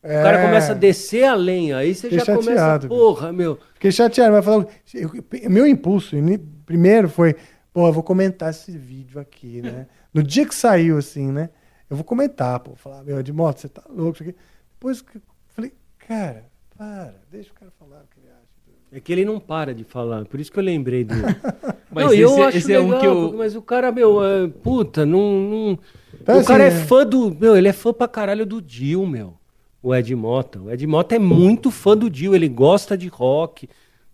[0.00, 0.44] O cara É.
[0.46, 3.58] começa a descer a lenha, aí você Fiquei já começa, chateado, porra, meu.
[3.74, 5.10] Fiquei chateado, mas falar, eu-
[5.50, 6.14] meu impulso
[6.64, 7.34] primeiro foi,
[7.72, 9.86] pô, eu vou comentar esse vídeo aqui, né?
[10.14, 11.50] No dia que saiu, assim, né?
[11.90, 14.36] Eu vou comentar, pô, falar, meu, de moto, você tá louco, isso aqui.
[14.72, 16.46] Depois que eu falei, cara,
[16.76, 18.17] para, deixa o cara falar o que ele acha.
[18.90, 21.22] É que ele não para de falar, por isso que eu lembrei dele.
[21.90, 23.32] Mas não, esse, eu acho esse é um legal, que eu.
[23.36, 25.40] mas o cara, meu, é, puta, não.
[25.40, 25.78] não-
[26.20, 27.34] Então, o assim, cara é é- fã do.
[27.34, 29.34] Meu, ele é fã pra caralho do Dio, meu.
[29.82, 30.60] O Ed Mota.
[30.60, 33.68] O Ed Mota é muito fã do Dio, ele gosta de rock,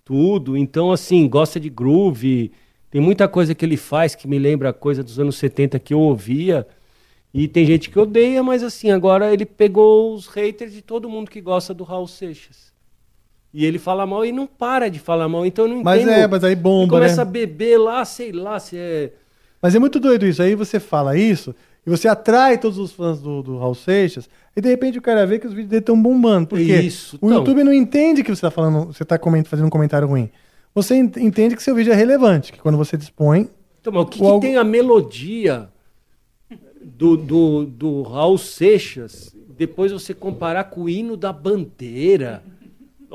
[0.05, 0.57] tudo.
[0.57, 2.53] Então, assim, gosta de groove.
[2.91, 5.99] Tem muita coisa que ele faz que me lembra coisa dos anos 70 que eu
[6.01, 6.67] ouvia.
[7.33, 11.29] E tem gente que odeia, mas assim, agora ele pegou os haters de todo mundo
[11.31, 12.73] que gosta do Raul Seixas.
[13.57, 16.13] E ele fala mal e não para de falar mal, então eu não Mas entendo.
[16.19, 17.23] é, mas aí bomba, Ele começa né?
[17.23, 19.13] a beber lá, sei lá, se é.
[19.63, 20.43] Mas é muito doido isso.
[20.43, 21.55] Aí você fala isso
[21.87, 25.25] e você atrai todos os fãs do, do Raul Seixas e de repente o cara
[25.25, 26.49] vê que os vídeos dele estão bombando.
[26.49, 26.81] Por quê?
[26.81, 27.39] Isso, o então.
[27.39, 29.17] YouTube não entende que você está falando, você está
[29.47, 30.29] fazendo um comentário ruim.
[30.75, 33.49] Você ent- entende que seu vídeo é relevante, que quando você dispõe.
[33.81, 35.69] Então, mas o que, O que algo- tem a melodia
[36.83, 42.43] do, do, do Raul Seixas, depois você comparar com o hino da bandeira?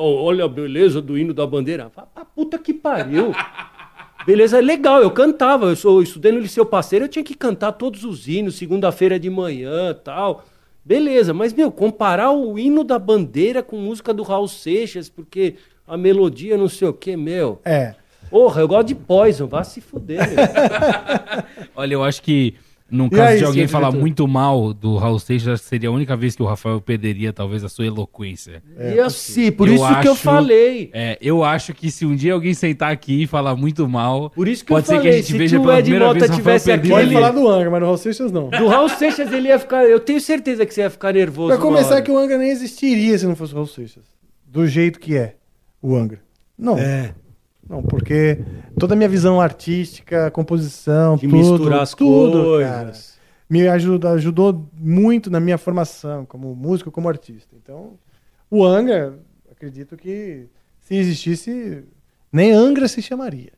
[0.02, 1.90] Oh, olha a beleza do hino da bandeira.
[1.90, 3.34] Fala, "Ah, puta que pariu.
[4.26, 7.72] Beleza, é legal, eu cantava, eu sou estudei no Liceu Parceiro, eu tinha que cantar
[7.74, 10.46] todos os hinos, segunda-feira de manhã tal.
[10.86, 15.56] Beleza, mas, meu, comparar o hino da bandeira com música do Raul Seixas, porque
[15.88, 17.60] a melodia não sei o que, meu.
[17.66, 17.96] É.
[18.30, 20.38] Porra, eu gosto de Poison, vá se fuder, meu.
[21.76, 22.56] Olha, eu acho que
[22.92, 24.02] no E caso aí, de alguém falar diretor?
[24.02, 27.32] muito mal do Raul Seixas, acho que seria a única vez que o Rafael perderia
[27.32, 28.62] talvez a sua eloquência.
[28.96, 30.90] e assim, por Eu isso que eu acho- falei.
[30.94, 34.48] É, eu acho que se um dia alguém sentar aqui e falar muito mal, Por
[34.48, 36.06] isso que pode eu ser falei, que a gente se veja o pela Ed primeira
[36.08, 38.50] Mota vez tivesse aqui, Pode falar do Angra, mas no Raul Seixas não.
[38.50, 39.84] Do Raul Seixas ele ia ficar.
[39.86, 41.50] Eu tenho certeza que você ia ficar nervoso.
[41.50, 42.02] Pra começar, hora.
[42.02, 44.04] que o Angra nem existiria se não fosse o Raul Seixas.
[44.48, 45.36] Do jeito que é
[45.82, 46.20] o Angra.
[46.58, 46.78] Não.
[46.78, 47.14] É.
[47.70, 48.40] Não, porque
[48.80, 52.72] toda a minha visão artística, composição, De tudo, misturar as tudo, coisas.
[52.72, 52.94] cara,
[53.48, 57.56] me ajuda, ajudou muito na minha formação como músico, como artista.
[57.56, 57.94] Então,
[58.50, 59.20] o Angra,
[59.52, 60.48] acredito que
[60.80, 61.84] se existisse,
[62.32, 63.52] nem Angra se chamaria.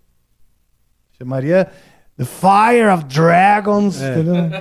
[1.17, 1.67] Chamaria
[2.17, 4.11] The Fire of Dragons, É.
[4.11, 4.35] entendeu?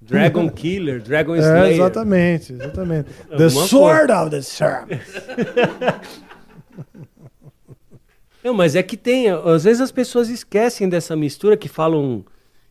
[0.00, 1.72] Dragon Killer, Dragon É, Slayer.
[1.74, 3.10] exatamente, exatamente.
[3.36, 5.00] The Sword of the Serpent.
[8.44, 9.28] Não, mas é que tem.
[9.30, 12.24] Às vezes as pessoas esquecem dessa mistura que falam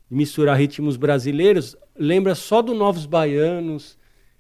[0.09, 3.97] de misturar ritmos brasileiros, lembra só do Novos Baianos,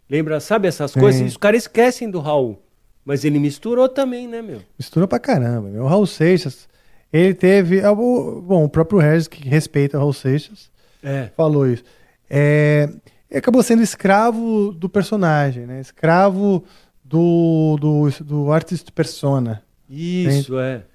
[0.09, 1.21] lembra, sabe essas coisas?
[1.21, 2.61] E os caras esquecem do Raul.
[3.05, 4.61] Mas ele misturou também, né, meu?
[4.77, 5.69] Misturou pra caramba.
[5.69, 5.83] meu.
[5.83, 6.67] O Raul Seixas,
[7.11, 7.79] ele teve.
[7.79, 10.69] é, Bom, o próprio Regis, que respeita o Raul Seixas,
[11.01, 11.29] É.
[11.35, 11.83] falou isso.
[12.29, 12.89] É,
[13.29, 15.79] ele acabou sendo escravo do personagem, né?
[15.79, 16.63] Escravo
[17.11, 19.61] do, do, do artista persona.
[19.89, 20.85] Isso, é.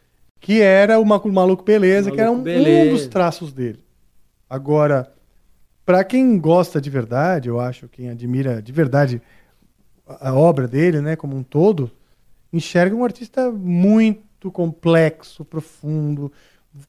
[0.40, 2.90] Que era o Maluco Beleza, que era um, Maluco Beleza.
[2.90, 3.84] um dos traços dele.
[4.48, 5.12] Agora,
[5.84, 9.20] pra quem gosta de verdade, eu acho, quem admira de verdade
[10.06, 11.90] a obra dele, né, como um todo,
[12.50, 16.32] enxerga um artista muito complexo, profundo,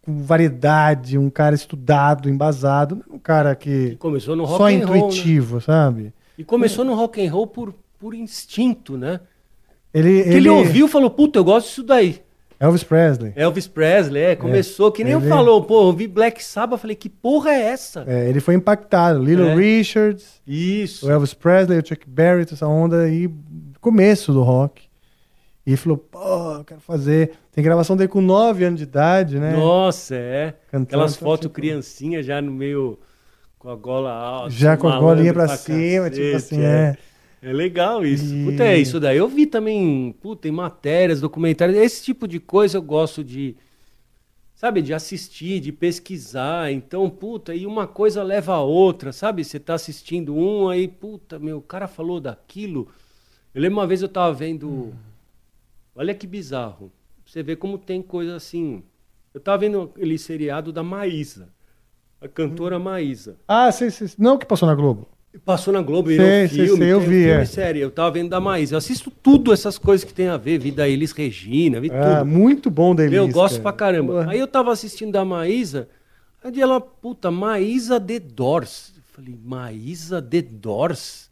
[0.01, 4.85] com variedade, um cara estudado, embasado, é um cara que Começou no rock só and
[4.85, 4.97] roll, né?
[4.99, 6.13] intuitivo, sabe?
[6.37, 9.19] E começou no rock and roll por, por instinto, né?
[9.93, 12.21] Ele, Que ele ouviu e falou, puta, eu gosto disso daí.
[12.59, 13.33] Elvis Presley.
[13.35, 16.95] Elvis Presley, é, começou, que nem ele- eu falou, pô, eu vi Black Sabbath, falei,
[16.95, 18.03] que porra é essa?
[18.07, 19.23] É, ele foi impactado.
[19.23, 19.55] Little É.
[19.55, 21.07] Richards, Isso.
[21.07, 23.29] o Elvis Presley, o Chuck Berry, essa onda aí,
[23.79, 24.83] começo do rock.
[25.65, 27.33] E ele falou, pô, eu quero fazer.
[27.51, 29.51] Tem gravação dele com 9 anos de idade, né?
[29.55, 30.53] Nossa, é.
[30.71, 32.97] Cantando, Aquelas então, fotos tipo- criancinha já no meio,
[33.59, 34.49] com a gola alta.
[34.49, 36.67] Já com a golinha pra pra cima, tipo cacete, assim, é.
[36.67, 36.97] É
[37.41, 38.33] legal isso.
[38.33, 39.17] E- Puta, é isso daí.
[39.17, 43.55] Eu vi também, puta, em matérias, documentários, esse tipo de coisa eu gosto de,
[44.55, 46.71] sabe, de assistir, de pesquisar.
[46.71, 49.43] Então, puta, e uma coisa leva a outra, sabe?
[49.43, 52.87] Você tá assistindo um, aí, puta, meu, o cara falou daquilo.
[53.53, 54.93] Eu lembro uma vez eu tava vendo.
[55.95, 56.91] Olha que bizarro.
[57.25, 58.83] Você vê como tem coisa assim.
[59.33, 61.49] Eu tava vendo aquele seriado da Maísa.
[62.19, 63.37] A cantora Maísa.
[63.47, 64.09] Ah, sei, sei.
[64.17, 65.07] Não que passou na Globo.
[65.45, 67.45] Passou na Globo, Sei, virou sei, filme, sei, eu tem vi, filme é.
[67.45, 67.79] série.
[67.79, 68.75] Eu tava vendo da Maísa.
[68.75, 70.57] Eu assisto tudo essas coisas que tem a ver.
[70.59, 72.29] Vi da Elis Regina, vi Ah, tudo.
[72.29, 73.15] muito bom dele.
[73.15, 74.13] Eu gosto pra caramba.
[74.13, 74.31] Porra.
[74.31, 75.87] Aí eu tava assistindo da Maísa,
[76.43, 78.93] aí ela, puta, Maísa The Doors.
[78.97, 81.29] Eu falei, Maísa The Doors?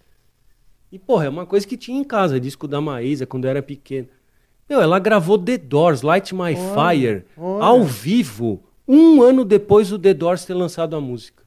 [0.92, 3.62] E, porra, é uma coisa que tinha em casa, disco da Maísa, quando eu era
[3.62, 4.08] pequeno.
[4.70, 7.64] Meu, ela gravou The Doors, Light My Fire, olha.
[7.64, 11.44] ao vivo, um ano depois do The Doors ter lançado a música.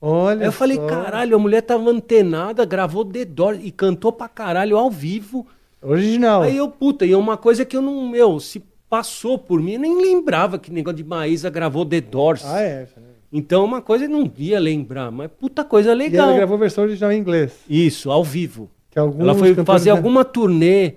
[0.00, 0.86] Olha Aí eu falei, só.
[0.86, 5.46] caralho, a mulher tava antenada, gravou The Doors e cantou pra caralho ao vivo.
[5.82, 6.42] Original.
[6.42, 9.74] Aí eu, puta, e é uma coisa que eu não, meu, se passou por mim,
[9.74, 12.44] eu nem lembrava que negócio de Maísa gravou The Doors.
[12.44, 12.86] Ah, é.
[13.32, 16.28] Então uma coisa eu não ia lembrar, mas puta coisa E legal.
[16.28, 17.52] ela gravou versão original em inglês.
[17.68, 18.70] Isso, ao vivo.
[18.90, 19.96] Que Ela foi fazer né?
[19.96, 20.94] alguma turnê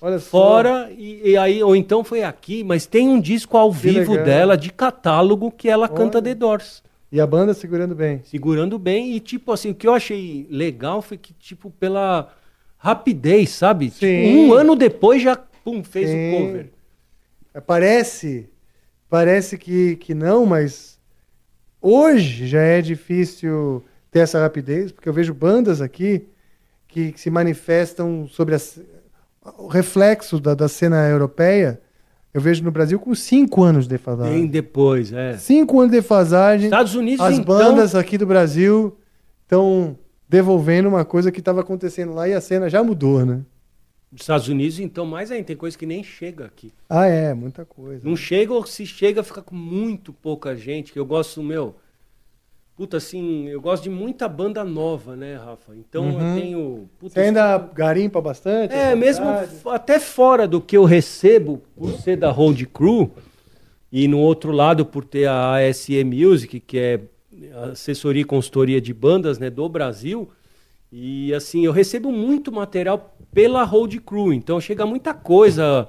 [0.00, 4.12] Olha fora e, e aí, ou então foi aqui, mas tem um disco ao vivo
[4.12, 4.24] legal.
[4.24, 6.24] dela, de catálogo, que ela canta Olha.
[6.24, 6.82] The Doors.
[7.12, 8.22] E a banda segurando bem.
[8.24, 12.32] segurando bem e tipo assim, o que eu achei legal foi que tipo pela
[12.76, 13.88] rapidez, sabe?
[13.90, 16.68] Tipo, um ano depois já pum, fez o cover.
[17.54, 18.48] É, Parece,
[19.08, 20.98] parece que, que não, mas
[21.80, 26.26] hoje já é difícil ter essa rapidez, porque eu vejo bandas aqui
[26.88, 28.80] que, que se manifestam sobre as-
[29.58, 31.80] o reflexo da, da cena europeia.
[32.34, 34.46] Eu vejo no Brasil com cinco anos de Bem defasagem.
[34.48, 35.38] depois, é.
[35.38, 36.66] Cinco anos de defasagem.
[36.66, 38.98] Estados Unidos As então, bandas aqui do Brasil
[39.44, 39.96] estão
[40.28, 43.42] devolvendo uma coisa que estava acontecendo lá e a cena já mudou, né?
[44.14, 46.72] dos Estados Unidos então mais ainda tem coisa que nem chega aqui.
[46.88, 48.08] Ah, é, muita coisa.
[48.08, 51.74] Não chega ou se chega fica com muito pouca gente, que eu gosto meu.
[52.76, 55.76] Puta assim, eu gosto de muita banda nova, né, Rafa?
[55.76, 56.20] Então Uhum.
[56.20, 58.74] eu tenho puta, Você ainda garimpa bastante?
[58.74, 59.26] É, mesmo
[59.66, 63.12] até fora do que eu recebo por ser da Road Crew
[63.92, 67.00] e no outro lado por ter a ASE Music, que é
[67.70, 70.28] assessoria e consultoria de bandas, né, do Brasil.
[70.90, 75.86] E assim, eu recebo muito material pela Road Crew, então chega muita coisa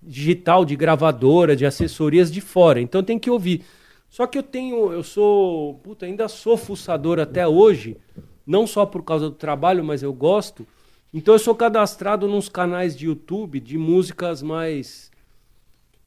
[0.00, 2.80] digital de gravadora, de assessorias de fora.
[2.80, 3.62] Então tem que ouvir.
[4.08, 7.96] Só que eu tenho, eu sou, puta, ainda sou fuçador até hoje,
[8.46, 10.66] não só por causa do trabalho, mas eu gosto.
[11.12, 15.10] Então eu sou cadastrado nos canais de YouTube de músicas mais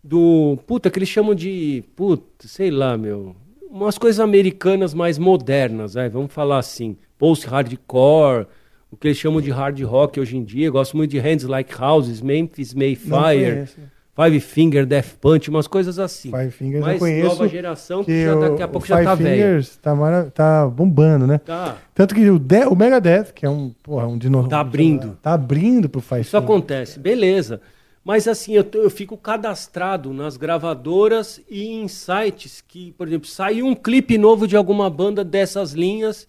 [0.04, 3.36] do, puta, que eles chamam de, puta, sei lá, meu,
[3.70, 8.48] umas coisas americanas mais modernas, vai, vamos falar assim, post hardcore,
[8.92, 10.68] o que eles chamam de hard rock hoje em dia.
[10.68, 13.70] Eu gosto muito de Hands Like Houses, Memphis Mayfire.
[14.14, 16.32] Five Finger Death Punch, umas coisas assim.
[16.32, 17.28] Five Fingers Mas eu conheço.
[17.30, 19.36] nova geração que, já daqui a pouco já Five tá velho.
[19.36, 21.38] Fingers tá, mara- tá bombando, né?
[21.38, 21.78] Tá.
[21.96, 24.50] Tanto que o, De o Megadeth, que é um, porra, um dinossauro.
[24.50, 25.18] Tá abrindo.
[25.22, 27.62] Tá abrindo pro Five Isso acontece, beleza.
[28.04, 33.66] Mas assim, eu, eu fico cadastrado nas gravadoras e em sites que, por exemplo, saiu
[33.66, 36.28] um clipe novo de alguma banda dessas linhas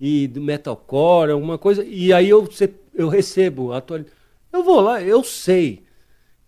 [0.00, 2.46] e do metalcore, alguma coisa, e aí eu,
[2.94, 4.00] eu recebo atual.
[4.52, 5.82] Eu vou lá, eu sei,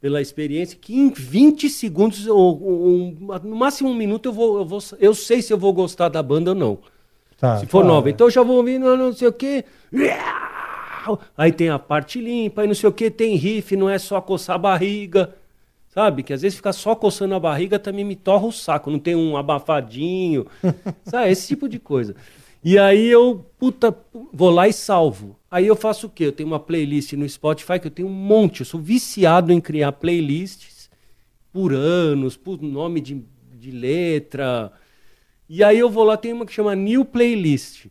[0.00, 4.64] pela experiência, que em 20 segundos, ou, ou- no máximo um minuto, eu, vou, eu,
[4.64, 6.78] vou, eu sei se eu vou gostar da banda ou não.
[7.38, 7.88] Tá, Se for tá.
[7.88, 8.10] nova.
[8.10, 9.64] Então eu já vou ouvindo não sei o quê.
[11.36, 14.20] Aí tem a parte limpa, aí não sei o que, tem riff, não é só
[14.20, 15.34] coçar a barriga.
[15.88, 16.22] Sabe?
[16.22, 18.90] Que às vezes ficar só coçando a barriga também me torra o saco.
[18.90, 20.46] Não tem um abafadinho.
[21.04, 21.30] sabe?
[21.30, 22.14] Esse tipo de coisa.
[22.62, 23.96] E aí eu, puta,
[24.32, 25.36] vou lá e salvo.
[25.50, 26.24] Aí eu faço o quê?
[26.26, 28.60] Eu tenho uma playlist no Spotify que eu tenho um monte.
[28.60, 30.90] Eu sou viciado em criar playlists
[31.52, 34.72] por anos, por nome de, de letra.
[35.48, 37.86] E aí eu vou lá, tem uma que chama New Playlist.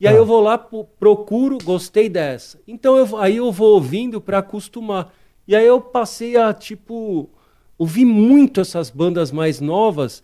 [0.00, 2.60] E aí eu vou lá, pro- procuro, gostei dessa.
[2.66, 5.14] Então eu, aí eu vou ouvindo para acostumar.
[5.46, 7.30] E aí eu passei a, tipo,
[7.78, 10.22] ouvir muito essas bandas mais novas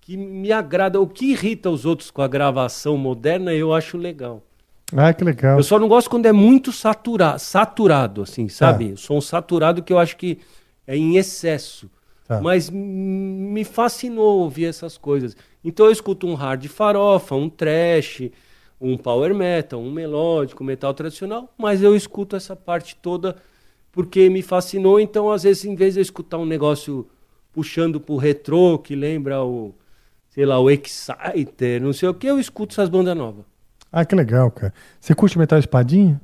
[0.00, 1.00] que me agrada.
[1.00, 4.42] O que irrita os outros com a gravação moderna, eu acho legal.
[4.96, 5.58] Ah, que legal.
[5.58, 8.96] Eu só não gosto quando é muito satura, saturado, assim, sabe?
[8.96, 10.38] Som saturado que eu acho que
[10.86, 11.90] é em excesso.
[12.26, 12.40] Tá.
[12.40, 15.36] Mas me fascinou ouvir essas coisas.
[15.64, 18.30] Então eu escuto um hard farofa, um trash,
[18.80, 23.36] um power metal, um melódico, metal tradicional, mas eu escuto essa parte toda
[23.90, 25.00] porque me fascinou.
[25.00, 27.08] Então, às vezes, em vez de eu escutar um negócio
[27.52, 29.74] puxando pro retrô, que lembra o,
[30.28, 33.44] sei lá, o Exciter, não sei o que, eu escuto essas bandas novas.
[33.90, 34.72] Ah, que legal, cara.
[35.00, 36.20] Você curte metal espadinha?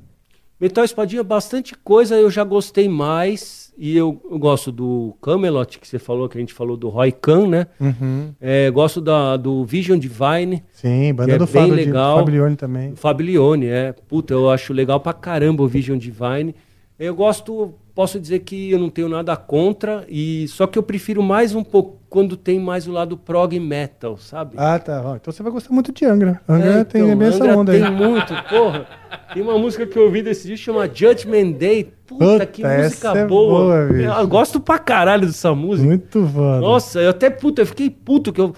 [0.60, 3.72] Metal Espadinha, bastante coisa eu já gostei mais.
[3.76, 7.10] E eu, eu gosto do Camelot, que você falou, que a gente falou do Roy
[7.10, 7.66] Khan, né?
[7.80, 8.32] Uhum.
[8.40, 10.62] É, gosto da, do Vision Divine.
[10.70, 12.18] Sim, banda é do bem Fábio, legal.
[12.18, 12.94] Fablione também.
[12.94, 13.92] Fablione, é.
[13.92, 16.54] Puta, eu acho legal pra caramba o Vision Divine.
[16.98, 21.22] Eu gosto, posso dizer que eu não tenho nada contra, e só que eu prefiro
[21.22, 24.54] mais um pouco quando tem mais o lado prog metal, sabe?
[24.56, 25.02] Ah, tá.
[25.04, 26.40] Ó, Então você vai gostar muito de Angra.
[26.48, 27.90] Angra É, tem então, essa onda tem aí.
[27.90, 28.86] muito, porra.
[29.32, 31.92] Tem uma música que eu ouvi desse disco chama Judgment Day.
[32.06, 33.60] Puta, Puta, que essa música é boa.
[33.64, 34.08] boa, bicho.
[34.10, 35.88] eu gosto pra caralho dessa música.
[35.88, 36.60] Muito foda.
[36.60, 38.54] Nossa, eu até puta, eu fiquei puto que eu.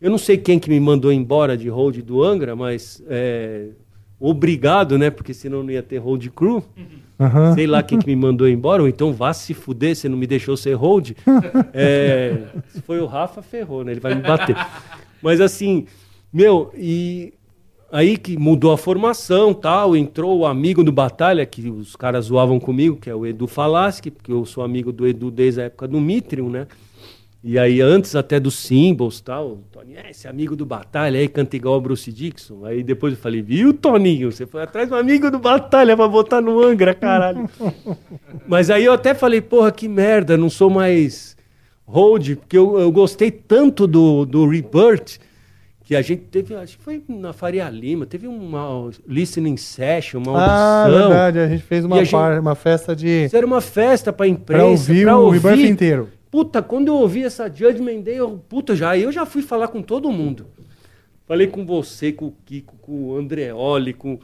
[0.00, 3.68] Eu não sei quem que me mandou embora de hold do Angra, mas é,
[4.20, 5.10] obrigado, né?
[5.10, 6.62] Porque senão não ia ter hold crew.
[7.18, 7.54] Aham.
[7.54, 10.26] Sei lá quem que me mandou embora, ou então vá se fuder, você não me
[10.26, 11.12] deixou ser hold.
[11.74, 13.92] É, se foi o Rafa, ferrou, né?
[13.92, 14.56] Ele vai me bater.
[15.22, 15.86] Mas assim,
[16.32, 17.32] meu, e
[17.90, 22.60] aí que mudou a formação tal, entrou o amigo do Batalha, que os caras zoavam
[22.60, 25.88] comigo, que é o Edu Falaschi, porque eu sou amigo do Edu desde a época
[25.88, 26.66] do Mitrium, né?
[27.42, 31.28] E aí, antes até dos Symbols tal, o Tony, é, esse amigo do Batalha aí
[31.28, 32.64] canta igual o Bruce Dixon.
[32.64, 34.32] Aí depois eu falei, viu, Toninho?
[34.32, 37.48] Você foi atrás do amigo do Batalha pra botar no Angra, caralho.
[38.46, 41.36] Mas aí eu até falei, porra, que merda, não sou mais
[41.86, 45.18] hold, porque eu, eu gostei tanto do, do Rebirth,
[45.84, 50.36] que a gente teve, acho que foi na Faria Lima, teve uma listening session, uma
[50.38, 51.08] Ah, audição.
[51.08, 51.38] verdade.
[51.38, 53.24] A gente fez uma, a gente- par- uma festa de.
[53.26, 55.40] Isso era uma festa pra imprensa, Pra ouvir pra o ouvir.
[55.48, 56.08] Rebirth inteiro.
[56.30, 59.80] Puta, quando eu ouvi essa Judgment Day, eu, puta, já, eu já fui falar com
[59.82, 60.46] todo mundo.
[61.26, 64.18] Falei com você, com o Kiko, com o Andreoli, com.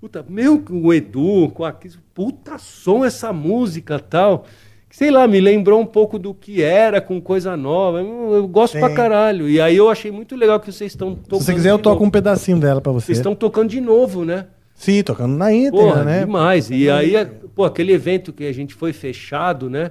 [0.00, 1.74] Puta, meu, com o Edu, com a.
[2.14, 4.44] Puta som essa música tal.
[4.90, 8.00] Sei lá, me lembrou um pouco do que era, com coisa nova.
[8.00, 8.80] Eu, eu gosto Sim.
[8.80, 9.48] pra caralho.
[9.48, 11.40] E aí eu achei muito legal que vocês estão tocando.
[11.40, 12.06] Se você quiser, eu toco novo.
[12.06, 13.06] um pedacinho dela pra você.
[13.06, 14.46] Vocês estão tocando de novo, né?
[14.74, 16.20] Sim, tocando na íntegra, Porra, né?
[16.20, 16.70] demais.
[16.70, 19.90] E aí, a- pô, aquele evento que a gente foi fechado, né?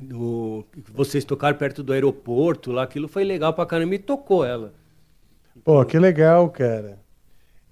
[0.00, 4.72] Do, vocês tocaram perto do aeroporto lá, aquilo foi legal pra caramba e tocou ela.
[5.64, 6.98] Pô, que legal, cara.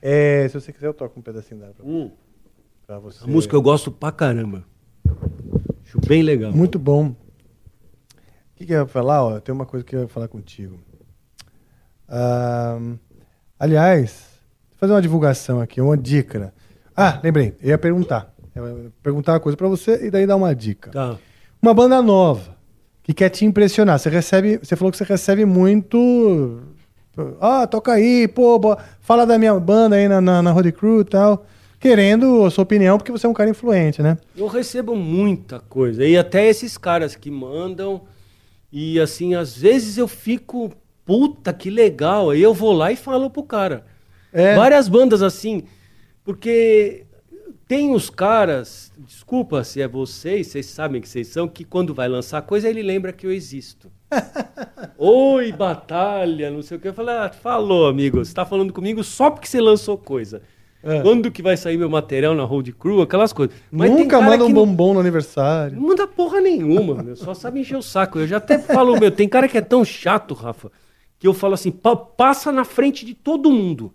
[0.00, 2.10] É, se você quiser, eu toco um pedacinho dela pra, Hum,
[2.86, 3.24] pra você.
[3.24, 4.64] a música eu gosto pra caramba.
[5.84, 6.52] Acho bem legal.
[6.52, 7.08] Muito bom.
[7.08, 7.16] O
[8.56, 9.22] que, que eu ia falar?
[9.24, 10.78] Ó, tem uma coisa que eu ia falar contigo.
[12.08, 12.96] Ahn,
[13.58, 16.52] aliás, vou fazer uma divulgação aqui, uma dica.
[16.96, 18.32] Ah, lembrei, eu ia perguntar.
[18.54, 20.90] Eu ia perguntar uma coisa pra você e daí dar uma dica.
[20.90, 21.18] Tá.
[21.64, 22.54] Uma banda nova
[23.02, 23.98] que quer te impressionar.
[23.98, 26.60] Você recebe, você falou que você recebe muito.
[27.40, 31.00] Ah, toca aí, pô, bo- fala da minha banda aí na, na, na Road Crew
[31.00, 31.46] e tal.
[31.80, 34.18] Querendo a sua opinião, porque você é um cara influente, né?
[34.36, 36.04] Eu recebo muita coisa.
[36.04, 38.02] E até esses caras que mandam.
[38.70, 40.70] E assim, às vezes eu fico,
[41.02, 42.28] puta, que legal.
[42.28, 43.86] Aí eu vou lá e falo pro cara.
[44.34, 44.54] É.
[44.54, 45.62] Várias bandas assim.
[46.22, 47.03] Porque
[47.66, 52.08] tem os caras, desculpa se é vocês, vocês sabem que vocês são, que quando vai
[52.08, 53.90] lançar coisa, ele lembra que eu existo.
[54.98, 56.88] Oi, batalha, não sei o que.
[56.88, 60.42] Eu falei, ah, falou, amigo, você tá falando comigo só porque você lançou coisa.
[60.82, 61.00] É.
[61.00, 63.56] Quando que vai sair meu material na Road Crew, aquelas coisas.
[63.70, 65.76] Mas Nunca manda um não- bombom no aniversário.
[65.76, 67.16] não manda porra nenhuma, meu.
[67.16, 68.18] Só sabe encher o saco.
[68.18, 70.70] Eu já até falo, meu, tem cara que é tão chato, Rafa,
[71.18, 73.94] que eu falo assim, "Pa- passa na frente de todo mundo.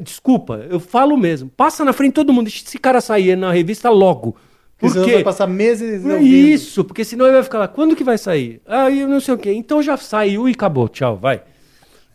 [0.00, 1.50] Desculpa, eu falo mesmo.
[1.50, 2.46] Passa na frente de todo mundo.
[2.46, 4.36] Deixa esse cara sair na revista logo.
[4.78, 6.26] Porque vai passar meses É ouvindo.
[6.26, 7.68] Isso, porque senão ele vai ficar lá.
[7.68, 8.60] Quando que vai sair?
[8.66, 9.52] Ah, eu não sei o quê.
[9.52, 10.88] Então já saiu e acabou.
[10.88, 11.42] Tchau, vai.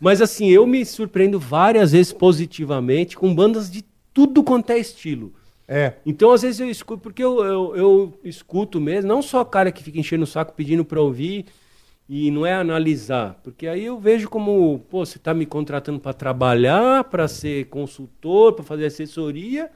[0.00, 5.32] Mas assim, eu me surpreendo várias vezes positivamente com bandas de tudo quanto é estilo.
[5.68, 5.92] É.
[6.04, 9.84] Então, às vezes eu escuto, porque eu, eu, eu escuto mesmo, não só cara que
[9.84, 11.44] fica enchendo o saco pedindo pra ouvir
[12.12, 16.12] e não é analisar, porque aí eu vejo como, pô, você tá me contratando pra
[16.12, 19.70] trabalhar, pra ser consultor, pra fazer assessoria,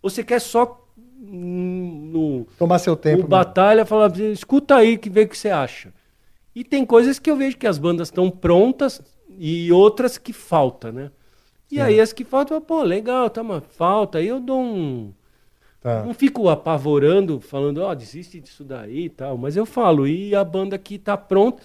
[0.00, 3.24] ou você quer só hum, no, Tomar seu tempo.
[3.24, 5.92] o batalha falar, escuta aí que vê o que você acha.
[6.54, 9.02] E tem coisas que eu vejo que as bandas estão prontas
[9.36, 11.10] e outras que falta, né?
[11.72, 14.18] E aí as que faltam, pô, legal, tá, mas falta.
[14.18, 15.12] Aí eu dou um.
[15.80, 16.04] Tá.
[16.04, 19.36] Não fico apavorando, falando, ó, desiste disso daí e tal.
[19.36, 21.60] Mas eu falo, e a banda que tá pronta,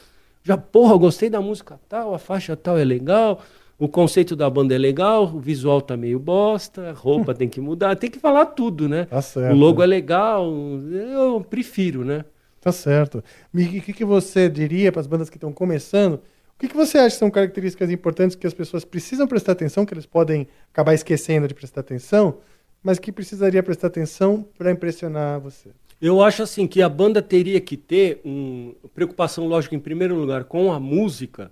[0.45, 3.41] já, porra, gostei da música tal, a faixa tal é legal,
[3.79, 7.59] o conceito da banda é legal, o visual tá meio bosta, a roupa tem que
[7.59, 9.05] mudar, tem que falar tudo, né?
[9.05, 9.55] Tá certo.
[9.55, 10.45] O logo é legal,
[10.93, 12.23] eu prefiro, né?
[12.61, 13.23] Tá certo.
[13.55, 16.13] E o que, que você diria para as bandas que estão começando?
[16.13, 19.83] O que, que você acha que são características importantes que as pessoas precisam prestar atenção,
[19.83, 22.37] que eles podem acabar esquecendo de prestar atenção,
[22.83, 25.71] mas que precisaria prestar atenção para impressionar você?
[26.01, 30.43] Eu acho assim que a banda teria que ter um preocupação, lógico, em primeiro lugar,
[30.43, 31.51] com a música,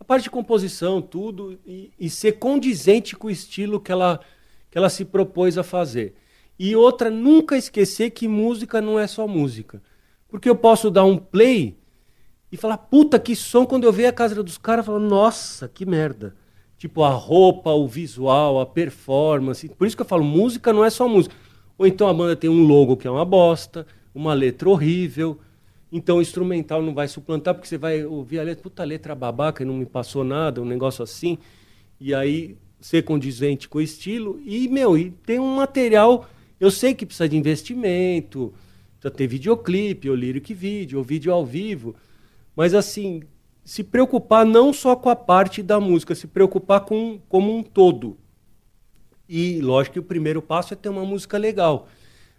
[0.00, 4.20] a parte de composição, tudo, e, e ser condizente com o estilo que ela,
[4.70, 6.14] que ela se propôs a fazer.
[6.58, 9.82] E outra, nunca esquecer que música não é só música.
[10.26, 11.76] Porque eu posso dar um play
[12.50, 15.84] e falar, puta, que som, quando eu ver a casa dos caras, falar, nossa, que
[15.84, 16.34] merda.
[16.78, 19.68] Tipo, a roupa, o visual, a performance.
[19.68, 21.34] Por isso que eu falo, música não é só música.
[21.78, 25.38] Ou então a banda tem um logo que é uma bosta, uma letra horrível.
[25.92, 29.64] Então o instrumental não vai suplantar, porque você vai ouvir a letra, puta letra babaca
[29.64, 31.38] não me passou nada, um negócio assim.
[32.00, 34.40] E aí ser condizente com o estilo.
[34.44, 36.28] E, meu, e tem um material.
[36.58, 38.52] Eu sei que precisa de investimento,
[38.98, 41.94] precisa ter videoclipe, ou lyric vídeo, ou vídeo ao vivo.
[42.54, 43.22] Mas assim,
[43.64, 48.16] se preocupar não só com a parte da música, se preocupar com como um todo.
[49.28, 51.88] E lógico que o primeiro passo é ter uma música legal.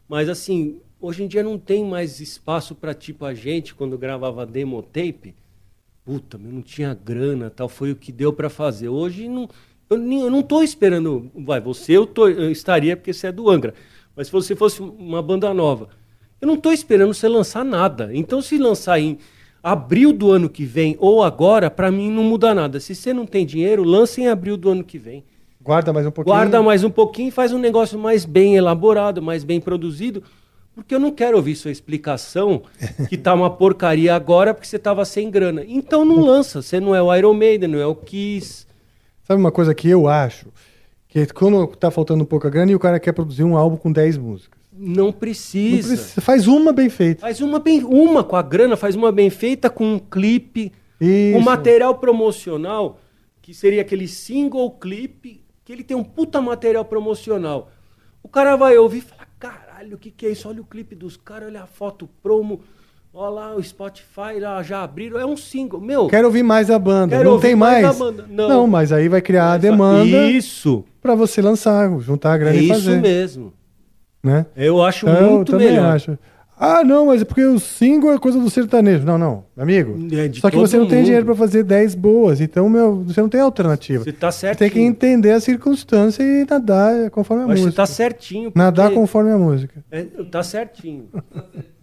[0.07, 4.45] Mas assim, hoje em dia não tem mais espaço para tipo a gente quando gravava
[4.45, 5.35] demo tape.
[6.05, 8.87] Puta, meu, não tinha grana, tal, foi o que deu para fazer.
[8.87, 9.49] Hoje não
[9.89, 13.49] eu, eu não tô esperando, vai, você eu, tô, eu estaria porque você é do
[13.49, 13.73] Angra.
[14.15, 15.89] Mas se você fosse uma banda nova,
[16.41, 18.09] eu não estou esperando você lançar nada.
[18.13, 19.17] Então, se lançar em
[19.63, 22.79] abril do ano que vem ou agora, para mim não muda nada.
[22.79, 25.23] Se você não tem dinheiro, lance em abril do ano que vem.
[25.67, 26.33] Guarda mais um pouquinho.
[26.33, 30.23] Guarda mais um pouquinho e faz um negócio mais bem elaborado, mais bem produzido.
[30.73, 32.61] Porque eu não quero ouvir sua explicação
[33.09, 35.65] que tá uma porcaria agora porque você tava sem grana.
[35.67, 36.61] Então não lança.
[36.61, 38.65] Você não é o Iron Maiden, não é o Kiss.
[39.23, 40.47] Sabe uma coisa que eu acho?
[41.09, 44.17] Que quando tá faltando pouca grana e o cara quer produzir um álbum com 10
[44.17, 44.57] músicas.
[44.71, 45.87] Não Não precisa.
[45.95, 47.21] precisa- Faz uma bem feita.
[47.21, 50.71] Faz uma bem, uma com a grana, faz uma bem feita com um clipe,
[51.01, 51.37] Isso.
[51.37, 52.99] um material promocional,
[53.41, 57.69] que seria aquele single clipe, que ele tem um puta material promocional.
[58.23, 60.47] O cara vai ouvir e fala: caralho, o que, que é isso?
[60.47, 62.61] Olha o clipe dos caras, olha a foto promo,
[63.13, 65.19] olha lá o Spotify, lá, já abriram.
[65.19, 65.81] É um single.
[65.81, 67.21] Meu, Quero ouvir mais a banda.
[67.21, 67.99] Não tem mais mais?
[67.99, 68.25] banda.
[68.29, 68.65] Não.
[68.65, 72.63] mas aí vai criar a demanda Isso, para você lançar, juntar a é grana e
[72.63, 73.01] isso fazer.
[73.01, 73.51] mesmo.
[74.23, 74.45] Né?
[74.55, 75.93] Eu acho Então, eu muito também melhor.
[75.93, 76.17] acho.
[76.59, 79.05] Ah, não, mas é porque o single é coisa do sertanejo.
[79.05, 79.95] Não, não, amigo.
[80.11, 81.05] É de Só que você não tem mundo.
[81.05, 84.03] dinheiro para fazer 10 boas, então meu, você não tem alternativa.
[84.03, 87.81] Você tá Você tem que entender a circunstância e nadar conforme a Mas você música.
[87.83, 88.51] tá certinho.
[88.55, 89.83] Nadar conforme a música.
[89.91, 91.09] É, tá certinho.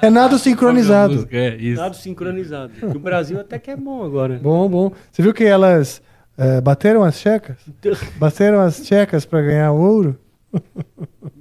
[0.00, 1.14] É nado sincronizado.
[1.14, 1.80] Música, É, isso.
[1.82, 2.72] Dado sincronizado.
[2.94, 4.38] O Brasil até que é bom agora.
[4.40, 4.92] Bom, bom.
[5.10, 6.00] Você viu que elas
[6.36, 7.56] eh, bateram as checas?
[8.16, 10.16] Bateram as checas para ganhar ouro?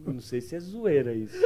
[0.07, 1.37] Não sei se é zoeira isso.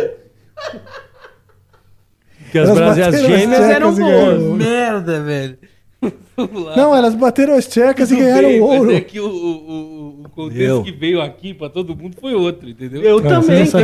[2.43, 4.41] Porque as, Elas brasi- as bateram as gêmeas eram e ganharam boas.
[4.43, 4.55] ouro.
[4.55, 5.57] Merda, velho.
[6.75, 8.85] Não, elas bateram as checas e Tudo ganharam bem, ouro.
[8.85, 10.83] Mas é que o, o, o- o contexto Meu.
[10.83, 13.01] que veio aqui pra todo mundo foi outro, entendeu?
[13.03, 13.77] Eu Cara, também isso.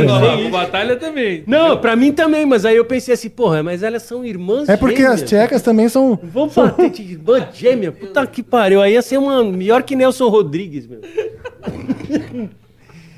[0.50, 1.44] batalha também.
[1.46, 4.76] Não, pra mim também, mas aí eu pensei assim, porra, mas elas são irmãs É
[4.76, 5.30] porque as gêmeas.
[5.30, 6.18] checas também são.
[6.22, 7.92] Vamos bater de irmã gêmea?
[7.92, 8.82] Puta que pariu.
[8.82, 11.00] Aí ia ser uma melhor que Nelson Rodrigues, meu.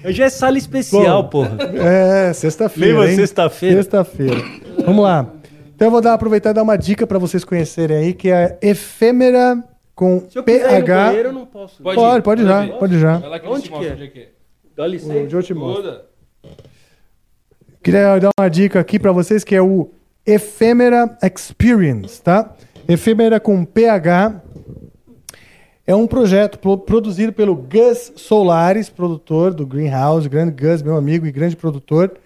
[0.05, 1.59] Hoje é sala especial, Bom, porra.
[1.77, 3.01] É, sexta-feira.
[3.01, 3.77] Lembra sexta-feira?
[3.77, 4.43] Sexta-feira.
[4.85, 5.27] Vamos lá.
[5.75, 8.59] Então eu vou dar, aproveitar e dar uma dica para vocês conhecerem aí, que é
[8.63, 9.63] efêmera
[9.95, 11.07] com Se eu quiser ir no PH.
[11.07, 11.83] banheiro, eu não posso.
[11.83, 12.73] Pode, ir, pode já, ir.
[12.79, 13.19] pode já.
[13.19, 13.93] Vai lá que Onde Onde te que é?
[13.93, 14.29] onde é que é.
[14.77, 15.13] Dá licença.
[15.13, 16.01] Hoje eu te mostro.
[17.83, 19.91] Queria dar uma dica aqui para vocês que é o
[20.27, 22.55] Ephemera Experience, tá?
[22.89, 24.41] Efêmera com PH.
[25.91, 31.27] É um projeto pro- produzido pelo Gus Solares, produtor do Greenhouse, grande Gus, meu amigo
[31.27, 32.17] e grande produtor.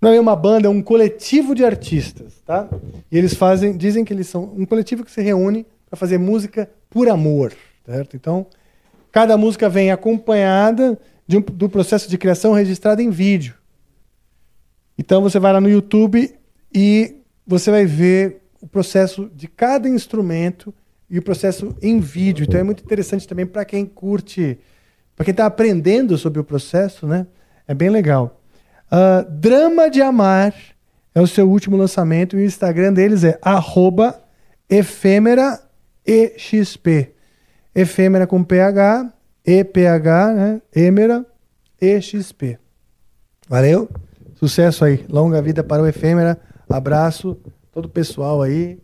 [0.00, 2.68] Não é uma banda, é um coletivo de artistas, tá?
[3.10, 6.70] E eles fazem, dizem que eles são um coletivo que se reúne para fazer música
[6.88, 7.52] por amor,
[7.84, 8.14] certo?
[8.14, 8.46] Então,
[9.10, 10.96] cada música vem acompanhada
[11.28, 13.56] um- do processo de criação registrado em vídeo.
[14.96, 16.32] Então você vai lá no YouTube
[16.72, 20.72] e você vai ver o processo de cada instrumento
[21.08, 22.44] e o processo em vídeo.
[22.44, 24.58] Então é muito interessante também para quem curte,
[25.14, 27.26] para quem está aprendendo sobre o processo, né?
[27.66, 28.40] É bem legal.
[28.90, 30.54] Ah, Drama de Amar
[31.14, 34.20] é o seu último lançamento e o Instagram deles é arroba
[34.68, 35.60] efêmera
[36.04, 37.14] exp.
[37.74, 39.12] Efêmera com PH,
[39.44, 40.62] EPH, né?
[40.74, 41.24] Emera
[41.80, 42.58] exp.
[43.48, 43.88] Valeu?
[44.34, 45.04] Sucesso aí.
[45.08, 46.38] Longa vida para o Efêmera.
[46.68, 47.38] Abraço
[47.72, 48.78] todo o pessoal aí.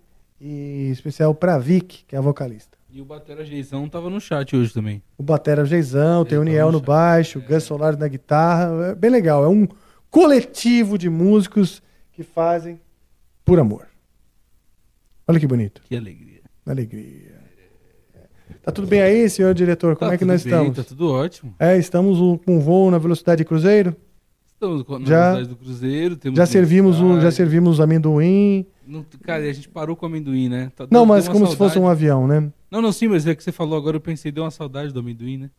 [0.45, 2.77] E especial pra Vic, que é a vocalista.
[2.91, 5.01] E o Batera Geizão tava no chat hoje também.
[5.17, 8.89] O Batera Geizão, tem o Niel no no baixo, o Gus Solar na guitarra.
[8.89, 9.45] É bem legal.
[9.45, 9.69] É um
[10.11, 11.81] coletivo de músicos
[12.13, 12.81] que fazem
[13.45, 13.87] por amor.
[15.29, 15.81] Olha que bonito.
[15.85, 16.41] Que alegria.
[16.67, 17.33] Alegria.
[18.63, 19.97] Tá tudo bem aí, senhor diretor?
[19.97, 20.77] Como Tá é que nós bem, estamos?
[20.77, 21.55] Tá tudo ótimo.
[21.59, 23.97] É, estamos um- com voo na velocidade de cruzeiro.
[24.47, 26.19] Estamos com- na Já- velocidade do Cruzeiro.
[26.35, 28.67] Já servimos, o, já servimos amendoim.
[28.87, 30.71] Não, cara, a gente parou com o amendoim, né?
[30.75, 31.93] Tá- Não, mas como se fosse um saudade.
[32.05, 32.51] avião, né?
[32.71, 35.01] Não, não, sim, mas é que você falou agora, eu pensei, deu uma saudade do
[35.01, 35.51] amendoim, né?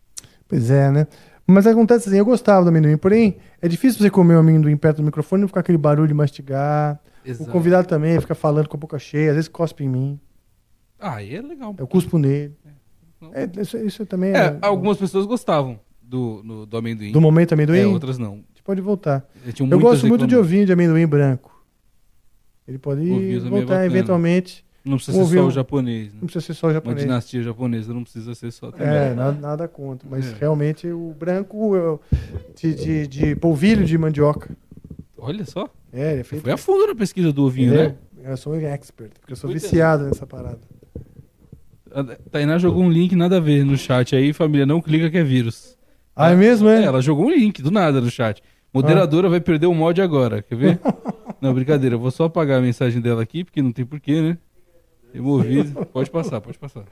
[0.47, 1.07] Pois é, né?
[1.47, 4.97] Mas acontece assim, eu gostava do amendoim, porém, é difícil você comer o amendoim perto
[4.97, 6.99] do microfone e não ficar aquele barulho de mastigar.
[7.25, 7.49] Exato.
[7.49, 10.19] O convidado também fica falando com a boca cheia, às vezes cospe em mim,
[10.99, 11.75] Ah, aí é legal.
[11.77, 12.53] eu cuspo nele.
[13.21, 13.31] Não.
[13.33, 14.37] É, isso, isso também é.
[14.37, 17.11] É, algumas pessoas gostavam do, no- do amendoim.
[17.11, 17.79] Do momento amendoim?
[17.79, 18.33] É, outras não.
[18.33, 19.25] A gente pode voltar.
[19.45, 21.52] Eu muitas gosto muito de ovinho de amendoim branco.
[22.67, 23.85] Ele pode é voltar bacana.
[23.85, 24.65] eventualmente.
[24.85, 26.19] Não precisa ser só o japonês, né?
[26.21, 27.01] Não precisa ser só o Uma japonês.
[27.01, 28.87] dinastia japonesa não precisa ser só também.
[28.87, 30.07] É, nada, nada contra.
[30.09, 30.35] Mas É.
[30.39, 31.99] realmente o branco é
[32.55, 34.49] de, de, de polvilho de mandioca.
[35.17, 35.69] Olha só.
[35.93, 36.41] É, ele é feito.
[36.43, 37.95] Foi a fundo na pesquisa do ovinho, Ele né?
[38.25, 40.59] é- eu sou um expert, porque eu sou Muito viciado nessa parada.
[41.91, 45.17] A Tainá jogou um link nada a ver no chat aí, família, não clica que
[45.17, 45.77] é vírus.
[46.15, 46.81] Ah, é mesmo, é?
[46.81, 48.41] É, ela jogou um link do nada no chat.
[48.73, 50.79] Moderadora vai perder o mod agora, quer ver?
[51.43, 54.37] não, brincadeira, eu vou só apagar a mensagem dela aqui, porque não tem porquê, né?
[55.13, 55.85] Removido.
[55.87, 56.85] Pode passar, pode passar.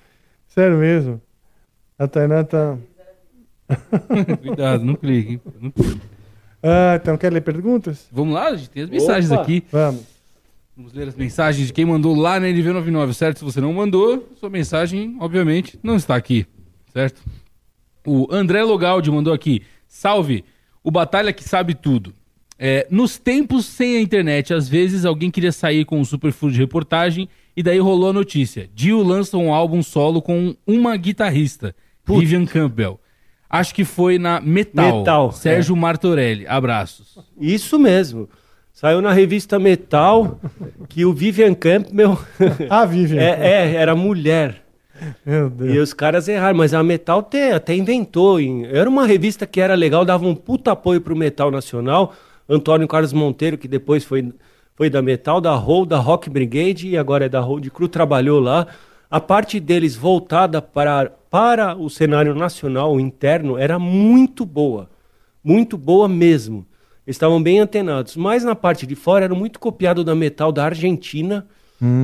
[0.46, 1.22] Sério mesmo.
[1.98, 2.78] A Tainá tá.
[4.42, 5.42] Cuidado, não clique, hein?
[5.58, 6.02] Não clique.
[6.62, 8.10] Ah, então quer ler perguntas?
[8.12, 9.42] Vamos lá, a gente tem as mensagens Opa!
[9.42, 9.64] aqui.
[9.72, 10.04] Vamos.
[10.76, 13.40] Vamos ler as mensagens de quem mandou lá na NV99, certo?
[13.40, 16.46] Se você não mandou, sua mensagem, obviamente, não está aqui,
[16.92, 17.24] certo?
[18.06, 19.62] O André Logaldi mandou aqui.
[19.88, 20.44] Salve,
[20.84, 22.14] o Batalha que sabe tudo.
[22.64, 26.60] É, nos tempos sem a internet, às vezes alguém queria sair com um superfuro de
[26.60, 28.70] reportagem e daí rolou a notícia.
[28.76, 31.74] Dio lança um álbum solo com uma guitarrista,
[32.06, 33.00] Vivian Campbell.
[33.50, 35.00] Acho que foi na Metal.
[35.00, 36.46] Metal, Sérgio Martorelli.
[36.48, 37.18] Abraços.
[37.40, 38.30] Isso mesmo.
[38.72, 40.40] Saiu na revista Metal
[40.88, 42.18] que o Vivian Campbell
[42.70, 43.20] Ah, Vivian.
[43.22, 44.64] é, é, era mulher.
[45.26, 45.90] Meu E Deus.
[45.90, 48.40] os caras erraram, mas a Metal até, até inventou.
[48.40, 52.14] em- era uma revista que era legal, dava um puta apoio pro Metal Nacional.
[52.48, 54.34] Antônio Carlos Monteiro, que depois foi,
[54.76, 57.88] foi da Metal, da Roll, da Rock Brigade e agora é da Roll de Cru,
[57.88, 58.68] trabalhou lá.
[59.10, 64.90] A parte deles voltada para, para o cenário nacional, interno, era muito boa.
[65.44, 66.66] Muito boa mesmo.
[67.06, 68.16] Eles estavam bem antenados.
[68.16, 71.46] Mas na parte de fora era muito copiado da Metal da Argentina,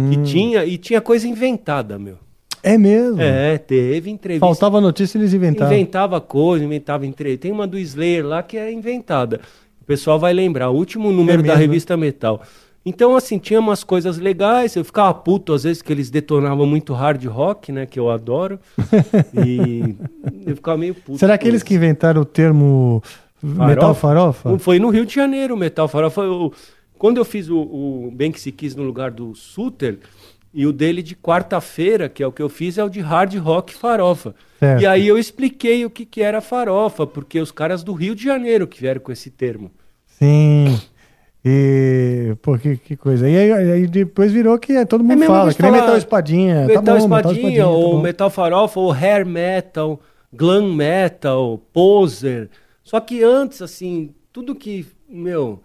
[0.10, 2.18] que tinha, e tinha coisa inventada, meu.
[2.64, 3.22] É mesmo.
[3.22, 4.46] É, teve entrevista.
[4.46, 5.74] Faltava notícia e eles inventavam.
[5.74, 7.44] Inventava coisa, inventava entrevista.
[7.44, 9.40] Tem uma do Slayer lá que é inventada.
[9.88, 11.62] Pessoal vai lembrar, o último número da mesmo, né?
[11.66, 12.42] revista Metal.
[12.86, 14.76] Então, assim, tinha umas coisas legais.
[14.76, 17.86] Eu ficava puto às vezes que eles detonavam muito hard rock, né?
[17.86, 18.60] Que eu adoro.
[19.46, 19.96] E
[20.46, 21.18] eu ficava meio puto.
[21.18, 21.66] Será que eles isso.
[21.66, 23.02] que inventaram o termo
[23.42, 24.58] metal farofa?
[24.60, 26.22] Foi no Rio de Janeiro Metal Farofa.
[26.22, 26.54] Eu-
[26.98, 30.00] quando eu fiz o, o Bem Que Se Quis no lugar do Suter,
[30.58, 33.36] e o dele de quarta-feira, que é o que eu fiz, é o de hard
[33.36, 34.34] rock farofa.
[34.60, 34.82] Certo.
[34.82, 38.24] E aí eu expliquei o que, que era farofa, porque os caras do Rio de
[38.24, 39.70] Janeiro que vieram com esse termo.
[40.08, 40.82] Sim.
[41.46, 43.30] E, pô, que, que coisa.
[43.30, 46.66] E aí, aí depois virou que é, todo mundo mesmo fala, que nem metal espadinha.
[46.66, 48.02] Metal, tá bom, espadinha, tá ou bom.
[48.02, 50.00] metal farofa, ou hair metal,
[50.34, 52.50] glam metal, poser.
[52.84, 55.62] Só que antes, assim, tudo que, meu,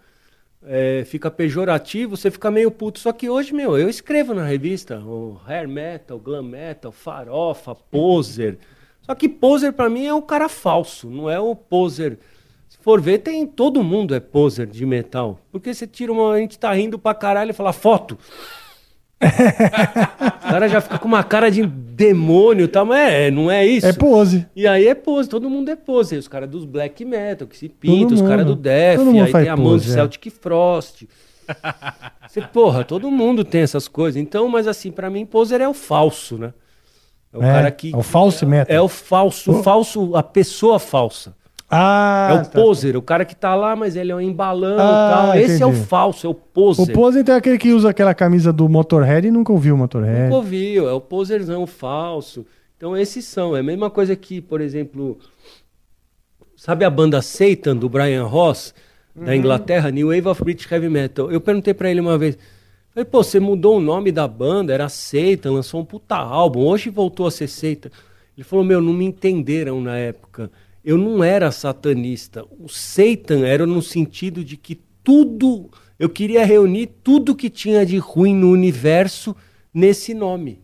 [0.64, 2.98] é, fica pejorativo, você fica meio puto.
[2.98, 8.58] Só que hoje, meu, eu escrevo na revista, o hair metal, glam metal, farofa, poser.
[9.02, 12.18] Só que poser pra mim é o cara falso, não é o poser.
[12.68, 15.38] Se for ver, tem todo mundo é poser de metal.
[15.50, 16.32] Porque você tira uma.
[16.32, 18.16] A gente tá rindo pra caralho e fala foto.
[20.42, 23.64] O cara já fica com uma cara de demônio e tal, mas é, não é
[23.64, 23.86] isso.
[23.86, 24.46] É pose.
[24.54, 26.16] E aí é pose, todo mundo é pose.
[26.16, 28.56] Os caras dos black metal que se pintam, os caras do
[29.04, 29.94] mundo aí tem a mão de pose, é.
[29.94, 31.04] Celtic Frost.
[32.28, 34.20] Você, porra, todo mundo tem essas coisas.
[34.20, 36.52] Então, mas assim, pra mim, poser é o falso, né?
[37.32, 37.94] É o cara que.
[37.94, 38.76] É o falso metal.
[38.76, 41.34] É o falso, o falso, a pessoa falsa.
[41.74, 42.50] Ah, é o tá.
[42.50, 45.34] poser, o cara que tá lá, mas ele é um embalão Ah, e tal.
[45.36, 45.86] Esse é o entendi.
[45.86, 46.94] falso, é o O poser.
[46.94, 50.24] pose então é aquele que usa aquela camisa do Motorhead e nunca ouviu o Motorhead.
[50.24, 52.44] Nunca ouviu, é o poserzão falso.
[52.76, 53.56] Então esses são.
[53.56, 55.18] É a mesma coisa que, por exemplo,
[56.56, 58.74] sabe a banda Satan do Brian Ross,
[59.14, 61.30] da Inglaterra, New Wave of British Heavy Metal.
[61.30, 62.36] Eu perguntei pra ele uma vez,
[62.90, 66.90] falei, pô, você mudou o nome da banda, era Satan, lançou um puta álbum, hoje
[66.90, 67.90] voltou a ser Satan.
[68.36, 70.50] Ele falou, meu, não me entenderam na época.
[70.84, 72.44] Eu não era satanista.
[72.58, 77.98] O Satan era no sentido de que tudo, eu queria reunir tudo que tinha de
[77.98, 79.34] ruim no universo
[79.72, 80.60] nesse nome.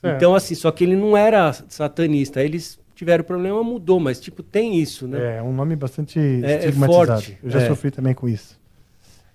[0.00, 0.16] Certo.
[0.16, 2.42] Então, assim, só que ele não era satanista.
[2.42, 5.38] Eles tiveram problema, mudou, mas, tipo, tem isso, né?
[5.38, 7.22] É, um nome bastante é estigmatizado.
[7.22, 7.68] forte, Eu já é.
[7.68, 8.58] sofri também com isso.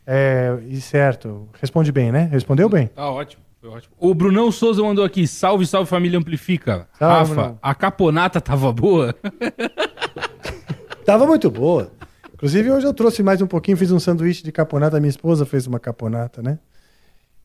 [0.06, 2.28] É, e certo, responde bem, né?
[2.32, 2.88] Respondeu bem?
[2.88, 3.44] Tá ótimo.
[4.00, 6.88] O Brunão Souza mandou aqui, salve, salve família Amplifica.
[6.98, 7.60] Salve, Rafa, Brunão.
[7.62, 9.14] a caponata tava boa?
[11.06, 11.92] Tava muito boa.
[12.34, 15.00] Inclusive, hoje eu trouxe mais um pouquinho, fiz um sanduíche de caponata.
[15.00, 16.60] Minha esposa fez uma caponata, né?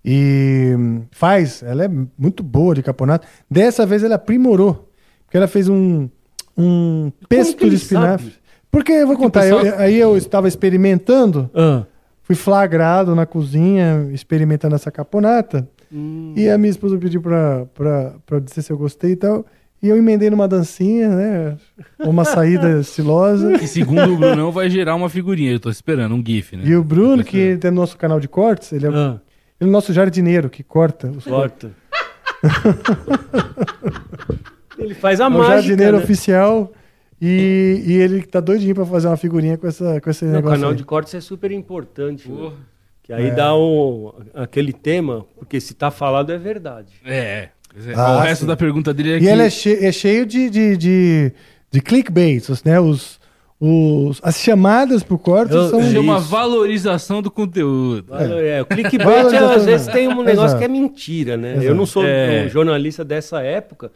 [0.05, 1.89] E hum, faz, ela é
[2.19, 3.27] muito boa de caponata.
[3.51, 4.91] Dessa vez ela aprimorou,
[5.25, 6.09] porque ela fez um,
[6.57, 8.27] um pesto de espinafre.
[8.27, 8.37] sabe?
[8.71, 11.85] Porque eu vou contar, eu- aí eu estava experimentando, Ah.
[12.23, 15.67] fui flagrado na cozinha experimentando essa caponata.
[15.91, 19.45] E a minha esposa pediu pra, pra, pra dizer se eu gostei e tal.
[19.83, 21.57] E eu emendei numa dancinha, né?
[22.01, 23.59] Uma saída estilosa.
[23.59, 26.63] Que segundo o Brunão vai gerar uma figurinha, eu tô esperando, um gif, né?
[26.67, 29.21] E o Bruno, que tem no nosso canal de cortes, ele é, Ah,
[29.61, 31.71] ele é o nosso jardineiro que corta os corta.
[34.79, 36.03] ele faz a É o mágica, jardineiro né?
[36.03, 36.73] oficial.
[37.21, 40.57] E, e ele tá doidinho pra fazer uma figurinha com, essa, com esse No negócio.
[40.57, 40.77] canal aí.
[40.77, 42.31] de cortes é super importante.
[42.31, 42.53] né?
[43.07, 43.31] Que aí É.
[43.31, 46.93] dá um, aquele tema, porque se tá falado é verdade.
[47.05, 47.17] É.
[47.17, 47.51] é.
[47.95, 48.47] Ah, o resto sim.
[48.49, 49.27] da pergunta dele é E que...
[49.27, 51.33] ele é, che- é cheio de, de, de,
[51.71, 52.81] de clickbaits, os- né?
[52.81, 53.21] Os,
[53.61, 55.83] os, as chamadas pro corte Eu- são.
[55.83, 56.27] Chama Isso.
[56.29, 58.07] valorização do conteúdo.
[58.09, 60.59] Valor- É, o clickbait às vezes tem um negócio Exato.
[60.59, 61.53] que é mentira, né?
[61.53, 61.67] Exato.
[61.67, 62.45] Eu não sou É.
[62.45, 63.93] um jornalista dessa época,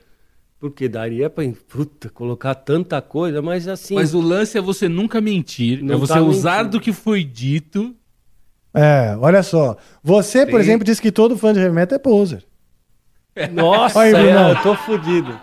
[0.60, 3.94] porque daria pra puta, colocar tanta coisa, mas assim.
[3.96, 6.70] Mas o lance é você nunca mentir, Não é você tá usar mentindo.
[6.78, 7.94] do que foi dito.
[8.74, 9.76] É, olha só.
[10.02, 12.44] Você, por exemplo, disse que todo fã de heavy metal é poser.
[13.52, 15.32] Nossa, Aí, é, eu tô fudido.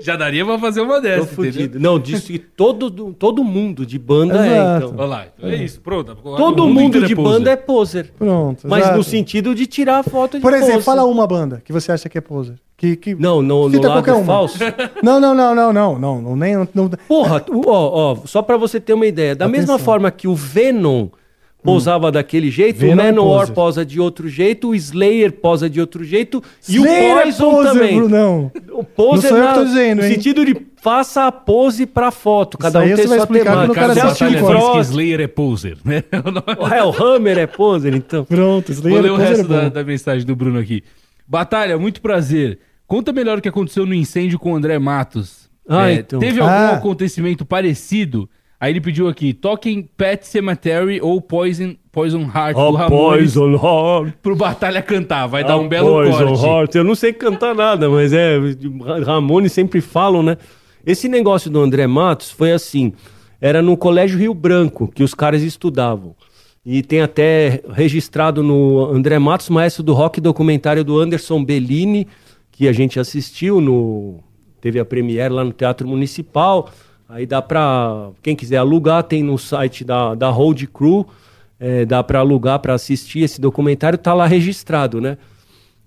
[0.00, 1.62] Já daria pra fazer uma Tô dessa, fudido.
[1.62, 1.80] entendeu?
[1.80, 4.86] Não, disse que todo, todo mundo de banda é, Exato.
[4.86, 4.98] então.
[4.98, 6.14] Olha lá, então é isso, pronto.
[6.14, 7.32] Todo mundo inteiro de poser.
[7.32, 8.12] banda é poser.
[8.18, 8.66] Pronto.
[8.66, 8.96] Mas exato.
[8.98, 10.84] no sentido de tirar a foto de Por exemplo, poser.
[10.84, 12.56] fala uma banda que você acha que é poser.
[12.76, 13.14] Que, que...
[13.14, 14.26] Não, no, no Cita lado qualquer uma.
[14.26, 14.58] falso.
[15.02, 18.80] Não, não, não, não, não, não, não, nem, não, Porra, ó, ó, só pra você
[18.80, 19.36] ter uma ideia.
[19.36, 19.84] Da mesma Atenção.
[19.84, 21.08] forma que o Venom
[21.64, 25.80] posava daquele jeito, Venom o é Manowar posa de outro jeito, o Slayer posa de
[25.80, 27.96] outro jeito e Slayer o é Poison poser, também.
[27.96, 28.52] Brunão.
[28.72, 30.14] O poser Não na- dizendo, no hein?
[30.14, 32.58] sentido de faça a pose pra foto.
[32.58, 33.72] Cada aí um tem sua explicar temática.
[33.72, 36.04] o cara o que diz que Frost- Slayer é poser, né?
[36.58, 38.24] O Hellhammer é poser, então.
[38.24, 40.84] Pronto, Vou Slayer ler o poser resto é da, da mensagem do Bruno aqui.
[41.26, 42.58] Batalha, muito prazer.
[42.86, 45.48] Conta melhor o que aconteceu no incêndio com o André Matos.
[45.66, 46.18] Ah, É, então.
[46.20, 46.72] Teve algum Ah.
[46.72, 48.28] acontecimento parecido?
[48.60, 54.14] Aí ele pediu aqui, toquem Pet Cemetery ou Poison, Poison Heart do Ramones Heart.
[54.22, 55.26] pro Batalha cantar.
[55.26, 56.44] Vai dar Ah, um belo Poison corte.
[56.46, 56.74] Heart.
[56.76, 58.38] Eu não sei cantar nada, mas é.
[59.04, 60.36] Ramones sempre falam, né?
[60.86, 62.92] Esse negócio do André Matos foi assim:
[63.40, 66.14] era no Colégio Rio Branco que os caras estudavam.
[66.64, 72.06] E tem até registrado no André Matos, maestro do rock, documentário do Anderson Bellini,
[72.50, 74.20] que a gente assistiu no.
[74.62, 76.70] Teve a premiere lá no Teatro Municipal.
[77.14, 78.10] Aí dá pra.
[78.20, 81.06] Quem quiser alugar, tem no site da, da Road Crew.
[81.60, 85.16] é, dá pra alugar pra assistir esse documentário, tá lá registrado, né?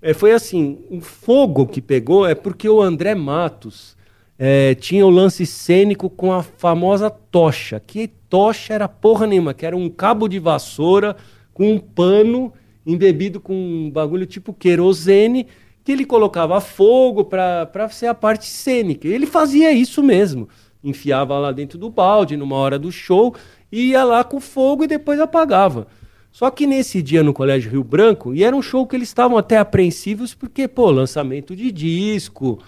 [0.02, 3.98] É, foi assim, o fogo que pegou é porque o André Matos
[4.40, 7.78] é, tinha o lance cênico com a famosa tocha.
[7.86, 11.18] Que tocha era porra nenhuma, que era um cabo de vassoura
[11.54, 12.54] com um pano
[12.86, 15.46] embebido com um bagulho tipo querosene,
[15.84, 19.10] que ele colocava fogo pra ser a parte cênica.
[19.10, 20.48] Ele fazia isso mesmo.
[20.88, 23.36] Enfiava lá dentro do balde, numa hora do show,
[23.72, 25.88] ia lá com fogo e depois apagava.
[26.32, 29.38] Só que nesse dia no Colégio Rio Branco, e era um show que eles estavam
[29.38, 32.60] até apreensivos, porque, pô, lançamento de disco,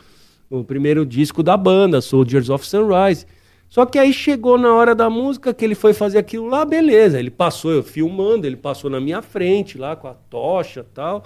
[0.49, 3.25] o primeiro disco da banda, Soldiers of Sunrise.
[3.69, 7.19] Só que aí chegou na hora da música que ele foi fazer aquilo lá, beleza.
[7.19, 11.23] Ele passou, eu filmando, ele passou na minha frente lá com a tocha tal.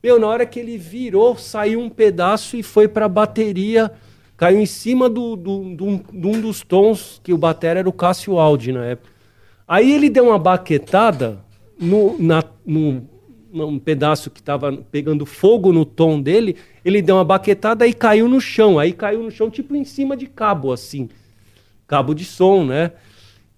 [0.00, 3.90] Meu, na hora que ele virou, saiu um pedaço e foi pra bateria,
[4.36, 7.92] caiu em cima do, do, do- de um dos tons, que o batera era o
[7.92, 9.10] Cássio Aldi na época.
[9.66, 11.38] Aí ele deu uma baquetada
[11.78, 13.02] no, na, no,
[13.52, 18.28] um pedaço que tava pegando fogo no tom dele, ele deu uma baquetada e caiu
[18.28, 18.78] no chão.
[18.78, 21.08] Aí caiu no chão, tipo em cima de cabo, assim.
[21.86, 22.92] Cabo de som, né?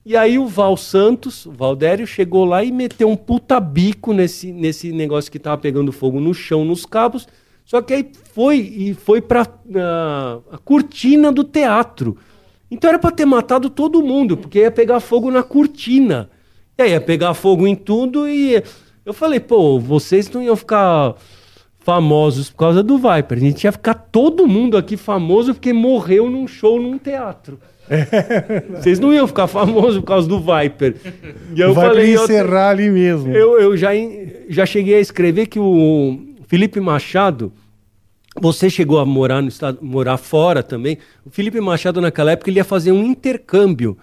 [0.05, 4.52] E aí o Val Santos, o Valdério, chegou lá e meteu um puta bico nesse,
[4.52, 7.28] nesse negócio que tava pegando fogo no chão, nos cabos.
[7.68, 12.16] Só que aí foi e foi pra ah, a cortina do teatro.
[12.70, 16.30] Então era pra ter matado todo mundo, porque ia pegar fogo na cortina.
[16.78, 18.62] E aí ia pegar fogo em tudo e
[19.05, 21.14] eu falei, pô, vocês não iam ficar
[21.80, 23.36] famosos por causa do Viper.
[23.36, 27.58] A gente ia ficar todo mundo aqui famoso porque morreu num show num teatro.
[28.80, 30.97] Vocês não iam ficar famosos por causa do Viper.
[31.55, 33.30] E eu Vai falei, pra eu- encerrar ali mesmo.
[33.34, 33.90] eu, eu já,
[34.48, 36.18] já cheguei a escrever que o
[36.49, 37.52] Felipe Machado,
[38.41, 40.97] você chegou a morar no estado, morar fora também.
[41.25, 43.99] O Felipe Machado naquela época ele ia fazer um intercâmbio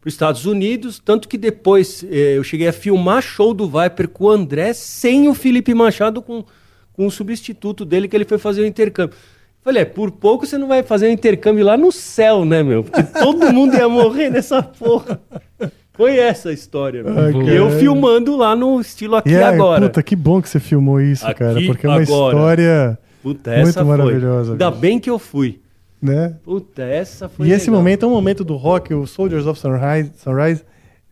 [0.00, 4.08] para os Estados Unidos, tanto que depois eh, eu cheguei a filmar show do Viper
[4.08, 6.44] com o André sem o Felipe Machado com,
[6.92, 9.16] com o substituto dele que ele foi fazer o intercâmbio.
[9.62, 12.82] Falei, é, por pouco você não vai fazer um intercâmbio lá no céu, né, meu?
[12.82, 15.22] Porque todo mundo ia morrer nessa porra.
[15.94, 17.16] Foi essa a história, meu.
[17.18, 19.80] Ai, e eu filmando lá no estilo aqui aí, agora.
[19.86, 21.60] Puta, que bom que você filmou isso, Aqui cara.
[21.64, 22.02] Porque é uma agora.
[22.34, 24.44] história Puta, muito essa maravilhosa.
[24.46, 24.52] foi.
[24.52, 24.80] Ainda bicho.
[24.80, 25.60] bem que eu fui.
[26.02, 26.34] Né?
[26.44, 27.80] Puta, essa foi E esse legal.
[27.80, 30.62] momento é um momento do rock, o Soldiers of Sunrise, Sunrise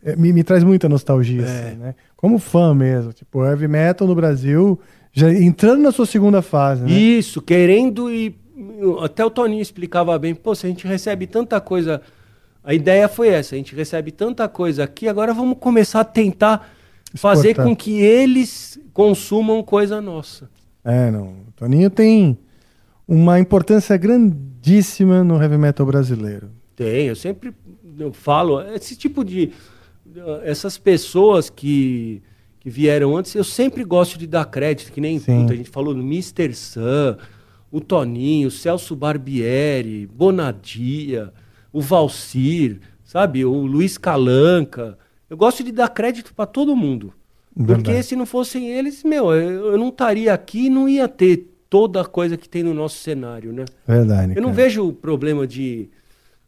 [0.05, 1.44] é, me, me traz muita nostalgia, É.
[1.44, 1.94] assim, né?
[2.17, 3.12] Como fã mesmo.
[3.12, 4.78] Tipo, heavy metal no Brasil,
[5.12, 6.91] já entrando na sua segunda fase, né?
[6.91, 8.35] Isso, querendo e.
[9.02, 12.02] Até o Toninho explicava bem, pô, se a gente recebe tanta coisa.
[12.65, 16.73] A ideia foi essa, a gente recebe tanta coisa aqui, agora vamos começar a tentar
[17.15, 17.66] fazer Exportar.
[17.66, 20.49] com que eles consumam coisa nossa.
[20.84, 21.28] É, não.
[21.49, 22.39] O Toninho tem
[23.07, 26.50] uma importância grandíssima no heavy metal brasileiro.
[26.76, 27.52] Tem, eu sempre
[27.99, 29.52] eu falo, esse tipo de.
[30.44, 32.23] Essas pessoas que,
[32.60, 35.94] que vieram antes, eu sempre gosto de dar crédito, que nem puta, a gente falou
[35.94, 36.52] no Mr.
[36.55, 37.16] Sam,
[37.70, 41.32] o Toninho, o Celso Barbieri, Bonadia,
[41.73, 43.44] o Valcir, sabe?
[43.44, 44.99] O Luiz Calanca.
[45.28, 47.12] Eu gosto de dar crédito para todo mundo.
[47.55, 48.02] Porque Verdade.
[48.07, 52.01] se não fossem eles, meu, eu, eu não estaria aqui e não ia ter toda
[52.01, 53.65] a coisa que tem no nosso cenário, né?
[53.86, 54.33] Verdade.
[54.36, 54.62] Eu não cara.
[54.62, 55.89] vejo o problema de.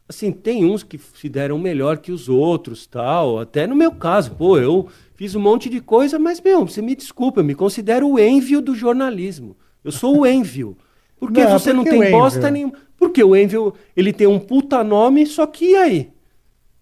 [0.07, 3.39] Assim, tem uns que se deram melhor que os outros, tal.
[3.39, 6.95] Até no meu caso, pô, eu fiz um monte de coisa, mas, meu, você me
[6.95, 9.55] desculpa, eu me considero o Envio do jornalismo.
[9.83, 10.77] Eu sou o Envio.
[11.19, 12.73] Porque Não, você por não tem bosta nenhuma.
[12.97, 16.09] Porque o Envio, ele tem um puta nome, só que e aí?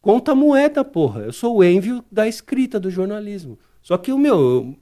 [0.01, 1.21] Conta moeda, porra.
[1.21, 3.57] Eu sou o Envio da escrita do jornalismo.
[3.81, 4.75] Só que o meu, eu,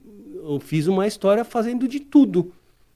[0.54, 2.52] eu fiz uma história fazendo de tudo.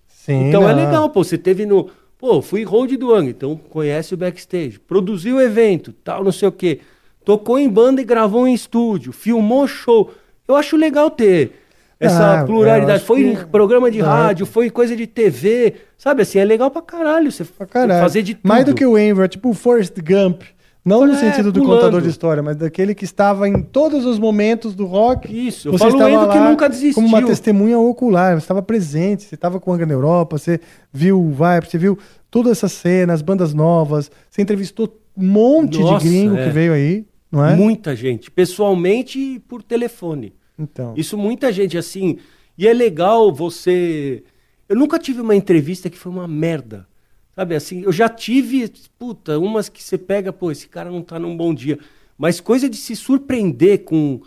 [0.09, 0.85] Sim, Então é não.
[0.85, 1.23] legal, pô.
[1.23, 1.89] Você teve no.
[2.19, 4.79] Pô, fui hold do Ang, então conhece o backstage.
[4.81, 6.81] Produziu o evento, tal, não sei o quê.
[7.25, 9.13] Tocou em banda e gravou em estúdio.
[9.13, 10.11] Filmou show.
[10.49, 11.53] Eu acho legal ter
[11.99, 13.03] essa Ah, pluralidade.
[13.05, 15.75] Foi que- programa de Ah, rádio, foi coisa de TV.
[15.97, 17.31] Sabe assim, é legal pra caralho.
[17.33, 18.01] Você Pra caralho.
[18.03, 18.47] fazer de tudo.
[18.49, 20.43] Mais do que o Enver, é tipo o Forrest Gump.
[20.85, 21.79] Não no É, sentido do pulando.
[21.81, 25.27] contador de história, mas daquele que estava em todos os momentos do rock.
[25.49, 26.95] Isso, eu Você falo estava que nunca desistiu.
[26.95, 30.61] Como uma testemunha ocular, você estava presente, você estava com o Anga na Europa, você
[30.93, 31.99] viu o Vibe, você viu
[32.31, 36.45] toda essa cena, as bandas novas, você entrevistou um monte Nossa, de gringo é.
[36.45, 37.57] que veio aí, não é?
[37.57, 40.35] Muita gente, pessoalmente e por telefone.
[40.59, 42.19] Então, Isso muita gente assim.
[42.57, 44.25] E é legal você.
[44.69, 46.89] Eu nunca tive uma entrevista que foi uma merda.
[47.35, 51.19] Sabe assim, eu já tive, puta, umas que você pega, pô, esse cara não tá
[51.19, 51.79] num bom dia.
[52.17, 54.23] Mas coisa de se surpreender com.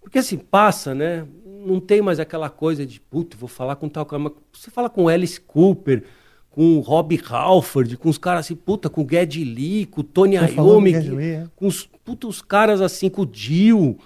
[0.00, 1.26] Porque assim, passa, né?
[1.44, 4.22] Não tem mais aquela coisa de, puta, vou falar com tal cara.
[4.22, 6.04] Mas Você fala com Alice Cooper,
[6.52, 10.04] com o Rob Halford, com os caras assim, puta, com o Geddy Lee, com o
[10.04, 11.46] Tony Iommi, é?
[11.56, 13.96] com os, puta, os caras assim, com o Dio.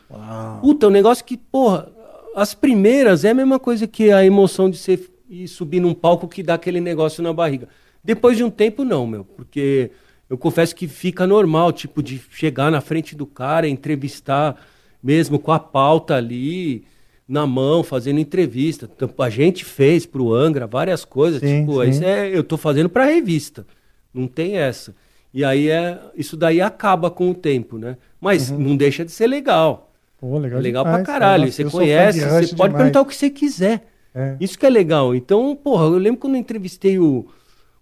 [0.60, 1.88] Puta, é um negócio que, porra,
[2.36, 6.28] as primeiras é a mesma coisa que a emoção de você ir subir num palco
[6.28, 7.68] que dá aquele negócio na barriga.
[8.02, 9.90] Depois de um tempo, não, meu, porque
[10.30, 14.56] eu confesso que fica normal, tipo, de chegar na frente do cara, entrevistar
[15.02, 16.84] mesmo com a pauta ali
[17.28, 18.88] na mão, fazendo entrevista.
[18.94, 21.90] Então, A gente fez pro Angra várias coisas, Sim, tipo, sim.
[21.90, 23.66] isso é, eu tô fazendo pra revista.
[24.14, 24.94] Não tem essa.
[25.34, 27.96] E aí é, isso daí acaba com o tempo, né?
[28.20, 29.92] Mas não deixa de ser legal.
[30.18, 31.44] pô, legal, É legal demais, pra caralho.
[31.46, 32.72] Nossa, você conhece, você pode demais.
[32.74, 33.86] perguntar o que você quiser.
[34.14, 34.36] É.
[34.40, 35.14] Isso que é legal.
[35.14, 37.26] Então, porra, eu lembro quando eu entrevistei o,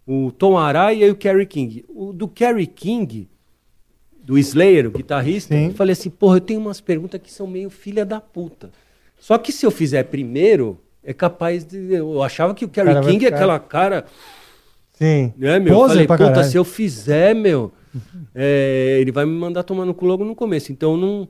[0.05, 1.85] o Tom Araya e o Kerry King.
[1.89, 3.29] O do Kerry King,
[4.21, 5.67] do Slayer, o guitarrista, Sim.
[5.67, 8.71] eu falei assim, porra, eu tenho umas perguntas que são meio filha da puta.
[9.19, 11.95] Só que se eu fizer primeiro, é capaz de.
[11.95, 14.05] Eu achava que o Kerry King é ficar- aquela cara.
[14.93, 15.33] Sim.
[15.37, 15.73] Né, meu?
[15.73, 16.45] Eu Poser falei, puta, caralho.
[16.51, 17.73] se eu fizer, meu,
[18.35, 20.73] é, ele vai me mandar tomar no cu logo no começo.
[20.73, 21.29] Então não.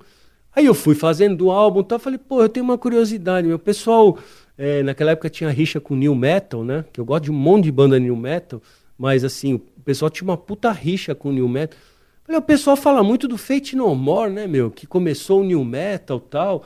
[0.54, 3.58] Aí eu fui fazendo o álbum e tal, falei, pô, eu tenho uma curiosidade, meu.
[3.58, 4.16] Pessoal
[4.56, 6.84] é, naquela época tinha rixa com New Metal, né?
[6.92, 8.62] Que eu gosto de um monte de banda New Metal,
[8.96, 11.76] mas assim, o pessoal tinha uma puta rixa com New Metal.
[12.22, 14.70] Falei, o pessoal fala muito do Fate No More, né, meu?
[14.70, 16.64] Que começou o New Metal e tal.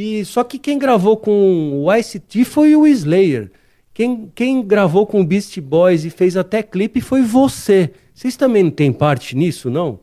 [0.00, 3.50] E só que quem gravou com o ICT foi o Slayer.
[3.92, 7.90] Quem, quem gravou com o Beast Boys e fez até clipe foi você.
[8.14, 9.98] Vocês também não têm parte nisso, não?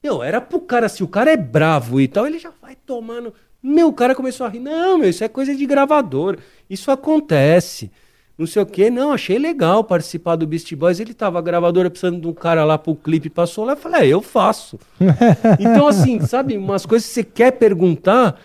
[0.00, 3.34] Meu, era pro cara, se o cara é bravo e tal, ele já vai tomando.
[3.60, 4.60] Meu, o cara começou a rir.
[4.60, 6.38] Não, meu, isso é coisa de gravador.
[6.70, 7.90] Isso acontece.
[8.38, 8.90] Não sei o quê.
[8.90, 11.00] Não, achei legal participar do Beast Boys.
[11.00, 13.72] Ele tava a gravadora precisando de um cara lá pro clipe, passou lá.
[13.72, 14.78] Eu falei, é, eu faço.
[15.58, 18.40] então, assim, sabe, umas coisas que você quer perguntar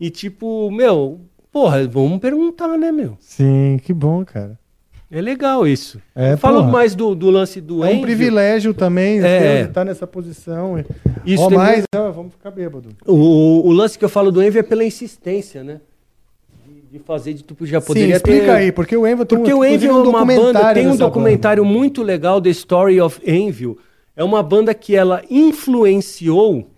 [0.00, 1.20] e tipo, meu,
[1.52, 3.16] porra, vamos perguntar, né, meu?
[3.20, 4.58] Sim, que bom, cara.
[5.10, 5.98] É legal isso.
[6.14, 8.02] É, Fala mais do, do lance do É um Envy.
[8.02, 9.62] privilégio também É.
[9.62, 10.78] estar nessa posição.
[11.24, 12.90] Isso tem mais, muito- ó, vamos ficar bêbado.
[13.06, 15.80] O, o lance que eu falo do Envy é pela insistência, né?
[16.92, 18.50] De, fazer de tudo já poderia Sim, explica ter...
[18.50, 20.96] aí, porque o Envy tem Porque um, o Envy é um uma banda, tem um
[20.96, 23.76] documentário muito legal, The Story of Envy.
[24.14, 26.68] É uma banda que ela influenciou,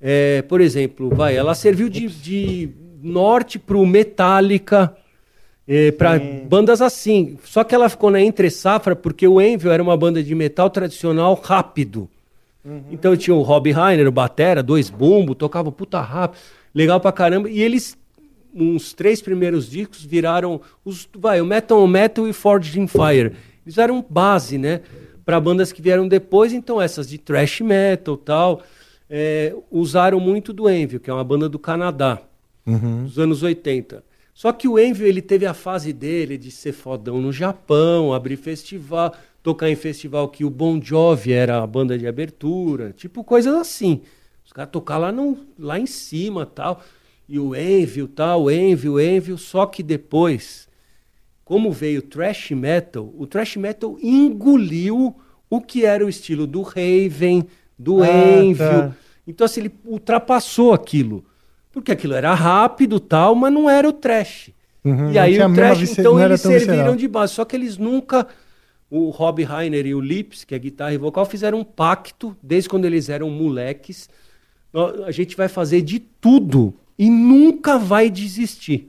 [0.00, 2.70] é, por exemplo, vai, ela serviu de, de
[3.02, 4.96] norte pro Metallica,
[5.66, 7.38] é, para bandas assim.
[7.44, 10.70] Só que ela ficou na entre safra porque o Envy era uma banda de metal
[10.70, 12.08] tradicional rápido.
[12.90, 16.40] Então tinha o Rob Reiner, o Batera, dois bumbos, tocava puta rápido,
[16.74, 17.48] legal pra caramba.
[17.48, 17.96] E eles,
[18.52, 23.32] uns três primeiros discos, viraram os, vai, o Metal on Metal e Forged in Fire.
[23.64, 24.80] Eles eram base, né?
[25.24, 28.62] Pra bandas que vieram depois, então essas de thrash metal tal,
[29.08, 32.20] é, usaram muito do Envy, que é uma banda do Canadá
[33.04, 34.04] dos anos 80.
[34.34, 38.36] Só que o Envy, ele teve a fase dele de ser fodão no Japão, abrir
[38.36, 43.54] festival, tocar em festival que o Bon Jovi era a banda de abertura, tipo coisas
[43.54, 44.02] assim.
[44.44, 46.82] Os caras tocar lá, no, lá em cima tal.
[47.28, 49.38] E o Envy, o tal, o Envy, o Envy.
[49.38, 50.68] Só que depois,
[51.44, 55.16] como veio o thrash metal, o thrash metal engoliu
[55.48, 57.46] o que era o estilo do Raven,
[57.78, 58.06] do Ah,
[58.42, 58.58] Envy.
[58.58, 58.92] tá.
[59.26, 61.24] Então, assim, ele ultrapassou aquilo.
[61.72, 64.50] Porque aquilo era rápido tal, mas não era o trash.
[64.84, 66.96] Uhum, e aí o trash, então eles serviram visceral.
[66.96, 67.34] de base.
[67.34, 68.26] Só que eles nunca.
[68.88, 72.68] O Rob Reiner e o Lips, que é guitarra e vocal, fizeram um pacto desde
[72.68, 74.08] quando eles eram moleques.
[75.04, 78.88] A gente vai fazer de tudo e nunca vai desistir.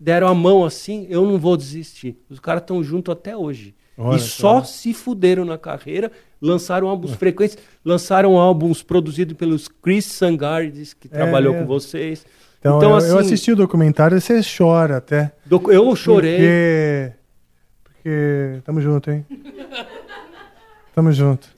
[0.00, 2.16] Deram a mão assim, eu não vou desistir.
[2.30, 3.74] Os caras estão juntos até hoje.
[3.96, 6.10] Olha e só se fuderam na carreira,
[6.42, 11.66] lançaram álbuns frequentes, lançaram álbuns produzidos pelos Chris Sangaridis, que trabalhou mesmo.
[11.68, 12.26] com vocês.
[12.58, 15.32] Então, Então, eu, assim, eu assisti o documentário e você chora até.
[15.46, 16.36] docu- eu chorei.
[16.36, 17.12] Porque.
[17.84, 18.60] Porque.
[18.64, 19.24] Tamo junto, hein?
[20.94, 21.48] Tamo junto.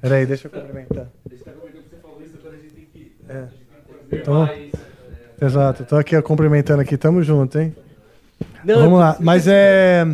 [0.00, 1.06] Peraí, deixa eu cumprimentar.
[3.28, 3.44] É.
[4.12, 4.48] Então,
[5.40, 7.74] exato, tô aqui ó, cumprimentando aqui, tamo junto, hein?
[8.64, 10.04] Não, Vamos lá, mas é.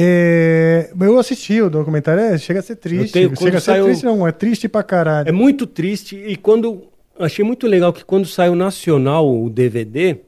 [0.00, 3.12] É, eu assisti o documentário, é, chega a ser triste.
[3.12, 5.28] tenho- chega a ser saiu- triste, não, é triste pra caralho.
[5.28, 6.16] É muito triste.
[6.16, 6.82] E quando.
[7.18, 10.18] Achei muito legal que quando saiu nacional o DVD,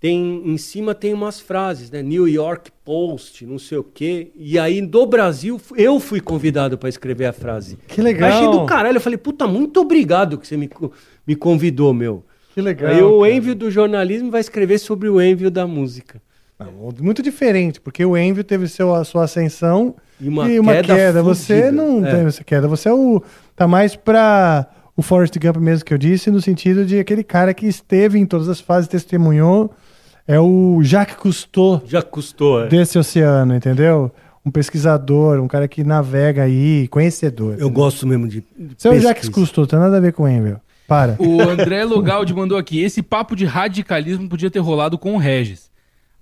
[0.00, 2.02] tem em cima tem umas frases, né?
[2.02, 4.30] New York Post, não sei o quê.
[4.34, 7.78] E aí do Brasil, eu fui convidado para escrever a frase.
[7.86, 8.30] Que legal.
[8.30, 8.96] Eu achei do caralho.
[8.96, 10.70] Eu falei, puta, muito obrigado que você me,
[11.26, 12.24] me convidou, meu.
[12.54, 12.90] Que legal.
[12.90, 13.32] aí o cara.
[13.32, 16.22] Envio do jornalismo vai escrever sobre o Envio da música.
[16.66, 20.72] Não, muito diferente, porque o Envy teve seu, a sua ascensão E uma e uma
[20.72, 21.22] queda queda.
[21.22, 22.10] Você não É.
[22.10, 22.68] tem essa queda.
[22.68, 23.22] Você é o.
[23.56, 27.52] Tá mais pra o Forrest Gump mesmo que eu disse, no sentido de aquele cara
[27.52, 29.72] que esteve em todas as fases, testemunhou.
[30.26, 32.68] É o Jacques Cousteau Já custou, é.
[32.68, 34.10] desse oceano, entendeu?
[34.46, 37.56] Um pesquisador, um cara que navega aí, conhecedor.
[37.58, 38.42] Eu gosto mesmo de.
[38.76, 39.00] Você é o pesquisa.
[39.00, 40.56] Jacques Cousteau, tem nada a ver com o Envy.
[40.86, 41.16] Para.
[41.18, 42.82] O André Logaldi mandou aqui.
[42.82, 45.70] Esse papo de radicalismo podia ter rolado com o Regis.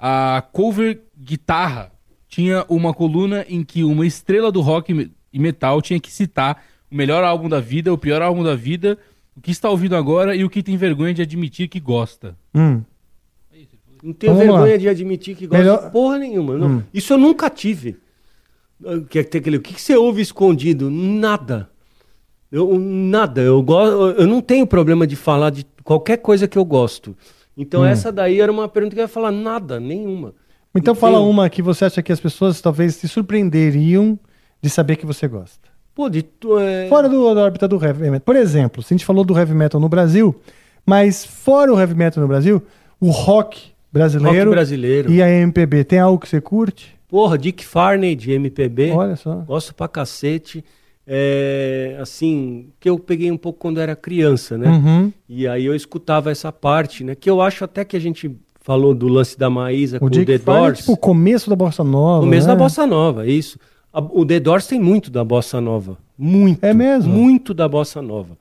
[0.05, 1.93] A cover guitarra
[2.29, 6.95] tinha uma coluna em que uma estrela do rock e metal tinha que citar o
[6.97, 8.99] melhor álbum da vida, o pior álbum da vida,
[9.37, 12.37] o que está ouvindo agora e o que tem vergonha de admitir que gosta.
[12.53, 12.83] Hum.
[14.03, 14.77] Não tenho Vamos vergonha lá.
[14.79, 16.59] de admitir que gosto Melhor- de porra nenhuma.
[16.59, 16.67] não.
[16.79, 16.83] Hum.
[16.93, 17.97] Isso eu nunca tive.
[18.83, 20.91] O que, que você ouve escondido?
[20.91, 21.71] Nada.
[22.51, 23.41] Eu, nada.
[23.41, 27.17] Eu, go, eu não tenho problema de falar de qualquer coisa que eu gosto.
[27.57, 27.87] Então Hum.
[27.87, 30.35] essa daí era uma pergunta que eu ia falar nada, nenhuma.
[30.75, 34.19] Então fala uma que você acha que as pessoas talvez se surpreenderiam
[34.63, 35.69] de saber que você gosta.
[35.95, 38.21] Pô, de, tu- é, Fora do, da órbita do heavy metal.
[38.21, 40.35] Por exemplo, se a gente falou do heavy metal no Brasil,
[40.87, 42.63] mas fora o heavy metal no Brasil,
[42.99, 45.13] o rock brasileiro, rock brasileiro.
[45.13, 46.95] e a MPB, tem algo que você curte?
[47.07, 48.91] Porra, Dick Farney de MPB.
[48.93, 49.35] Olha só.
[49.47, 50.65] Gosto pra cacete.
[51.07, 54.69] É, assim, que eu peguei um pouco quando era criança, né?
[54.69, 55.13] Uhum.
[55.29, 57.15] E aí eu escutava essa parte, né?
[57.15, 60.11] Que eu acho até que a gente falou do lance da Maísa com O o
[60.11, 60.79] Dick The Farney é Doors.
[60.79, 62.21] tipo o começo da Bossa Nova.
[62.21, 62.53] Começo né?
[62.55, 63.59] da bossa nova, isso.
[63.93, 65.99] A- o The Doors tem muito da bossa nova.
[66.17, 66.63] Muito.
[66.65, 67.13] É mesmo?
[67.13, 68.39] Muito da bossa nova.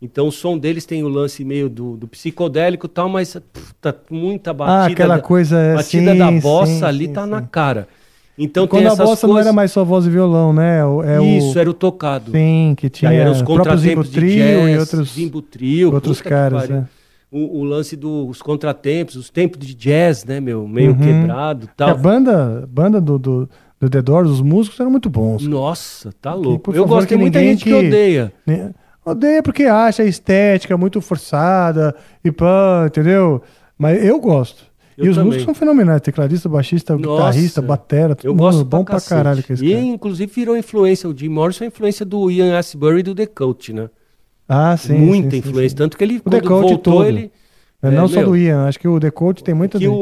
[0.00, 3.74] Então o som deles tem o lance meio do, do psicodélico e tal, mas pff,
[3.80, 4.78] tá muita batida.
[4.82, 7.88] Ah, aquela da, coisa, é, batida sim, da bossa sim, ali sim, tá na cara.
[8.38, 9.46] Então Quando a bossa não coisas...
[9.48, 10.84] era mais só voz e violão, né?
[10.84, 11.60] O- É Isso, o...
[11.60, 12.30] era o tocado.
[12.32, 16.20] Sim, que tinha aí eram os contratempos de Trio jazz, e outros, Zimbo Trio, outros
[16.20, 16.68] caras.
[16.68, 16.86] né?
[17.30, 20.66] o, o lance dos contratempos, os tempos de jazz, né, meu?
[20.68, 20.98] Meio Uhum.
[20.98, 21.98] quebrado e Que A tal.
[21.98, 23.48] banda, banda do, do,
[23.80, 25.46] do The Doors, os músicos eram muito bons.
[25.46, 26.70] Nossa, tá louco.
[26.72, 28.32] Eu favor, gosto, tem muita gente que, que- odeia.
[28.46, 28.70] Né?
[29.04, 31.94] Odeia porque acha a estética muito forçada
[32.24, 33.42] e pá, entendeu?
[33.78, 34.62] Mas eu gosto.
[34.96, 35.26] Eu e os também.
[35.26, 36.00] músicos são fenomenais.
[36.00, 39.70] Tecladista, baixista, guitarrista, batera, todo eu mundo gosto bom pra, pra, caralho que esse E
[39.72, 39.82] cara.
[39.84, 43.72] inclusive virou influência, o Jim Morrison é influência do Ian Astbury e do The Coach,
[43.72, 43.88] né?
[44.48, 44.94] Ah, sim.
[44.98, 45.76] Muita sim, influência, sim.
[45.76, 47.06] tanto que ele O The quando Coach voltou, todo.
[47.06, 47.30] ele
[47.82, 49.84] É, é, não só meu, do Ian, acho que o The Coach tem muito que
[49.86, 49.88] dele.
[49.90, 49.94] o,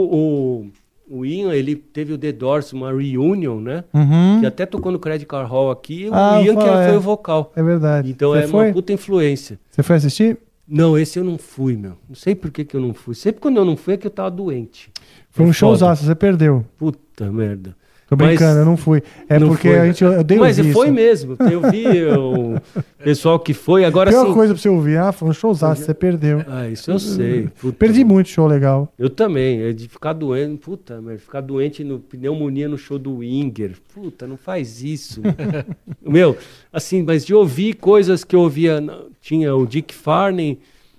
[1.08, 3.84] o, o Ian, ele teve o The Doors, uma reunion, né?
[3.94, 4.40] Uhum.
[4.40, 6.96] Que até tocou no Credit Card Hall aqui, Ah, o Ian que fala, foi é.
[6.96, 7.52] o vocal.
[7.54, 8.10] É verdade.
[8.10, 8.66] Então Você é foi?
[8.66, 9.58] uma puta influência.
[9.70, 10.38] Você foi assistir?
[10.70, 11.96] Não, esse eu não fui, meu.
[12.08, 13.16] Não sei por que, que eu não fui.
[13.16, 14.88] Sempre quando eu não fui é que eu tava doente.
[15.28, 16.64] Foi É um showzaço, você perdeu.
[16.78, 17.76] Puta merda.
[18.10, 19.00] Tô Mas- brincando, eu não fui.
[19.28, 19.78] É Não porque foi.
[19.78, 20.92] a gente, eu dei Mas foi isso.
[20.92, 21.36] mesmo.
[21.48, 21.86] Eu vi
[22.18, 22.60] o
[23.04, 23.84] pessoal que foi.
[23.84, 24.34] Agora Pior sim.
[24.34, 26.42] coisa pra você ouvir, ah, foi um showzaço, você perdeu.
[26.48, 27.46] Ah, isso eu sei.
[27.60, 27.76] Puta.
[27.78, 28.92] Perdi muito show legal.
[28.98, 29.62] Eu também.
[29.62, 30.58] É de ficar doente.
[30.58, 31.20] Puta, merda.
[31.20, 33.74] Ficar doente no pneumonia no show do Winger.
[33.94, 35.22] Puta, não faz isso.
[36.04, 36.36] Meu,
[36.72, 38.82] assim, mas de ouvir coisas que eu ouvia.
[39.20, 40.58] Tinha o Dick Farney,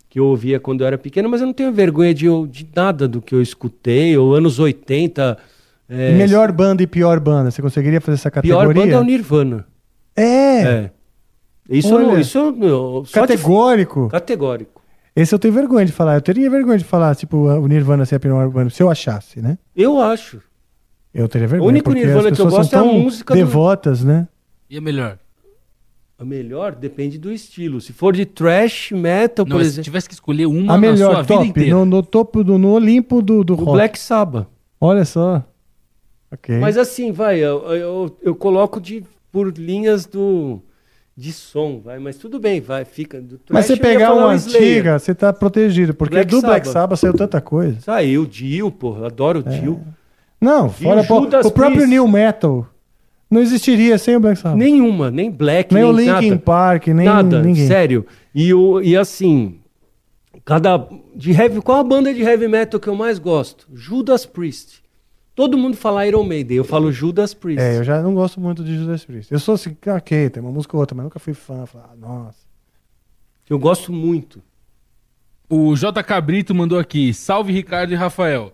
[0.10, 3.06] que eu ouvia quando eu era pequeno, mas eu não tenho vergonha de, de nada
[3.06, 4.18] do que eu escutei.
[4.18, 5.38] Ou anos 80.
[5.94, 8.82] É, Melhor banda e pior banda, você conseguiria fazer essa Pior categoria?
[8.84, 9.66] banda é o Nirvana.
[10.16, 10.92] É, É.
[11.70, 12.20] Isso, eu não, Olha.
[12.22, 14.08] isso não- só de- categórico.
[14.10, 14.82] categórico.
[15.16, 16.16] Esse eu tenho vergonha de falar.
[16.16, 19.42] Eu teria vergonha de falar, tipo, o Nirvana ser a pior banda, se eu achasse,
[19.42, 19.58] né?
[19.76, 20.42] Eu acho.
[21.14, 21.70] Eu teria vergonha.
[21.70, 24.28] único porque Nirvana que eu gosto é a tão música do- devotas, né?
[24.70, 25.18] E é melhor?
[26.18, 27.82] A melhor depende do estilo.
[27.82, 30.78] Se for de trash metal, Não, por mas se exemplo, tivesse que escolher uma a
[30.78, 31.72] na melhor, top, inteira.
[31.76, 33.72] no, no topo, do, no Olimpo do, do o rock.
[33.72, 34.48] Black Sabbath.
[34.80, 35.44] Olha só.
[36.32, 36.58] Ok.
[36.60, 40.62] Mas assim, vai, eu, eu, eu coloco de, por linhas do
[41.16, 43.24] de som, vai, mas tudo bem, vai, fica.
[43.50, 47.00] Mas você pegar uma antiga, você tá protegido, porque Black do Black Sabbath.
[47.00, 47.80] Saiu tanta coisa.
[47.82, 49.82] Saiu, Dio, porra, adoro o Dio.
[50.40, 51.92] Não, E fora o pô, Judas o próprio Priest?
[51.94, 52.68] New Metal
[53.30, 54.58] não existiria sem o Black Sabbath.
[54.58, 56.42] Nenhuma, nem Black, Nem nem, o Linkin nada.
[56.42, 57.68] Park, nem nada, ninguém.
[57.68, 58.06] sério.
[58.34, 59.60] E, o, e assim,
[60.44, 63.68] cada de heavy, qual a banda de heavy metal que eu mais gosto?
[63.74, 64.81] Judas Priest.
[65.34, 67.62] Todo mundo fala Iron Maiden, eu falo Judas Priest.
[67.62, 69.32] É, eu já não gosto muito de Judas Priest.
[69.32, 71.66] Eu sou assim, ok, tem uma música ou outra, mas nunca fui fã.
[71.66, 72.40] Falar, ah, nossa.
[73.50, 74.42] Eu gosto muito.
[75.50, 76.02] O J.
[76.04, 77.14] Cabrito mandou aqui.
[77.14, 78.54] Salve Ricardo e Rafael.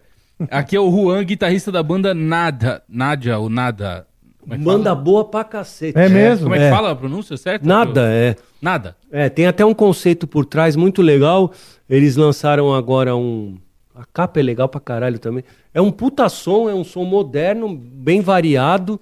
[0.51, 2.83] Aqui é o Juan, guitarrista da banda Nada.
[2.87, 4.07] Nádia ou Nada.
[4.49, 4.95] É que Banda fala?
[4.95, 5.97] boa pra cacete.
[5.97, 6.43] É mesmo?
[6.45, 6.69] Como é que É.
[6.71, 7.67] fala a pronúncia certa?
[7.67, 8.35] Nada, é.
[8.61, 8.95] Nada.
[9.11, 11.51] É, tem até um conceito por trás muito legal.
[11.89, 13.57] Eles lançaram agora um.
[13.93, 15.43] A capa é legal pra caralho também.
[15.77, 18.99] É um puta som, é um som moderno, bem variado.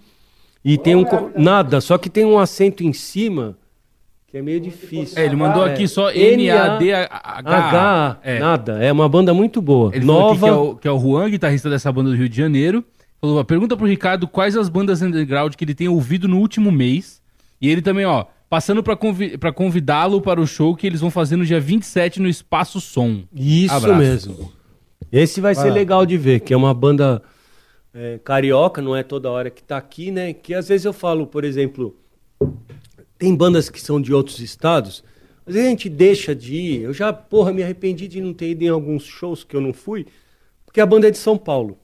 [0.63, 1.05] E tem um.
[1.37, 3.57] Nada, só que tem um acento em cima
[4.27, 5.17] que é meio difícil.
[5.17, 6.11] É, ele mandou É, aqui só.
[6.11, 8.19] N-A-D-H.
[8.21, 8.39] É.
[8.39, 9.95] Nada, é uma banda muito boa.
[9.95, 10.45] Ele Nova.
[10.45, 12.83] que é, o, que é o Juan, guitarrista dessa banda do Rio de Janeiro.
[13.21, 17.21] Falou, pergunta pro Ricardo quais as bandas underground que ele tem ouvido no último mês.
[17.61, 21.37] E ele também, ó, passando pra, convi convidá-lo para o show que eles vão fazer
[21.37, 23.21] no dia 27 no Espaço Som.
[23.33, 23.97] Isso Abraço.
[23.97, 24.51] mesmo.
[25.15, 27.21] Esse vai ser legal de ver, que é uma banda
[27.93, 30.33] é, carioca, não é toda hora que tá aqui, né?
[30.33, 31.95] Que às vezes eu falo, por exemplo,
[33.17, 35.05] tem bandas que são de outros estados,
[35.47, 36.81] às vezes a gente deixa de ir.
[36.81, 39.71] Eu já, porra, me arrependi de não ter ido em alguns shows que eu não
[39.71, 40.05] fui,
[40.65, 41.77] porque a banda é de São Paulo.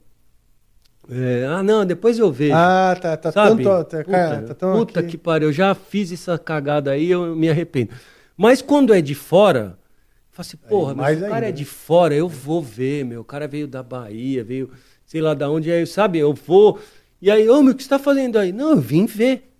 [1.10, 2.54] É, ah, não, depois eu vejo.
[2.54, 3.64] Ah, tá, tá Sabe?
[3.64, 3.64] tanto.
[3.64, 7.48] Tá, puta, cara, tá puta que pariu, eu já fiz essa cagada aí, eu me
[7.48, 7.92] arrependo.
[8.36, 9.78] Mas quando é de fora,
[10.32, 11.52] eu falo assim, porra, mas o cara é né?
[11.52, 13.20] de fora, eu vou ver, meu.
[13.20, 14.70] O cara veio da Bahia, veio,
[15.04, 16.18] sei lá da onde, aí, sabe?
[16.18, 16.78] Eu vou.
[17.20, 18.50] E aí, ô, meu, o que você tá fazendo aí?
[18.50, 19.50] Não, eu vim ver.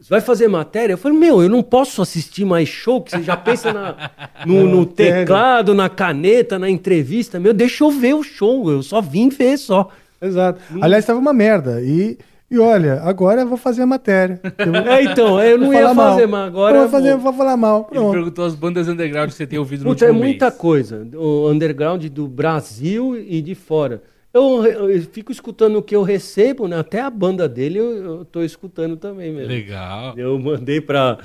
[0.00, 0.94] Você vai fazer matéria?
[0.94, 4.10] Eu falei, meu, eu não posso assistir mais show, que você já pensa na-
[4.44, 7.38] no, no teclado, na caneta, na entrevista.
[7.38, 9.90] Meu, deixa eu ver o show, eu só vim ver só.
[10.20, 10.60] Exato.
[10.80, 11.80] Aliás, tava uma merda.
[11.82, 12.16] E,
[12.52, 14.40] e olha, agora eu vou fazer a matéria.
[14.58, 16.40] Eu É, então, eu não ia falar fazer, mal.
[16.40, 16.76] mas agora.
[16.76, 17.32] Eu eu vou, fazer, vou.
[17.32, 17.88] falar mal.
[17.90, 18.12] Ele Pronto.
[18.12, 20.56] perguntou as bandas underground que você tem ouvido no Puta, é último muita mês.
[20.58, 21.08] coisa.
[21.14, 24.02] O underground do Brasil e de fora.
[24.34, 26.78] Eu, eu fico escutando o que eu recebo, né?
[26.78, 29.48] Até a banda dele eu, eu tô escutando também mesmo.
[29.48, 30.14] Legal.
[30.16, 31.18] Eu mandei para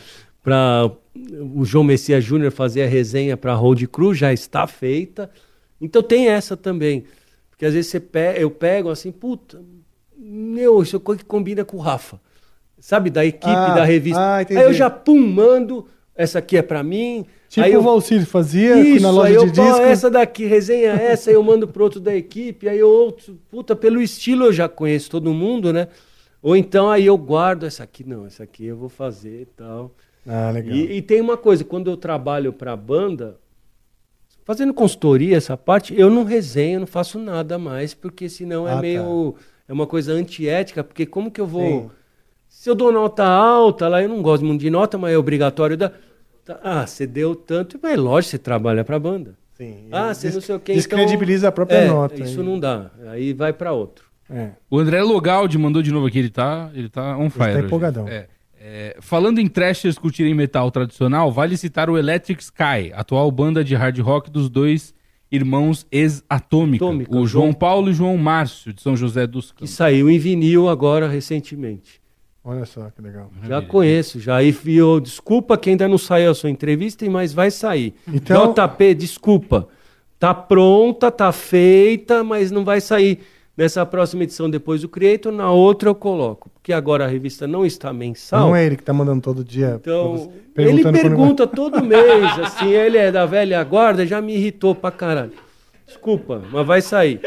[0.44, 0.90] para
[1.56, 5.30] o João Messias Júnior fazer a resenha para Road Crew, já está feita.
[5.82, 7.04] Então tem essa também.
[7.50, 9.60] Porque às vezes você pe- eu pego assim, puta,
[10.30, 12.20] meu, isso é coisa que combina com o Rafa.
[12.80, 14.20] Sabe, da equipe, Ah, da revista.
[14.22, 17.26] ah, aí eu já, pum, mando, essa aqui é pra mim.
[17.50, 19.82] Tipo aí eu, o Valcir fazia isso, na loja aí eu, de disco.
[19.82, 24.46] essa daqui, resenha essa, eu mando pro outro da equipe, aí outro, puta, pelo estilo
[24.46, 25.88] eu já conheço todo mundo, né?
[26.42, 29.92] Ou então aí eu guardo essa aqui, não, essa aqui eu vou fazer e tal.
[30.28, 30.76] Ah, legal.
[30.76, 33.38] E, e tem uma coisa, quando eu trabalho pra banda,
[34.44, 38.76] fazendo consultoria, essa parte, eu não resenho, não faço nada mais, porque senão é Ah,
[38.76, 38.82] tá.
[39.68, 41.82] É uma coisa antiética, porque como que eu vou.
[41.82, 41.90] Sim.
[42.48, 45.78] Se eu dou nota alta, lá eu não gosto muito de nota, mas é obrigatório
[45.78, 45.94] dar.
[46.46, 49.36] Tá, Ah, você deu tanto, mas lógico, você trabalha pra banda.
[49.54, 49.88] Sim.
[49.92, 50.74] Ah, você não sei o que.
[50.74, 52.22] Descredibiliza a própria é, nota.
[52.22, 52.46] Isso aí.
[52.46, 52.92] não dá.
[53.08, 54.06] Aí vai pra outro.
[54.30, 54.52] É.
[54.70, 57.46] O André Logaldi mandou de novo aqui, ele tá, ele tá on fire.
[57.46, 57.66] tá hoje.
[57.66, 58.08] empolgadão.
[58.08, 58.28] É.
[58.60, 63.76] É, falando em thrashers curtirem metal tradicional, vale citar o Electric Sky, atual banda de
[63.76, 64.94] hard rock dos dois
[65.32, 69.60] irmãos ex-Atômica, Atômica, o João João- Paulo e João Márcio, de São José dos Que
[69.60, 69.70] Campos.
[69.72, 72.00] saiu em vinil agora recentemente.
[72.44, 73.30] Olha só que legal.
[73.46, 74.42] Já conheço, já.
[74.42, 77.94] E e eu, desculpa que ainda não saiu a sua entrevista, mas vai sair.
[78.08, 79.68] Então- JP, desculpa.
[80.18, 83.20] Tá pronta, tá feita, mas não vai sair
[83.58, 85.32] nessa próxima edição depois do Creator.
[85.34, 86.50] Na outra eu coloco.
[86.52, 88.48] Porque agora a revista não está mensal.
[88.48, 89.78] Não é ele que tá mandando todo dia.
[89.82, 94.92] Então, ele pergunta todo mês, assim, ele é da velha guarda, já me irritou pra
[94.92, 95.32] caralho.
[95.86, 97.22] Desculpa, mas vai sair.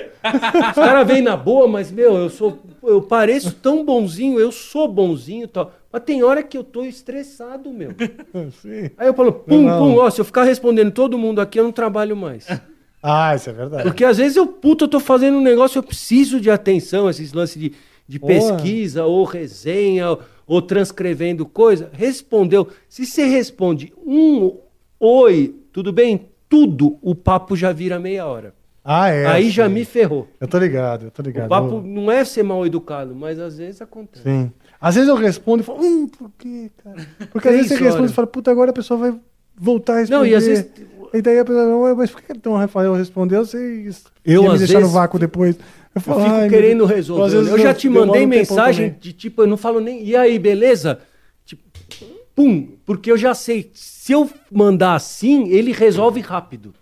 [0.68, 2.58] Os caras vêm na boa, mas, meu, eu sou.
[2.82, 5.72] Eu pareço tão bonzinho, eu sou bonzinho e tal.
[5.90, 7.92] Mas tem hora que eu tô estressado, meu.
[8.60, 8.90] Sim.
[8.98, 9.78] Aí eu falo, pum, Não.
[9.78, 12.46] pum, ó, se eu ficar respondendo todo mundo aqui, eu não trabalho mais.
[13.02, 13.82] Ah, isso é verdade.
[13.84, 17.32] Porque às vezes eu, puta, eu tô fazendo um negócio, eu preciso de atenção, esses
[17.32, 17.72] lances de,
[18.06, 21.88] de pesquisa, ou resenha, ou, ou transcrevendo coisa.
[21.92, 22.68] Respondeu.
[22.88, 24.58] Se você responde um
[24.98, 26.28] oi, tudo bem?
[26.48, 28.54] Tudo, o papo já vira meia hora.
[28.84, 29.26] Ah, é.
[29.26, 29.50] Aí sim.
[29.50, 30.26] já me ferrou.
[30.40, 31.46] Eu tô ligado, eu tô ligado.
[31.46, 34.22] O papo Eu- não é ser mal educado, mas às vezes acontece.
[34.24, 34.50] Sim.
[34.80, 37.06] Às vezes eu respondo e falo, hum, por quê, cara?
[37.30, 39.20] Porque às vezes você responde e fala, puta, agora a pessoa vai
[39.54, 40.18] voltar a responder.
[40.18, 40.66] Não, e às vezes-
[41.12, 43.44] E daí a pessoa, "Ué, mas por que então o Rafael respondeu?
[43.44, 45.56] Vocês Eu, ia me deixar no vácuo depois.
[45.56, 45.62] Eu,
[45.96, 47.30] Eu falo, fico "Ai, meu querendo Deus." resolver.
[47.36, 50.04] Vezes Eu já te mandei mensagem de tipo, eu não falo nem.
[50.04, 51.00] E aí, beleza?
[51.44, 51.62] Tipo,
[52.34, 53.70] pum, porque eu já sei.
[53.74, 56.72] Se eu mandar assim, ele resolve rápido.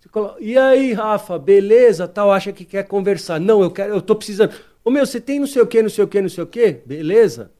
[0.00, 2.08] Você coloca, e aí, Rafa, beleza?
[2.08, 3.38] Tal, acha que quer conversar.
[3.38, 4.52] Não, eu quero, eu tô precisando.
[4.84, 6.46] Ô meu, você tem não sei o que, não sei o que, não sei o
[6.46, 6.78] que?
[6.86, 7.50] Beleza?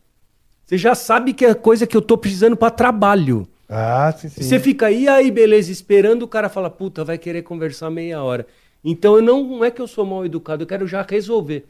[0.64, 3.46] Você já sabe que é coisa que eu tô precisando para trabalho.
[3.68, 4.42] Ah, sim, sim.
[4.42, 8.46] Você fica aí, aí, beleza, esperando, o cara fala, puta, vai querer conversar meia hora.
[8.84, 11.66] Então eu não, não é que eu sou mal educado, eu quero já resolver.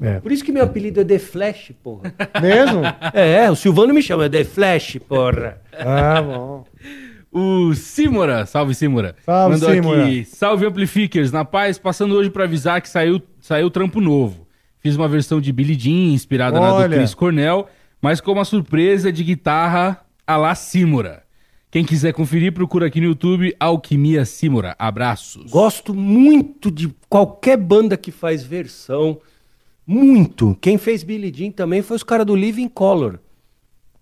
[0.00, 0.20] É.
[0.20, 2.14] Por isso que meu apelido é The Flash, porra.
[2.40, 2.82] Mesmo?
[3.14, 5.60] é, o Silvano me chama The Flash, porra.
[5.72, 6.64] Ah, bom.
[7.32, 9.14] O Simora, salve Simora.
[9.24, 10.04] Salve, Mandou Simora.
[10.04, 14.46] aqui, salve Amplifiers, na paz, passando hoje pra avisar que saiu, saiu trampo novo.
[14.78, 16.96] Fiz uma versão de Billie Jean, inspirada na do Olha.
[16.96, 17.66] Chris Cornell,
[18.00, 21.25] mas com uma surpresa de guitarra a la Simora.
[21.76, 24.74] Quem quiser conferir, procura aqui no YouTube Alquimia Simora.
[24.78, 25.50] Abraços.
[25.50, 29.18] Gosto muito de qualquer banda que faz versão.
[29.86, 30.56] Muito.
[30.58, 33.18] Quem fez Billie Jean também foi os caras do Living Color.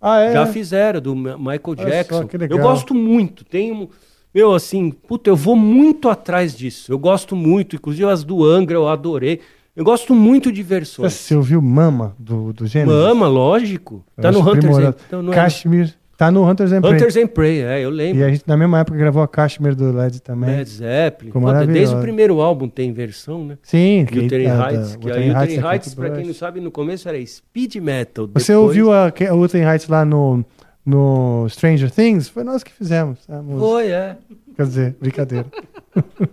[0.00, 0.32] Ah, é?
[0.34, 2.28] Já fizeram, do Michael só, Jackson.
[2.28, 2.56] que legal.
[2.56, 3.44] Eu gosto muito.
[3.44, 3.90] Tenho.
[4.32, 6.92] Meu, assim, puta, eu vou muito atrás disso.
[6.92, 7.74] Eu gosto muito.
[7.74, 9.40] Inclusive as do Angra eu adorei.
[9.74, 11.12] Eu gosto muito de versões.
[11.12, 12.94] Você ouviu Mama do, do Gênesis?
[12.94, 14.04] Mama, lógico.
[14.16, 15.92] Eu Tá no and, então é- Kashmir.
[16.16, 16.92] Tá no Hunters and Prey.
[16.92, 18.20] Hunters and Prey, é, eu lembro.
[18.20, 20.56] E a gente, na mesma época, gravou a Kashmir do Led também.
[20.56, 21.32] Led Zeppelin.
[21.72, 23.58] Desde o primeiro álbum tem versão, né?
[23.62, 24.02] Sim.
[24.02, 24.96] Wuthering da- da- Heights.
[24.96, 28.26] Que a Wuthering Wuthering é Heights, pra quem não sabe, no começo era speed metal.
[28.34, 30.44] Você depois- ouviu a, que- a Heights lá no,
[30.86, 32.28] no Stranger Things?
[32.28, 33.58] Foi nós que fizemos a música.
[33.60, 34.16] Foi, é.
[34.56, 35.46] Quer dizer, brincadeira.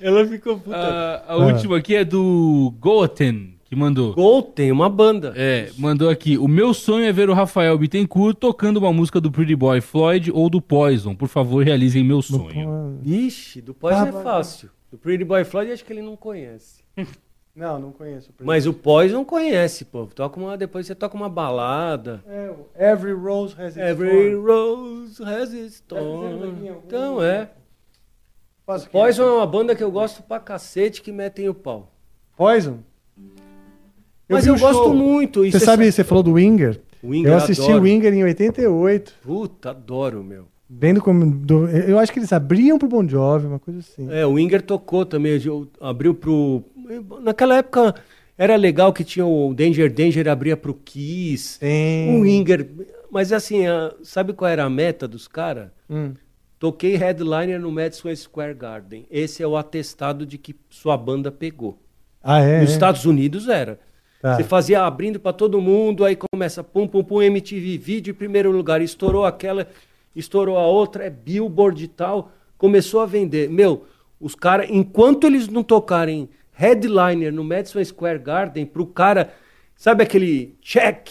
[0.00, 0.76] Ela ficou puta.
[0.76, 4.12] Ah, a última aqui é do Goten, que mandou.
[4.14, 5.32] Gol tem uma banda.
[5.36, 6.36] É, mandou aqui.
[6.36, 10.32] O meu sonho é ver o Rafael Bittencourt tocando uma música do Pretty Boy Floyd
[10.32, 11.14] ou do Poison.
[11.14, 12.98] Por favor, realizem meu sonho.
[13.04, 14.70] Ixi, do Poison Ah, é fácil.
[14.90, 16.82] Do Pretty Boy Floyd acho que ele não conhece.
[17.52, 18.30] Não, não conheço.
[18.40, 20.06] Mas o Poison conhece, pô.
[20.06, 22.22] Toca uma, depois você toca uma balada.
[22.26, 24.46] É, o Every Rose Has Its Every Thorn.
[24.46, 27.50] Rose has its Tá em algum Então é.
[28.66, 28.88] O?
[28.90, 31.92] Poison é uma banda que eu gosto pra cacete que metem o pau.
[32.36, 32.78] Poison?
[34.30, 34.94] Mas vi eu gosto show.
[34.94, 35.44] muito.
[35.50, 36.80] Você sabe, você falou do Winger?
[37.02, 37.78] Winger eu assisti adoro.
[37.80, 39.14] o Winger em 88.
[39.22, 40.44] Puta, adoro, meu.
[40.68, 44.06] Bem do, do- eu acho que eles abriam pro Bon Jovi, uma coisa assim.
[44.10, 46.62] É, o Winger tocou também, eu- abriu pro...
[47.22, 47.94] Naquela época
[48.38, 51.58] era legal que tinha o Danger Danger abria pro Kiss.
[51.58, 52.16] Sim.
[52.16, 52.70] O Winger...
[53.10, 55.70] Mas assim, a- sabe qual era a meta dos caras?
[55.88, 56.12] Hum.
[56.58, 59.06] Toquei headliner no Madison Square Garden.
[59.10, 61.78] Esse é o atestado de que sua banda pegou.
[62.22, 62.60] Ah, é?
[62.60, 62.72] Nos é.
[62.74, 63.80] Estados Unidos era.
[64.20, 64.36] Tá.
[64.36, 68.50] Você fazia abrindo pra todo mundo, aí começa pum pum pum MTV vídeo em primeiro
[68.50, 69.66] lugar, estourou aquela,
[70.14, 73.48] estourou a outra, é Billboard e tal, começou a vender.
[73.48, 73.86] Meu,
[74.20, 79.32] os caras, enquanto eles não tocarem headliner no Madison Square Garden pro cara,
[79.74, 81.08] sabe aquele check?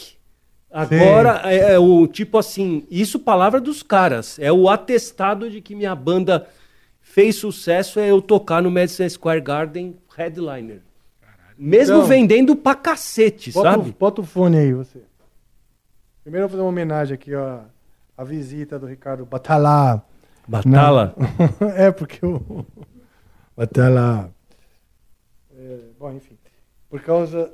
[0.71, 5.73] Agora é, é o tipo assim, isso palavra dos caras, é o atestado de que
[5.73, 6.47] minha banda
[7.01, 10.83] fez sucesso é eu tocar no Madison Square Garden headliner.
[11.61, 13.89] Mesmo Então- vendendo pra cacete, Bota, sabe?
[13.89, 15.01] O, bota o fone aí, você.
[16.23, 17.59] Primeiro eu vou fazer uma homenagem aqui, ó.
[18.17, 20.01] A visita do Ricardo Batalá.
[20.47, 21.13] Batala?
[21.59, 21.67] Não.
[21.75, 22.65] é, porque o.
[23.57, 24.29] Batalá.
[25.53, 26.37] É, bom, enfim.
[26.89, 27.51] Por causa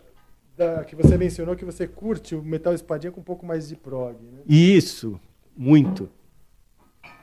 [0.56, 3.75] da, que você mencionou que você curte o Metal Espadinha com um pouco mais de
[3.75, 4.42] prog, né?
[4.48, 5.19] Isso,
[5.58, 6.08] muito.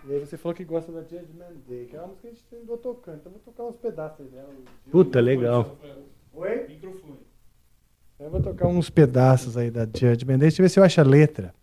[0.04, 2.38] E aí você falou que gosta da Judgment Day, que é uma música que a
[2.38, 3.18] gente andou tocando.
[3.20, 4.48] Então vou tocar uns pedaços dela.
[4.90, 5.76] Puta, legal.
[6.34, 6.66] Oi?
[6.68, 7.18] Microfone.
[8.18, 10.48] Eu vou tocar uns pedaços aí da Judgment Day.
[10.48, 11.54] Deixa eu ver se eu acho a letra.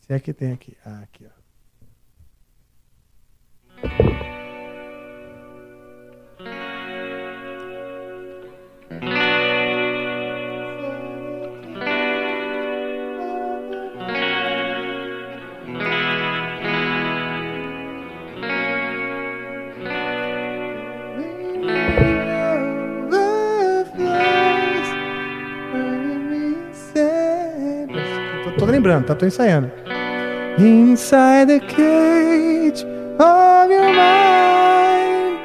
[0.00, 0.76] Se é que tem aqui.
[0.84, 1.35] Ah, aqui, ó.
[28.86, 29.14] Lembrando, tá?
[29.14, 29.70] Tô ensaiando.
[30.58, 32.84] Inside the cage
[33.18, 35.38] of your mind,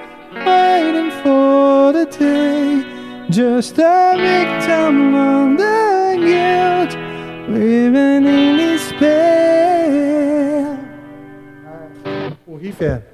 [0.46, 2.86] waiting for the day,
[3.30, 6.96] just a victim the guilt,
[7.50, 9.12] living in despair.
[12.48, 13.11] O riff é.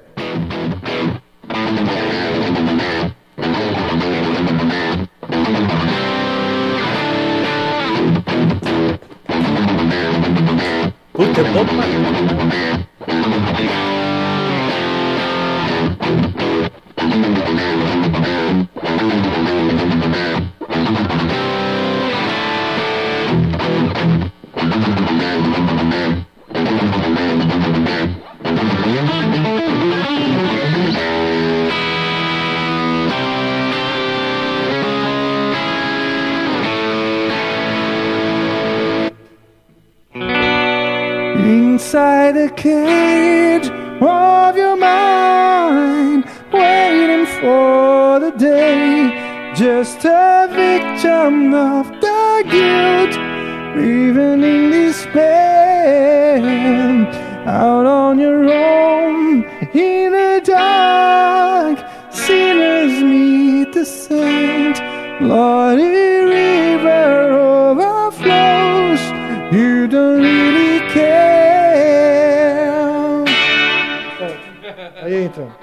[11.38, 12.67] Puta, é bom
[49.78, 53.14] just a victim of the guilt,
[53.76, 56.42] living in despair,
[57.46, 61.78] out on your own in the dark.
[62.10, 64.80] Sinners meet the saint,
[65.20, 67.30] bloody river
[67.70, 69.02] overflows.
[69.52, 71.38] You don't really care.
[75.04, 75.57] Aí entra.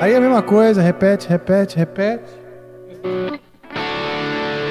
[0.00, 2.32] Aí é a mesma coisa, repete, repete, repete.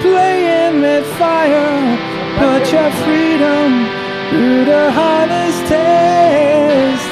[0.02, 1.98] Playing with fire,
[2.40, 3.87] put your freedom
[4.30, 7.10] through the hardest test.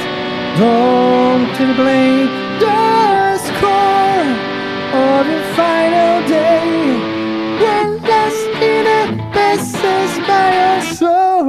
[0.58, 1.66] Don't to
[2.60, 4.24] the score
[5.04, 6.66] of your final day.
[7.74, 11.44] One less minute passes by your soul.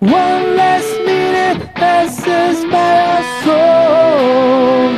[0.00, 4.90] One last minute passes by your soul.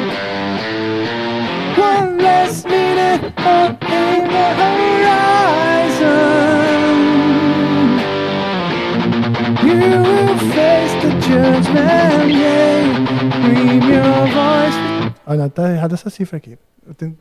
[1.83, 3.23] One less minute
[15.29, 16.57] Ah, não, tá errada essa cifra aqui.
[16.87, 17.17] Eu tenho...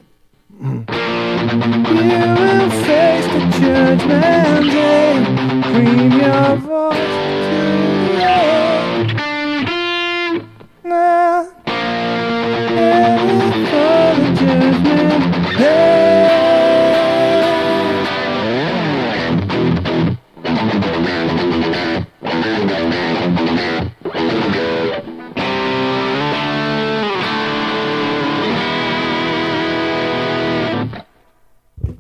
[15.58, 16.05] You will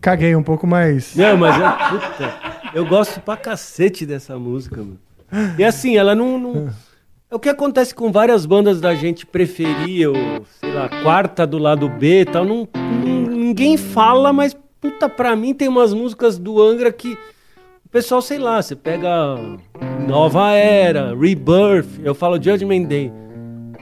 [0.05, 1.15] caguei um pouco mais.
[1.15, 2.33] Não, mas eu, puta,
[2.75, 4.99] eu gosto pra cacete dessa música, mano.
[5.57, 6.69] E assim, ela não, não-
[7.31, 11.57] É o que acontece com várias bandas da gente preferir, ou, sei lá, quarta do
[11.57, 12.45] lado B e tal.
[12.45, 12.67] Não,
[13.03, 17.17] ninguém fala, mas, puta, pra mim tem umas músicas do Angra que.
[17.83, 19.09] O pessoal, sei lá, você pega
[20.07, 23.11] Nova Era, Rebirth, eu falo Judgment Day.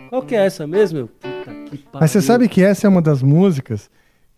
[0.10, 1.08] Qual que é essa mesmo?
[1.20, 2.00] Puta que pariu.
[2.00, 3.90] Mas você sabe que essa é uma das músicas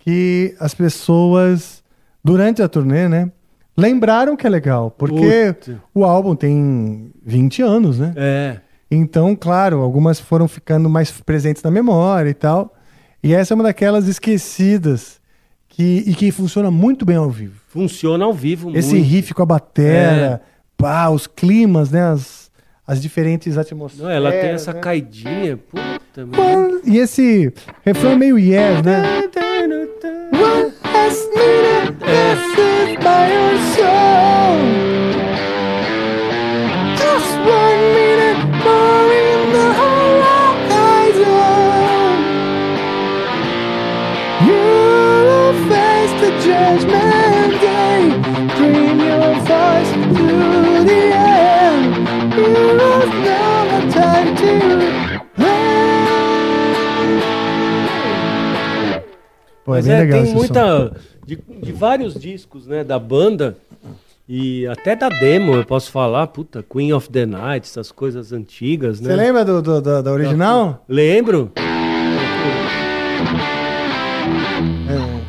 [0.05, 1.83] que as pessoas,
[2.23, 3.31] durante a turnê, né,
[3.75, 4.91] lembraram que é legal.
[4.91, 5.81] Porque Puta.
[5.93, 8.13] o álbum tem 20 anos, né?
[8.15, 8.57] É.
[8.89, 12.75] Então, claro, algumas foram ficando mais presentes na memória e tal.
[13.23, 15.19] E essa é uma daquelas esquecidas
[15.67, 17.59] que, e que funciona muito bem ao vivo.
[17.67, 19.07] Funciona ao vivo Esse muito.
[19.07, 20.39] riff com a batera,
[20.77, 22.03] pá, os climas, né?
[22.03, 22.51] As,
[22.85, 24.03] as diferentes atmosferas.
[24.07, 24.79] Não, ela tem essa né?
[24.79, 26.79] caidinha, puta, mano.
[26.85, 27.51] E esse
[27.83, 29.01] refrão é meio yes, né?
[30.05, 35.04] One last minute left by your soul.
[59.65, 60.91] Pô, é Mas é, tem muita.
[61.25, 63.57] De, de vários discos, né, da banda.
[64.29, 68.99] E até da demo, eu posso falar, puta, Queen of the Night, essas coisas antigas,
[69.01, 69.09] né?
[69.09, 70.83] Você lembra do, do- do- da original?
[70.87, 71.51] Lembro.
[74.87, 75.25] É.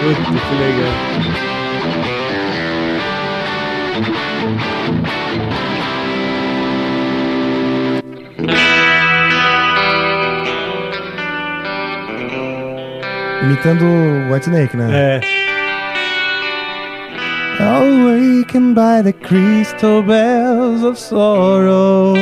[0.00, 1.13] Puta, que legal.
[13.44, 14.88] Imitando o White Snake, né?
[14.90, 15.20] É.
[17.60, 22.14] Awakened by the crystal bells of sorrow.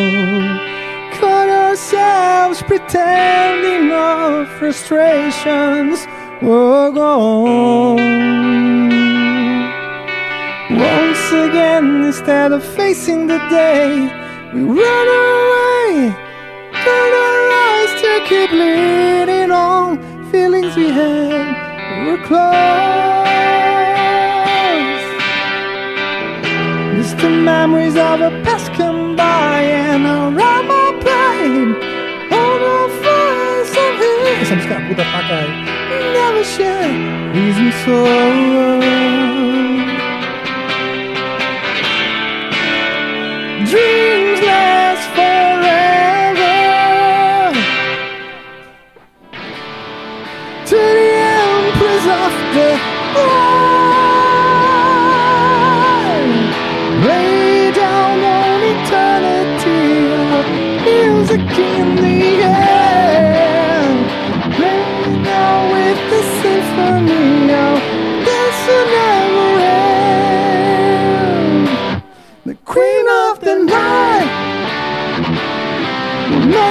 [1.20, 6.08] Caught ourselves pretending our frustrations
[6.42, 8.00] were gone.
[10.70, 14.10] Once again, instead of facing the day,
[14.52, 16.12] we run away.
[16.84, 20.11] Turn our eyes to keep leaning on.
[20.32, 22.40] Feelings we had were close.
[26.96, 31.76] Distant memories of a past come by and around my brain.
[32.32, 34.40] All the fires of hate.
[34.40, 35.54] Essa música é puta pra caralho.
[36.14, 36.92] Never share
[37.34, 38.80] reason sorrow.
[43.70, 44.21] Dreams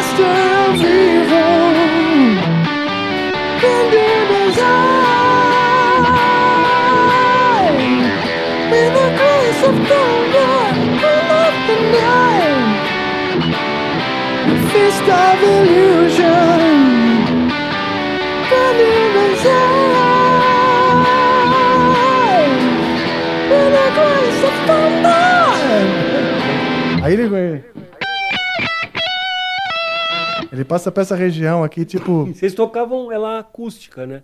[0.01, 0.33] the master
[0.65, 1.61] of evil.
[3.63, 4.89] And in his eye,
[8.71, 12.61] with the grace of God, queen of the night,
[30.51, 32.25] ele passa pra essa região aqui, tipo.
[32.33, 34.23] Vocês tocavam ela acústica, né?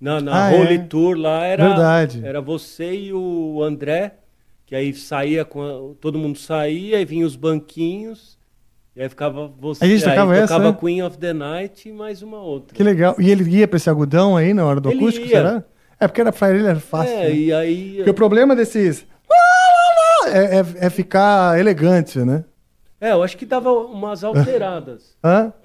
[0.00, 0.78] Na, na Ah, Holy é.
[0.78, 1.68] Tour lá era.
[1.68, 2.20] Verdade.
[2.24, 4.14] Era você e o André,
[4.66, 5.62] que aí saía com.
[5.62, 8.36] a- todo mundo saía, aí vinha os banquinhos.
[8.94, 9.84] E aí ficava você.
[9.84, 10.76] A gente tocava aí essa, tocava né?
[10.78, 12.74] Queen of the Night e mais uma outra.
[12.76, 13.14] Que legal.
[13.18, 15.32] E ele ia pra esse algodão aí na hora do Ele acústico, ia.
[15.36, 15.64] será?
[15.98, 17.14] É porque era pra ele era fácil.
[17.14, 17.34] É, né?
[17.34, 17.94] e aí.
[17.96, 19.06] Porque o problema desses.
[20.26, 22.44] É, é- é ficar elegante, né?
[23.00, 25.16] É, eu acho que dava umas alteradas.
[25.24, 25.52] Hã?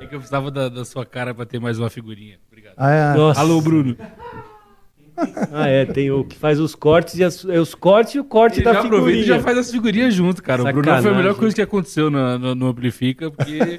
[0.00, 2.36] É que eu precisava da, da sua cara pra ter mais uma figurinha.
[2.48, 2.74] Obrigado.
[2.76, 3.14] Ah, é.
[3.16, 3.40] Nossa.
[3.40, 3.96] Alô, Bruno.
[5.52, 8.24] Ah, é, tem o que faz os cortes e as- é os cortes e o
[8.24, 9.36] corte Ele da já aproveita e figurinha.
[9.38, 10.62] já faz as figurinhas junto, cara.
[10.62, 11.22] O Bruno foi a Sacanagem.
[11.22, 13.76] melhor coisa que aconteceu no, no, no Amplifica, porque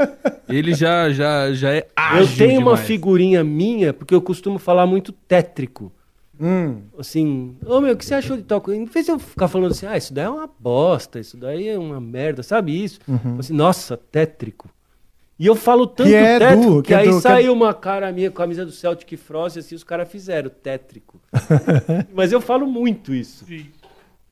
[0.48, 2.88] ele já, já, já é ágil Eu tenho uma demais.
[2.88, 5.92] figurinha minha, porque eu costumo falar muito tétrico.
[6.40, 6.82] Hum.
[6.98, 8.80] Assim, ô meu, o que você achou de tal coisa?
[8.82, 11.68] Em vez de eu ficar falando assim, ah, isso daí é uma bosta, isso daí
[11.70, 13.00] é uma merda, sabe isso?
[13.40, 14.70] Assim, nossa, tétrico.
[15.38, 17.22] E eu falo tanto Que é tétrico do- que, que é aí do- que é-
[17.22, 21.20] saiu uma cara minha com a camisa do Celtic Frost, assim, os caras fizeram, tétrico.
[22.14, 23.46] Mas eu falo muito isso.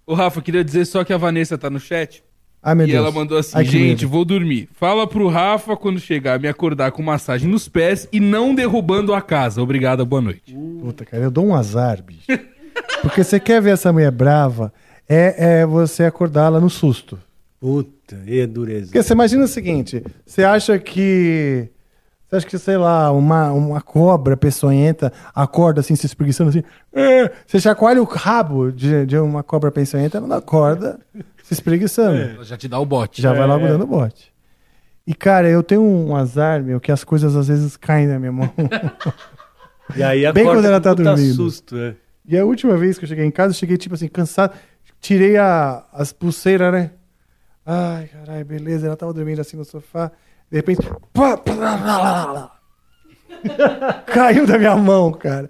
[0.06, 2.24] Ô, Rafa, queria dizer só que a Vanessa tá no chat.
[2.64, 3.04] Ai, meu e Deus.
[3.04, 4.70] ela mandou assim: Ai, gente, vou dormir.
[4.74, 9.22] Fala pro Rafa quando chegar me acordar com massagem nos pés e não derrubando a
[9.22, 9.62] casa.
[9.62, 10.56] Obrigado, boa noite.
[10.80, 12.26] Puta, cara, eu dou um azar, bicho.
[13.02, 14.72] Porque você quer ver essa mulher brava,
[15.10, 17.20] é, é você acordá-la no susto.
[17.60, 18.86] Puta, é dureza.
[18.88, 21.70] Porque você imagina o seguinte: você acha que.
[22.30, 26.64] Você acha que, sei lá, uma, uma cobra peçonhenta acorda assim, se espreguiçando assim.
[26.92, 31.00] "É", Você chacoalha o rabo de, de uma cobra peçonhenta, ela não acorda
[31.54, 32.18] se espreguiçando.
[32.18, 33.22] Ela já te dá o bote.
[33.22, 34.34] Já vai logo dando bote.
[35.06, 38.32] E, cara, eu tenho um azar, meu, que as coisas às vezes caem na minha
[38.32, 38.50] mão.
[39.96, 41.36] E aí Bem quando ela tá dormindo.
[41.36, 41.96] susto, é.
[42.26, 44.54] E a última vez que eu cheguei em casa, eu cheguei, tipo assim, cansado.
[45.02, 46.92] Tirei a, as pulseiras, né?
[47.66, 48.88] Ai, caralho, beleza.
[48.88, 50.10] Ela tava dormindo assim no sofá.
[50.50, 50.82] De repente.
[51.12, 54.04] pá, pá, lá, lá, lá.
[54.08, 55.50] Caiu da minha mão, cara.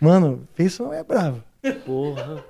[0.00, 1.44] Mano, pensa uma mulher brava.
[1.84, 2.42] Porra.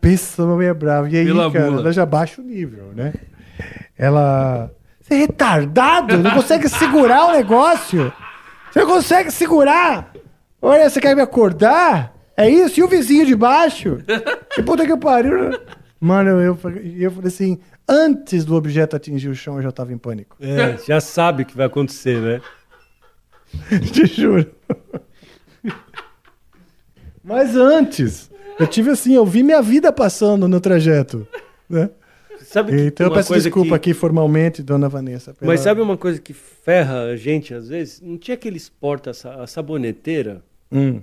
[0.00, 1.08] Pensa uma mulher brava.
[1.10, 1.82] E aí, Pela cara, mula.
[1.82, 3.12] ela já baixa o nível, né?
[3.96, 4.70] Ela.
[5.00, 6.16] Você é retardado?
[6.18, 8.12] Não consegue segurar o negócio?
[8.70, 10.12] Você não consegue segurar?
[10.62, 12.14] Olha, você quer me acordar?
[12.36, 12.80] É isso?
[12.80, 13.98] E o vizinho de baixo?
[14.54, 15.50] Que puta que pariu.
[15.50, 15.58] né?
[16.00, 16.58] Mano, eu, eu,
[16.98, 20.36] eu falei assim: antes do objeto atingir o chão, eu já tava em pânico.
[20.40, 22.40] É, já sabe o que vai acontecer, né?
[23.92, 24.46] Te juro.
[27.22, 28.29] Mas antes,
[28.60, 31.26] eu tive assim, eu vi minha vida passando no trajeto.
[31.68, 31.90] Né?
[32.42, 35.34] Sabe que Então eu peço desculpa que- aqui formalmente, dona Vanessa.
[35.34, 38.00] pela- Mas sabe uma coisa que ferra a gente às vezes?
[38.00, 40.42] Não tinha aqueles porta a saboneteira?
[40.72, 41.00] Hum.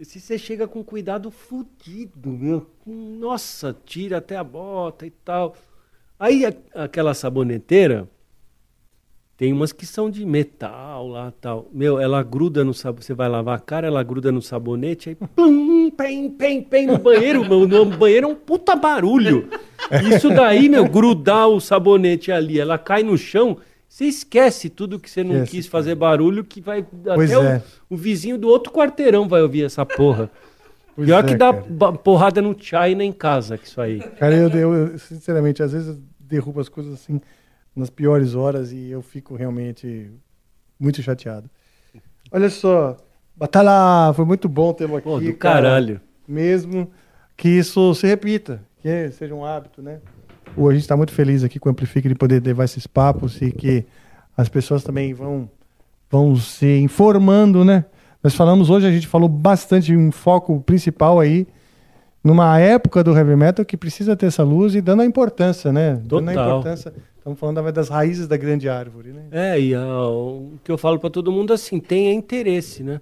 [0.00, 2.66] Se você chega com cuidado fudido, meu.
[2.86, 5.56] Nossa, tira até a bota e tal.
[6.18, 8.08] Aí a- aquela saboneteira
[9.42, 11.68] tem umas que são de metal lá tal.
[11.72, 13.06] Meu, ela gruda no sabonete.
[13.06, 16.96] Você vai lavar a cara, ela gruda no sabonete, aí pum, pem, pem, pem no
[16.96, 17.66] banheiro, meu.
[17.66, 19.48] No banheiro é um puta barulho.
[20.14, 23.56] Isso daí, meu, grudar o sabonete ali, ela cai no chão.
[23.88, 26.86] Você esquece tudo que você não Esquece, quis fazer barulho, que vai.
[27.02, 27.62] Pois até o- é.
[27.90, 30.30] o, vizinho do outro quarteirão vai ouvir essa porra.
[30.94, 31.92] Pois Pior é, que dá cara.
[31.94, 33.98] porrada no China em casa, que isso aí.
[34.20, 37.20] Cara, eu, eu, eu, sinceramente, às vezes eu derrubo as coisas assim
[37.74, 40.10] nas piores horas e eu fico realmente
[40.78, 41.48] muito chateado.
[42.30, 42.96] Olha só,
[43.36, 45.00] Batalha, foi muito bom ter aqui.
[45.02, 45.62] Pô, do cara.
[45.62, 46.00] caralho.
[46.26, 46.90] Mesmo
[47.36, 50.00] que isso se repita, que seja um hábito, né?
[50.56, 53.40] O- A gente está muito feliz aqui com o Amplifica de poder levar esses papos
[53.40, 53.84] e que
[54.36, 55.48] as pessoas também vão,
[56.10, 57.84] vão se informando, né?
[58.22, 61.46] Nós falamos hoje, a gente falou bastante um foco principal aí
[62.22, 65.94] numa época do heavy metal que precisa ter essa luz e dando a importância, né?
[66.04, 66.48] Dando a Total.
[66.60, 66.92] importância.
[67.22, 69.26] Estamos falando da- das raízes da grande árvore, né?
[69.30, 73.00] É, e ah, o que eu falo pra todo mundo assim, tenha interesse, né?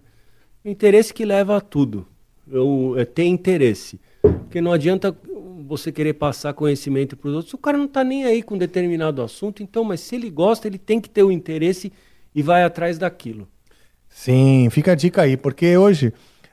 [0.62, 2.06] Interesse que leva a tudo.
[2.46, 3.98] Eu, é ter interesse.
[4.20, 5.16] Porque não adianta
[5.66, 7.54] você querer passar conhecimento para os outros.
[7.54, 10.76] O cara não tá nem aí com determinado assunto, então, mas se ele gosta, ele
[10.76, 11.90] tem que ter o interesse
[12.34, 13.48] e vai atrás daquilo.
[14.06, 16.12] Sim, fica a dica aí, porque hoje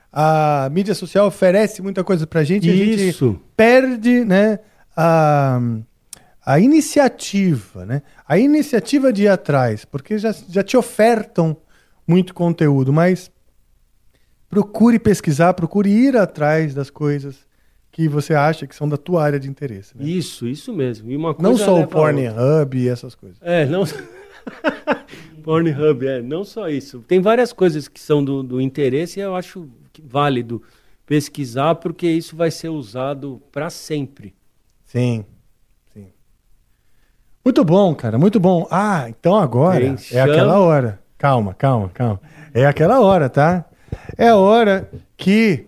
[0.09, 3.37] a mídia social oferece muita coisa pra gente e a gente Isso.
[3.57, 4.59] perde, né,
[4.95, 5.59] a,
[6.47, 8.01] a iniciativa, né?
[8.25, 11.57] A iniciativa de ir atrás, porque já, já te ofertam
[12.07, 13.29] muito conteúdo, mas
[14.49, 17.45] procure pesquisar, procure ir atrás das coisas
[17.91, 20.05] que você acha que são da tua área de interesse, né?
[20.05, 21.11] Isso, isso mesmo.
[21.11, 21.85] E uma coisa Não só o.
[21.85, 23.37] Pornhub e essas coisas.
[23.41, 23.83] É, não.
[25.43, 27.03] Pornhub, é, não só isso.
[27.05, 29.69] Tem várias coisas que são do, do interesse e eu acho
[30.01, 30.63] válido
[31.05, 34.33] pesquisar, porque isso vai ser usado para sempre.
[34.85, 35.25] Sim.
[37.47, 38.67] Muito bom, cara, muito bom.
[38.69, 40.99] Ah, então agora é aquela hora.
[41.17, 42.19] Calma, calma, calma.
[42.53, 43.63] É aquela hora, tá?
[44.17, 45.65] É a hora que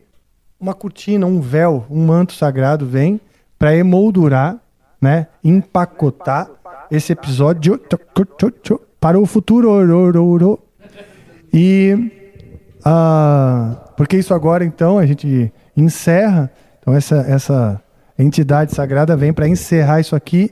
[0.60, 3.22] uma cortina, um véu, um manto sagrado vem
[3.58, 4.58] para emoldurar,
[5.00, 5.28] né?
[5.42, 6.50] Empacotar
[6.92, 7.80] esse episódio
[9.00, 9.70] para o futuro.
[11.54, 12.12] E
[12.84, 16.52] ah, porque isso agora, então, a gente encerra.
[16.82, 17.82] Então, essa, essa
[18.18, 20.52] entidade sagrada vem para encerrar isso aqui,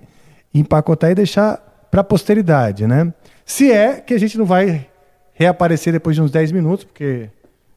[0.54, 1.58] empacotar e deixar
[1.92, 3.14] para a posteridade, né?
[3.46, 4.88] Se é que a gente não vai
[5.34, 7.30] reaparecer depois de uns 10 minutos, porque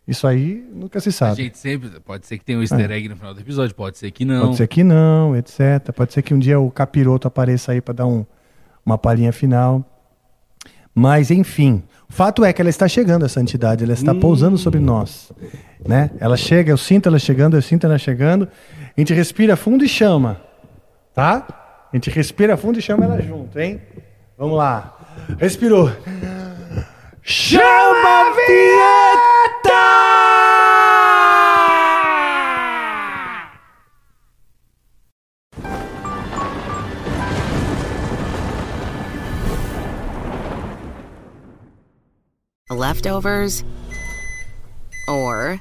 [0.08, 1.42] isso aí nunca se A sabe.
[1.44, 1.88] gente sempre.
[2.00, 4.46] Pode ser que tenha um easter egg no final do episódio, pode ser que não.
[4.46, 5.92] Pode ser que não, etc.
[5.94, 8.24] Pode ser que um dia o capiroto apareça aí para dar um,
[8.84, 9.84] uma palhinha final.
[10.92, 14.80] Mas, enfim, o fato é que ela está chegando, essa entidade, ela está pousando sobre
[14.80, 15.30] nós.
[15.86, 16.10] Né?
[16.18, 18.48] Ela chega, eu sinto ela chegando, eu sinto ela chegando.
[18.96, 20.40] A gente respira fundo e chama.
[21.14, 21.46] Tá?
[21.92, 23.82] A gente respira fundo e chama ela junto, hein?
[24.38, 24.96] Vamos lá.
[25.38, 25.90] Respirou.
[27.20, 29.50] Chama a vinheta!
[42.70, 43.64] Leftovers?
[45.08, 45.60] Or